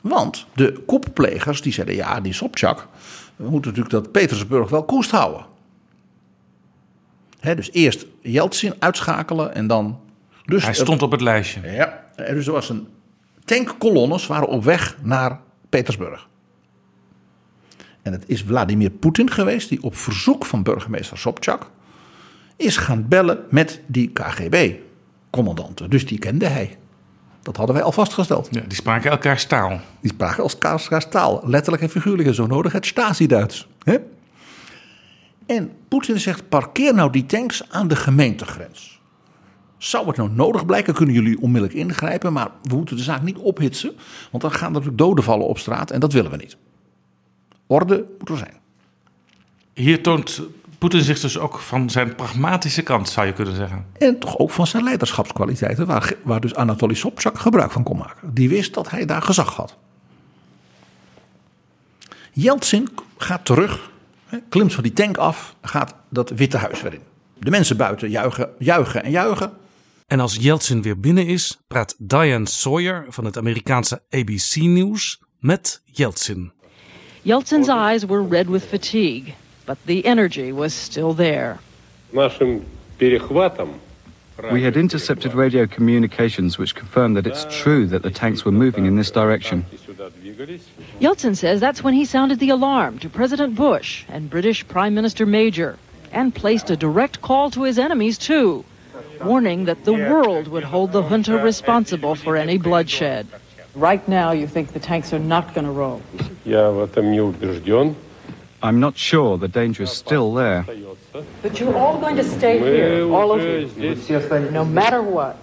Want 0.00 0.46
de 0.54 0.82
kopplegers 0.86 1.62
die 1.62 1.72
zeiden: 1.72 1.94
Ja, 1.94 2.20
die 2.20 2.32
Sobchak, 2.32 2.88
we 3.36 3.50
moeten 3.50 3.70
natuurlijk 3.70 4.04
dat 4.04 4.12
Petersburg 4.12 4.70
wel 4.70 4.84
koest 4.84 5.10
houden. 5.10 5.46
Dus 7.40 7.72
eerst 7.72 8.06
Yeltsin 8.20 8.74
uitschakelen 8.78 9.54
en 9.54 9.66
dan. 9.66 10.00
Dus 10.44 10.64
Hij 10.64 10.74
stond 10.74 11.02
op 11.02 11.10
het 11.10 11.20
lijstje. 11.20 11.70
Ja, 11.70 12.04
dus 12.16 12.46
er 12.46 12.52
was 12.52 12.68
een 12.68 12.88
tankkolonnes 13.44 14.26
waren 14.26 14.48
op 14.48 14.64
weg 14.64 14.96
naar 15.02 15.40
Petersburg. 15.68 16.28
En 18.02 18.12
het 18.12 18.24
is 18.26 18.42
Vladimir 18.42 18.90
Poetin 18.90 19.30
geweest 19.30 19.68
die 19.68 19.82
op 19.82 19.96
verzoek 19.96 20.46
van 20.46 20.62
burgemeester 20.62 21.18
Sobchak 21.18 21.70
is 22.60 22.76
gaan 22.76 23.08
bellen 23.08 23.44
met 23.50 23.80
die 23.86 24.10
KGB-commandanten. 24.12 25.90
Dus 25.90 26.06
die 26.06 26.18
kende 26.18 26.46
hij. 26.46 26.78
Dat 27.42 27.56
hadden 27.56 27.74
wij 27.74 27.84
al 27.84 27.92
vastgesteld. 27.92 28.48
Ja, 28.50 28.60
die 28.60 28.74
spraken 28.74 29.10
elkaars 29.10 29.46
taal. 29.46 29.80
Die 30.00 30.10
spraken 30.10 30.42
elkaars 30.42 31.08
taal, 31.08 31.42
letterlijk 31.44 31.82
en 31.82 31.90
figuurlijk 31.90 32.28
en 32.28 32.34
zo 32.34 32.46
nodig 32.46 32.72
het 32.72 32.86
Stasi-Duits. 32.86 33.68
En 35.46 35.70
Poetin 35.88 36.20
zegt: 36.20 36.48
parkeer 36.48 36.94
nou 36.94 37.12
die 37.12 37.26
tanks 37.26 37.70
aan 37.70 37.88
de 37.88 37.96
gemeentegrens. 37.96 39.00
Zou 39.78 40.06
het 40.06 40.16
nou 40.16 40.30
nodig 40.30 40.66
blijken, 40.66 40.94
kunnen 40.94 41.14
jullie 41.14 41.40
onmiddellijk 41.40 41.78
ingrijpen, 41.78 42.32
maar 42.32 42.50
we 42.62 42.76
moeten 42.76 42.96
de 42.96 43.02
zaak 43.02 43.22
niet 43.22 43.36
ophitsen, 43.36 43.92
want 44.30 44.42
dan 44.42 44.52
gaan 44.52 44.66
er 44.66 44.72
natuurlijk 44.72 44.98
doden 44.98 45.24
vallen 45.24 45.46
op 45.46 45.58
straat 45.58 45.90
en 45.90 46.00
dat 46.00 46.12
willen 46.12 46.30
we 46.30 46.36
niet. 46.36 46.56
Orde 47.66 48.06
moet 48.18 48.28
er 48.28 48.36
zijn. 48.36 48.54
Hier 49.74 50.02
toont 50.02 50.42
Poetin 50.80 51.02
zich 51.02 51.20
dus 51.20 51.38
ook 51.38 51.58
van 51.58 51.90
zijn 51.90 52.14
pragmatische 52.14 52.82
kant, 52.82 53.08
zou 53.08 53.26
je 53.26 53.32
kunnen 53.32 53.54
zeggen. 53.54 53.86
En 53.98 54.18
toch 54.18 54.38
ook 54.38 54.50
van 54.50 54.66
zijn 54.66 54.84
leiderschapskwaliteiten, 54.84 55.86
waar, 55.86 56.14
waar 56.22 56.40
dus 56.40 56.54
Anatoly 56.54 56.94
Sobchak 56.94 57.38
gebruik 57.38 57.70
van 57.70 57.82
kon 57.82 57.96
maken. 57.96 58.34
Die 58.34 58.48
wist 58.48 58.74
dat 58.74 58.90
hij 58.90 59.04
daar 59.04 59.22
gezag 59.22 59.54
had. 59.54 59.76
Yeltsin 62.32 62.88
gaat 63.16 63.44
terug, 63.44 63.90
hè, 64.26 64.38
klimt 64.48 64.74
van 64.74 64.82
die 64.82 64.92
tank 64.92 65.16
af, 65.16 65.54
gaat 65.62 65.94
dat 66.08 66.30
Witte 66.30 66.56
Huis 66.56 66.82
weer 66.82 66.94
in. 66.94 67.02
De 67.38 67.50
mensen 67.50 67.76
buiten 67.76 68.10
juichen, 68.10 68.48
juichen 68.58 69.02
en 69.04 69.10
juichen. 69.10 69.52
En 70.06 70.20
als 70.20 70.36
Yeltsin 70.36 70.82
weer 70.82 71.00
binnen 71.00 71.26
is, 71.26 71.58
praat 71.68 71.94
Diane 71.98 72.48
Sawyer 72.48 73.04
van 73.08 73.24
het 73.24 73.38
Amerikaanse 73.38 74.02
ABC 74.10 74.54
Nieuws 74.54 75.20
met 75.38 75.82
Yeltsin. 75.84 76.52
Yeltsin's 77.22 77.68
eyes 77.68 78.04
were 78.04 78.26
red 78.28 78.48
with 78.48 78.62
fatigue, 78.62 79.34
but 79.70 79.78
the 79.86 80.04
energy 80.04 80.50
was 80.50 80.74
still 80.74 81.12
there. 81.14 81.60
We 84.50 84.62
had 84.64 84.76
intercepted 84.76 85.32
radio 85.32 85.64
communications 85.68 86.58
which 86.58 86.74
confirmed 86.74 87.16
that 87.16 87.24
it's 87.24 87.46
true 87.62 87.86
that 87.86 88.02
the 88.02 88.10
tanks 88.10 88.44
were 88.44 88.50
moving 88.50 88.86
in 88.86 88.96
this 88.96 89.12
direction. 89.12 89.64
Yeltsin 91.00 91.36
says 91.36 91.60
that's 91.60 91.84
when 91.84 91.94
he 91.94 92.04
sounded 92.04 92.40
the 92.40 92.48
alarm 92.48 92.98
to 92.98 93.08
President 93.08 93.54
Bush 93.54 94.04
and 94.08 94.28
British 94.28 94.66
Prime 94.66 94.92
Minister 94.92 95.24
Major 95.24 95.78
and 96.10 96.34
placed 96.34 96.68
a 96.70 96.76
direct 96.76 97.22
call 97.22 97.48
to 97.52 97.62
his 97.62 97.78
enemies, 97.78 98.18
too, 98.18 98.64
warning 99.22 99.66
that 99.66 99.84
the 99.84 99.94
world 99.94 100.48
would 100.48 100.64
hold 100.64 100.90
the 100.90 101.02
junta 101.02 101.38
responsible 101.38 102.16
for 102.16 102.34
any 102.34 102.58
bloodshed. 102.58 103.28
Right 103.76 104.02
now, 104.08 104.32
you 104.32 104.48
think 104.48 104.72
the 104.72 104.80
tanks 104.80 105.12
are 105.12 105.20
not 105.20 105.54
going 105.54 105.64
to 105.64 105.70
roll. 105.70 106.02
I'm 108.62 108.78
not 108.78 108.96
sure 108.96 109.38
the 109.38 109.48
danger 109.48 109.82
is 109.82 109.90
still 109.90 110.34
there. 110.34 110.64
But 111.42 111.58
you're 111.58 111.76
all 111.76 111.98
going 111.98 112.16
to 112.16 112.24
stay 112.24 112.58
here, 112.58 113.10
all 113.10 113.32
of 113.32 113.40
you, 113.42 114.50
no 114.50 114.64
matter 114.64 115.02
what. 115.02 115.36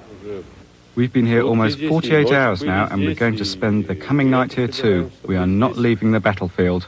We've 0.96 1.14
been 1.14 1.26
here 1.26 1.44
almost 1.44 1.80
48 1.80 2.32
hours 2.32 2.62
now, 2.62 2.88
and 2.90 3.02
we're 3.02 3.16
going 3.16 3.38
to 3.38 3.46
spend 3.46 3.88
the 3.88 3.96
coming 3.96 4.30
night 4.30 4.54
here 4.54 4.68
too. 4.68 5.12
We 5.26 5.36
are 5.38 5.48
not 5.48 5.78
leaving 5.78 6.12
the 6.12 6.20
battlefield. 6.20 6.88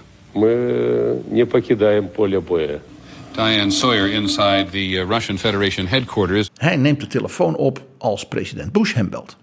Diane 3.32 3.72
Sawyer 3.72 4.08
inside 4.08 4.72
the 4.72 5.00
uh, 5.00 5.06
Russian 5.06 5.38
Federation 5.38 5.88
headquarters. 5.88 6.50
Hij 6.58 6.76
neemt 6.76 7.00
de 7.00 7.08
telefoon 7.08 7.56
op 7.56 7.82
als 7.98 8.28
president 8.28 8.72
Bush 8.72 8.94
hem 8.94 9.10
belt. 9.10 9.38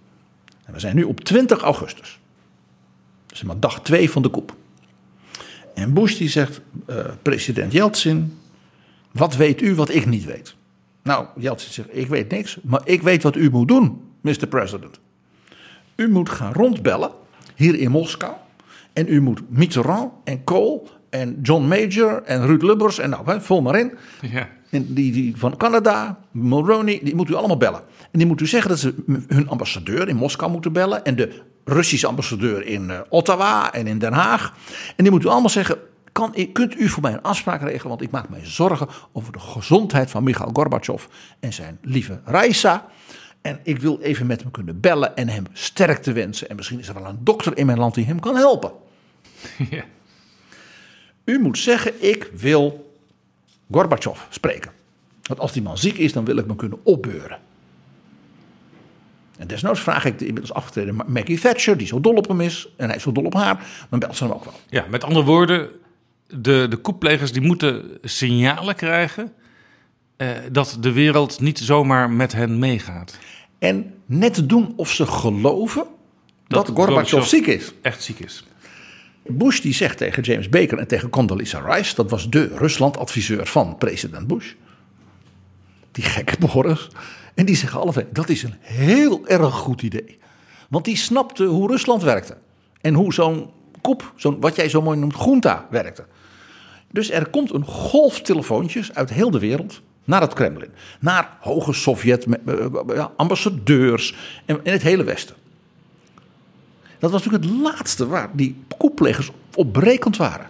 En 0.65 0.73
we 0.73 0.81
zijn 0.81 0.97
nu 0.97 1.03
op 1.03 1.21
20 1.21 1.63
augustus. 1.63 2.19
Dus 3.27 3.43
maar 3.43 3.61
dag 3.61 3.81
2 3.81 4.11
van 4.11 4.23
de 4.23 4.31
coup. 4.31 4.55
En 5.77 5.93
Bush 5.93 6.17
die 6.17 6.29
zegt, 6.29 6.61
eh, 6.87 6.97
president 7.23 7.73
Yeltsin, 7.73 8.39
wat 9.13 9.37
weet 9.37 9.61
u 9.61 9.75
wat 9.75 9.95
ik 9.95 10.07
niet 10.07 10.25
weet? 10.25 10.55
Nou, 11.03 11.27
Yeltsin 11.37 11.73
zegt, 11.73 11.89
ik 11.93 12.07
weet 12.07 12.31
niks, 12.31 12.59
maar 12.63 12.81
ik 12.85 13.03
weet 13.03 13.23
wat 13.23 13.37
u 13.37 13.51
moet 13.51 13.69
doen, 13.69 14.01
Mr. 14.21 14.47
President. 14.49 15.01
U 15.97 16.09
moet 16.09 16.29
gaan 16.29 16.53
rondbellen, 16.53 17.11
hier 17.55 17.75
in 17.75 17.91
Moskou. 17.91 18.33
En 18.93 19.07
u 19.09 19.21
moet 19.21 19.41
Mitterrand 19.49 20.13
en 20.25 20.45
Kohl 20.45 20.89
en 21.11 21.39
John 21.43 21.67
Major 21.67 22.23
en 22.23 22.47
Ruud 22.47 22.63
Lubbers 22.63 22.99
en 22.99 23.11
nou, 23.11 23.31
hè, 23.31 23.41
vul 23.41 23.63
maar 23.63 23.79
in. 23.79 23.93
Ja. 24.31 24.49
En 24.71 24.95
die, 24.95 25.13
die 25.13 25.37
van 25.37 25.57
Canada, 25.57 26.19
Mulroney, 26.31 27.01
die 27.03 27.15
moet 27.15 27.31
u 27.31 27.35
allemaal 27.35 27.57
bellen. 27.57 27.83
En 28.11 28.19
die 28.19 28.27
moet 28.27 28.41
u 28.41 28.47
zeggen 28.47 28.71
dat 28.71 28.79
ze 28.79 28.95
hun 29.29 29.49
ambassadeur 29.49 30.09
in 30.09 30.17
Moskou 30.17 30.51
moeten 30.51 30.73
bellen. 30.73 31.05
En 31.05 31.17
de 31.17 31.43
Russische 31.69 32.07
ambassadeur 32.07 32.67
in 32.67 32.91
eh, 32.91 33.01
Ottawa 33.09 33.73
en 33.73 33.87
in 33.87 33.99
Den 33.99 34.13
Haag. 34.13 34.55
En 34.97 35.05
die 35.05 35.11
moet 35.11 35.25
u 35.25 35.29
allemaal 35.29 35.51
zeggen, 35.51 35.79
kan, 36.13 36.35
kunt 36.53 36.77
u 36.77 36.89
voor 36.89 37.03
mij 37.03 37.13
een 37.13 37.23
afspraak 37.23 37.63
regelen? 37.63 37.89
Want 37.89 38.03
ik 38.03 38.11
maak 38.11 38.29
mij 38.29 38.41
zorgen 38.43 38.89
over 39.13 39.33
de 39.33 39.39
gezondheid 39.39 40.11
van 40.11 40.25
Mikhail 40.25 40.51
Gorbachev 40.53 41.05
en 41.41 41.53
zijn 41.53 41.79
lieve 41.83 42.21
Raisa. 42.25 42.87
En 43.41 43.61
ik 43.63 43.79
wil 43.79 44.01
even 44.01 44.27
met 44.27 44.41
hem 44.41 44.51
kunnen 44.51 44.81
bellen 44.81 45.17
en 45.17 45.29
hem 45.29 45.45
sterkte 45.53 46.13
wensen. 46.13 46.49
En 46.49 46.57
misschien 46.57 46.79
is 46.79 46.89
er 46.89 46.95
wel 46.95 47.07
een 47.07 47.25
dokter 47.25 47.57
in 47.57 47.67
mijn 47.67 47.79
land 47.79 47.95
die 47.95 48.05
hem 48.05 48.21
kan 48.21 48.37
helpen. 48.37 48.73
Ja. 49.71 49.85
U 51.25 51.39
moet 51.39 51.59
zeggen, 51.59 51.93
ik 52.09 52.31
wil 52.35 52.95
Gorbachev 53.71 54.21
spreken. 54.29 54.73
Want 55.23 55.41
als 55.41 55.53
die 55.53 55.63
man 55.63 55.79
ziek 55.79 55.99
is, 55.99 56.13
dan 56.13 56.25
wil 56.25 56.37
ik 56.37 56.47
me 56.47 56.57
kunnen 56.57 56.79
opbeuren. 56.83 57.39
En 59.39 59.47
desnoods 59.47 59.81
vraag 59.81 60.05
ik 60.05 60.19
de 60.19 60.27
inmiddels 60.27 60.55
afgetreden 60.55 61.03
Maggie 61.07 61.41
Thatcher, 61.41 61.77
die 61.77 61.87
zo 61.87 62.01
dol 62.01 62.15
op 62.15 62.29
hem 62.29 62.41
is. 62.41 62.69
En 62.77 62.87
hij 62.87 62.97
is 62.97 63.03
zo 63.03 63.13
dol 63.13 63.25
op 63.25 63.35
haar, 63.35 63.67
dan 63.91 63.99
belt 63.99 64.17
ze 64.17 64.25
hem 64.25 64.33
ook 64.33 64.45
wel. 64.45 64.55
Ja, 64.69 64.85
met 64.91 65.05
andere 65.05 65.25
woorden, 65.25 65.69
de, 66.27 66.67
de 66.69 66.77
koeplegers 66.77 67.33
die 67.33 67.43
moeten 67.43 67.99
signalen 68.03 68.75
krijgen 68.75 69.33
eh, 70.17 70.29
dat 70.53 70.77
de 70.81 70.93
wereld 70.93 71.41
niet 71.41 71.59
zomaar 71.59 72.11
met 72.11 72.33
hen 72.33 72.59
meegaat. 72.59 73.19
En 73.59 73.95
net 74.07 74.49
doen 74.49 74.73
of 74.77 74.93
ze 74.93 75.07
geloven 75.07 75.87
dat, 76.49 76.67
Gorbachev 76.67 77.11
Gorbachev 77.11 77.25
ziek 77.25 77.47
is. 77.47 77.73
Echt 77.83 78.03
ziek 78.03 78.19
is. 78.19 78.45
Bush 79.27 79.61
die 79.61 79.75
zegt 79.75 79.99
tegen 79.99 80.23
James 80.23 80.49
Baker 80.49 80.79
en 80.79 80.87
tegen 80.87 81.09
Condoleezza 81.09 81.75
Rice, 81.75 81.95
dat 81.95 82.11
was 82.11 82.31
de 82.31 82.57
Rusland-adviseur 82.57 83.47
van 83.47 83.77
president 83.79 84.27
Bush. 84.27 84.53
Die 85.93 86.05
gekke 86.05 86.37
Boris. 86.39 86.89
En 87.37 87.47
die 87.47 87.57
zeggen 87.57 87.81
alle 87.81 88.07
dat 88.13 88.29
is 88.29 88.43
een 88.43 88.55
heel 88.61 89.27
erg 89.27 89.55
goed 89.55 89.83
idee. 89.83 90.19
Want 90.69 90.85
die 90.85 90.97
snapte 90.97 91.45
hoe 91.45 91.69
Rusland 91.71 92.03
werkte. 92.03 92.37
En 92.81 92.95
hoe 92.95 93.13
zo'n 93.13 93.51
koep, 93.81 94.13
zo'n, 94.17 94.41
wat 94.41 94.57
jij 94.57 94.69
zo 94.69 94.83
mooi 94.83 94.99
noemt, 94.99 95.25
junta 95.25 95.67
werkte. 95.71 96.05
Dus 96.91 97.11
er 97.11 97.29
komt 97.29 97.55
een 97.55 97.65
golf 97.65 98.21
telefoontjes 98.21 98.95
uit 98.95 99.11
heel 99.11 99.31
de 99.31 99.39
wereld 99.39 99.83
naar 100.05 100.21
het 100.21 100.33
Kremlin. 100.33 100.71
Naar 101.01 101.37
hoge 101.41 101.73
Sovjet, 101.73 102.27
met, 102.27 102.41
eh, 102.47 102.67
ja, 102.95 103.13
ambassadeurs 103.17 104.15
en 104.45 104.61
in 104.63 104.73
het 104.73 104.83
hele 104.83 105.05
Westen. 105.05 105.37
Dat 106.99 107.11
was 107.11 107.25
natuurlijk 107.25 107.53
het 107.53 107.63
laatste 107.63 108.07
waar 108.07 108.29
die 108.33 108.57
koeplegers 108.77 109.31
op 109.55 109.73
berekend 109.73 110.17
waren. 110.17 110.47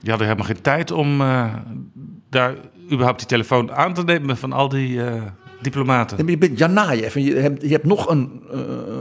Die 0.00 0.10
hadden 0.10 0.26
helemaal 0.28 0.48
geen 0.54 0.62
tijd 0.62 0.90
om 0.90 1.20
eh, 1.20 1.54
daar 2.30 2.54
überhaupt 2.90 3.18
die 3.18 3.28
telefoon 3.28 3.72
aan 3.72 3.94
te 3.94 4.04
nemen 4.04 4.36
van 4.36 4.52
al 4.52 4.68
die 4.68 5.04
eh, 5.04 5.22
diplomaten. 5.62 6.26
Je 6.26 6.38
bent 6.38 6.60
en 6.60 7.24
je 7.24 7.34
hebt, 7.34 7.62
je 7.62 7.68
hebt 7.68 7.84
nog 7.84 8.08
een 8.08 8.42
eh 8.52 8.58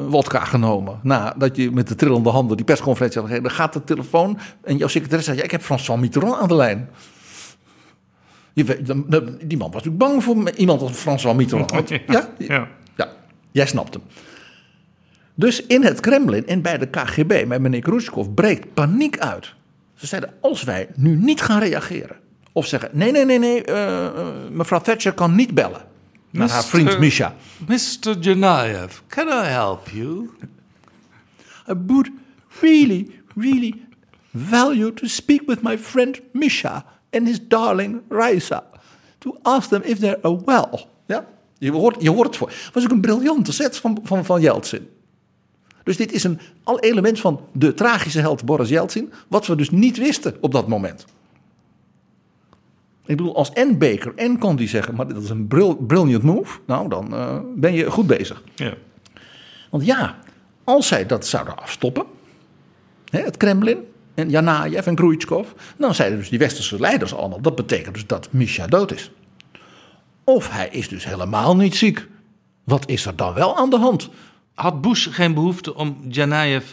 wodka 0.08 0.43
genomen. 0.43 0.99
Nadat 1.03 1.56
je 1.56 1.72
met 1.72 1.88
de 1.88 1.95
trillende 1.95 2.30
handen 2.30 2.58
die 2.58 2.66
persconferentie 2.66 3.20
had 3.20 3.30
gegeven. 3.30 3.49
Dan 3.49 3.58
gaat 3.58 3.74
de 3.74 3.84
telefoon 3.84 4.38
en 4.64 4.78
jouw 4.78 4.88
secretaris 4.88 5.26
zegt... 5.26 5.38
Ja, 5.38 5.43
ik 5.43 5.51
heb 5.51 5.62
François 5.62 5.99
Mitterrand 5.99 6.41
aan 6.41 6.47
de 6.47 6.56
lijn. 6.56 6.89
Je 8.53 8.64
weet, 8.64 8.86
die 9.49 9.58
man 9.58 9.72
was 9.72 9.84
natuurlijk 9.84 9.97
bang 9.97 10.24
voor 10.24 10.49
iemand 10.49 10.82
als 10.82 10.91
François 10.91 11.36
Mitterrand. 11.36 11.89
Ja, 11.89 12.30
Ja. 12.38 12.68
ja, 12.95 13.08
jij 13.51 13.66
snapt 13.66 13.93
hem. 13.93 14.03
Dus 15.36 15.66
in 15.66 15.84
het 15.84 15.99
Kremlin 15.99 16.47
en 16.47 16.62
bij 16.62 16.78
de 16.78 16.88
KGB, 16.88 17.45
met 17.47 17.62
meneer 17.62 17.82
Khrushchev, 17.82 18.28
breekt 18.36 18.74
paniek 18.74 19.20
uit. 19.20 19.53
Ze 19.95 20.08
zeiden, 20.08 20.34
als 20.41 20.64
wij 20.64 20.88
nu 20.95 21.16
niet 21.16 21.41
gaan 21.41 21.60
reageren... 21.60 22.16
of 22.51 22.66
zeggen, 22.66 22.89
nee, 22.93 23.12
nee, 23.12 23.26
nee, 23.26 23.39
nee, 23.39 23.64
eh, 23.64 24.06
eh, 24.06 24.12
mevrouw 24.51 24.80
Thatcher 24.80 25.14
kan 25.14 25.36
niet 25.36 25.53
bellen... 25.53 25.82
naar 26.38 26.49
haar 26.49 26.65
vriend. 26.65 26.99
Misha. 26.99 27.36
Mr. 27.67 28.17
Janaev, 28.19 28.99
can 29.07 29.27
I 29.27 29.47
help 29.47 29.89
you? 29.89 30.29
I 31.67 31.73
would 31.88 32.11
really, 32.61 33.21
really 33.36 33.86
value 34.31 34.93
to 34.93 35.07
speak 35.07 35.41
with 35.45 35.61
my 35.61 35.77
friend 35.77 36.21
Misha 36.31 36.86
and 37.11 37.27
his 37.27 37.39
darling 37.47 38.01
Raisa. 38.09 38.63
To 39.17 39.38
ask 39.41 39.69
them 39.69 39.81
if 39.83 39.99
they're 39.99 40.41
well. 40.45 40.86
Ja? 41.05 41.25
Je, 41.57 41.71
hoort, 41.71 42.01
je 42.01 42.09
hoort 42.09 42.27
het 42.27 42.38
voor. 42.38 42.49
Het 42.49 42.73
was 42.73 42.83
ook 42.83 42.91
een 42.91 43.01
briljante 43.01 43.51
set 43.51 43.77
van, 43.77 43.99
van, 44.03 44.25
van 44.25 44.41
Yeltsin. 44.41 44.88
Dus 45.83 45.97
dit 45.97 46.11
is 46.11 46.23
een 46.23 46.39
al 46.63 46.79
element 46.79 47.19
van 47.19 47.41
de 47.51 47.73
tragische 47.73 48.19
held 48.19 48.45
Boris 48.45 48.69
Yeltsin. 48.69 49.13
Wat 49.27 49.47
we 49.47 49.55
dus 49.55 49.69
niet 49.69 49.97
wisten 49.97 50.36
op 50.41 50.51
dat 50.51 50.67
moment. 50.67 51.05
Ik 53.06 53.18
bedoel, 53.18 53.36
als 53.36 53.51
en 53.51 53.78
Baker 53.78 54.14
en 54.16 54.39
Condi 54.39 54.68
zeggen, 54.68 54.95
maar 54.95 55.08
dat 55.08 55.24
is 55.24 55.30
een 55.30 55.47
bril, 55.47 55.76
brilliant 55.76 56.24
move. 56.24 56.60
Nou, 56.66 56.89
dan 56.89 57.14
eh, 57.14 57.39
ben 57.56 57.74
je 57.74 57.91
goed 57.91 58.08
bezig. 58.08 58.43
Ja. 58.56 58.74
Want 59.70 59.86
ja, 59.86 60.18
als 60.64 60.88
zij 60.88 61.06
dat 61.06 61.28
zouden 61.28 61.58
afstoppen, 61.58 62.06
hè, 63.10 63.20
het 63.20 63.38
Kremlin 63.38 63.78
en 64.14 64.30
Janajev 64.30 64.88
en 64.88 64.95
Khrushchev, 64.95 65.47
dan 65.78 65.95
zeiden 65.95 66.20
dus 66.20 66.30
die 66.30 66.39
westerse 66.39 66.80
leiders 66.80 67.14
allemaal, 67.14 67.41
dat 67.41 67.56
betekent 67.56 67.93
dus 67.93 68.08
dat 68.08 68.28
Misha 68.32 68.68
dood 68.68 68.91
is. 68.91 69.12
Of 70.24 70.51
hij 70.51 70.70
is 70.72 70.88
dus 70.89 71.06
helemaal 71.06 71.56
niet 71.56 71.76
ziek. 71.76 72.08
Wat 72.64 72.89
is 72.89 73.06
er 73.06 73.16
dan 73.16 73.34
wel 73.34 73.58
aan 73.58 73.70
de 73.70 73.78
hand? 73.78 74.10
Had 74.53 74.82
Bush 74.82 75.08
geen 75.12 75.34
behoefte 75.34 75.76
om 75.76 75.97
Janaev 76.10 76.66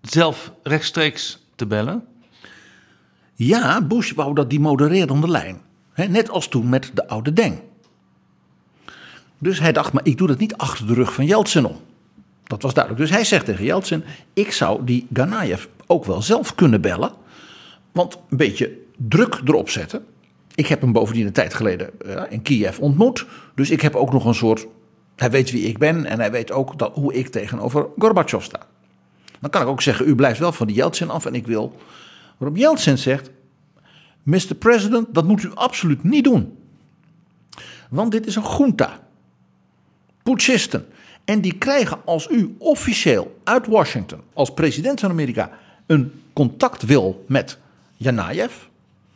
zelf 0.00 0.52
rechtstreeks 0.62 1.46
te 1.56 1.66
bellen? 1.66 2.06
Ja, 3.34 3.82
Bush 3.82 4.12
wou 4.12 4.34
dat 4.34 4.50
die 4.50 4.60
modererende 4.60 5.28
lijn. 5.28 5.60
Net 5.94 6.30
als 6.30 6.48
toen 6.48 6.68
met 6.68 6.90
de 6.94 7.08
oude 7.08 7.32
Deng. 7.32 7.60
Dus 9.38 9.60
hij 9.60 9.72
dacht, 9.72 9.92
maar 9.92 10.06
ik 10.06 10.18
doe 10.18 10.28
dat 10.28 10.38
niet 10.38 10.56
achter 10.56 10.86
de 10.86 10.94
rug 10.94 11.12
van 11.12 11.24
Yeltsin 11.24 11.64
om. 11.64 11.76
Dat 12.44 12.62
was 12.62 12.74
duidelijk. 12.74 13.04
Dus 13.04 13.16
hij 13.16 13.24
zegt 13.24 13.44
tegen 13.44 13.64
Yeltsin, 13.64 14.04
ik 14.32 14.52
zou 14.52 14.84
die 14.84 15.06
Ganayev 15.12 15.66
ook 15.86 16.04
wel 16.04 16.22
zelf 16.22 16.54
kunnen 16.54 16.80
bellen. 16.80 17.12
Want 17.92 18.18
een 18.30 18.36
beetje 18.36 18.78
druk 18.96 19.40
erop 19.44 19.70
zetten. 19.70 20.04
Ik 20.54 20.66
heb 20.66 20.80
hem 20.80 20.92
bovendien 20.92 21.26
een 21.26 21.32
tijd 21.32 21.54
geleden 21.54 22.00
eh, 22.00 22.22
in 22.28 22.42
Kiev 22.42 22.78
ontmoet. 22.78 23.26
Dus 23.54 23.70
ik 23.70 23.80
heb 23.80 23.94
ook 23.94 24.12
nog 24.12 24.24
een 24.24 24.34
soort... 24.34 24.66
Hij 25.16 25.30
weet 25.30 25.50
wie 25.50 25.62
ik 25.62 25.78
ben 25.78 26.04
en 26.04 26.18
hij 26.18 26.30
weet 26.30 26.52
ook 26.52 26.78
dat, 26.78 26.94
hoe 26.94 27.14
ik 27.14 27.28
tegenover 27.28 27.86
Gorbachev 27.98 28.44
sta. 28.44 28.60
Dan 29.40 29.50
kan 29.50 29.62
ik 29.62 29.68
ook 29.68 29.82
zeggen, 29.82 30.08
u 30.08 30.14
blijft 30.14 30.38
wel 30.38 30.52
van 30.52 30.66
die 30.66 30.76
Yeltsin 30.76 31.10
af 31.10 31.26
en 31.26 31.34
ik 31.34 31.46
wil... 31.46 31.76
Waarop 32.38 32.58
Yeltsin 32.58 32.98
zegt, 32.98 33.30
Mr. 34.22 34.54
President, 34.58 35.14
dat 35.14 35.24
moet 35.24 35.42
u 35.42 35.54
absoluut 35.54 36.02
niet 36.02 36.24
doen. 36.24 36.56
Want 37.90 38.12
dit 38.12 38.26
is 38.26 38.36
een 38.36 38.56
junta. 38.58 39.00
Putschisten. 40.22 40.86
En 41.24 41.40
die 41.40 41.58
krijgen 41.58 42.04
als 42.04 42.30
u 42.30 42.54
officieel 42.58 43.40
uit 43.44 43.66
Washington, 43.66 44.20
als 44.32 44.54
president 44.54 45.00
van 45.00 45.10
Amerika, 45.10 45.50
een 45.86 46.12
contact 46.32 46.82
wil 46.82 47.24
met 47.28 47.58
Janajev, 47.96 48.52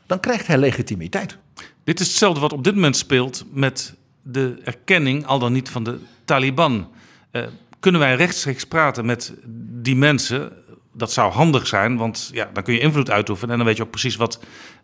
dan 0.07 0.21
krijgt 0.21 0.47
hij 0.47 0.59
legitimiteit. 0.59 1.39
Dit 1.85 2.01
is 2.01 2.07
hetzelfde 2.07 2.41
wat 2.41 2.53
op 2.53 2.65
dit 2.65 2.75
moment 2.75 2.97
speelt 2.97 3.45
met 3.53 3.95
de 4.23 4.61
erkenning, 4.65 5.27
al 5.27 5.39
dan 5.39 5.53
niet 5.53 5.69
van 5.69 5.85
de 5.85 5.99
Taliban. 6.25 6.89
Eh, 7.31 7.47
kunnen 7.81 8.01
wij 8.01 8.15
rechtstreeks 8.15 8.65
praten 8.65 9.07
met 9.07 9.35
die 9.83 9.97
mensen? 9.97 10.53
Dat 10.97 11.13
zou 11.13 11.33
handig 11.33 11.67
zijn, 11.67 11.97
want 11.97 12.31
ja, 12.33 12.51
dan 12.53 12.63
kun 12.63 12.75
je 12.75 12.81
invloed 12.81 13.11
uitoefenen 13.11 13.51
en 13.51 13.57
dan 13.57 13.67
weet 13.67 13.77
je 13.77 13.83
ook 13.83 13.91
precies 13.91 14.17
wat 14.17 14.41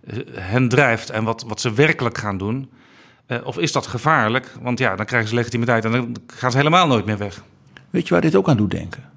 eh, 0.07 0.19
hen 0.33 0.69
drijft 0.69 1.11
en 1.11 1.25
wat, 1.25 1.45
wat 1.47 1.61
ze 1.61 1.73
werkelijk 1.73 2.19
gaan 2.19 2.39
doen. 2.39 2.71
Eh, 3.27 3.47
of 3.47 3.59
is 3.59 3.73
dat 3.73 3.87
gevaarlijk? 3.87 4.55
Want 4.61 4.79
ja, 4.79 4.97
dan 4.97 5.07
krijgen 5.07 5.29
ze 5.29 5.35
legitimiteit 5.35 5.85
en 5.85 5.93
dan 5.93 6.17
gaan 6.27 6.51
ze 6.51 6.57
helemaal 6.57 6.87
nooit 6.87 7.05
meer 7.05 7.19
weg. 7.19 7.45
Weet 7.91 8.09
je 8.09 8.13
waar 8.13 8.23
dit 8.23 8.35
ook 8.35 8.49
aan 8.49 8.57
doet 8.57 8.71
denken? 8.71 9.11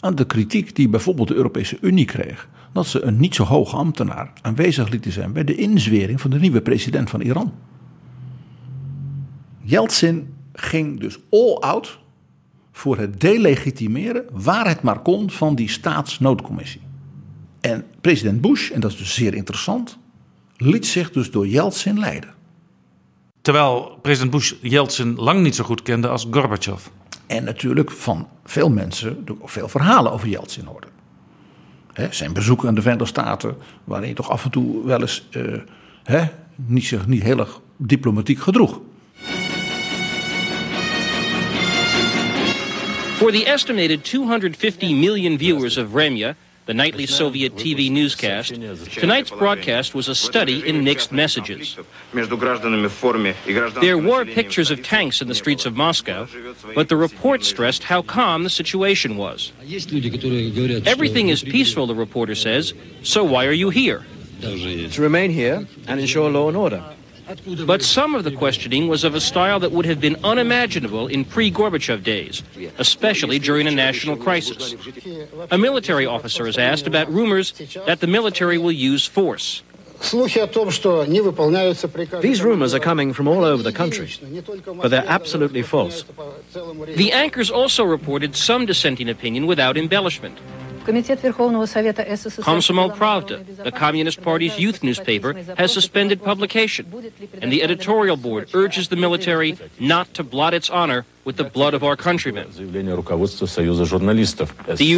Aan 0.00 0.14
de 0.14 0.26
kritiek 0.26 0.76
die 0.76 0.88
bijvoorbeeld 0.88 1.28
de 1.28 1.34
Europese 1.34 1.78
Unie 1.80 2.04
kreeg. 2.04 2.48
Dat 2.72 2.86
ze 2.86 3.02
een 3.02 3.18
niet 3.18 3.34
zo 3.34 3.44
hoge 3.44 3.76
ambtenaar 3.76 4.32
aanwezig 4.42 4.88
lieten 4.88 5.12
zijn 5.12 5.32
bij 5.32 5.44
de 5.44 5.54
inzwering 5.54 6.20
van 6.20 6.30
de 6.30 6.38
nieuwe 6.38 6.60
president 6.60 7.10
van 7.10 7.20
Iran. 7.20 7.52
Yeltsin 9.62 10.34
ging 10.52 11.00
dus 11.00 11.18
all 11.30 11.54
out 11.54 11.98
voor 12.78 12.98
het 12.98 13.20
delegitimeren, 13.20 14.24
waar 14.32 14.68
het 14.68 14.82
maar 14.82 14.98
kon, 14.98 15.30
van 15.30 15.54
die 15.54 15.68
staatsnoodcommissie. 15.68 16.80
En 17.60 17.84
president 18.00 18.40
Bush, 18.40 18.70
en 18.70 18.80
dat 18.80 18.90
is 18.90 18.96
dus 18.96 19.14
zeer 19.14 19.34
interessant, 19.34 19.98
liet 20.56 20.86
zich 20.86 21.10
dus 21.10 21.30
door 21.30 21.46
Yeltsin 21.46 21.98
leiden. 21.98 22.34
Terwijl 23.40 23.98
president 24.02 24.30
Bush 24.30 24.52
Yeltsin 24.62 25.14
lang 25.14 25.42
niet 25.42 25.54
zo 25.54 25.64
goed 25.64 25.82
kende 25.82 26.08
als 26.08 26.26
Gorbachev. 26.30 26.86
En 27.26 27.44
natuurlijk 27.44 27.90
van 27.90 28.28
veel 28.44 28.70
mensen 28.70 29.24
ook 29.40 29.50
veel 29.50 29.68
verhalen 29.68 30.12
over 30.12 30.28
Yeltsin 30.28 30.64
hoorde. 30.64 30.86
Hè, 31.92 32.12
zijn 32.12 32.32
bezoek 32.32 32.66
aan 32.66 32.74
de 32.74 32.80
Verenigde 32.80 33.08
Staten, 33.08 33.56
waarin 33.84 34.06
hij 34.06 34.14
toch 34.14 34.30
af 34.30 34.44
en 34.44 34.50
toe 34.50 34.86
wel 34.86 35.00
eens 35.00 35.28
hè, 36.02 36.24
niet, 36.54 36.84
zich 36.84 37.06
niet 37.06 37.22
heel 37.22 37.38
erg 37.38 37.60
diplomatiek 37.76 38.40
gedroeg. 38.40 38.80
For 43.18 43.32
the 43.32 43.48
estimated 43.48 44.04
250 44.04 44.94
million 44.94 45.38
viewers 45.38 45.76
of 45.76 45.90
Vremya, 45.90 46.36
the 46.66 46.74
nightly 46.74 47.04
Soviet 47.06 47.56
TV 47.56 47.90
newscast, 47.90 48.54
tonight's 48.92 49.30
broadcast 49.30 49.92
was 49.92 50.06
a 50.06 50.14
study 50.14 50.68
in 50.68 50.84
mixed 50.84 51.10
messages. 51.10 51.76
There 53.80 53.98
were 53.98 54.24
pictures 54.24 54.70
of 54.70 54.84
tanks 54.84 55.20
in 55.20 55.26
the 55.26 55.34
streets 55.34 55.66
of 55.66 55.74
Moscow, 55.74 56.28
but 56.76 56.88
the 56.88 56.96
report 56.96 57.42
stressed 57.42 57.82
how 57.82 58.02
calm 58.02 58.44
the 58.44 58.50
situation 58.50 59.16
was. 59.16 59.52
Everything 60.86 61.28
is 61.30 61.42
peaceful, 61.42 61.86
the 61.88 61.94
reporter 61.96 62.36
says, 62.36 62.72
so 63.02 63.24
why 63.24 63.46
are 63.46 63.52
you 63.52 63.70
here? 63.70 64.04
To 64.42 65.02
remain 65.02 65.32
here 65.32 65.66
and 65.88 65.98
ensure 65.98 66.30
law 66.30 66.48
and 66.48 66.56
order. 66.56 66.84
But 67.66 67.82
some 67.82 68.14
of 68.14 68.24
the 68.24 68.30
questioning 68.32 68.88
was 68.88 69.04
of 69.04 69.14
a 69.14 69.20
style 69.20 69.60
that 69.60 69.72
would 69.72 69.84
have 69.84 70.00
been 70.00 70.16
unimaginable 70.24 71.08
in 71.08 71.24
pre 71.24 71.50
Gorbachev 71.50 72.02
days, 72.02 72.42
especially 72.78 73.38
during 73.38 73.66
a 73.66 73.70
national 73.70 74.16
crisis. 74.16 74.74
A 75.50 75.58
military 75.58 76.06
officer 76.06 76.46
is 76.46 76.56
asked 76.56 76.86
about 76.86 77.12
rumors 77.12 77.52
that 77.86 78.00
the 78.00 78.06
military 78.06 78.56
will 78.56 78.72
use 78.72 79.06
force. 79.06 79.62
These 82.20 82.42
rumors 82.42 82.72
are 82.72 82.78
coming 82.78 83.12
from 83.12 83.26
all 83.26 83.44
over 83.44 83.62
the 83.62 83.72
country, 83.72 84.10
but 84.76 84.88
they're 84.88 85.04
absolutely 85.06 85.62
false. 85.62 86.04
The 86.96 87.10
anchors 87.12 87.50
also 87.50 87.84
reported 87.84 88.36
some 88.36 88.64
dissenting 88.64 89.08
opinion 89.08 89.46
without 89.46 89.76
embellishment. 89.76 90.38
Komsomol 92.42 92.96
Pravda, 92.96 93.44
the 93.62 93.72
Communist 93.72 94.22
Party's 94.22 94.58
youth 94.58 94.82
newspaper, 94.82 95.34
has 95.56 95.72
suspended 95.72 96.22
publication, 96.22 96.86
and 97.42 97.52
the 97.52 97.62
editorial 97.62 98.16
board 98.16 98.48
urges 98.54 98.88
the 98.88 98.96
military 98.96 99.58
not 99.78 100.14
to 100.14 100.24
blot 100.24 100.54
its 100.54 100.70
honor 100.70 101.04
with 101.28 101.36
the 101.36 101.44
blood 101.44 101.74
of 101.74 101.84
our 101.84 101.94
countrymen. 101.94 102.48
The 102.52 102.82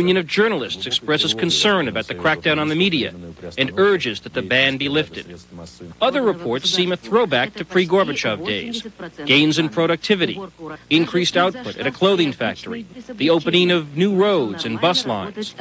Union 0.00 0.16
of 0.16 0.26
Journalists 0.28 0.86
expresses 0.86 1.34
concern 1.34 1.88
about 1.88 2.06
the 2.06 2.14
crackdown 2.14 2.60
on 2.60 2.68
the 2.68 2.76
media 2.76 3.12
and 3.58 3.76
urges 3.76 4.20
that 4.20 4.34
the 4.34 4.42
ban 4.42 4.76
be 4.76 4.88
lifted. 4.88 5.26
Other 6.00 6.22
reports 6.22 6.70
seem 6.70 6.92
a 6.92 6.96
throwback 6.96 7.54
to 7.54 7.64
pre 7.64 7.84
Gorbachev 7.84 8.46
days 8.46 8.86
gains 9.26 9.58
in 9.58 9.70
productivity, 9.70 10.40
increased 10.88 11.36
output 11.36 11.76
at 11.76 11.88
a 11.88 11.90
clothing 11.90 12.30
factory, 12.30 12.86
the 13.08 13.30
opening 13.30 13.72
of 13.72 13.96
new 13.96 14.14
roads 14.14 14.64
and 14.64 14.80
bus 14.80 15.06
lines. 15.06 15.56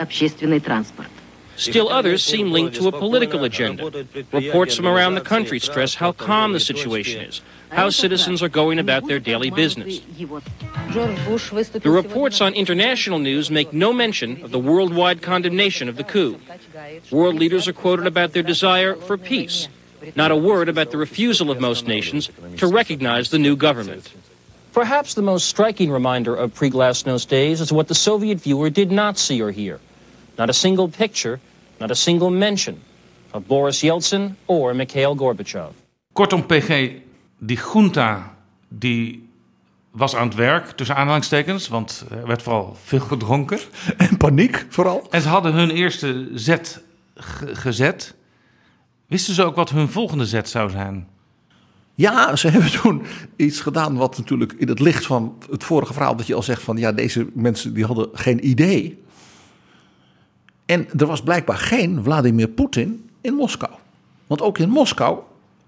Still 1.55 1.89
others 1.89 2.23
seem 2.23 2.51
linked 2.51 2.75
to 2.75 2.87
a 2.87 2.91
political 2.91 3.43
agenda. 3.43 4.05
Reports 4.31 4.75
from 4.77 4.87
around 4.87 5.15
the 5.15 5.27
country 5.35 5.59
stress 5.59 5.95
how 5.95 6.11
calm 6.11 6.53
the 6.53 6.59
situation 6.59 7.21
is, 7.21 7.41
how 7.69 7.89
citizens 7.89 8.41
are 8.41 8.49
going 8.49 8.79
about 8.79 9.07
their 9.07 9.19
daily 9.19 9.49
business. 9.49 10.01
The 10.89 11.81
reports 11.85 12.41
on 12.41 12.53
international 12.53 13.19
news 13.19 13.51
make 13.51 13.73
no 13.73 13.93
mention 13.93 14.43
of 14.43 14.51
the 14.51 14.59
worldwide 14.59 15.21
condemnation 15.21 15.87
of 15.87 15.95
the 15.95 16.03
coup. 16.03 16.39
World 17.11 17.35
leaders 17.35 17.67
are 17.67 17.73
quoted 17.73 18.07
about 18.07 18.33
their 18.33 18.43
desire 18.43 18.95
for 18.95 19.17
peace, 19.17 19.67
not 20.15 20.31
a 20.31 20.35
word 20.35 20.69
about 20.69 20.91
the 20.91 20.97
refusal 20.97 21.51
of 21.51 21.59
most 21.59 21.87
nations 21.87 22.29
to 22.57 22.67
recognize 22.67 23.29
the 23.29 23.39
new 23.39 23.55
government. 23.55 24.13
Perhaps 24.73 25.15
the 25.15 25.21
most 25.21 25.47
striking 25.47 25.91
reminder 25.91 26.35
of 26.35 26.53
pre 26.53 26.69
Glasnost 26.69 27.27
days 27.27 27.59
is 27.59 27.73
what 27.73 27.87
the 27.87 27.95
Soviet 27.95 28.39
viewer 28.39 28.69
did 28.69 28.91
not 28.91 29.17
see 29.17 29.41
or 29.41 29.51
hear. 29.51 29.79
Not 30.37 30.49
a 30.49 30.53
single 30.53 30.87
picture, 30.87 31.39
not 31.79 31.91
a 31.91 31.95
single 31.95 32.29
mention 32.29 32.81
of 33.33 33.47
Boris 33.47 33.81
Yeltsin 33.81 34.35
or 34.47 34.73
Mikhail 34.73 35.15
Gorbachev. 35.15 35.73
Kortom, 36.15 36.47
PG, 36.47 37.01
die 37.39 37.59
junta 37.73 38.35
die 38.67 39.29
was 39.91 40.15
aan 40.15 40.27
het 40.27 40.37
werk, 40.37 40.71
tussen 40.71 40.95
aanhalingstekens, 40.95 41.67
want 41.67 42.05
er 42.09 42.27
werd 42.27 42.41
vooral 42.41 42.77
veel 42.83 42.99
gedronken. 42.99 43.59
En 43.97 44.17
paniek 44.17 44.65
vooral. 44.69 45.07
En 45.09 45.21
ze 45.21 45.27
hadden 45.27 45.53
hun 45.53 45.69
eerste 45.69 46.29
zet 46.33 46.81
gezet. 47.53 48.15
Wisten 49.07 49.33
ze 49.33 49.43
ook 49.43 49.55
wat 49.55 49.69
hun 49.69 49.89
volgende 49.89 50.25
zet 50.25 50.49
zou 50.49 50.69
zijn? 50.69 51.07
Ja, 51.95 52.35
ze 52.35 52.49
hebben 52.51 52.71
toen 52.71 53.01
iets 53.35 53.61
gedaan 53.61 53.95
wat 53.95 54.17
natuurlijk 54.17 54.53
in 54.53 54.67
het 54.67 54.79
licht 54.79 55.05
van 55.05 55.37
het 55.49 55.63
vorige 55.63 55.93
verhaal... 55.93 56.15
dat 56.15 56.27
je 56.27 56.35
al 56.35 56.43
zegt 56.43 56.61
van 56.61 56.77
ja, 56.77 56.91
deze 56.91 57.27
mensen 57.33 57.73
die 57.73 57.85
hadden 57.85 58.09
geen 58.13 58.47
idee. 58.47 59.03
En 60.65 60.87
er 60.97 61.05
was 61.05 61.21
blijkbaar 61.21 61.57
geen 61.57 62.03
Vladimir 62.03 62.47
Poetin 62.47 63.09
in 63.21 63.33
Moskou. 63.33 63.71
Want 64.27 64.41
ook 64.41 64.57
in 64.57 64.69
Moskou 64.69 65.19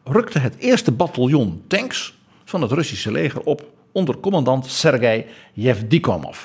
rukte 0.03 0.39
het 0.39 0.55
eerste 0.57 0.91
bataljon 0.91 1.63
tanks 1.67 2.17
van 2.45 2.61
het 2.61 2.71
Russische 2.71 3.11
leger 3.11 3.41
op 3.41 3.69
onder 3.91 4.17
commandant 4.17 4.65
Sergei 4.65 5.25
Yevdikomov. 5.53 6.39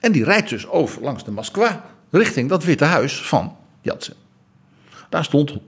En 0.00 0.12
die 0.12 0.24
rijdt 0.24 0.48
dus 0.48 0.68
over 0.68 1.02
langs 1.02 1.24
de 1.24 1.30
Moskwa 1.30 1.84
richting 2.10 2.48
dat 2.48 2.64
Witte 2.64 2.84
Huis 2.84 3.22
van 3.22 3.56
Yeltsin. 3.80 4.14
Daar 5.08 5.24
stond 5.24 5.52
100.000 5.52 5.58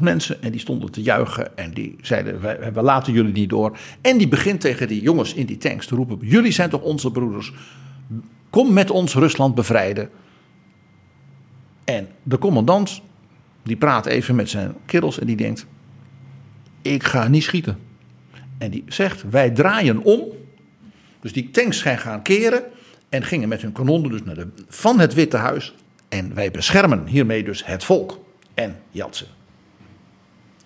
mensen 0.00 0.42
en 0.42 0.50
die 0.50 0.60
stonden 0.60 0.90
te 0.90 1.02
juichen 1.02 1.56
en 1.56 1.70
die 1.70 1.96
zeiden: 2.00 2.40
we 2.74 2.82
laten 2.82 3.12
jullie 3.12 3.32
niet 3.32 3.50
door. 3.50 3.78
En 4.00 4.18
die 4.18 4.28
begint 4.28 4.60
tegen 4.60 4.88
die 4.88 5.02
jongens 5.02 5.34
in 5.34 5.46
die 5.46 5.56
tanks 5.56 5.86
te 5.86 5.94
roepen: 5.94 6.18
Jullie 6.20 6.52
zijn 6.52 6.70
toch 6.70 6.82
onze 6.82 7.10
broeders? 7.10 7.52
Kom 8.50 8.72
met 8.72 8.90
ons 8.90 9.14
Rusland 9.14 9.54
bevrijden. 9.54 10.10
En 11.84 12.08
de 12.22 12.38
commandant 12.38 13.00
die 13.62 13.76
praat 13.76 14.06
even 14.06 14.34
met 14.34 14.50
zijn 14.50 14.74
kerels 14.86 15.18
en 15.18 15.26
die 15.26 15.36
denkt: 15.36 15.66
Ik 16.84 17.02
ga 17.02 17.28
niet 17.28 17.42
schieten. 17.42 17.78
En 18.58 18.70
die 18.70 18.84
zegt: 18.86 19.30
Wij 19.30 19.50
draaien 19.50 20.02
om. 20.02 20.22
Dus 21.20 21.32
die 21.32 21.50
tanks 21.50 21.78
zijn 21.78 21.98
gaan 21.98 22.22
keren 22.22 22.62
en 23.08 23.22
gingen 23.22 23.48
met 23.48 23.62
hun 23.62 23.72
kanonnen 23.72 24.10
dus 24.10 24.22
naar 24.22 24.34
de, 24.34 24.48
van 24.68 25.00
het 25.00 25.14
Witte 25.14 25.36
Huis. 25.36 25.74
En 26.08 26.34
wij 26.34 26.50
beschermen 26.50 27.06
hiermee 27.06 27.44
dus 27.44 27.64
het 27.66 27.84
volk 27.84 28.20
en 28.54 28.76
Jatsen. 28.90 29.26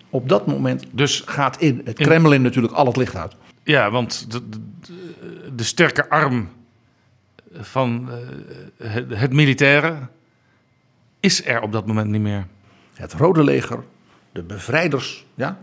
Op 0.09 0.29
dat 0.29 0.47
moment 0.47 0.85
dus 0.91 1.23
gaat 1.25 1.61
in 1.61 1.81
het 1.83 1.95
Kremlin 1.95 2.41
natuurlijk 2.41 2.73
al 2.73 2.85
het 2.85 2.97
licht 2.97 3.15
uit. 3.15 3.35
Ja, 3.63 3.91
want 3.91 4.31
de, 4.31 4.49
de, 4.49 4.59
de 5.55 5.63
sterke 5.63 6.09
arm 6.09 6.49
van 7.53 8.09
uh, 8.09 8.91
het, 8.91 9.05
het 9.09 9.33
militaire 9.33 10.07
is 11.19 11.45
er 11.45 11.61
op 11.61 11.71
dat 11.71 11.85
moment 11.85 12.09
niet 12.09 12.21
meer. 12.21 12.47
Het 12.93 13.13
Rode 13.13 13.43
Leger, 13.43 13.83
de 14.31 14.43
bevrijders 14.43 15.25
ja, 15.35 15.59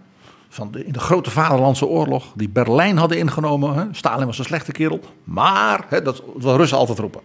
van 0.56 0.70
de, 0.70 0.84
in 0.84 0.92
de 0.92 0.98
grote 0.98 1.30
Vaderlandse 1.30 1.86
oorlog, 1.86 2.32
die 2.34 2.48
Berlijn 2.48 2.96
hadden 2.96 3.18
ingenomen. 3.18 3.74
Hè. 3.74 3.84
Stalin 3.92 4.26
was 4.26 4.38
een 4.38 4.44
slechte 4.44 4.72
kerel, 4.72 5.00
maar 5.24 5.84
hè, 5.88 6.02
dat 6.02 6.22
wil 6.36 6.56
Russen 6.56 6.78
altijd 6.78 6.98
roepen. 6.98 7.20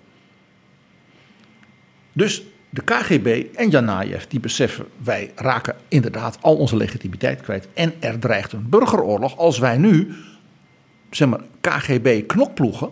Dus 2.13 2.43
de 2.69 2.81
KGB 2.81 3.45
en 3.55 3.69
Janajev 3.69 4.23
die 4.23 4.39
beseffen, 4.39 4.85
wij 5.03 5.31
raken 5.35 5.75
inderdaad 5.87 6.37
al 6.41 6.55
onze 6.55 6.75
legitimiteit 6.75 7.41
kwijt. 7.41 7.67
En 7.73 7.93
er 7.99 8.19
dreigt 8.19 8.53
een 8.53 8.69
burgeroorlog 8.69 9.37
als 9.37 9.59
wij 9.59 9.77
nu, 9.77 10.15
zeg 11.09 11.27
maar, 11.27 11.41
KGB-knokploegen 11.61 12.89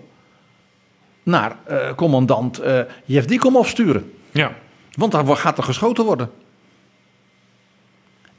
naar 1.23 1.55
uh, 1.69 1.93
commandant 1.95 2.63
uh, 2.63 2.79
Yevdikomov 3.05 3.67
sturen. 3.67 4.13
Ja. 4.31 4.51
Want 4.91 5.11
daar 5.11 5.25
gaat 5.25 5.57
er 5.57 5.63
geschoten 5.63 6.05
worden. 6.05 6.31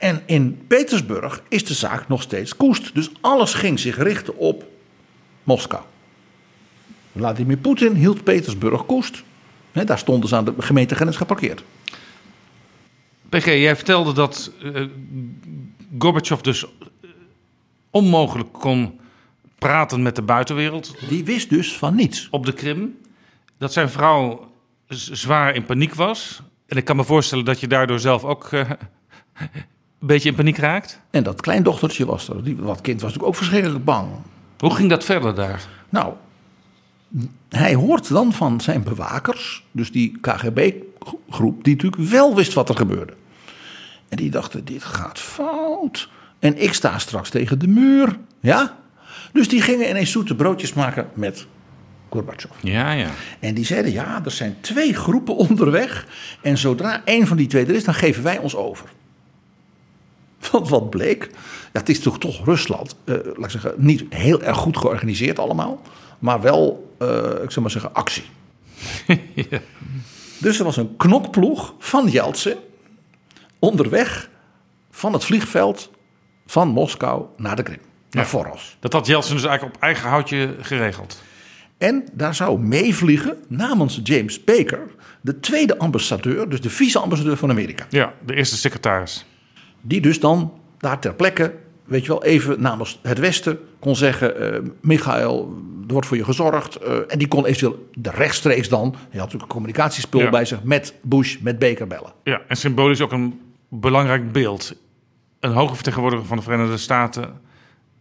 En 0.00 0.22
in 0.26 0.64
Petersburg 0.66 1.42
is 1.48 1.64
de 1.64 1.74
zaak 1.74 2.08
nog 2.08 2.22
steeds 2.22 2.56
koest. 2.56 2.94
Dus 2.94 3.10
alles 3.20 3.54
ging 3.54 3.80
zich 3.80 3.96
richten 3.96 4.36
op 4.36 4.64
Moskou. 5.42 5.82
Vladimir 7.16 7.56
Poetin 7.56 7.94
hield 7.94 8.24
Petersburg 8.24 8.86
koest. 8.86 9.22
He, 9.72 9.84
daar 9.84 9.98
stonden 9.98 10.28
ze 10.28 10.36
aan 10.36 10.44
de 10.44 10.54
gemeentegrens 10.58 11.16
geparkeerd. 11.16 11.62
PG, 13.28 13.44
jij 13.44 13.76
vertelde 13.76 14.12
dat 14.12 14.52
uh, 14.62 14.86
Gorbachev 15.98 16.40
dus 16.40 16.64
onmogelijk 17.90 18.52
kon 18.52 19.00
praten 19.58 20.02
met 20.02 20.16
de 20.16 20.22
buitenwereld. 20.22 20.94
Die 21.08 21.24
wist 21.24 21.50
dus 21.50 21.76
van 21.76 21.94
niets. 21.94 22.28
Op 22.30 22.46
de 22.46 22.52
Krim. 22.52 22.98
Dat 23.58 23.72
zijn 23.72 23.90
vrouw 23.90 24.52
zwaar 24.88 25.54
in 25.54 25.64
paniek 25.64 25.94
was. 25.94 26.42
En 26.66 26.76
ik 26.76 26.84
kan 26.84 26.96
me 26.96 27.04
voorstellen 27.04 27.44
dat 27.44 27.60
je 27.60 27.66
daardoor 27.66 28.00
zelf 28.00 28.24
ook 28.24 28.52
uh, 28.52 28.70
een 30.00 30.06
beetje 30.06 30.28
in 30.28 30.34
paniek 30.34 30.56
raakt. 30.56 31.00
En 31.10 31.22
dat 31.22 31.40
kleindochtertje 31.40 32.06
was 32.06 32.28
er. 32.28 32.44
Die, 32.44 32.56
dat 32.56 32.80
kind 32.80 33.00
was 33.00 33.10
natuurlijk 33.12 33.28
ook 33.28 33.36
verschrikkelijk 33.36 33.84
bang. 33.84 34.08
Hoe 34.58 34.74
ging 34.74 34.90
dat 34.90 35.04
verder 35.04 35.34
daar? 35.34 35.68
Nou, 35.88 36.14
hij 37.48 37.74
hoort 37.74 38.08
dan 38.08 38.32
van 38.32 38.60
zijn 38.60 38.82
bewakers, 38.82 39.64
dus 39.72 39.92
die 39.92 40.18
KGB-groep, 40.20 41.64
die 41.64 41.74
natuurlijk 41.74 42.10
wel 42.10 42.34
wist 42.34 42.52
wat 42.52 42.68
er 42.68 42.76
gebeurde. 42.76 43.12
En 44.08 44.16
die 44.16 44.30
dachten, 44.30 44.64
dit 44.64 44.84
gaat 44.84 45.18
fout. 45.18 46.08
En 46.38 46.62
ik 46.62 46.72
sta 46.72 46.98
straks 46.98 47.30
tegen 47.30 47.58
de 47.58 47.68
muur. 47.68 48.18
Ja? 48.40 48.78
Dus 49.32 49.48
die 49.48 49.62
gingen 49.62 49.88
ineens 49.88 50.10
zoete 50.10 50.34
broodjes 50.34 50.72
maken 50.72 51.08
met 51.14 51.46
Gorbachev. 52.08 52.50
Ja, 52.62 52.92
ja. 52.92 53.10
En 53.40 53.54
die 53.54 53.64
zeiden, 53.64 53.92
ja, 53.92 54.20
er 54.24 54.30
zijn 54.30 54.56
twee 54.60 54.94
groepen 54.94 55.36
onderweg. 55.36 56.06
En 56.42 56.58
zodra 56.58 57.04
één 57.04 57.26
van 57.26 57.36
die 57.36 57.46
twee 57.46 57.66
er 57.66 57.74
is, 57.74 57.84
dan 57.84 57.94
geven 57.94 58.22
wij 58.22 58.38
ons 58.38 58.56
over. 58.56 58.88
Want 60.50 60.68
wat 60.68 60.90
bleek, 60.90 61.30
ja, 61.72 61.78
het 61.80 61.88
is 61.88 62.00
toch 62.00 62.18
toch 62.18 62.44
Rusland, 62.44 62.96
eh, 63.04 63.14
laat 63.14 63.44
ik 63.44 63.50
zeggen, 63.50 63.74
niet 63.76 64.04
heel 64.08 64.42
erg 64.42 64.56
goed 64.56 64.76
georganiseerd 64.76 65.38
allemaal. 65.38 65.80
Maar 66.18 66.40
wel, 66.40 66.94
eh, 66.98 67.08
ik 67.42 67.50
zou 67.50 67.60
maar 67.60 67.70
zeggen, 67.70 67.94
actie. 67.94 68.24
Dus 70.38 70.58
er 70.58 70.64
was 70.64 70.76
een 70.76 70.96
knokploeg 70.96 71.74
van 71.78 72.08
Jeltsin 72.08 72.56
onderweg 73.58 74.28
van 74.90 75.12
het 75.12 75.24
vliegveld 75.24 75.90
van 76.46 76.68
Moskou 76.68 77.24
naar 77.36 77.56
de 77.56 77.62
Krim. 77.62 77.78
Naar 78.10 78.24
Ja. 78.24 78.28
Voros. 78.30 78.76
Dat 78.80 78.92
had 78.92 79.06
Jeltsin 79.06 79.34
dus 79.34 79.44
eigenlijk 79.44 79.76
op 79.76 79.82
eigen 79.82 80.08
houtje 80.08 80.54
geregeld. 80.60 81.22
En 81.78 82.04
daar 82.12 82.34
zou 82.34 82.60
meevliegen 82.60 83.36
namens 83.48 84.00
James 84.02 84.44
Baker, 84.44 84.80
de 85.20 85.40
tweede 85.40 85.78
ambassadeur, 85.78 86.48
dus 86.48 86.60
de 86.60 86.70
vice-ambassadeur 86.70 87.36
van 87.36 87.50
Amerika. 87.50 87.86
Ja, 87.88 88.14
de 88.26 88.34
eerste 88.34 88.56
secretaris. 88.56 89.24
Die 89.80 90.00
dus 90.00 90.20
dan 90.20 90.52
daar 90.78 90.98
ter 91.00 91.14
plekke, 91.14 91.54
weet 91.84 92.02
je 92.02 92.08
wel, 92.08 92.24
even 92.24 92.60
namens 92.62 92.98
het 93.02 93.18
Westen 93.18 93.58
kon 93.78 93.96
zeggen: 93.96 94.54
eh 94.54 94.70
Michael, 94.80 95.54
er 95.86 95.92
wordt 95.92 96.06
voor 96.08 96.16
je 96.16 96.24
gezorgd. 96.24 96.76
eh, 96.76 96.96
en 97.08 97.18
die 97.18 97.28
kon 97.28 97.44
eventueel 97.46 97.88
de 97.94 98.10
rechtstreeks 98.10 98.68
dan, 98.68 98.82
hij 98.90 98.98
had 99.00 99.12
natuurlijk 99.12 99.42
een 99.42 99.48
communicatiespul 99.48 100.20
Ja. 100.20 100.30
bij 100.30 100.44
zich, 100.44 100.62
met 100.62 100.94
Bush, 101.02 101.38
met 101.38 101.58
Baker 101.58 101.86
bellen. 101.86 102.12
Ja, 102.24 102.40
en 102.48 102.56
symbolisch 102.56 103.00
ook 103.00 103.12
een 103.12 103.40
belangrijk 103.68 104.32
beeld. 104.32 104.74
Een 105.40 105.52
hoge 105.52 105.74
vertegenwoordiger 105.74 106.26
van 106.26 106.36
de 106.36 106.42
Verenigde 106.42 106.76
Staten 106.76 107.40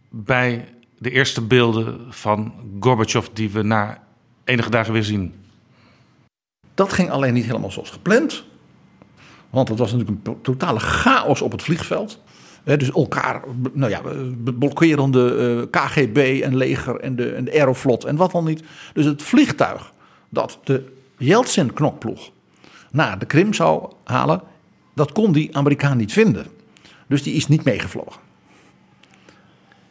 bij 0.08 0.68
de 0.98 1.10
eerste 1.10 1.40
beelden 1.40 2.00
van 2.10 2.54
Gorbachev 2.80 3.26
die 3.32 3.50
we 3.50 3.62
na 3.62 4.02
enige 4.44 4.70
dagen 4.70 4.92
weer 4.92 5.04
zien. 5.04 5.34
Dat 6.74 6.92
ging 6.92 7.10
alleen 7.10 7.34
niet 7.34 7.44
helemaal 7.44 7.70
zoals 7.70 7.90
gepland. 7.90 8.44
Want 9.50 9.68
het 9.68 9.78
was 9.78 9.92
natuurlijk 9.92 10.26
een 10.26 10.40
totale 10.42 10.78
chaos 10.78 11.42
op 11.42 11.52
het 11.52 11.62
vliegveld. 11.62 12.20
Dus 12.64 12.90
elkaar, 12.90 13.42
nou 13.72 13.90
ja, 13.90 14.00
blokkerende 14.54 15.34
eh, 15.34 15.82
KGB 15.82 16.40
en 16.42 16.56
leger 16.56 17.00
en 17.00 17.16
de, 17.16 17.32
en 17.32 17.44
de 17.44 17.52
Aeroflot 17.52 18.04
en 18.04 18.16
wat 18.16 18.30
dan 18.30 18.44
niet. 18.44 18.62
Dus 18.92 19.04
het 19.04 19.22
vliegtuig 19.22 19.92
dat 20.28 20.58
de 20.64 20.92
Yeltsin-knokploeg 21.18 22.30
naar 22.90 23.18
de 23.18 23.26
Krim 23.26 23.54
zou 23.54 23.92
halen, 24.04 24.42
dat 24.94 25.12
kon 25.12 25.32
die 25.32 25.56
Amerikaan 25.56 25.96
niet 25.96 26.12
vinden. 26.12 26.46
Dus 27.06 27.22
die 27.22 27.34
is 27.34 27.46
niet 27.46 27.64
meegevlogen. 27.64 28.20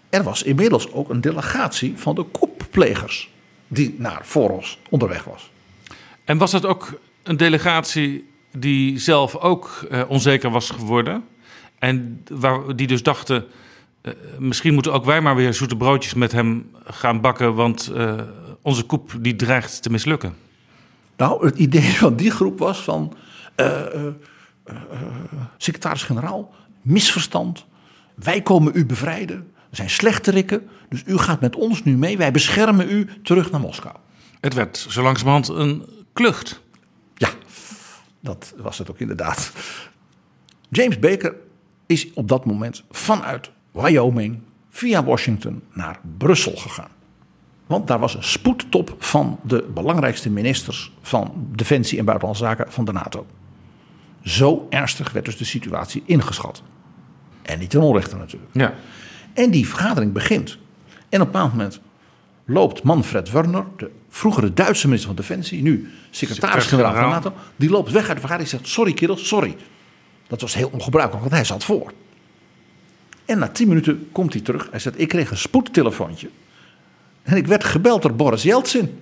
Er 0.10 0.24
was 0.24 0.44
inmiddels 0.44 0.92
ook 0.92 1.10
een 1.10 1.22
delegatie 1.22 1.98
van 1.98 2.16
de 2.16 2.24
koepplegers 2.24 3.32
die 3.68 3.96
naar 3.98 4.22
Voros 4.24 4.80
onderweg 4.90 5.24
was. 5.24 5.52
En 6.24 6.38
was 6.38 6.52
dat 6.52 6.66
ook 6.66 7.00
een 7.24 7.38
delegatie 7.38 8.30
die 8.60 9.00
zelf 9.00 9.36
ook 9.36 9.86
eh, 9.90 10.02
onzeker 10.08 10.50
was 10.50 10.70
geworden? 10.70 11.24
En 11.80 12.24
waar, 12.32 12.76
die 12.76 12.88
dus 12.88 13.04
dachten, 13.04 13.46
eh, 14.02 14.14
misschien 14.38 14.74
moeten 14.74 14.94
ook 14.94 15.06
wij 15.06 15.22
maar 15.22 15.36
weer 15.36 15.54
zoete 15.54 15.78
broodjes 15.78 16.14
met 16.14 16.32
hem 16.32 16.72
gaan 16.84 17.22
bakken, 17.22 17.56
want 17.56 17.88
eh, 17.88 18.14
onze 18.62 18.84
koep 18.84 19.12
die 19.20 19.36
dreigt 19.36 19.82
te 19.82 19.90
mislukken. 19.90 20.36
Nou, 21.18 21.46
het 21.46 21.58
idee 21.58 21.94
van 22.04 22.16
die 22.16 22.32
groep 22.32 22.60
was 22.60 22.84
van... 22.84 23.14
secretaris-generaal, 25.58 26.54
misverstand. 26.82 27.66
Wij 28.16 28.42
komen 28.42 28.72
u 28.76 28.86
bevrijden. 28.86 29.52
We 29.70 29.76
zijn 29.76 29.90
slechterikken, 29.90 30.68
dus 30.90 31.04
u 31.06 31.18
gaat 31.18 31.42
met 31.42 31.56
ons 31.56 31.84
nu 31.84 31.98
mee. 31.98 32.18
Wij 32.18 32.32
beschermen 32.32 32.90
u 32.90 33.10
terug 33.24 33.52
naar 33.52 33.62
Moskou. 33.62 33.96
Het 34.40 34.54
werd 34.54 34.86
zo 34.90 35.02
langzamerhand 35.02 35.48
een 35.48 35.86
klucht. 36.14 36.62
Dat 38.20 38.54
was 38.58 38.78
het 38.78 38.92
ook 38.92 39.00
inderdaad. 39.00 39.52
James 40.70 41.00
Baker 41.00 41.36
is 41.86 42.14
op 42.14 42.28
dat 42.28 42.46
moment 42.46 42.84
vanuit 42.90 43.52
Wyoming 43.72 44.40
via 44.70 45.04
Washington 45.04 45.62
naar 45.74 46.00
Brussel 46.18 46.56
gegaan. 46.56 46.90
Want 47.66 47.88
daar 47.88 48.00
was 48.00 48.16
een 48.16 48.24
spoedtop 48.24 48.96
van 48.98 49.40
de 49.44 49.70
belangrijkste 49.74 50.30
ministers 50.30 50.92
van 51.02 51.48
Defensie 51.56 52.00
en 52.00 52.06
Buitenlandse 52.06 52.44
Zaken 52.44 52.72
van 52.72 52.86
de 52.86 52.92
NATO. 52.92 53.26
Zo 54.22 54.68
ernstig 54.70 55.12
werd 55.12 55.26
dus 55.26 55.38
de 55.38 55.46
situatie 55.46 56.04
ingeschat. 56.06 56.64
En 57.42 57.60
niet 57.60 57.70
ten 57.70 57.82
onrechte 57.82 58.16
natuurlijk. 58.16 58.54
Ja. 58.54 58.74
En 59.34 59.52
die 59.52 59.68
vergadering 59.68 60.14
begint. 60.14 60.58
En 61.10 61.22
op 61.22 61.28
een 61.28 61.32
bepaald 61.32 61.52
moment 61.52 61.80
loopt 62.46 62.84
Manfred 62.84 63.32
Werner, 63.32 63.66
de 63.78 63.92
vroegere 64.10 64.54
Duitse 64.54 64.86
minister 64.86 65.08
van 65.08 65.26
Defensie, 65.26 65.62
nu 65.62 65.90
secretaris-generaal 66.10 66.94
van 66.94 67.10
NATO, 67.10 67.34
die 67.56 67.70
loopt 67.70 67.92
weg 67.92 68.08
uit 68.08 68.14
de 68.14 68.20
vergadering 68.20 68.52
en 68.52 68.58
zegt: 68.58 68.74
Sorry, 68.74 68.94
kerels, 68.94 69.28
sorry. 69.28 69.56
Dat 70.28 70.42
was 70.42 70.54
heel 70.54 70.70
ongebruikelijk, 70.74 71.22
want 71.22 71.36
hij 71.36 71.46
zat 71.46 71.64
voor. 71.64 71.94
En 73.26 73.40
na 73.40 73.48
tien 73.48 73.68
minuten 73.68 74.10
komt 74.12 74.34
hij 74.34 74.42
terug. 74.42 74.68
Hij 74.72 74.80
zegt: 74.80 75.00
Ik 75.00 75.08
kreeg 75.08 75.32
een 75.32 75.38
spoedtelefoontje. 75.38 76.30
En 77.24 77.38
ik 77.38 77.48
werd 77.48 77.64
gebeld 77.64 78.02
door 78.02 78.14
Boris 78.14 78.44
Yeltsin. 78.44 79.00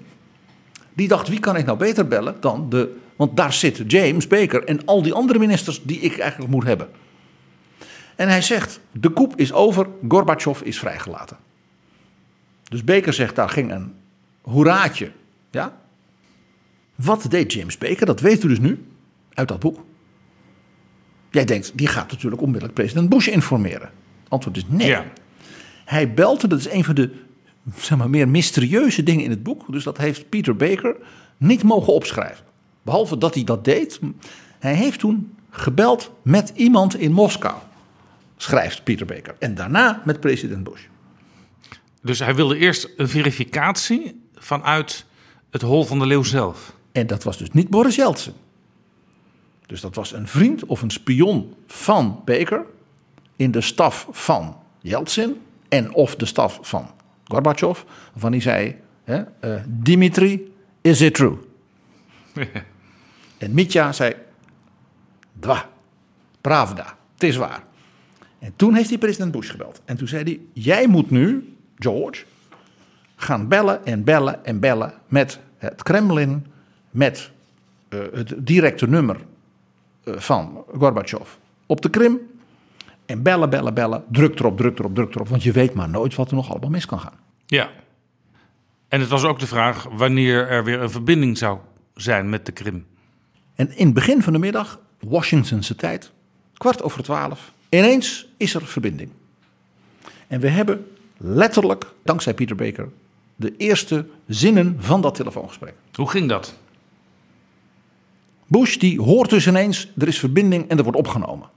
Die 0.93 1.07
dacht: 1.07 1.27
Wie 1.27 1.39
kan 1.39 1.55
ik 1.55 1.65
nou 1.65 1.77
beter 1.77 2.07
bellen 2.07 2.35
dan 2.39 2.69
de. 2.69 2.97
Want 3.15 3.37
daar 3.37 3.53
zit 3.53 3.83
James 3.87 4.27
Baker 4.27 4.63
en 4.63 4.85
al 4.85 5.01
die 5.01 5.13
andere 5.13 5.39
ministers 5.39 5.83
die 5.83 5.99
ik 5.99 6.17
eigenlijk 6.17 6.51
moet 6.51 6.63
hebben. 6.63 6.89
En 8.15 8.27
hij 8.27 8.41
zegt: 8.41 8.79
De 8.91 9.09
koep 9.09 9.35
is 9.35 9.53
over, 9.53 9.87
Gorbachev 10.07 10.61
is 10.61 10.79
vrijgelaten. 10.79 11.37
Dus 12.69 12.83
Baker 12.83 13.13
zegt: 13.13 13.35
Daar 13.35 13.49
ging 13.49 13.71
een 13.71 13.93
hoeraatje. 14.47 15.11
Ja? 15.51 15.77
Wat 16.95 17.25
deed 17.29 17.53
James 17.53 17.77
Baker? 17.77 18.05
Dat 18.05 18.19
weet 18.19 18.43
u 18.43 18.47
dus 18.47 18.59
nu 18.59 18.85
uit 19.33 19.47
dat 19.47 19.59
boek. 19.59 19.85
Jij 21.31 21.45
denkt, 21.45 21.71
die 21.75 21.87
gaat 21.87 22.11
natuurlijk 22.11 22.41
onmiddellijk 22.41 22.73
president 22.73 23.09
Bush 23.09 23.27
informeren. 23.27 23.91
Antwoord 24.27 24.57
is 24.57 24.63
nee. 24.67 24.87
Ja. 24.87 25.05
Hij 25.85 26.13
belde, 26.13 26.47
dat 26.47 26.59
is 26.59 26.69
een 26.69 26.83
van 26.83 26.95
de 26.95 27.11
zeg 27.75 27.97
maar, 27.97 28.09
meer 28.09 28.27
mysterieuze 28.27 29.03
dingen 29.03 29.23
in 29.23 29.29
het 29.29 29.43
boek. 29.43 29.71
Dus 29.71 29.83
dat 29.83 29.97
heeft 29.97 30.29
Peter 30.29 30.55
Baker 30.55 30.95
niet 31.37 31.63
mogen 31.63 31.93
opschrijven. 31.93 32.45
Behalve 32.81 33.17
dat 33.17 33.33
hij 33.33 33.43
dat 33.43 33.65
deed. 33.65 33.99
Hij 34.59 34.73
heeft 34.73 34.99
toen 34.99 35.35
gebeld 35.49 36.11
met 36.21 36.51
iemand 36.55 36.95
in 36.95 37.11
Moskou. 37.11 37.55
Schrijft 38.37 38.83
Peter 38.83 39.05
Baker. 39.05 39.35
En 39.39 39.55
daarna 39.55 40.01
met 40.05 40.19
president 40.19 40.63
Bush. 40.63 40.81
Dus 42.01 42.19
hij 42.19 42.35
wilde 42.35 42.57
eerst 42.57 42.89
een 42.97 43.07
verificatie 43.07 44.21
vanuit 44.47 45.05
het 45.49 45.61
hol 45.61 45.83
van 45.83 45.99
de 45.99 46.05
leeuw 46.05 46.23
zelf. 46.23 46.73
En 46.91 47.07
dat 47.07 47.23
was 47.23 47.37
dus 47.37 47.51
niet 47.51 47.69
Boris 47.69 47.95
Yeltsin. 47.95 48.33
Dus 49.65 49.81
dat 49.81 49.95
was 49.95 50.11
een 50.13 50.27
vriend 50.27 50.65
of 50.65 50.81
een 50.81 50.91
spion 50.91 51.55
van 51.67 52.21
Baker 52.25 52.65
in 53.35 53.51
de 53.51 53.61
staf 53.61 54.07
van 54.11 54.57
Yeltsin 54.81 55.41
en 55.69 55.93
of 55.93 56.15
de 56.15 56.25
staf 56.25 56.59
van 56.61 56.91
Gorbachev, 57.23 57.81
waarvan 58.11 58.31
hij 58.31 58.41
zei: 58.41 58.75
hè, 59.03 59.23
eh, 59.39 59.61
Dimitri, 59.67 60.53
is 60.81 61.01
it 61.01 61.13
true? 61.13 61.37
En 63.37 63.53
Mitya 63.53 63.91
zei: 63.91 64.15
Dwa, 65.39 65.69
pravda, 66.41 66.97
het 67.13 67.23
is 67.23 67.35
waar. 67.35 67.63
En 68.39 68.53
toen 68.55 68.75
heeft 68.75 68.89
hij 68.89 68.97
president 68.97 69.31
Bush 69.31 69.51
gebeld. 69.51 69.81
En 69.85 69.97
toen 69.97 70.07
zei 70.07 70.23
hij: 70.23 70.39
Jij 70.53 70.87
moet 70.87 71.09
nu, 71.09 71.55
George, 71.75 72.23
gaan 73.17 73.47
bellen 73.47 73.85
en 73.85 74.03
bellen 74.03 74.45
en 74.45 74.59
bellen 74.59 74.93
met 75.07 75.39
het 75.57 75.83
Kremlin, 75.83 76.45
met 76.89 77.31
eh, 77.89 77.99
het 78.13 78.33
directe 78.37 78.87
nummer 78.87 79.17
eh, 80.03 80.13
van 80.17 80.63
Gorbachev 80.77 81.29
op 81.65 81.81
de 81.81 81.89
Krim. 81.89 82.19
En 83.05 83.21
bellen, 83.21 83.49
bellen, 83.49 83.73
bellen. 83.73 84.03
Druk 84.11 84.39
erop, 84.39 84.57
druk 84.57 84.79
erop, 84.79 84.95
druk 84.95 85.15
erop. 85.15 85.27
Want 85.27 85.43
je 85.43 85.51
weet 85.51 85.73
maar 85.73 85.89
nooit 85.89 86.15
wat 86.15 86.29
er 86.29 86.35
nog 86.35 86.49
allemaal 86.49 86.69
mis 86.69 86.85
kan 86.85 86.99
gaan. 86.99 87.19
Ja. 87.45 87.69
En 88.87 88.99
het 88.99 89.09
was 89.09 89.23
ook 89.23 89.39
de 89.39 89.47
vraag 89.47 89.87
wanneer 89.91 90.47
er 90.47 90.63
weer 90.63 90.81
een 90.81 90.89
verbinding 90.89 91.37
zou 91.37 91.59
zijn 91.95 92.29
met 92.29 92.45
de 92.45 92.51
Krim. 92.51 92.85
En 93.55 93.77
in 93.77 93.85
het 93.85 93.93
begin 93.93 94.23
van 94.23 94.33
de 94.33 94.39
middag, 94.39 94.79
Washingtonse 94.99 95.75
tijd, 95.75 96.11
kwart 96.53 96.83
over 96.83 97.03
twaalf, 97.03 97.51
ineens 97.69 98.27
is 98.37 98.53
er 98.53 98.65
verbinding. 98.65 99.09
En 100.27 100.39
we 100.39 100.47
hebben 100.47 100.87
letterlijk, 101.17 101.85
dankzij 102.03 102.33
Peter 102.33 102.55
Baker, 102.55 102.89
de 103.37 103.53
eerste 103.57 104.05
zinnen 104.27 104.75
van 104.79 105.01
dat 105.01 105.15
telefoongesprek. 105.15 105.73
Hoe 105.93 106.09
ging 106.09 106.29
dat? 106.29 106.59
Bush 108.47 108.75
die 108.75 109.01
hoort 109.01 109.29
dus 109.29 109.47
ineens, 109.47 109.91
er 109.97 110.07
is 110.07 110.19
verbinding 110.19 110.69
en 110.69 110.77
er 110.77 110.83
wordt 110.83 110.97
opgenomen. 110.97 111.49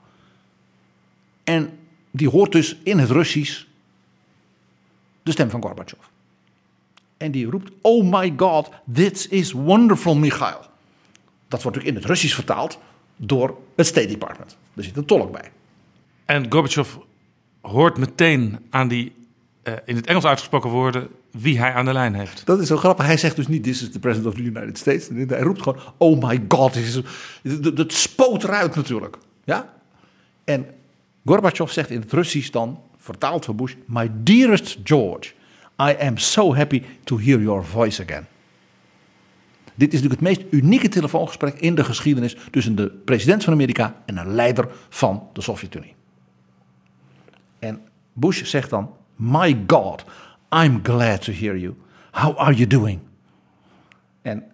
En 1.45 1.79
die 2.11 2.29
hoort 2.29 2.53
dus 2.53 2.77
in 2.83 2.99
het 2.99 3.11
Russisch 3.11 3.65
de 5.23 5.31
stem 5.31 5.51
van 5.51 5.63
Gorbachev. 5.63 6.01
En 7.17 7.31
die 7.31 7.47
roept: 7.47 7.71
Oh 7.81 8.21
my 8.21 8.35
god, 8.37 8.71
this 8.93 9.29
is 9.29 9.53
wonderful, 9.53 10.17
Michail. 10.17 10.61
Dat 11.49 11.63
wordt 11.63 11.79
ook 11.79 11.85
in 11.85 11.95
het 11.95 12.05
Russisch 12.05 12.35
vertaald 12.35 12.79
door 13.17 13.59
het 13.77 13.87
State 13.87 14.07
Department. 14.07 14.57
Er 14.75 14.85
zit 14.85 14.97
een 14.97 15.05
tolk 15.05 15.33
bij. 15.33 15.51
En 16.25 16.53
Gorbachev 16.53 16.95
hoort 17.61 17.99
meteen 17.99 18.59
aan 18.71 18.89
die 18.89 19.13
uh, 19.65 19.75
in 19.85 19.97
het 19.97 20.07
Engels 20.07 20.25
uitgesproken 20.25 20.71
woorden 20.71 21.09
wie 21.31 21.59
hij 21.59 21.73
aan 21.73 21.85
de 21.85 21.93
lijn 21.93 22.15
heeft. 22.15 22.47
Dat 22.47 22.61
is 22.61 22.69
zo 22.69 22.77
grappig. 22.77 23.07
Hij 23.07 23.17
zegt 23.17 23.37
dus 23.37 23.49
niet: 23.49 23.63
This 23.63 23.83
is 23.83 23.91
the 23.91 23.99
president 23.99 24.33
of 24.33 24.35
the 24.41 24.47
United 24.47 24.79
States. 24.79 25.09
Hij 25.29 25.41
roept 25.41 25.63
gewoon: 25.63 25.81
Oh 25.97 26.23
my 26.23 26.45
god. 26.49 26.79
Dat 27.77 27.93
spoot 27.93 28.45
eruit 28.45 28.75
natuurlijk. 28.75 29.17
Ja? 29.45 29.73
En 30.45 30.67
Gorbachev 31.25 31.71
zegt 31.71 31.91
in 31.91 32.01
het 32.01 32.13
Russisch 32.13 32.51
dan, 32.51 32.81
vertaald 32.97 33.45
van 33.45 33.57
Bush: 33.57 33.75
My 33.87 34.11
dearest 34.23 34.79
George, 34.85 35.33
I 35.81 35.97
am 36.01 36.17
so 36.17 36.55
happy 36.55 36.83
to 37.05 37.19
hear 37.19 37.41
your 37.41 37.65
voice 37.65 38.03
again. 38.03 38.27
Dit 39.75 39.93
is 39.93 40.03
natuurlijk 40.03 40.21
het 40.21 40.39
meest 40.39 40.53
unieke 40.53 40.89
telefoongesprek 40.89 41.55
in 41.55 41.75
de 41.75 41.85
geschiedenis 41.85 42.37
tussen 42.51 42.77
de 42.77 42.91
president 43.05 43.45
van 43.45 43.53
Amerika 43.53 44.03
en 44.07 44.17
een 44.17 44.35
leider 44.35 44.69
van 44.89 45.29
de 45.33 45.41
Sovjet-Unie. 45.41 45.95
En 47.59 47.81
Bush 48.13 48.43
zegt 48.43 48.71
dan: 48.71 48.91
My 49.21 49.65
God, 49.67 50.05
I'm 50.51 50.81
glad 50.83 51.23
to 51.23 51.33
hear 51.33 51.57
you. 51.57 51.75
How 52.11 52.39
are 52.39 52.55
you 52.55 52.67
doing? 52.67 53.01
En 54.23 54.45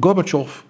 Gorbachev 0.00 0.62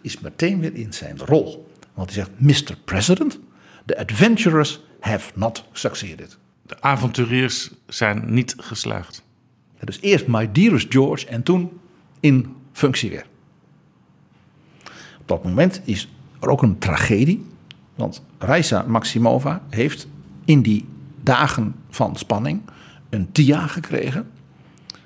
is 0.00 0.20
meteen 0.20 0.60
weer 0.60 0.74
in 0.74 0.92
zijn 0.92 1.18
rol. 1.18 1.72
Want 1.94 2.14
hij 2.14 2.24
zegt: 2.24 2.40
Mr. 2.40 2.76
President, 2.84 3.38
the 3.86 3.98
adventurers 3.98 4.80
have 5.00 5.30
not 5.34 5.64
succeeded. 5.72 6.38
De 6.66 6.80
avonturiers 6.80 7.70
zijn 7.86 8.34
niet 8.34 8.54
geslaagd. 8.58 9.22
dus 9.80 10.00
eerst 10.00 10.26
My 10.26 10.52
Dearest 10.52 10.92
George 10.92 11.26
en 11.26 11.42
toen 11.42 11.80
in 12.20 12.56
functie 12.72 13.10
weer. 13.10 13.26
Op 15.20 15.28
dat 15.28 15.44
moment 15.44 15.80
is 15.84 16.08
er 16.40 16.48
ook 16.48 16.62
een 16.62 16.78
tragedie. 16.78 17.46
Want 17.94 18.22
Raisa 18.38 18.82
Maximova 18.82 19.62
heeft 19.70 20.06
in 20.44 20.62
die 20.62 20.86
dagen 21.22 21.74
van 21.90 22.16
spanning 22.16 22.62
een 23.10 23.32
TIA 23.32 23.66
gekregen. 23.66 24.30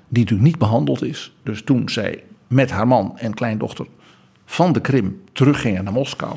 Die 0.07 0.23
natuurlijk 0.23 0.49
niet 0.49 0.57
behandeld 0.57 1.03
is. 1.03 1.35
Dus 1.43 1.61
toen 1.61 1.89
zij 1.89 2.23
met 2.47 2.71
haar 2.71 2.87
man 2.87 3.17
en 3.17 3.33
kleindochter 3.33 3.87
van 4.45 4.73
de 4.73 4.81
Krim 4.81 5.21
teruggingen 5.33 5.83
naar 5.83 5.93
Moskou. 5.93 6.35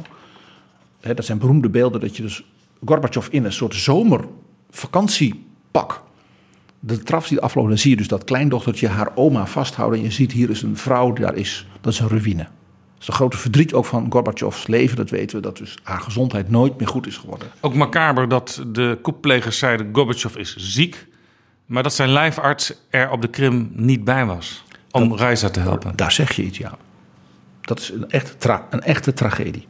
Hè, 1.01 1.15
dat 1.15 1.25
zijn 1.25 1.39
beroemde 1.39 1.69
beelden 1.69 2.01
dat 2.01 2.17
je 2.17 2.23
dus 2.23 2.45
Gorbachev 2.85 3.29
in 3.31 3.45
een 3.45 3.53
soort 3.53 3.75
zomervakantiepak 3.75 6.03
de 6.81 6.99
traf 6.99 7.29
die 7.29 7.41
afloopt, 7.41 7.69
dan 7.69 7.79
zie 7.79 7.91
je 7.91 7.97
dus 7.97 8.09
dat 8.09 8.25
kleindochtertje 8.25 8.89
haar 8.89 9.13
oma 9.15 9.47
vasthouden. 9.47 9.99
En 9.99 10.05
je 10.05 10.11
ziet 10.11 10.33
hier 10.33 10.51
is 10.51 10.63
een 10.63 10.77
vrouw, 10.77 11.13
daar 11.13 11.35
is, 11.35 11.67
dat 11.81 11.93
is 11.93 11.99
een 11.99 12.09
ruïne. 12.09 12.47
Is 13.01 13.07
een 13.07 13.15
grote 13.15 13.37
verdriet 13.37 13.73
ook 13.73 13.85
van 13.85 14.07
Gorbachevs 14.13 14.67
leven. 14.67 14.97
Dat 14.97 15.11
weten 15.11 15.37
we, 15.37 15.43
dat 15.43 15.57
dus 15.57 15.79
haar 15.83 16.01
gezondheid 16.01 16.51
nooit 16.51 16.79
meer 16.79 16.89
goed 16.89 17.07
is 17.07 17.17
geworden. 17.17 17.49
Ook 17.61 17.75
macaber 17.75 18.29
dat 18.29 18.63
de 18.67 18.99
koepplegers 19.03 19.59
zeiden 19.59 19.89
Gorbachev 19.93 20.37
is 20.37 20.57
ziek. 20.57 21.07
Maar 21.67 21.83
dat 21.83 21.95
zijn 21.95 22.09
lijfarts 22.09 22.75
er 22.91 23.11
op 23.11 23.23
de 23.23 23.29
Krim 23.29 23.71
niet 23.73 24.05
bij 24.05 24.27
was. 24.27 24.65
Om 24.91 25.17
dat, 25.17 25.53
te 25.53 25.61
helpen. 25.61 25.97
Daar 25.97 26.13
zeg 26.13 26.33
je 26.33 26.43
iets, 26.43 26.59
ja. 26.59 26.79
Dat 27.61 27.79
is 27.79 27.91
een, 27.91 28.11
echt 28.11 28.47
een 28.71 28.83
echte 28.83 29.13
tragedie. 29.13 29.67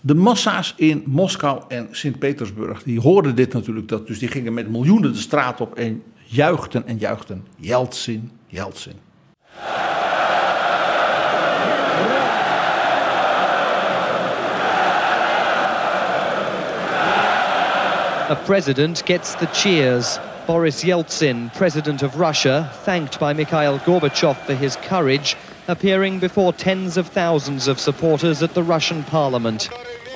De 0.00 0.14
massa's 0.14 0.74
in 0.76 1.02
Moskou 1.06 1.62
en 1.68 1.88
Sint-Petersburg, 1.90 2.82
die 2.82 3.00
hoorden 3.00 3.34
dit 3.34 3.52
natuurlijk. 3.52 3.88
Dat, 3.88 4.06
dus 4.06 4.18
die 4.18 4.28
gingen 4.28 4.54
met 4.54 4.70
miljoenen 4.70 5.12
de 5.12 5.18
straat 5.18 5.60
op 5.60 5.74
en 5.74 6.02
juichten 6.24 6.86
en 6.86 6.98
juichten. 6.98 7.46
Yeltsin, 7.56 8.30
Yeltsin. 8.46 8.94
A 18.29 18.35
president 18.45 19.03
gets 19.05 19.35
the 19.35 19.47
cheers. 19.47 20.19
Boris 20.45 20.83
Yeltsin, 20.83 21.53
president 21.53 22.01
of 22.01 22.19
Russia, 22.19 22.71
thanked 22.83 23.19
by 23.19 23.33
Mikhail 23.33 23.79
Gorbachev 23.79 24.35
for 24.45 24.55
his 24.55 24.75
courage, 24.77 25.35
appearing 25.67 26.19
before 26.19 26.51
tens 26.53 26.97
of 26.97 27.07
thousands 27.07 27.67
of 27.67 27.79
supporters 27.79 28.41
at 28.41 28.55
the 28.55 28.63
Russian 28.63 29.03
parliament. 29.03 29.69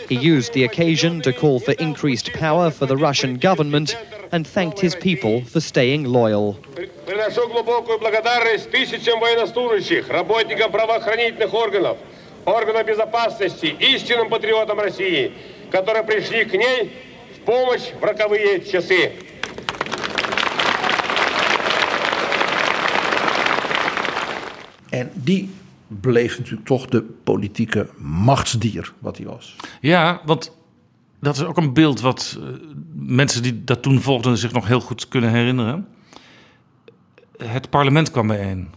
He 0.10 0.15
used 0.15 0.53
the 0.53 0.64
occasion 0.64 1.22
to 1.22 1.34
call 1.34 1.60
for 1.60 1.73
increased 1.73 2.34
power 2.34 2.72
for 2.72 2.85
the 2.88 2.97
Russian 2.97 3.38
government 3.38 3.95
and 4.31 4.47
thanked 4.47 4.80
his 4.80 4.95
people 4.95 5.43
for 5.45 5.60
staying 5.60 6.05
loyal. 6.05 6.57
Приношу 7.05 7.47
глубокую 7.47 7.99
благодарность 7.99 8.72
тысячам 8.72 9.19
военнослужащих, 9.19 10.10
работникам 10.10 10.72
правоохранительных 10.72 11.53
органов, 11.53 11.97
органов 12.45 12.85
безопасности, 12.85 13.76
истинным 13.80 14.30
патриотам 14.30 14.80
России, 14.80 15.34
которые 15.72 16.03
пришли 16.03 16.45
к 16.45 16.53
ней 16.53 16.91
в 17.06 17.06
помощь 17.47 17.91
в 17.99 18.03
роковые 18.03 18.64
часы. 18.65 19.11
En 24.89 25.11
die 25.14 25.49
bleef 25.88 26.38
natuurlijk 26.38 26.65
toch 26.65 26.85
de 26.85 27.01
politieke 27.23 27.89
machtsdier 27.97 28.93
wat 28.99 29.18
hij 29.18 29.26
was. 29.26 29.55
Ja, 29.81 30.22
want 30.26 30.57
dat 31.19 31.35
is 31.35 31.43
ook 31.43 31.57
een 31.57 31.73
beeld 31.73 32.01
wat 32.01 32.38
uh, 32.39 32.47
mensen 32.93 33.43
die 33.43 33.64
dat 33.64 33.81
toen 33.81 34.01
volgden 34.01 34.38
zich 34.38 34.51
nog 34.51 34.68
heel 34.68 34.80
goed 34.80 35.07
kunnen 35.07 35.30
herinneren. 35.30 35.88
Het 37.38 37.69
parlement 37.69 38.11
kwam 38.11 38.27
bijeen. 38.27 38.69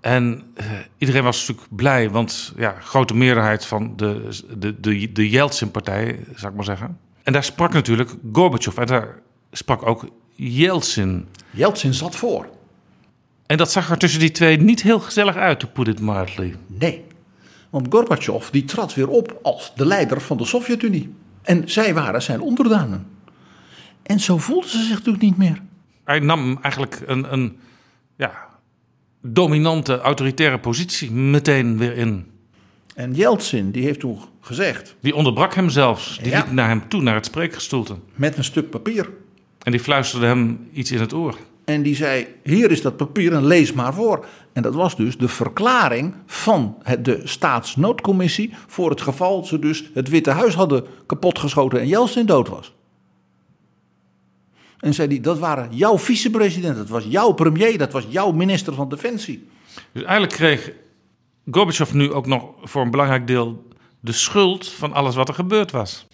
En 0.00 0.42
uh, 0.60 0.66
iedereen 0.98 1.22
was 1.22 1.38
natuurlijk 1.38 1.76
blij, 1.76 2.10
want 2.10 2.52
ja, 2.56 2.76
grote 2.80 3.14
meerderheid 3.14 3.66
van 3.66 3.96
de, 3.96 4.28
de, 4.58 4.80
de, 4.80 5.12
de 5.12 5.28
Yeltsin-partij, 5.28 6.24
zou 6.34 6.50
ik 6.50 6.56
maar 6.56 6.64
zeggen. 6.64 6.98
en 7.29 7.35
daar 7.35 7.43
sprak 7.43 7.73
natuurlijk 7.73 8.15
Gorbachev 8.33 8.77
en 8.77 8.85
daar 8.85 9.19
sprak 9.51 9.85
ook 9.85 10.05
Yeltsin. 10.35 11.27
Yeltsin 11.51 11.93
zat 11.93 12.15
voor. 12.15 12.49
En 13.45 13.57
dat 13.57 13.71
zag 13.71 13.89
er 13.89 13.97
tussen 13.97 14.19
die 14.19 14.31
twee 14.31 14.57
niet 14.57 14.81
heel 14.81 14.99
gezellig 14.99 15.35
uit, 15.35 15.59
to 15.59 15.67
put 15.67 15.87
it 15.87 15.99
mildly. 15.99 16.55
Nee, 16.67 17.05
want 17.69 17.87
Gorbachev 17.89 18.49
die 18.49 18.65
trad 18.65 18.93
weer 18.93 19.07
op 19.07 19.39
als 19.41 19.71
de 19.75 19.85
leider 19.85 20.21
van 20.21 20.37
de 20.37 20.45
Sovjet-Unie. 20.45 21.13
En 21.41 21.69
zij 21.69 21.93
waren 21.93 22.21
zijn 22.21 22.41
onderdanen. 22.41 23.07
En 24.03 24.19
zo 24.19 24.37
voelden 24.37 24.69
ze 24.69 24.83
zich 24.83 24.95
natuurlijk 24.97 25.23
niet 25.23 25.37
meer. 25.37 25.61
Hij 26.03 26.19
nam 26.19 26.57
eigenlijk 26.61 27.01
een, 27.05 27.33
een 27.33 27.59
ja, 28.15 28.47
dominante, 29.21 29.99
autoritaire 29.99 30.59
positie 30.59 31.11
meteen 31.11 31.77
weer 31.77 31.97
in. 31.97 32.25
En 32.99 33.13
Yeltsin 33.13 33.71
die 33.71 33.83
heeft 33.83 33.99
toen 33.99 34.19
gezegd... 34.41 34.95
Die 34.99 35.15
onderbrak 35.15 35.53
hem 35.53 35.69
zelfs. 35.69 36.19
Die 36.21 36.31
ja. 36.31 36.37
liep 36.37 36.51
naar 36.51 36.67
hem 36.67 36.87
toe, 36.87 37.01
naar 37.01 37.15
het 37.15 37.25
spreekgestoelte. 37.25 37.95
Met 38.15 38.37
een 38.37 38.43
stuk 38.43 38.69
papier. 38.69 39.09
En 39.63 39.71
die 39.71 39.79
fluisterde 39.81 40.25
hem 40.25 40.69
iets 40.73 40.91
in 40.91 40.99
het 40.99 41.13
oor. 41.13 41.37
En 41.65 41.81
die 41.81 41.95
zei: 41.95 42.27
Hier 42.43 42.71
is 42.71 42.81
dat 42.81 42.97
papier 42.97 43.33
en 43.33 43.45
lees 43.45 43.73
maar 43.73 43.93
voor. 43.93 44.25
En 44.53 44.61
dat 44.61 44.73
was 44.73 44.95
dus 44.95 45.17
de 45.17 45.27
verklaring 45.27 46.13
van 46.25 46.77
de 46.99 47.21
staatsnoodcommissie. 47.23 48.53
voor 48.67 48.89
het 48.89 49.01
geval 49.01 49.45
ze 49.45 49.59
dus 49.59 49.89
het 49.93 50.09
Witte 50.09 50.31
Huis 50.31 50.53
hadden 50.53 50.85
kapotgeschoten 51.05 51.79
en 51.79 51.87
Jeltsin 51.87 52.25
dood 52.25 52.49
was. 52.49 52.73
En 54.79 54.93
zei 54.93 55.07
hij: 55.07 55.21
Dat 55.21 55.39
waren 55.39 55.75
jouw 55.75 55.97
vicepresident, 55.97 56.77
dat 56.77 56.89
was 56.89 57.05
jouw 57.07 57.31
premier, 57.31 57.77
dat 57.77 57.91
was 57.91 58.05
jouw 58.09 58.31
minister 58.31 58.73
van 58.73 58.89
Defensie. 58.89 59.47
Dus 59.91 60.03
eigenlijk 60.03 60.33
kreeg 60.33 60.71
Gorbachev 61.51 61.93
nu 61.93 62.11
ook 62.11 62.25
nog 62.25 62.43
voor 62.63 62.81
een 62.81 62.91
belangrijk 62.91 63.27
deel 63.27 63.63
de 63.99 64.11
schuld 64.11 64.67
van 64.67 64.93
alles 64.93 65.15
wat 65.15 65.27
er 65.27 65.33
gebeurd 65.33 65.71
was. 65.71 66.05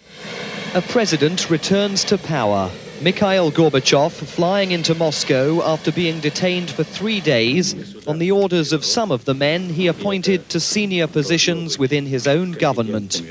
A 0.74 0.80
president 0.80 1.46
returns 1.48 2.04
to 2.04 2.16
power. 2.16 2.68
Mikhail 2.98 3.50
Gorbachev 3.50 4.12
flying 4.12 4.72
into 4.72 4.94
Moscow 4.94 5.60
after 5.60 5.92
being 5.92 6.20
detained 6.20 6.70
for 6.70 6.84
three 6.92 7.20
days 7.22 7.74
on 8.04 8.18
the 8.18 8.34
orders 8.34 8.72
of 8.72 8.84
some 8.84 9.12
of 9.12 9.22
the 9.22 9.34
men 9.34 9.62
he 9.62 9.88
appointed 9.88 10.48
to 10.48 10.58
senior 10.58 11.08
positions 11.08 11.78
within 11.78 12.06
his 12.06 12.26
own 12.26 12.52
government. 12.52 13.22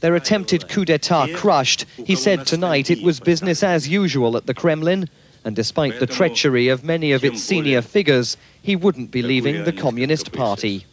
Their 0.00 0.14
attempted 0.14 0.68
coup 0.68 0.84
d'etat 0.84 1.26
crushed, 1.34 1.84
he 2.06 2.16
said 2.16 2.46
tonight 2.46 2.90
it 2.90 3.02
was 3.02 3.20
business 3.20 3.62
as 3.62 3.88
usual 3.88 4.36
at 4.36 4.46
the 4.46 4.54
Kremlin, 4.54 5.08
and 5.44 5.56
despite 5.56 5.98
the 5.98 6.06
treachery 6.06 6.72
of 6.72 6.84
many 6.84 7.14
of 7.14 7.24
its 7.24 7.42
senior 7.42 7.82
figures, 7.82 8.36
he 8.62 8.76
wouldn't 8.76 9.10
be 9.10 9.22
leaving 9.22 9.64
the 9.64 9.72
Communist 9.72 10.30
Party. 10.32 10.84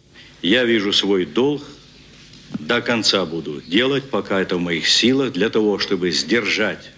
Я 0.42 0.64
вижу 0.64 0.94
свой 0.94 1.26
долг 1.26 1.64
до 2.60 2.82
конца 2.82 3.26
буду 3.26 3.62
делать, 3.62 4.10
пока 4.10 4.42
это 4.42 4.58
в 4.58 4.62
моих 4.62 4.88
силах, 4.88 5.34
для 5.34 5.50
того, 5.50 5.80
чтобы 5.80 6.12
сдержать 6.12 6.92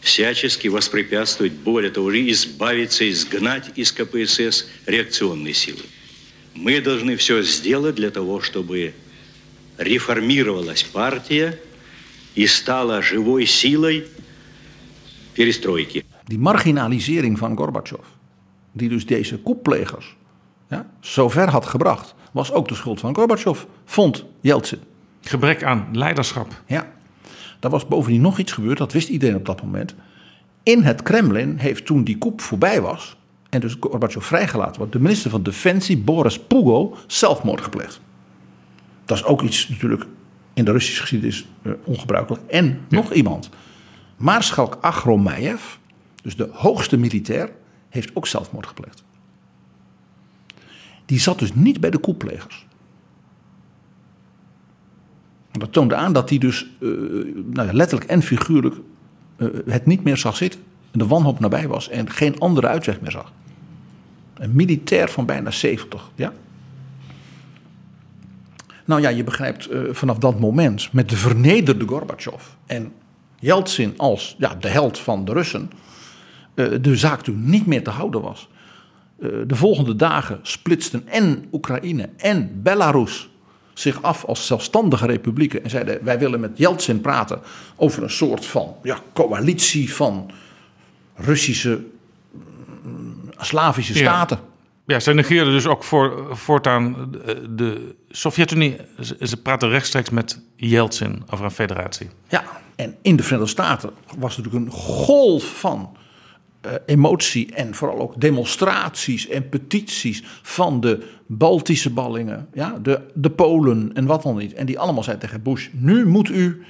всячески 0.00 0.68
воспрепятствовать, 0.68 1.52
более 1.52 1.90
того, 1.90 2.12
избавиться, 2.30 3.08
изгнать 3.10 3.70
из 3.74 3.92
КПСС 3.92 4.66
реакционные 4.86 5.54
силы. 5.54 5.82
Мы 6.54 6.80
должны 6.80 7.16
все 7.16 7.42
сделать 7.42 7.96
для 7.96 8.10
того, 8.10 8.40
чтобы 8.40 8.94
реформировалась 9.78 10.84
партия 10.84 11.58
и 12.34 12.46
стала 12.46 13.02
живой 13.02 13.46
силой 13.46 14.06
перестройки. 15.34 16.04
Die 16.28 16.38
marginalisering 16.38 17.38
van 17.38 17.54
Gorbachev, 17.54 18.04
die 18.72 18.88
dus 18.88 19.06
deze 19.06 19.38
koeplegers 19.38 20.16
ja, 20.70 20.90
zover 21.00 21.48
had 21.48 21.66
gebracht, 21.66 22.14
was 22.36 22.52
ook 22.52 22.68
de 22.68 22.74
schuld 22.74 23.00
van 23.00 23.14
Gorbachev, 23.14 23.64
vond 23.84 24.24
Yeltsin. 24.40 24.78
Gebrek 25.20 25.64
aan 25.64 25.88
leiderschap. 25.92 26.62
Ja. 26.66 26.92
Er 27.60 27.70
was 27.70 27.86
bovendien 27.86 28.20
nog 28.20 28.38
iets 28.38 28.52
gebeurd, 28.52 28.78
dat 28.78 28.92
wist 28.92 29.08
iedereen 29.08 29.36
op 29.36 29.44
dat 29.44 29.62
moment. 29.62 29.94
In 30.62 30.82
het 30.82 31.02
Kremlin 31.02 31.56
heeft 31.56 31.86
toen 31.86 32.04
die 32.04 32.18
koep 32.18 32.40
voorbij 32.40 32.80
was, 32.80 33.16
en 33.50 33.60
dus 33.60 33.76
Gorbachev 33.80 34.26
vrijgelaten 34.26 34.76
wordt, 34.76 34.92
de 34.92 35.00
minister 35.00 35.30
van 35.30 35.42
Defensie, 35.42 35.98
Boris 35.98 36.38
Pugo, 36.38 36.96
zelfmoord 37.06 37.60
gepleegd. 37.60 38.00
Dat 39.04 39.16
is 39.16 39.24
ook 39.24 39.42
iets 39.42 39.68
natuurlijk 39.68 40.06
in 40.54 40.64
de 40.64 40.72
Russische 40.72 41.00
geschiedenis 41.00 41.46
uh, 41.62 41.72
ongebruikelijk. 41.84 42.42
En 42.46 42.80
nog 42.88 43.12
iemand, 43.12 43.50
Maarschalk 44.16 44.78
Agromeyev, 44.80 45.62
dus 46.22 46.36
de 46.36 46.48
hoogste 46.52 46.96
militair, 46.96 47.50
heeft 47.88 48.10
ook 48.14 48.26
zelfmoord 48.26 48.66
gepleegd. 48.66 49.04
Die 51.06 51.20
zat 51.20 51.38
dus 51.38 51.54
niet 51.54 51.80
bij 51.80 51.90
de 51.90 51.98
koeplegers. 51.98 52.66
Dat 55.52 55.72
toonde 55.72 55.94
aan 55.94 56.12
dat 56.12 56.28
hij 56.28 56.38
dus 56.38 56.66
uh, 56.80 56.90
nou 57.44 57.66
ja, 57.66 57.72
letterlijk 57.72 58.10
en 58.10 58.22
figuurlijk 58.22 58.74
uh, 59.36 59.48
het 59.66 59.86
niet 59.86 60.04
meer 60.04 60.16
zag 60.16 60.36
zitten. 60.36 60.60
En 60.90 60.98
de 60.98 61.06
wanhoop 61.06 61.40
nabij 61.40 61.68
was 61.68 61.88
en 61.88 62.10
geen 62.10 62.38
andere 62.38 62.66
uitweg 62.66 63.00
meer 63.00 63.10
zag. 63.10 63.32
Een 64.34 64.54
militair 64.54 65.08
van 65.08 65.26
bijna 65.26 65.50
70, 65.50 66.10
ja. 66.14 66.32
Nou 68.84 69.00
ja, 69.00 69.08
je 69.08 69.24
begrijpt 69.24 69.70
uh, 69.70 69.92
vanaf 69.92 70.18
dat 70.18 70.40
moment 70.40 70.92
met 70.92 71.08
de 71.08 71.16
vernederde 71.16 71.86
Gorbachev 71.86 72.44
en 72.66 72.92
Yeltsin 73.38 73.94
als 73.96 74.34
ja, 74.38 74.54
de 74.54 74.68
held 74.68 74.98
van 74.98 75.24
de 75.24 75.32
Russen, 75.32 75.70
de 76.54 76.96
zaak 76.96 77.20
toen 77.20 77.50
niet 77.50 77.66
meer 77.66 77.82
te 77.82 77.90
houden 77.90 78.20
was. 78.22 78.48
De 79.18 79.56
volgende 79.56 79.96
dagen 79.96 80.38
splitsten 80.42 81.08
en 81.08 81.44
Oekraïne 81.52 82.08
en 82.16 82.62
Belarus 82.62 83.28
zich 83.78 84.02
af 84.02 84.24
als 84.24 84.46
zelfstandige 84.46 85.06
republieken 85.06 85.64
en 85.64 85.70
zeiden: 85.70 86.04
wij 86.04 86.18
willen 86.18 86.40
met 86.40 86.58
Yeltsin 86.58 87.00
praten 87.00 87.40
over 87.76 88.02
een 88.02 88.10
soort 88.10 88.46
van 88.46 88.74
ja, 88.82 88.98
coalitie 89.12 89.94
van 89.94 90.30
Russische, 91.14 91.84
Slavische 93.36 93.94
staten. 93.94 94.38
Ja. 94.86 94.94
ja, 94.94 95.00
zij 95.00 95.12
negeerden 95.12 95.52
dus 95.52 95.66
ook 95.66 95.84
voor, 95.84 96.36
voortaan 96.36 97.12
de, 97.50 97.94
Sovjet-Unie. 98.10 98.76
Ze 99.20 99.36
praten 99.36 99.68
rechtstreeks 99.68 100.10
met 100.10 100.40
Yeltsin 100.56 101.22
over 101.30 101.44
een 101.44 101.50
federatie. 101.50 102.08
Ja, 102.28 102.44
en 102.76 102.96
in 103.02 103.16
de 103.16 103.22
Verenigde 103.22 103.50
Staten 103.50 103.90
was 104.18 104.36
natuurlijk 104.36 104.64
een 104.64 104.72
golf 104.72 105.58
van 105.58 105.96
emotie 106.86 107.54
en 107.54 107.74
vooral 107.74 107.98
ook 107.98 108.20
demonstraties 108.20 109.28
en 109.28 109.48
petities 109.48 110.22
van 110.42 110.80
de 110.80 111.06
Baltische 111.26 111.90
ballingen, 111.90 112.48
ja, 112.52 112.78
de, 112.82 113.00
de 113.14 113.30
Polen 113.30 113.90
en 113.94 114.06
wat 114.06 114.22
dan 114.22 114.36
niet. 114.36 114.52
En 114.52 114.66
die 114.66 114.78
allemaal 114.78 115.02
zeiden 115.02 115.28
tegen 115.28 115.42
Bush: 115.42 115.68
nu 115.72 116.06
moet 116.06 116.28
u 116.28 116.62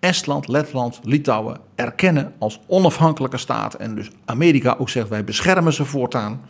Estland, 0.00 0.48
Letland, 0.48 1.00
Litouwen 1.02 1.58
erkennen 1.74 2.32
als 2.38 2.60
onafhankelijke 2.66 3.38
staat. 3.38 3.74
En 3.74 3.94
dus 3.94 4.10
Amerika 4.24 4.76
ook 4.78 4.88
zegt: 4.88 5.08
wij 5.08 5.24
beschermen 5.24 5.72
ze 5.72 5.84
voortaan. 5.84 6.40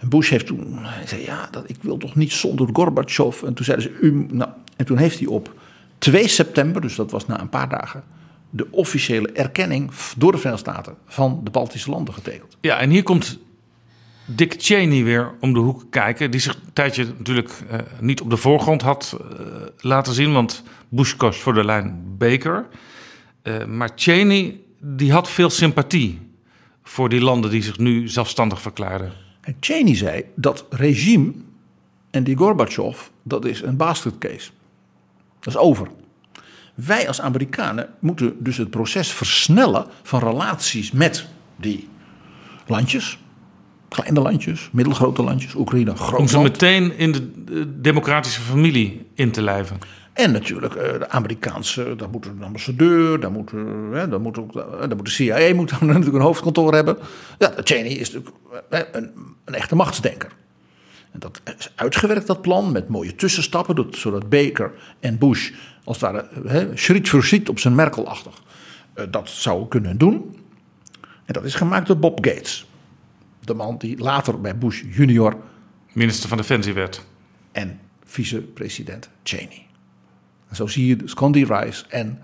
En 0.00 0.08
Bush 0.08 0.30
heeft 0.30 0.46
toen 0.46 0.78
zei: 1.04 1.24
ja, 1.24 1.48
dat, 1.50 1.70
ik 1.70 1.76
wil 1.80 1.96
toch 1.96 2.14
niet 2.14 2.32
zonder 2.32 2.68
Gorbachev. 2.72 3.42
En 3.42 3.54
toen 3.54 3.64
zeiden 3.64 3.86
ze: 3.86 3.98
u, 4.00 4.26
nou, 4.30 4.50
en 4.76 4.86
toen 4.86 4.96
heeft 4.96 5.18
hij 5.18 5.28
op 5.28 5.54
2 5.98 6.28
september, 6.28 6.80
dus 6.80 6.94
dat 6.94 7.10
was 7.10 7.26
na 7.26 7.40
een 7.40 7.48
paar 7.48 7.68
dagen 7.68 8.02
de 8.50 8.66
officiële 8.70 9.32
erkenning 9.32 9.90
door 10.16 10.32
de 10.32 10.38
Verenigde 10.38 10.70
Staten 10.70 10.96
van 11.06 11.40
de 11.44 11.50
Baltische 11.50 11.90
landen 11.90 12.14
getekend. 12.14 12.56
Ja, 12.60 12.78
en 12.78 12.90
hier 12.90 13.02
komt 13.02 13.38
Dick 14.24 14.54
Cheney 14.58 15.04
weer 15.04 15.32
om 15.40 15.52
de 15.52 15.58
hoek 15.58 15.84
kijken. 15.90 16.30
Die 16.30 16.40
zich 16.40 16.54
een 16.54 16.72
tijdje 16.72 17.04
natuurlijk 17.04 17.50
uh, 17.70 17.78
niet 18.00 18.20
op 18.20 18.30
de 18.30 18.36
voorgrond 18.36 18.82
had 18.82 19.18
uh, 19.20 19.46
laten 19.78 20.14
zien. 20.14 20.32
Want 20.32 20.62
Bush 20.88 21.14
koos 21.16 21.38
voor 21.38 21.54
de 21.54 21.64
lijn 21.64 22.02
Baker. 22.18 22.66
Uh, 23.42 23.64
maar 23.64 23.90
Cheney 23.94 24.60
die 24.80 25.12
had 25.12 25.30
veel 25.30 25.50
sympathie 25.50 26.18
voor 26.82 27.08
die 27.08 27.20
landen 27.20 27.50
die 27.50 27.62
zich 27.62 27.78
nu 27.78 28.08
zelfstandig 28.08 28.60
verklaarden. 28.60 29.12
En 29.40 29.56
Cheney 29.60 29.94
zei 29.94 30.24
dat 30.34 30.66
regime 30.70 31.32
en 32.10 32.24
die 32.24 32.36
Gorbachev, 32.36 33.00
dat 33.22 33.44
is 33.44 33.62
een 33.62 33.76
bastard 33.76 34.18
case. 34.18 34.50
Dat 35.40 35.54
is 35.54 35.60
over. 35.60 35.88
Wij 36.86 37.08
als 37.08 37.20
Amerikanen 37.20 37.88
moeten 37.98 38.36
dus 38.38 38.56
het 38.56 38.70
proces 38.70 39.12
versnellen 39.12 39.86
van 40.02 40.20
relaties 40.20 40.92
met 40.92 41.26
die 41.56 41.88
landjes. 42.66 43.18
Kleine 43.88 44.20
landjes, 44.20 44.68
middelgrote 44.72 45.22
landjes, 45.22 45.54
Oekraïne, 45.54 45.96
groot 45.96 46.20
Om 46.20 46.28
ze 46.28 46.38
meteen 46.38 46.98
in 46.98 47.12
de 47.44 47.80
democratische 47.80 48.40
familie 48.40 49.06
in 49.14 49.30
te 49.30 49.42
lijven. 49.42 49.78
En 50.12 50.32
natuurlijk 50.32 50.72
de 50.72 51.08
Amerikaanse, 51.08 51.94
daar 51.96 52.10
moet 52.10 52.26
een 52.26 52.42
ambassadeur, 52.42 53.20
daar 53.20 53.32
moet, 53.32 53.50
daar 53.92 54.20
moet, 54.20 54.38
ook, 54.38 54.52
daar 54.52 54.96
moet 54.96 55.04
de 55.04 55.10
CIA 55.10 55.54
moet 55.54 55.80
natuurlijk 55.80 56.16
een 56.16 56.20
hoofdkantoor 56.20 56.74
hebben. 56.74 56.98
Ja, 57.38 57.52
Cheney 57.56 57.92
is 57.92 58.12
natuurlijk 58.12 58.36
een, 58.92 59.12
een 59.44 59.54
echte 59.54 59.76
machtsdenker. 59.76 60.30
En 61.12 61.18
dat 61.20 61.40
is 61.58 61.72
uitgewerkt, 61.74 62.26
dat 62.26 62.42
plan, 62.42 62.72
met 62.72 62.88
mooie 62.88 63.14
tussenstappen, 63.14 63.86
zodat 63.90 64.28
Baker 64.28 64.72
en 65.00 65.18
Bush 65.18 65.50
als 65.84 66.00
het 66.00 66.12
ware 66.12 66.70
schriet 66.74 67.08
voor 67.08 67.24
schriet 67.24 67.48
op 67.48 67.58
zijn 67.58 67.74
Merkelachtig 67.74 68.42
dat 69.10 69.28
zou 69.28 69.68
kunnen 69.68 69.98
doen. 69.98 70.36
En 71.24 71.32
dat 71.32 71.44
is 71.44 71.54
gemaakt 71.54 71.86
door 71.86 71.98
Bob 71.98 72.24
Gates. 72.24 72.66
De 73.40 73.54
man 73.54 73.78
die 73.78 73.98
later 73.98 74.40
bij 74.40 74.58
Bush 74.58 74.82
junior... 74.90 75.36
Minister 75.92 76.28
van 76.28 76.38
Defensie 76.38 76.72
werd. 76.72 77.04
En 77.52 77.80
vicepresident 78.04 79.08
Cheney. 79.22 79.66
En 80.48 80.56
zo 80.56 80.66
zie 80.66 80.86
je 80.86 80.96
dus 80.96 81.14
Condi 81.14 81.44
Rice 81.44 81.84
en 81.88 82.22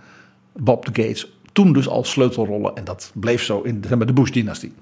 Bob 0.52 0.86
Gates 0.86 1.39
toen 1.52 1.73
dus 1.73 1.89
al 1.89 2.05
sleutelrollen. 2.05 2.77
En 2.77 2.85
dat 2.85 3.12
bleef 3.15 3.43
zo 3.43 3.61
in 3.61 3.81
de 3.81 4.12
Bush-dynastie. 4.12 4.73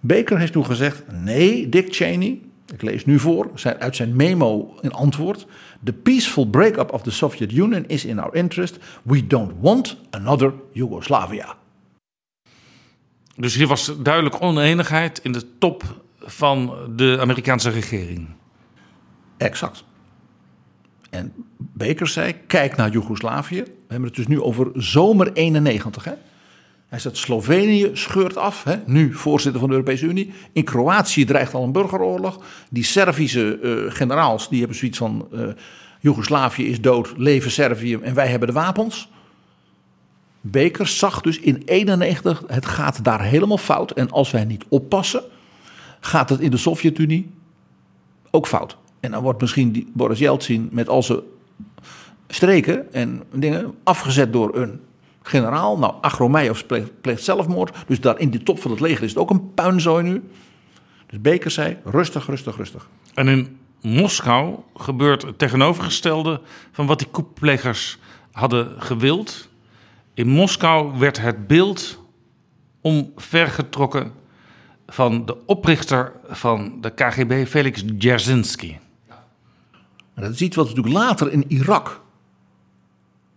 Baker 0.00 0.38
heeft 0.38 0.52
toen 0.52 0.66
gezegd: 0.66 1.02
nee, 1.12 1.68
Dick 1.68 1.94
Cheney, 1.94 2.40
ik 2.72 2.82
lees 2.82 3.04
nu 3.04 3.18
voor 3.18 3.50
uit 3.78 3.96
zijn 3.96 4.16
memo 4.16 4.74
in 4.80 4.92
antwoord. 4.92 5.46
The 5.84 5.92
peaceful 5.92 6.46
breakup 6.46 6.92
of 6.92 7.02
the 7.02 7.10
Soviet 7.10 7.52
Union 7.52 7.84
is 7.86 8.04
in 8.04 8.18
our 8.18 8.34
interest. 8.34 8.78
We 9.02 9.26
don't 9.26 9.52
want 9.60 9.96
another 10.10 10.52
Yugoslavia. 10.72 11.56
Dus 13.36 13.54
hier 13.54 13.66
was 13.66 13.92
duidelijk 14.02 14.42
oneenigheid 14.42 15.20
in 15.22 15.32
de 15.32 15.58
top 15.58 15.82
van 16.18 16.74
de 16.96 17.16
Amerikaanse 17.20 17.70
regering. 17.70 18.28
Exact. 19.36 19.84
En 21.10 21.32
Baker 21.56 22.06
zei: 22.06 22.34
kijk 22.46 22.76
naar 22.76 22.90
Joegoslavië. 22.90 23.62
We 23.62 23.72
hebben 23.88 24.08
het 24.08 24.16
dus 24.16 24.26
nu 24.26 24.40
over 24.40 24.70
zomer 24.74 25.32
91. 25.32 26.04
Hè? 26.04 26.12
Hij 26.90 26.98
zegt: 26.98 27.16
Slovenië 27.16 27.90
scheurt 27.92 28.36
af, 28.36 28.64
hè? 28.64 28.76
nu 28.86 29.14
voorzitter 29.14 29.60
van 29.60 29.68
de 29.68 29.74
Europese 29.74 30.06
Unie. 30.06 30.32
In 30.52 30.64
Kroatië 30.64 31.24
dreigt 31.24 31.54
al 31.54 31.64
een 31.64 31.72
burgeroorlog. 31.72 32.40
Die 32.70 32.84
Servische 32.84 33.58
uh, 33.62 33.92
generaals 33.92 34.48
die 34.48 34.58
hebben 34.58 34.76
zoiets 34.76 34.98
van: 34.98 35.28
uh, 35.32 35.48
Joegoslavië 36.00 36.66
is 36.66 36.80
dood, 36.80 37.12
leven 37.16 37.50
Servië 37.50 37.94
en 37.94 38.14
wij 38.14 38.26
hebben 38.26 38.48
de 38.48 38.54
wapens. 38.54 39.08
Baker 40.40 40.86
zag 40.86 41.20
dus 41.20 41.38
in 41.38 41.62
91, 41.64 42.42
het 42.46 42.66
gaat 42.66 43.04
daar 43.04 43.22
helemaal 43.22 43.58
fout. 43.58 43.90
En 43.90 44.10
als 44.10 44.30
wij 44.30 44.44
niet 44.44 44.64
oppassen, 44.68 45.22
gaat 46.00 46.28
het 46.28 46.40
in 46.40 46.50
de 46.50 46.56
Sovjet-Unie 46.56 47.30
ook 48.30 48.46
fout. 48.46 48.76
En 49.00 49.10
dan 49.10 49.22
wordt 49.22 49.40
misschien 49.40 49.90
Boris 49.92 50.18
Yeltsin 50.18 50.68
met 50.72 50.88
al 50.88 51.02
zijn 51.02 51.20
streken 52.28 52.92
en 52.92 53.22
dingen 53.32 53.74
afgezet 53.82 54.32
door 54.32 54.56
een 54.56 54.80
generaal. 55.30 55.78
Nou, 55.78 55.94
Agromeyev 56.00 56.62
pleegt, 57.00 57.22
zelfmoord. 57.22 57.76
Dus 57.86 58.00
daar 58.00 58.18
in 58.18 58.30
de 58.30 58.42
top 58.42 58.60
van 58.60 58.70
het 58.70 58.80
leger 58.80 59.02
is 59.02 59.10
het 59.10 59.18
ook 59.18 59.30
een 59.30 59.54
puinzooi 59.54 60.02
nu. 60.02 60.22
Dus 61.06 61.20
Baker 61.20 61.50
zei, 61.50 61.76
rustig, 61.84 62.26
rustig, 62.26 62.56
rustig. 62.56 62.88
En 63.14 63.28
in 63.28 63.58
Moskou 63.80 64.58
gebeurt 64.74 65.22
het 65.22 65.38
tegenovergestelde 65.38 66.40
van 66.72 66.86
wat 66.86 66.98
die 66.98 67.08
koeplegers 67.08 67.98
hadden 68.32 68.82
gewild. 68.82 69.48
In 70.14 70.28
Moskou 70.28 70.98
werd 70.98 71.20
het 71.20 71.46
beeld 71.46 72.02
omvergetrokken 72.80 74.12
van 74.86 75.26
de 75.26 75.36
oprichter 75.46 76.12
van 76.28 76.80
de 76.80 76.90
KGB, 76.90 77.46
Felix 77.46 77.82
Dzerzhinsky. 77.98 78.76
Dat 80.14 80.30
is 80.30 80.40
iets 80.40 80.56
wat 80.56 80.68
we 80.68 80.74
natuurlijk 80.74 81.04
later 81.04 81.32
in 81.32 81.44
Irak 81.48 82.02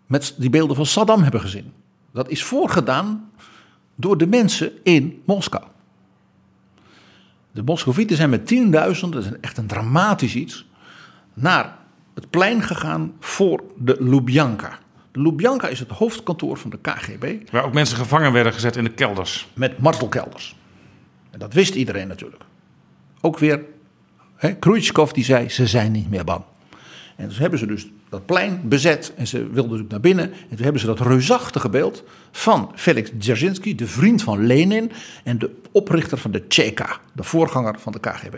met 0.06 0.36
die 0.38 0.50
beelden 0.50 0.76
van 0.76 0.86
Saddam 0.86 1.22
hebben 1.22 1.42
gezien. 1.42 1.74
Dat 2.14 2.30
is 2.30 2.44
voorgedaan 2.44 3.32
door 3.96 4.18
de 4.18 4.28
mensen 4.28 4.72
in 4.84 5.22
Moskou. 5.26 5.64
De 7.52 7.64
Moscovieten 7.64 8.16
zijn 8.16 8.30
met 8.30 8.48
tienduizenden, 8.48 9.24
dat 9.24 9.32
is 9.32 9.40
echt 9.40 9.58
een 9.58 9.68
dramatisch 9.68 10.36
iets, 10.36 10.66
naar 11.34 11.78
het 12.14 12.30
plein 12.30 12.62
gegaan 12.62 13.14
voor 13.20 13.64
de 13.78 13.98
Lubjanka. 14.00 14.80
De 15.12 15.22
Lubjanka 15.22 15.68
is 15.68 15.80
het 15.80 15.90
hoofdkantoor 15.90 16.58
van 16.58 16.70
de 16.70 16.78
KGB. 16.82 17.50
Waar 17.52 17.64
ook 17.64 17.74
mensen 17.74 17.98
gevangen 17.98 18.32
werden 18.32 18.54
gezet 18.54 18.76
in 18.76 18.84
de 18.84 18.94
kelders. 18.94 19.48
Met 19.54 19.80
martelkelders. 19.80 20.56
En 21.32 21.40
dat 21.40 21.54
wist 21.54 21.76
iedereen 21.76 22.08
natuurlijk. 22.08 22.44
Ook 23.22 23.40
weer, 23.40 23.64
hè, 24.36 24.56
Khrushchev 24.56 25.12
die 25.12 25.24
zei, 25.24 25.50
ze 25.50 25.68
zijn 25.68 25.92
niet 25.92 26.10
meer 26.10 26.24
bang. 26.24 26.44
En 27.16 27.30
toen 27.30 27.38
hebben 27.38 27.60
ze 27.60 27.66
dus 27.66 27.88
dat 28.14 28.26
plein 28.26 28.62
bezet 28.64 29.14
en 29.16 29.28
ze 29.28 29.48
wilden 29.48 29.86
naar 29.90 30.00
binnen. 30.00 30.32
En 30.32 30.56
toen 30.56 30.64
hebben 30.64 30.82
ze 30.82 30.88
dat 30.88 31.00
reusachtige 31.00 31.70
beeld 31.70 32.04
van 32.32 32.72
Felix 32.76 33.12
Dzerzhinsky, 33.18 33.76
de 33.76 33.88
vriend 33.88 34.24
van 34.24 34.46
Lenin 34.46 34.92
en 35.24 35.38
de 35.38 35.52
oprichter 35.72 36.18
van 36.18 36.32
de 36.32 36.44
Cheka, 36.48 36.98
de 37.14 37.24
voorganger 37.24 37.80
van 37.80 37.92
de 37.92 38.00
KGB. 38.00 38.36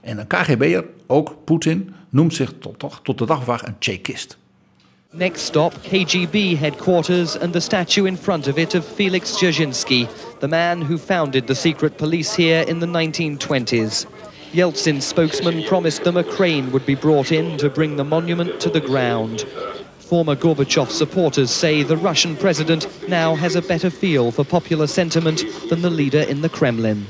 En 0.00 0.18
een 0.18 0.26
KGB'er, 0.26 0.84
ook 1.06 1.34
Poetin, 1.44 1.94
noemt 2.08 2.34
zich 2.34 2.52
tot, 2.58 3.00
tot, 3.02 3.18
de 3.18 3.26
dag 3.26 3.44
van 3.44 3.58
een 3.64 3.76
Chekist. 3.78 4.38
Next 5.10 5.44
stop, 5.44 5.72
KGB 5.82 6.58
headquarters 6.58 7.38
and 7.38 7.52
the 7.52 7.60
statue 7.60 8.06
in 8.06 8.16
front 8.16 8.48
of 8.48 8.56
it 8.56 8.74
of 8.74 8.86
Felix 8.94 9.32
Dzerzhinsky, 9.32 10.06
the 10.38 10.48
man 10.48 10.82
who 10.82 10.98
founded 10.98 11.46
the 11.46 11.54
secret 11.54 11.96
police 11.96 12.42
here 12.42 12.66
in 12.66 12.78
the 12.78 12.86
1920s. 12.86 14.06
Yeltsin's 14.52 15.06
spokesman 15.06 15.62
promised 15.64 16.04
them 16.04 16.16
a 16.16 16.24
crane 16.24 16.72
would 16.72 16.86
be 16.86 16.94
brought 16.94 17.32
in 17.32 17.58
to 17.58 17.68
bring 17.68 17.96
the 17.96 18.04
monument 18.04 18.60
to 18.60 18.70
the 18.70 18.80
ground. 18.80 19.42
Former 19.98 20.34
Gorbachev 20.34 20.90
supporters 20.90 21.50
say 21.50 21.82
the 21.82 21.96
Russian 21.96 22.34
president 22.34 22.86
now 23.08 23.34
has 23.34 23.56
a 23.56 23.62
better 23.62 23.90
feel 23.90 24.30
for 24.30 24.44
popular 24.44 24.86
sentiment 24.86 25.44
than 25.68 25.82
the 25.82 25.90
leader 25.90 26.20
in 26.20 26.40
the 26.40 26.48
Kremlin. 26.48 27.06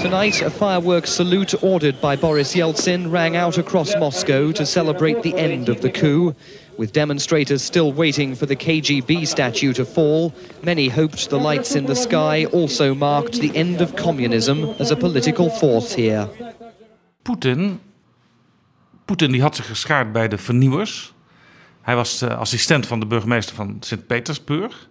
Tonight, 0.00 0.42
a 0.42 0.50
fireworks 0.50 1.10
salute 1.10 1.62
ordered 1.62 2.00
by 2.00 2.16
Boris 2.16 2.54
Yeltsin 2.54 3.10
rang 3.10 3.36
out 3.36 3.58
across 3.58 3.94
Moscow 3.96 4.52
to 4.52 4.64
celebrate 4.64 5.22
the 5.22 5.34
end 5.34 5.68
of 5.68 5.80
the 5.80 5.90
coup. 5.90 6.34
With 6.76 6.92
demonstrators 6.92 7.64
still 7.64 7.92
waiting 7.92 8.36
for 8.36 8.46
the 8.46 8.56
KGB 8.56 9.26
statue 9.26 9.72
to 9.72 9.84
fall, 9.84 10.32
many 10.62 10.88
hoped 10.88 11.28
the 11.28 11.38
lights 11.38 11.74
in 11.74 11.86
the 11.86 11.94
sky 11.94 12.46
also 12.52 12.94
marked 12.94 13.40
the 13.40 13.52
end 13.54 13.80
of 13.80 13.94
communism 13.94 14.64
as 14.78 14.90
a 14.90 14.96
political 14.96 15.50
force 15.50 15.94
here. 15.94 16.28
Poetin, 17.22 17.80
Poetin 19.04 19.32
die 19.32 19.42
had 19.42 19.56
zich 19.56 19.66
geschaard 19.66 20.12
bij 20.12 20.28
de 20.28 20.38
vernieuwers. 20.38 21.14
Hij 21.82 21.94
was 21.94 22.18
de 22.18 22.34
assistent 22.34 22.86
van 22.86 23.00
de 23.00 23.06
burgemeester 23.06 23.54
van 23.54 23.76
Sint-Petersburg. 23.80 24.88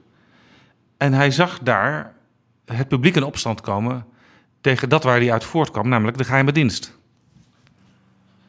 En 0.97 1.13
hij 1.13 1.31
zag 1.31 1.59
daar 1.59 2.13
het 2.65 2.87
publiek 2.87 3.15
in 3.15 3.23
opstand 3.23 3.61
komen 3.61 4.05
tegen 4.61 4.89
dat 4.89 5.03
waar 5.03 5.19
hij 5.19 5.31
uit 5.31 5.43
voortkwam, 5.43 5.87
namelijk 5.87 6.17
de 6.17 6.23
geheime 6.23 6.51
dienst. 6.51 6.97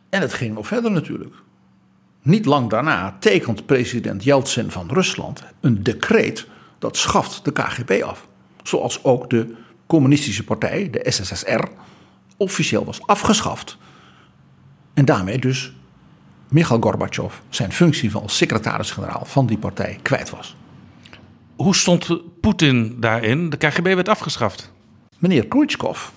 En 0.09 0.20
het 0.20 0.32
ging 0.32 0.55
nog 0.55 0.66
verder 0.66 0.90
natuurlijk. 0.90 1.35
Niet 2.25 2.45
lang 2.45 2.71
daarna 2.71 3.17
tekent 3.19 3.67
president 3.67 4.25
Yeltsin 4.25 4.71
van 4.71 4.89
Rusland 4.91 5.45
een 5.61 5.83
decreet 5.83 6.47
dat 6.79 6.97
schaft 6.97 7.45
de 7.45 7.53
KGB 7.53 8.03
af. 8.03 8.27
Zoals 8.63 9.05
ook 9.05 9.31
de 9.31 9.55
communistische 9.87 10.45
partij, 10.45 10.91
de 10.91 11.11
SSSR, 11.11 11.65
officieel 12.37 12.85
was 12.85 13.07
afgeschaft. 13.07 13.77
En 14.95 15.05
daarmee 15.05 15.39
dus 15.39 15.73
Mikhail 16.49 16.81
Gorbachev 16.81 17.35
zijn 17.49 17.73
functie 17.73 18.11
van 18.11 18.29
secretaris-generaal 18.29 19.25
van 19.25 19.47
die 19.47 19.59
partij 19.59 19.99
kwijt 20.03 20.31
was. 20.31 20.57
Hoe 21.57 21.75
stond 21.75 22.21
Poetin 22.41 23.01
daarin? 23.01 23.51
De 23.51 23.57
KGB 23.57 23.83
werd 23.83 24.09
afgeschaft. 24.09 24.73
Meneer 25.19 25.47
Khrushchev, 25.47 26.09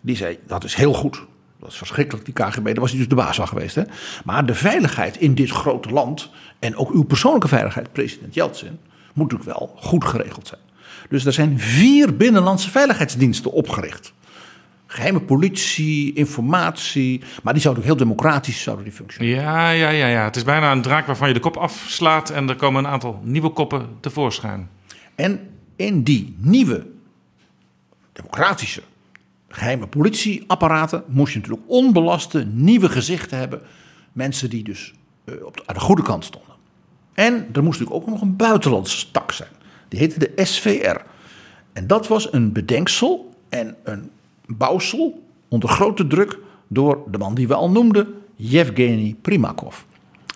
die 0.00 0.16
zei 0.16 0.38
dat 0.46 0.64
is 0.64 0.74
heel 0.74 0.94
goed. 0.94 1.28
Dat 1.60 1.70
is 1.70 1.76
verschrikkelijk, 1.76 2.24
die 2.24 2.34
KGB. 2.34 2.64
Daar 2.64 2.74
was 2.74 2.90
hij 2.90 2.98
dus 2.98 3.08
de 3.08 3.14
baas 3.14 3.36
van 3.36 3.48
geweest. 3.48 3.74
Hè? 3.74 3.82
Maar 4.24 4.46
de 4.46 4.54
veiligheid 4.54 5.16
in 5.16 5.34
dit 5.34 5.50
grote 5.50 5.90
land. 5.90 6.30
en 6.58 6.76
ook 6.76 6.90
uw 6.90 7.02
persoonlijke 7.02 7.48
veiligheid, 7.48 7.92
president 7.92 8.34
Yeltsin. 8.34 8.78
moet 9.14 9.32
natuurlijk 9.32 9.58
wel 9.58 9.74
goed 9.76 10.04
geregeld 10.04 10.46
zijn. 10.46 10.60
Dus 11.08 11.24
er 11.24 11.32
zijn 11.32 11.58
vier 11.58 12.16
binnenlandse 12.16 12.70
veiligheidsdiensten 12.70 13.52
opgericht. 13.52 14.12
Geheime 14.86 15.20
politie, 15.20 16.12
informatie. 16.12 17.22
Maar 17.42 17.52
die 17.52 17.62
zouden 17.62 17.82
ook 17.82 17.88
heel 17.88 17.98
democratisch 17.98 18.62
zouden 18.62 18.84
die 18.84 18.94
functioneren. 18.94 19.42
Ja, 19.42 19.70
ja, 19.70 19.88
ja, 19.88 20.06
ja. 20.06 20.24
Het 20.24 20.36
is 20.36 20.44
bijna 20.44 20.72
een 20.72 20.82
draak 20.82 21.06
waarvan 21.06 21.28
je 21.28 21.34
de 21.34 21.40
kop 21.40 21.56
afslaat. 21.56 22.30
en 22.30 22.48
er 22.48 22.56
komen 22.56 22.84
een 22.84 22.90
aantal 22.90 23.20
nieuwe 23.24 23.48
koppen 23.48 23.88
tevoorschijn. 24.00 24.68
En 25.14 25.50
in 25.76 26.02
die 26.02 26.36
nieuwe 26.38 26.86
democratische 28.12 28.82
geheime 29.50 29.86
politieapparaten 29.86 31.04
moest 31.06 31.32
je 31.32 31.38
natuurlijk 31.38 31.66
onbelaste 31.66 32.44
nieuwe 32.44 32.88
gezichten 32.88 33.38
hebben. 33.38 33.60
Mensen 34.12 34.50
die 34.50 34.62
dus 34.62 34.94
uh, 35.24 35.44
op 35.44 35.56
de, 35.56 35.62
aan 35.66 35.74
de 35.74 35.80
goede 35.80 36.02
kant 36.02 36.24
stonden. 36.24 36.54
En 37.12 37.48
er 37.52 37.62
moest 37.62 37.80
natuurlijk 37.80 38.06
ook 38.06 38.12
nog 38.12 38.20
een 38.20 38.36
buitenlandse 38.36 39.10
tak 39.10 39.32
zijn. 39.32 39.48
Die 39.88 39.98
heette 39.98 40.18
de 40.18 40.44
SVR. 40.44 41.00
En 41.72 41.86
dat 41.86 42.08
was 42.08 42.32
een 42.32 42.52
bedenksel 42.52 43.34
en 43.48 43.76
een 43.84 44.10
bouwsel 44.46 45.22
onder 45.48 45.68
grote 45.68 46.06
druk 46.06 46.38
door 46.68 47.02
de 47.10 47.18
man 47.18 47.34
die 47.34 47.48
we 47.48 47.54
al 47.54 47.70
noemden, 47.70 48.14
Yevgeny 48.36 49.16
Primakov. 49.22 49.76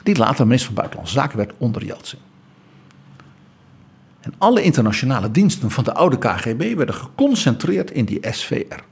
Die 0.02 0.16
later 0.16 0.44
minister 0.44 0.66
van 0.66 0.74
Buitenlandse 0.74 1.14
Zaken 1.14 1.36
werd 1.36 1.52
onder 1.58 1.84
Yeltsin. 1.84 2.18
En 4.20 4.34
alle 4.38 4.62
internationale 4.62 5.30
diensten 5.30 5.70
van 5.70 5.84
de 5.84 5.94
oude 5.94 6.18
KGB 6.18 6.74
werden 6.74 6.94
geconcentreerd 6.94 7.90
in 7.90 8.04
die 8.04 8.18
SVR. 8.30 8.82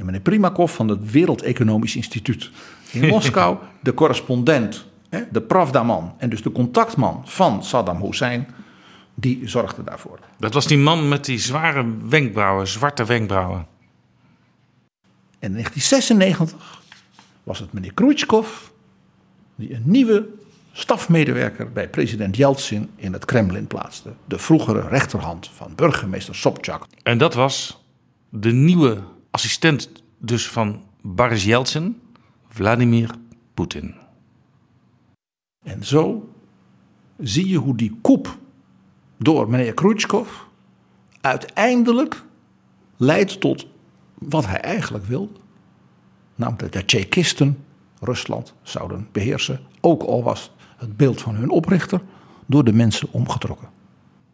En 0.00 0.06
meneer 0.06 0.20
Primakov 0.20 0.74
van 0.74 0.88
het 0.88 1.10
Wereld 1.10 1.42
Economisch 1.42 1.96
Instituut 1.96 2.50
in 2.90 3.06
Moskou, 3.12 3.56
de 3.80 3.94
correspondent, 3.94 4.86
de 5.30 5.42
Pravda-man 5.42 6.14
en 6.18 6.30
dus 6.30 6.42
de 6.42 6.52
contactman 6.52 7.22
van 7.24 7.64
Saddam 7.64 8.02
Hussein, 8.02 8.48
die 9.14 9.48
zorgde 9.48 9.84
daarvoor. 9.84 10.18
Dat 10.38 10.54
was 10.54 10.66
die 10.66 10.78
man 10.78 11.08
met 11.08 11.24
die 11.24 11.38
zware 11.38 11.86
wenkbrauwen, 12.08 12.68
zwarte 12.68 13.04
wenkbrauwen. 13.04 13.66
En 15.38 15.48
in 15.48 15.52
1996 15.52 16.82
was 17.42 17.58
het 17.58 17.72
meneer 17.72 17.94
Khrushchev 17.94 18.48
die 19.54 19.74
een 19.74 19.82
nieuwe 19.84 20.28
stafmedewerker 20.72 21.72
bij 21.72 21.88
president 21.88 22.36
Yeltsin 22.36 22.90
in 22.96 23.12
het 23.12 23.24
Kremlin 23.24 23.66
plaatste. 23.66 24.12
De 24.24 24.38
vroegere 24.38 24.88
rechterhand 24.88 25.50
van 25.54 25.72
burgemeester 25.74 26.34
Sobchak. 26.34 26.86
En 27.02 27.18
dat 27.18 27.34
was 27.34 27.84
de 28.28 28.52
nieuwe 28.52 29.02
assistent 29.30 29.90
dus 30.18 30.48
van 30.48 30.82
Boris 31.02 31.44
Yeltsin, 31.44 32.00
Vladimir 32.48 33.10
Poetin. 33.54 33.94
En 35.64 35.84
zo 35.84 36.28
zie 37.18 37.48
je 37.48 37.56
hoe 37.56 37.76
die 37.76 37.98
koep 38.00 38.38
door 39.16 39.50
meneer 39.50 39.74
Khrushchev 39.74 40.28
uiteindelijk 41.20 42.24
leidt 42.96 43.40
tot 43.40 43.66
wat 44.14 44.46
hij 44.46 44.60
eigenlijk 44.60 45.04
wil. 45.04 45.32
Namelijk 46.34 46.62
dat 46.62 46.72
de 46.72 46.84
Tsjechisten 46.84 47.64
Rusland 48.00 48.54
zouden 48.62 49.08
beheersen. 49.12 49.60
Ook 49.80 50.02
al 50.02 50.22
was 50.22 50.52
het 50.76 50.96
beeld 50.96 51.20
van 51.20 51.34
hun 51.34 51.50
oprichter 51.50 52.00
door 52.46 52.64
de 52.64 52.72
mensen 52.72 53.08
omgetrokken. 53.10 53.68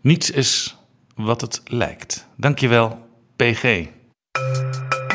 Niets 0.00 0.30
is 0.30 0.76
wat 1.14 1.40
het 1.40 1.60
lijkt. 1.64 2.26
Dankjewel, 2.36 3.08
PG. 3.36 3.86
Música 4.36 5.05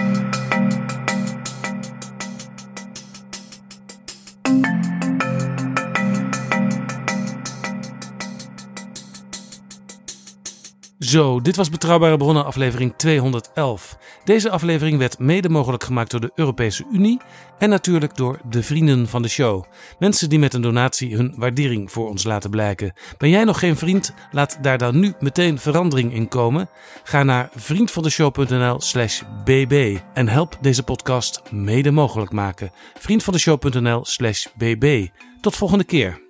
Zo, 11.11 11.41
dit 11.41 11.55
was 11.55 11.69
Betrouwbare 11.69 12.17
Bronnen 12.17 12.45
aflevering 12.45 12.93
211. 12.97 13.97
Deze 14.23 14.49
aflevering 14.49 14.97
werd 14.97 15.19
mede 15.19 15.49
mogelijk 15.49 15.83
gemaakt 15.83 16.11
door 16.11 16.19
de 16.19 16.31
Europese 16.35 16.85
Unie 16.91 17.19
en 17.57 17.69
natuurlijk 17.69 18.15
door 18.15 18.39
de 18.49 18.63
vrienden 18.63 19.07
van 19.07 19.21
de 19.21 19.27
show. 19.27 19.63
Mensen 19.99 20.29
die 20.29 20.39
met 20.39 20.53
een 20.53 20.61
donatie 20.61 21.15
hun 21.15 21.33
waardering 21.37 21.91
voor 21.91 22.09
ons 22.09 22.23
laten 22.23 22.49
blijken. 22.49 22.93
Ben 23.17 23.29
jij 23.29 23.43
nog 23.43 23.59
geen 23.59 23.75
vriend? 23.77 24.13
Laat 24.31 24.57
daar 24.61 24.77
dan 24.77 24.99
nu 24.99 25.13
meteen 25.19 25.59
verandering 25.59 26.13
in 26.13 26.27
komen. 26.27 26.69
Ga 27.03 27.23
naar 27.23 27.49
vriendvandeshow.nl/slash 27.55 29.21
bb 29.43 29.99
en 30.13 30.27
help 30.27 30.57
deze 30.61 30.83
podcast 30.83 31.41
mede 31.49 31.91
mogelijk 31.91 32.31
maken. 32.31 32.71
Vriendvandeshow.nl/slash 32.99 34.47
bb. 34.57 35.07
Tot 35.41 35.55
volgende 35.55 35.83
keer. 35.83 36.29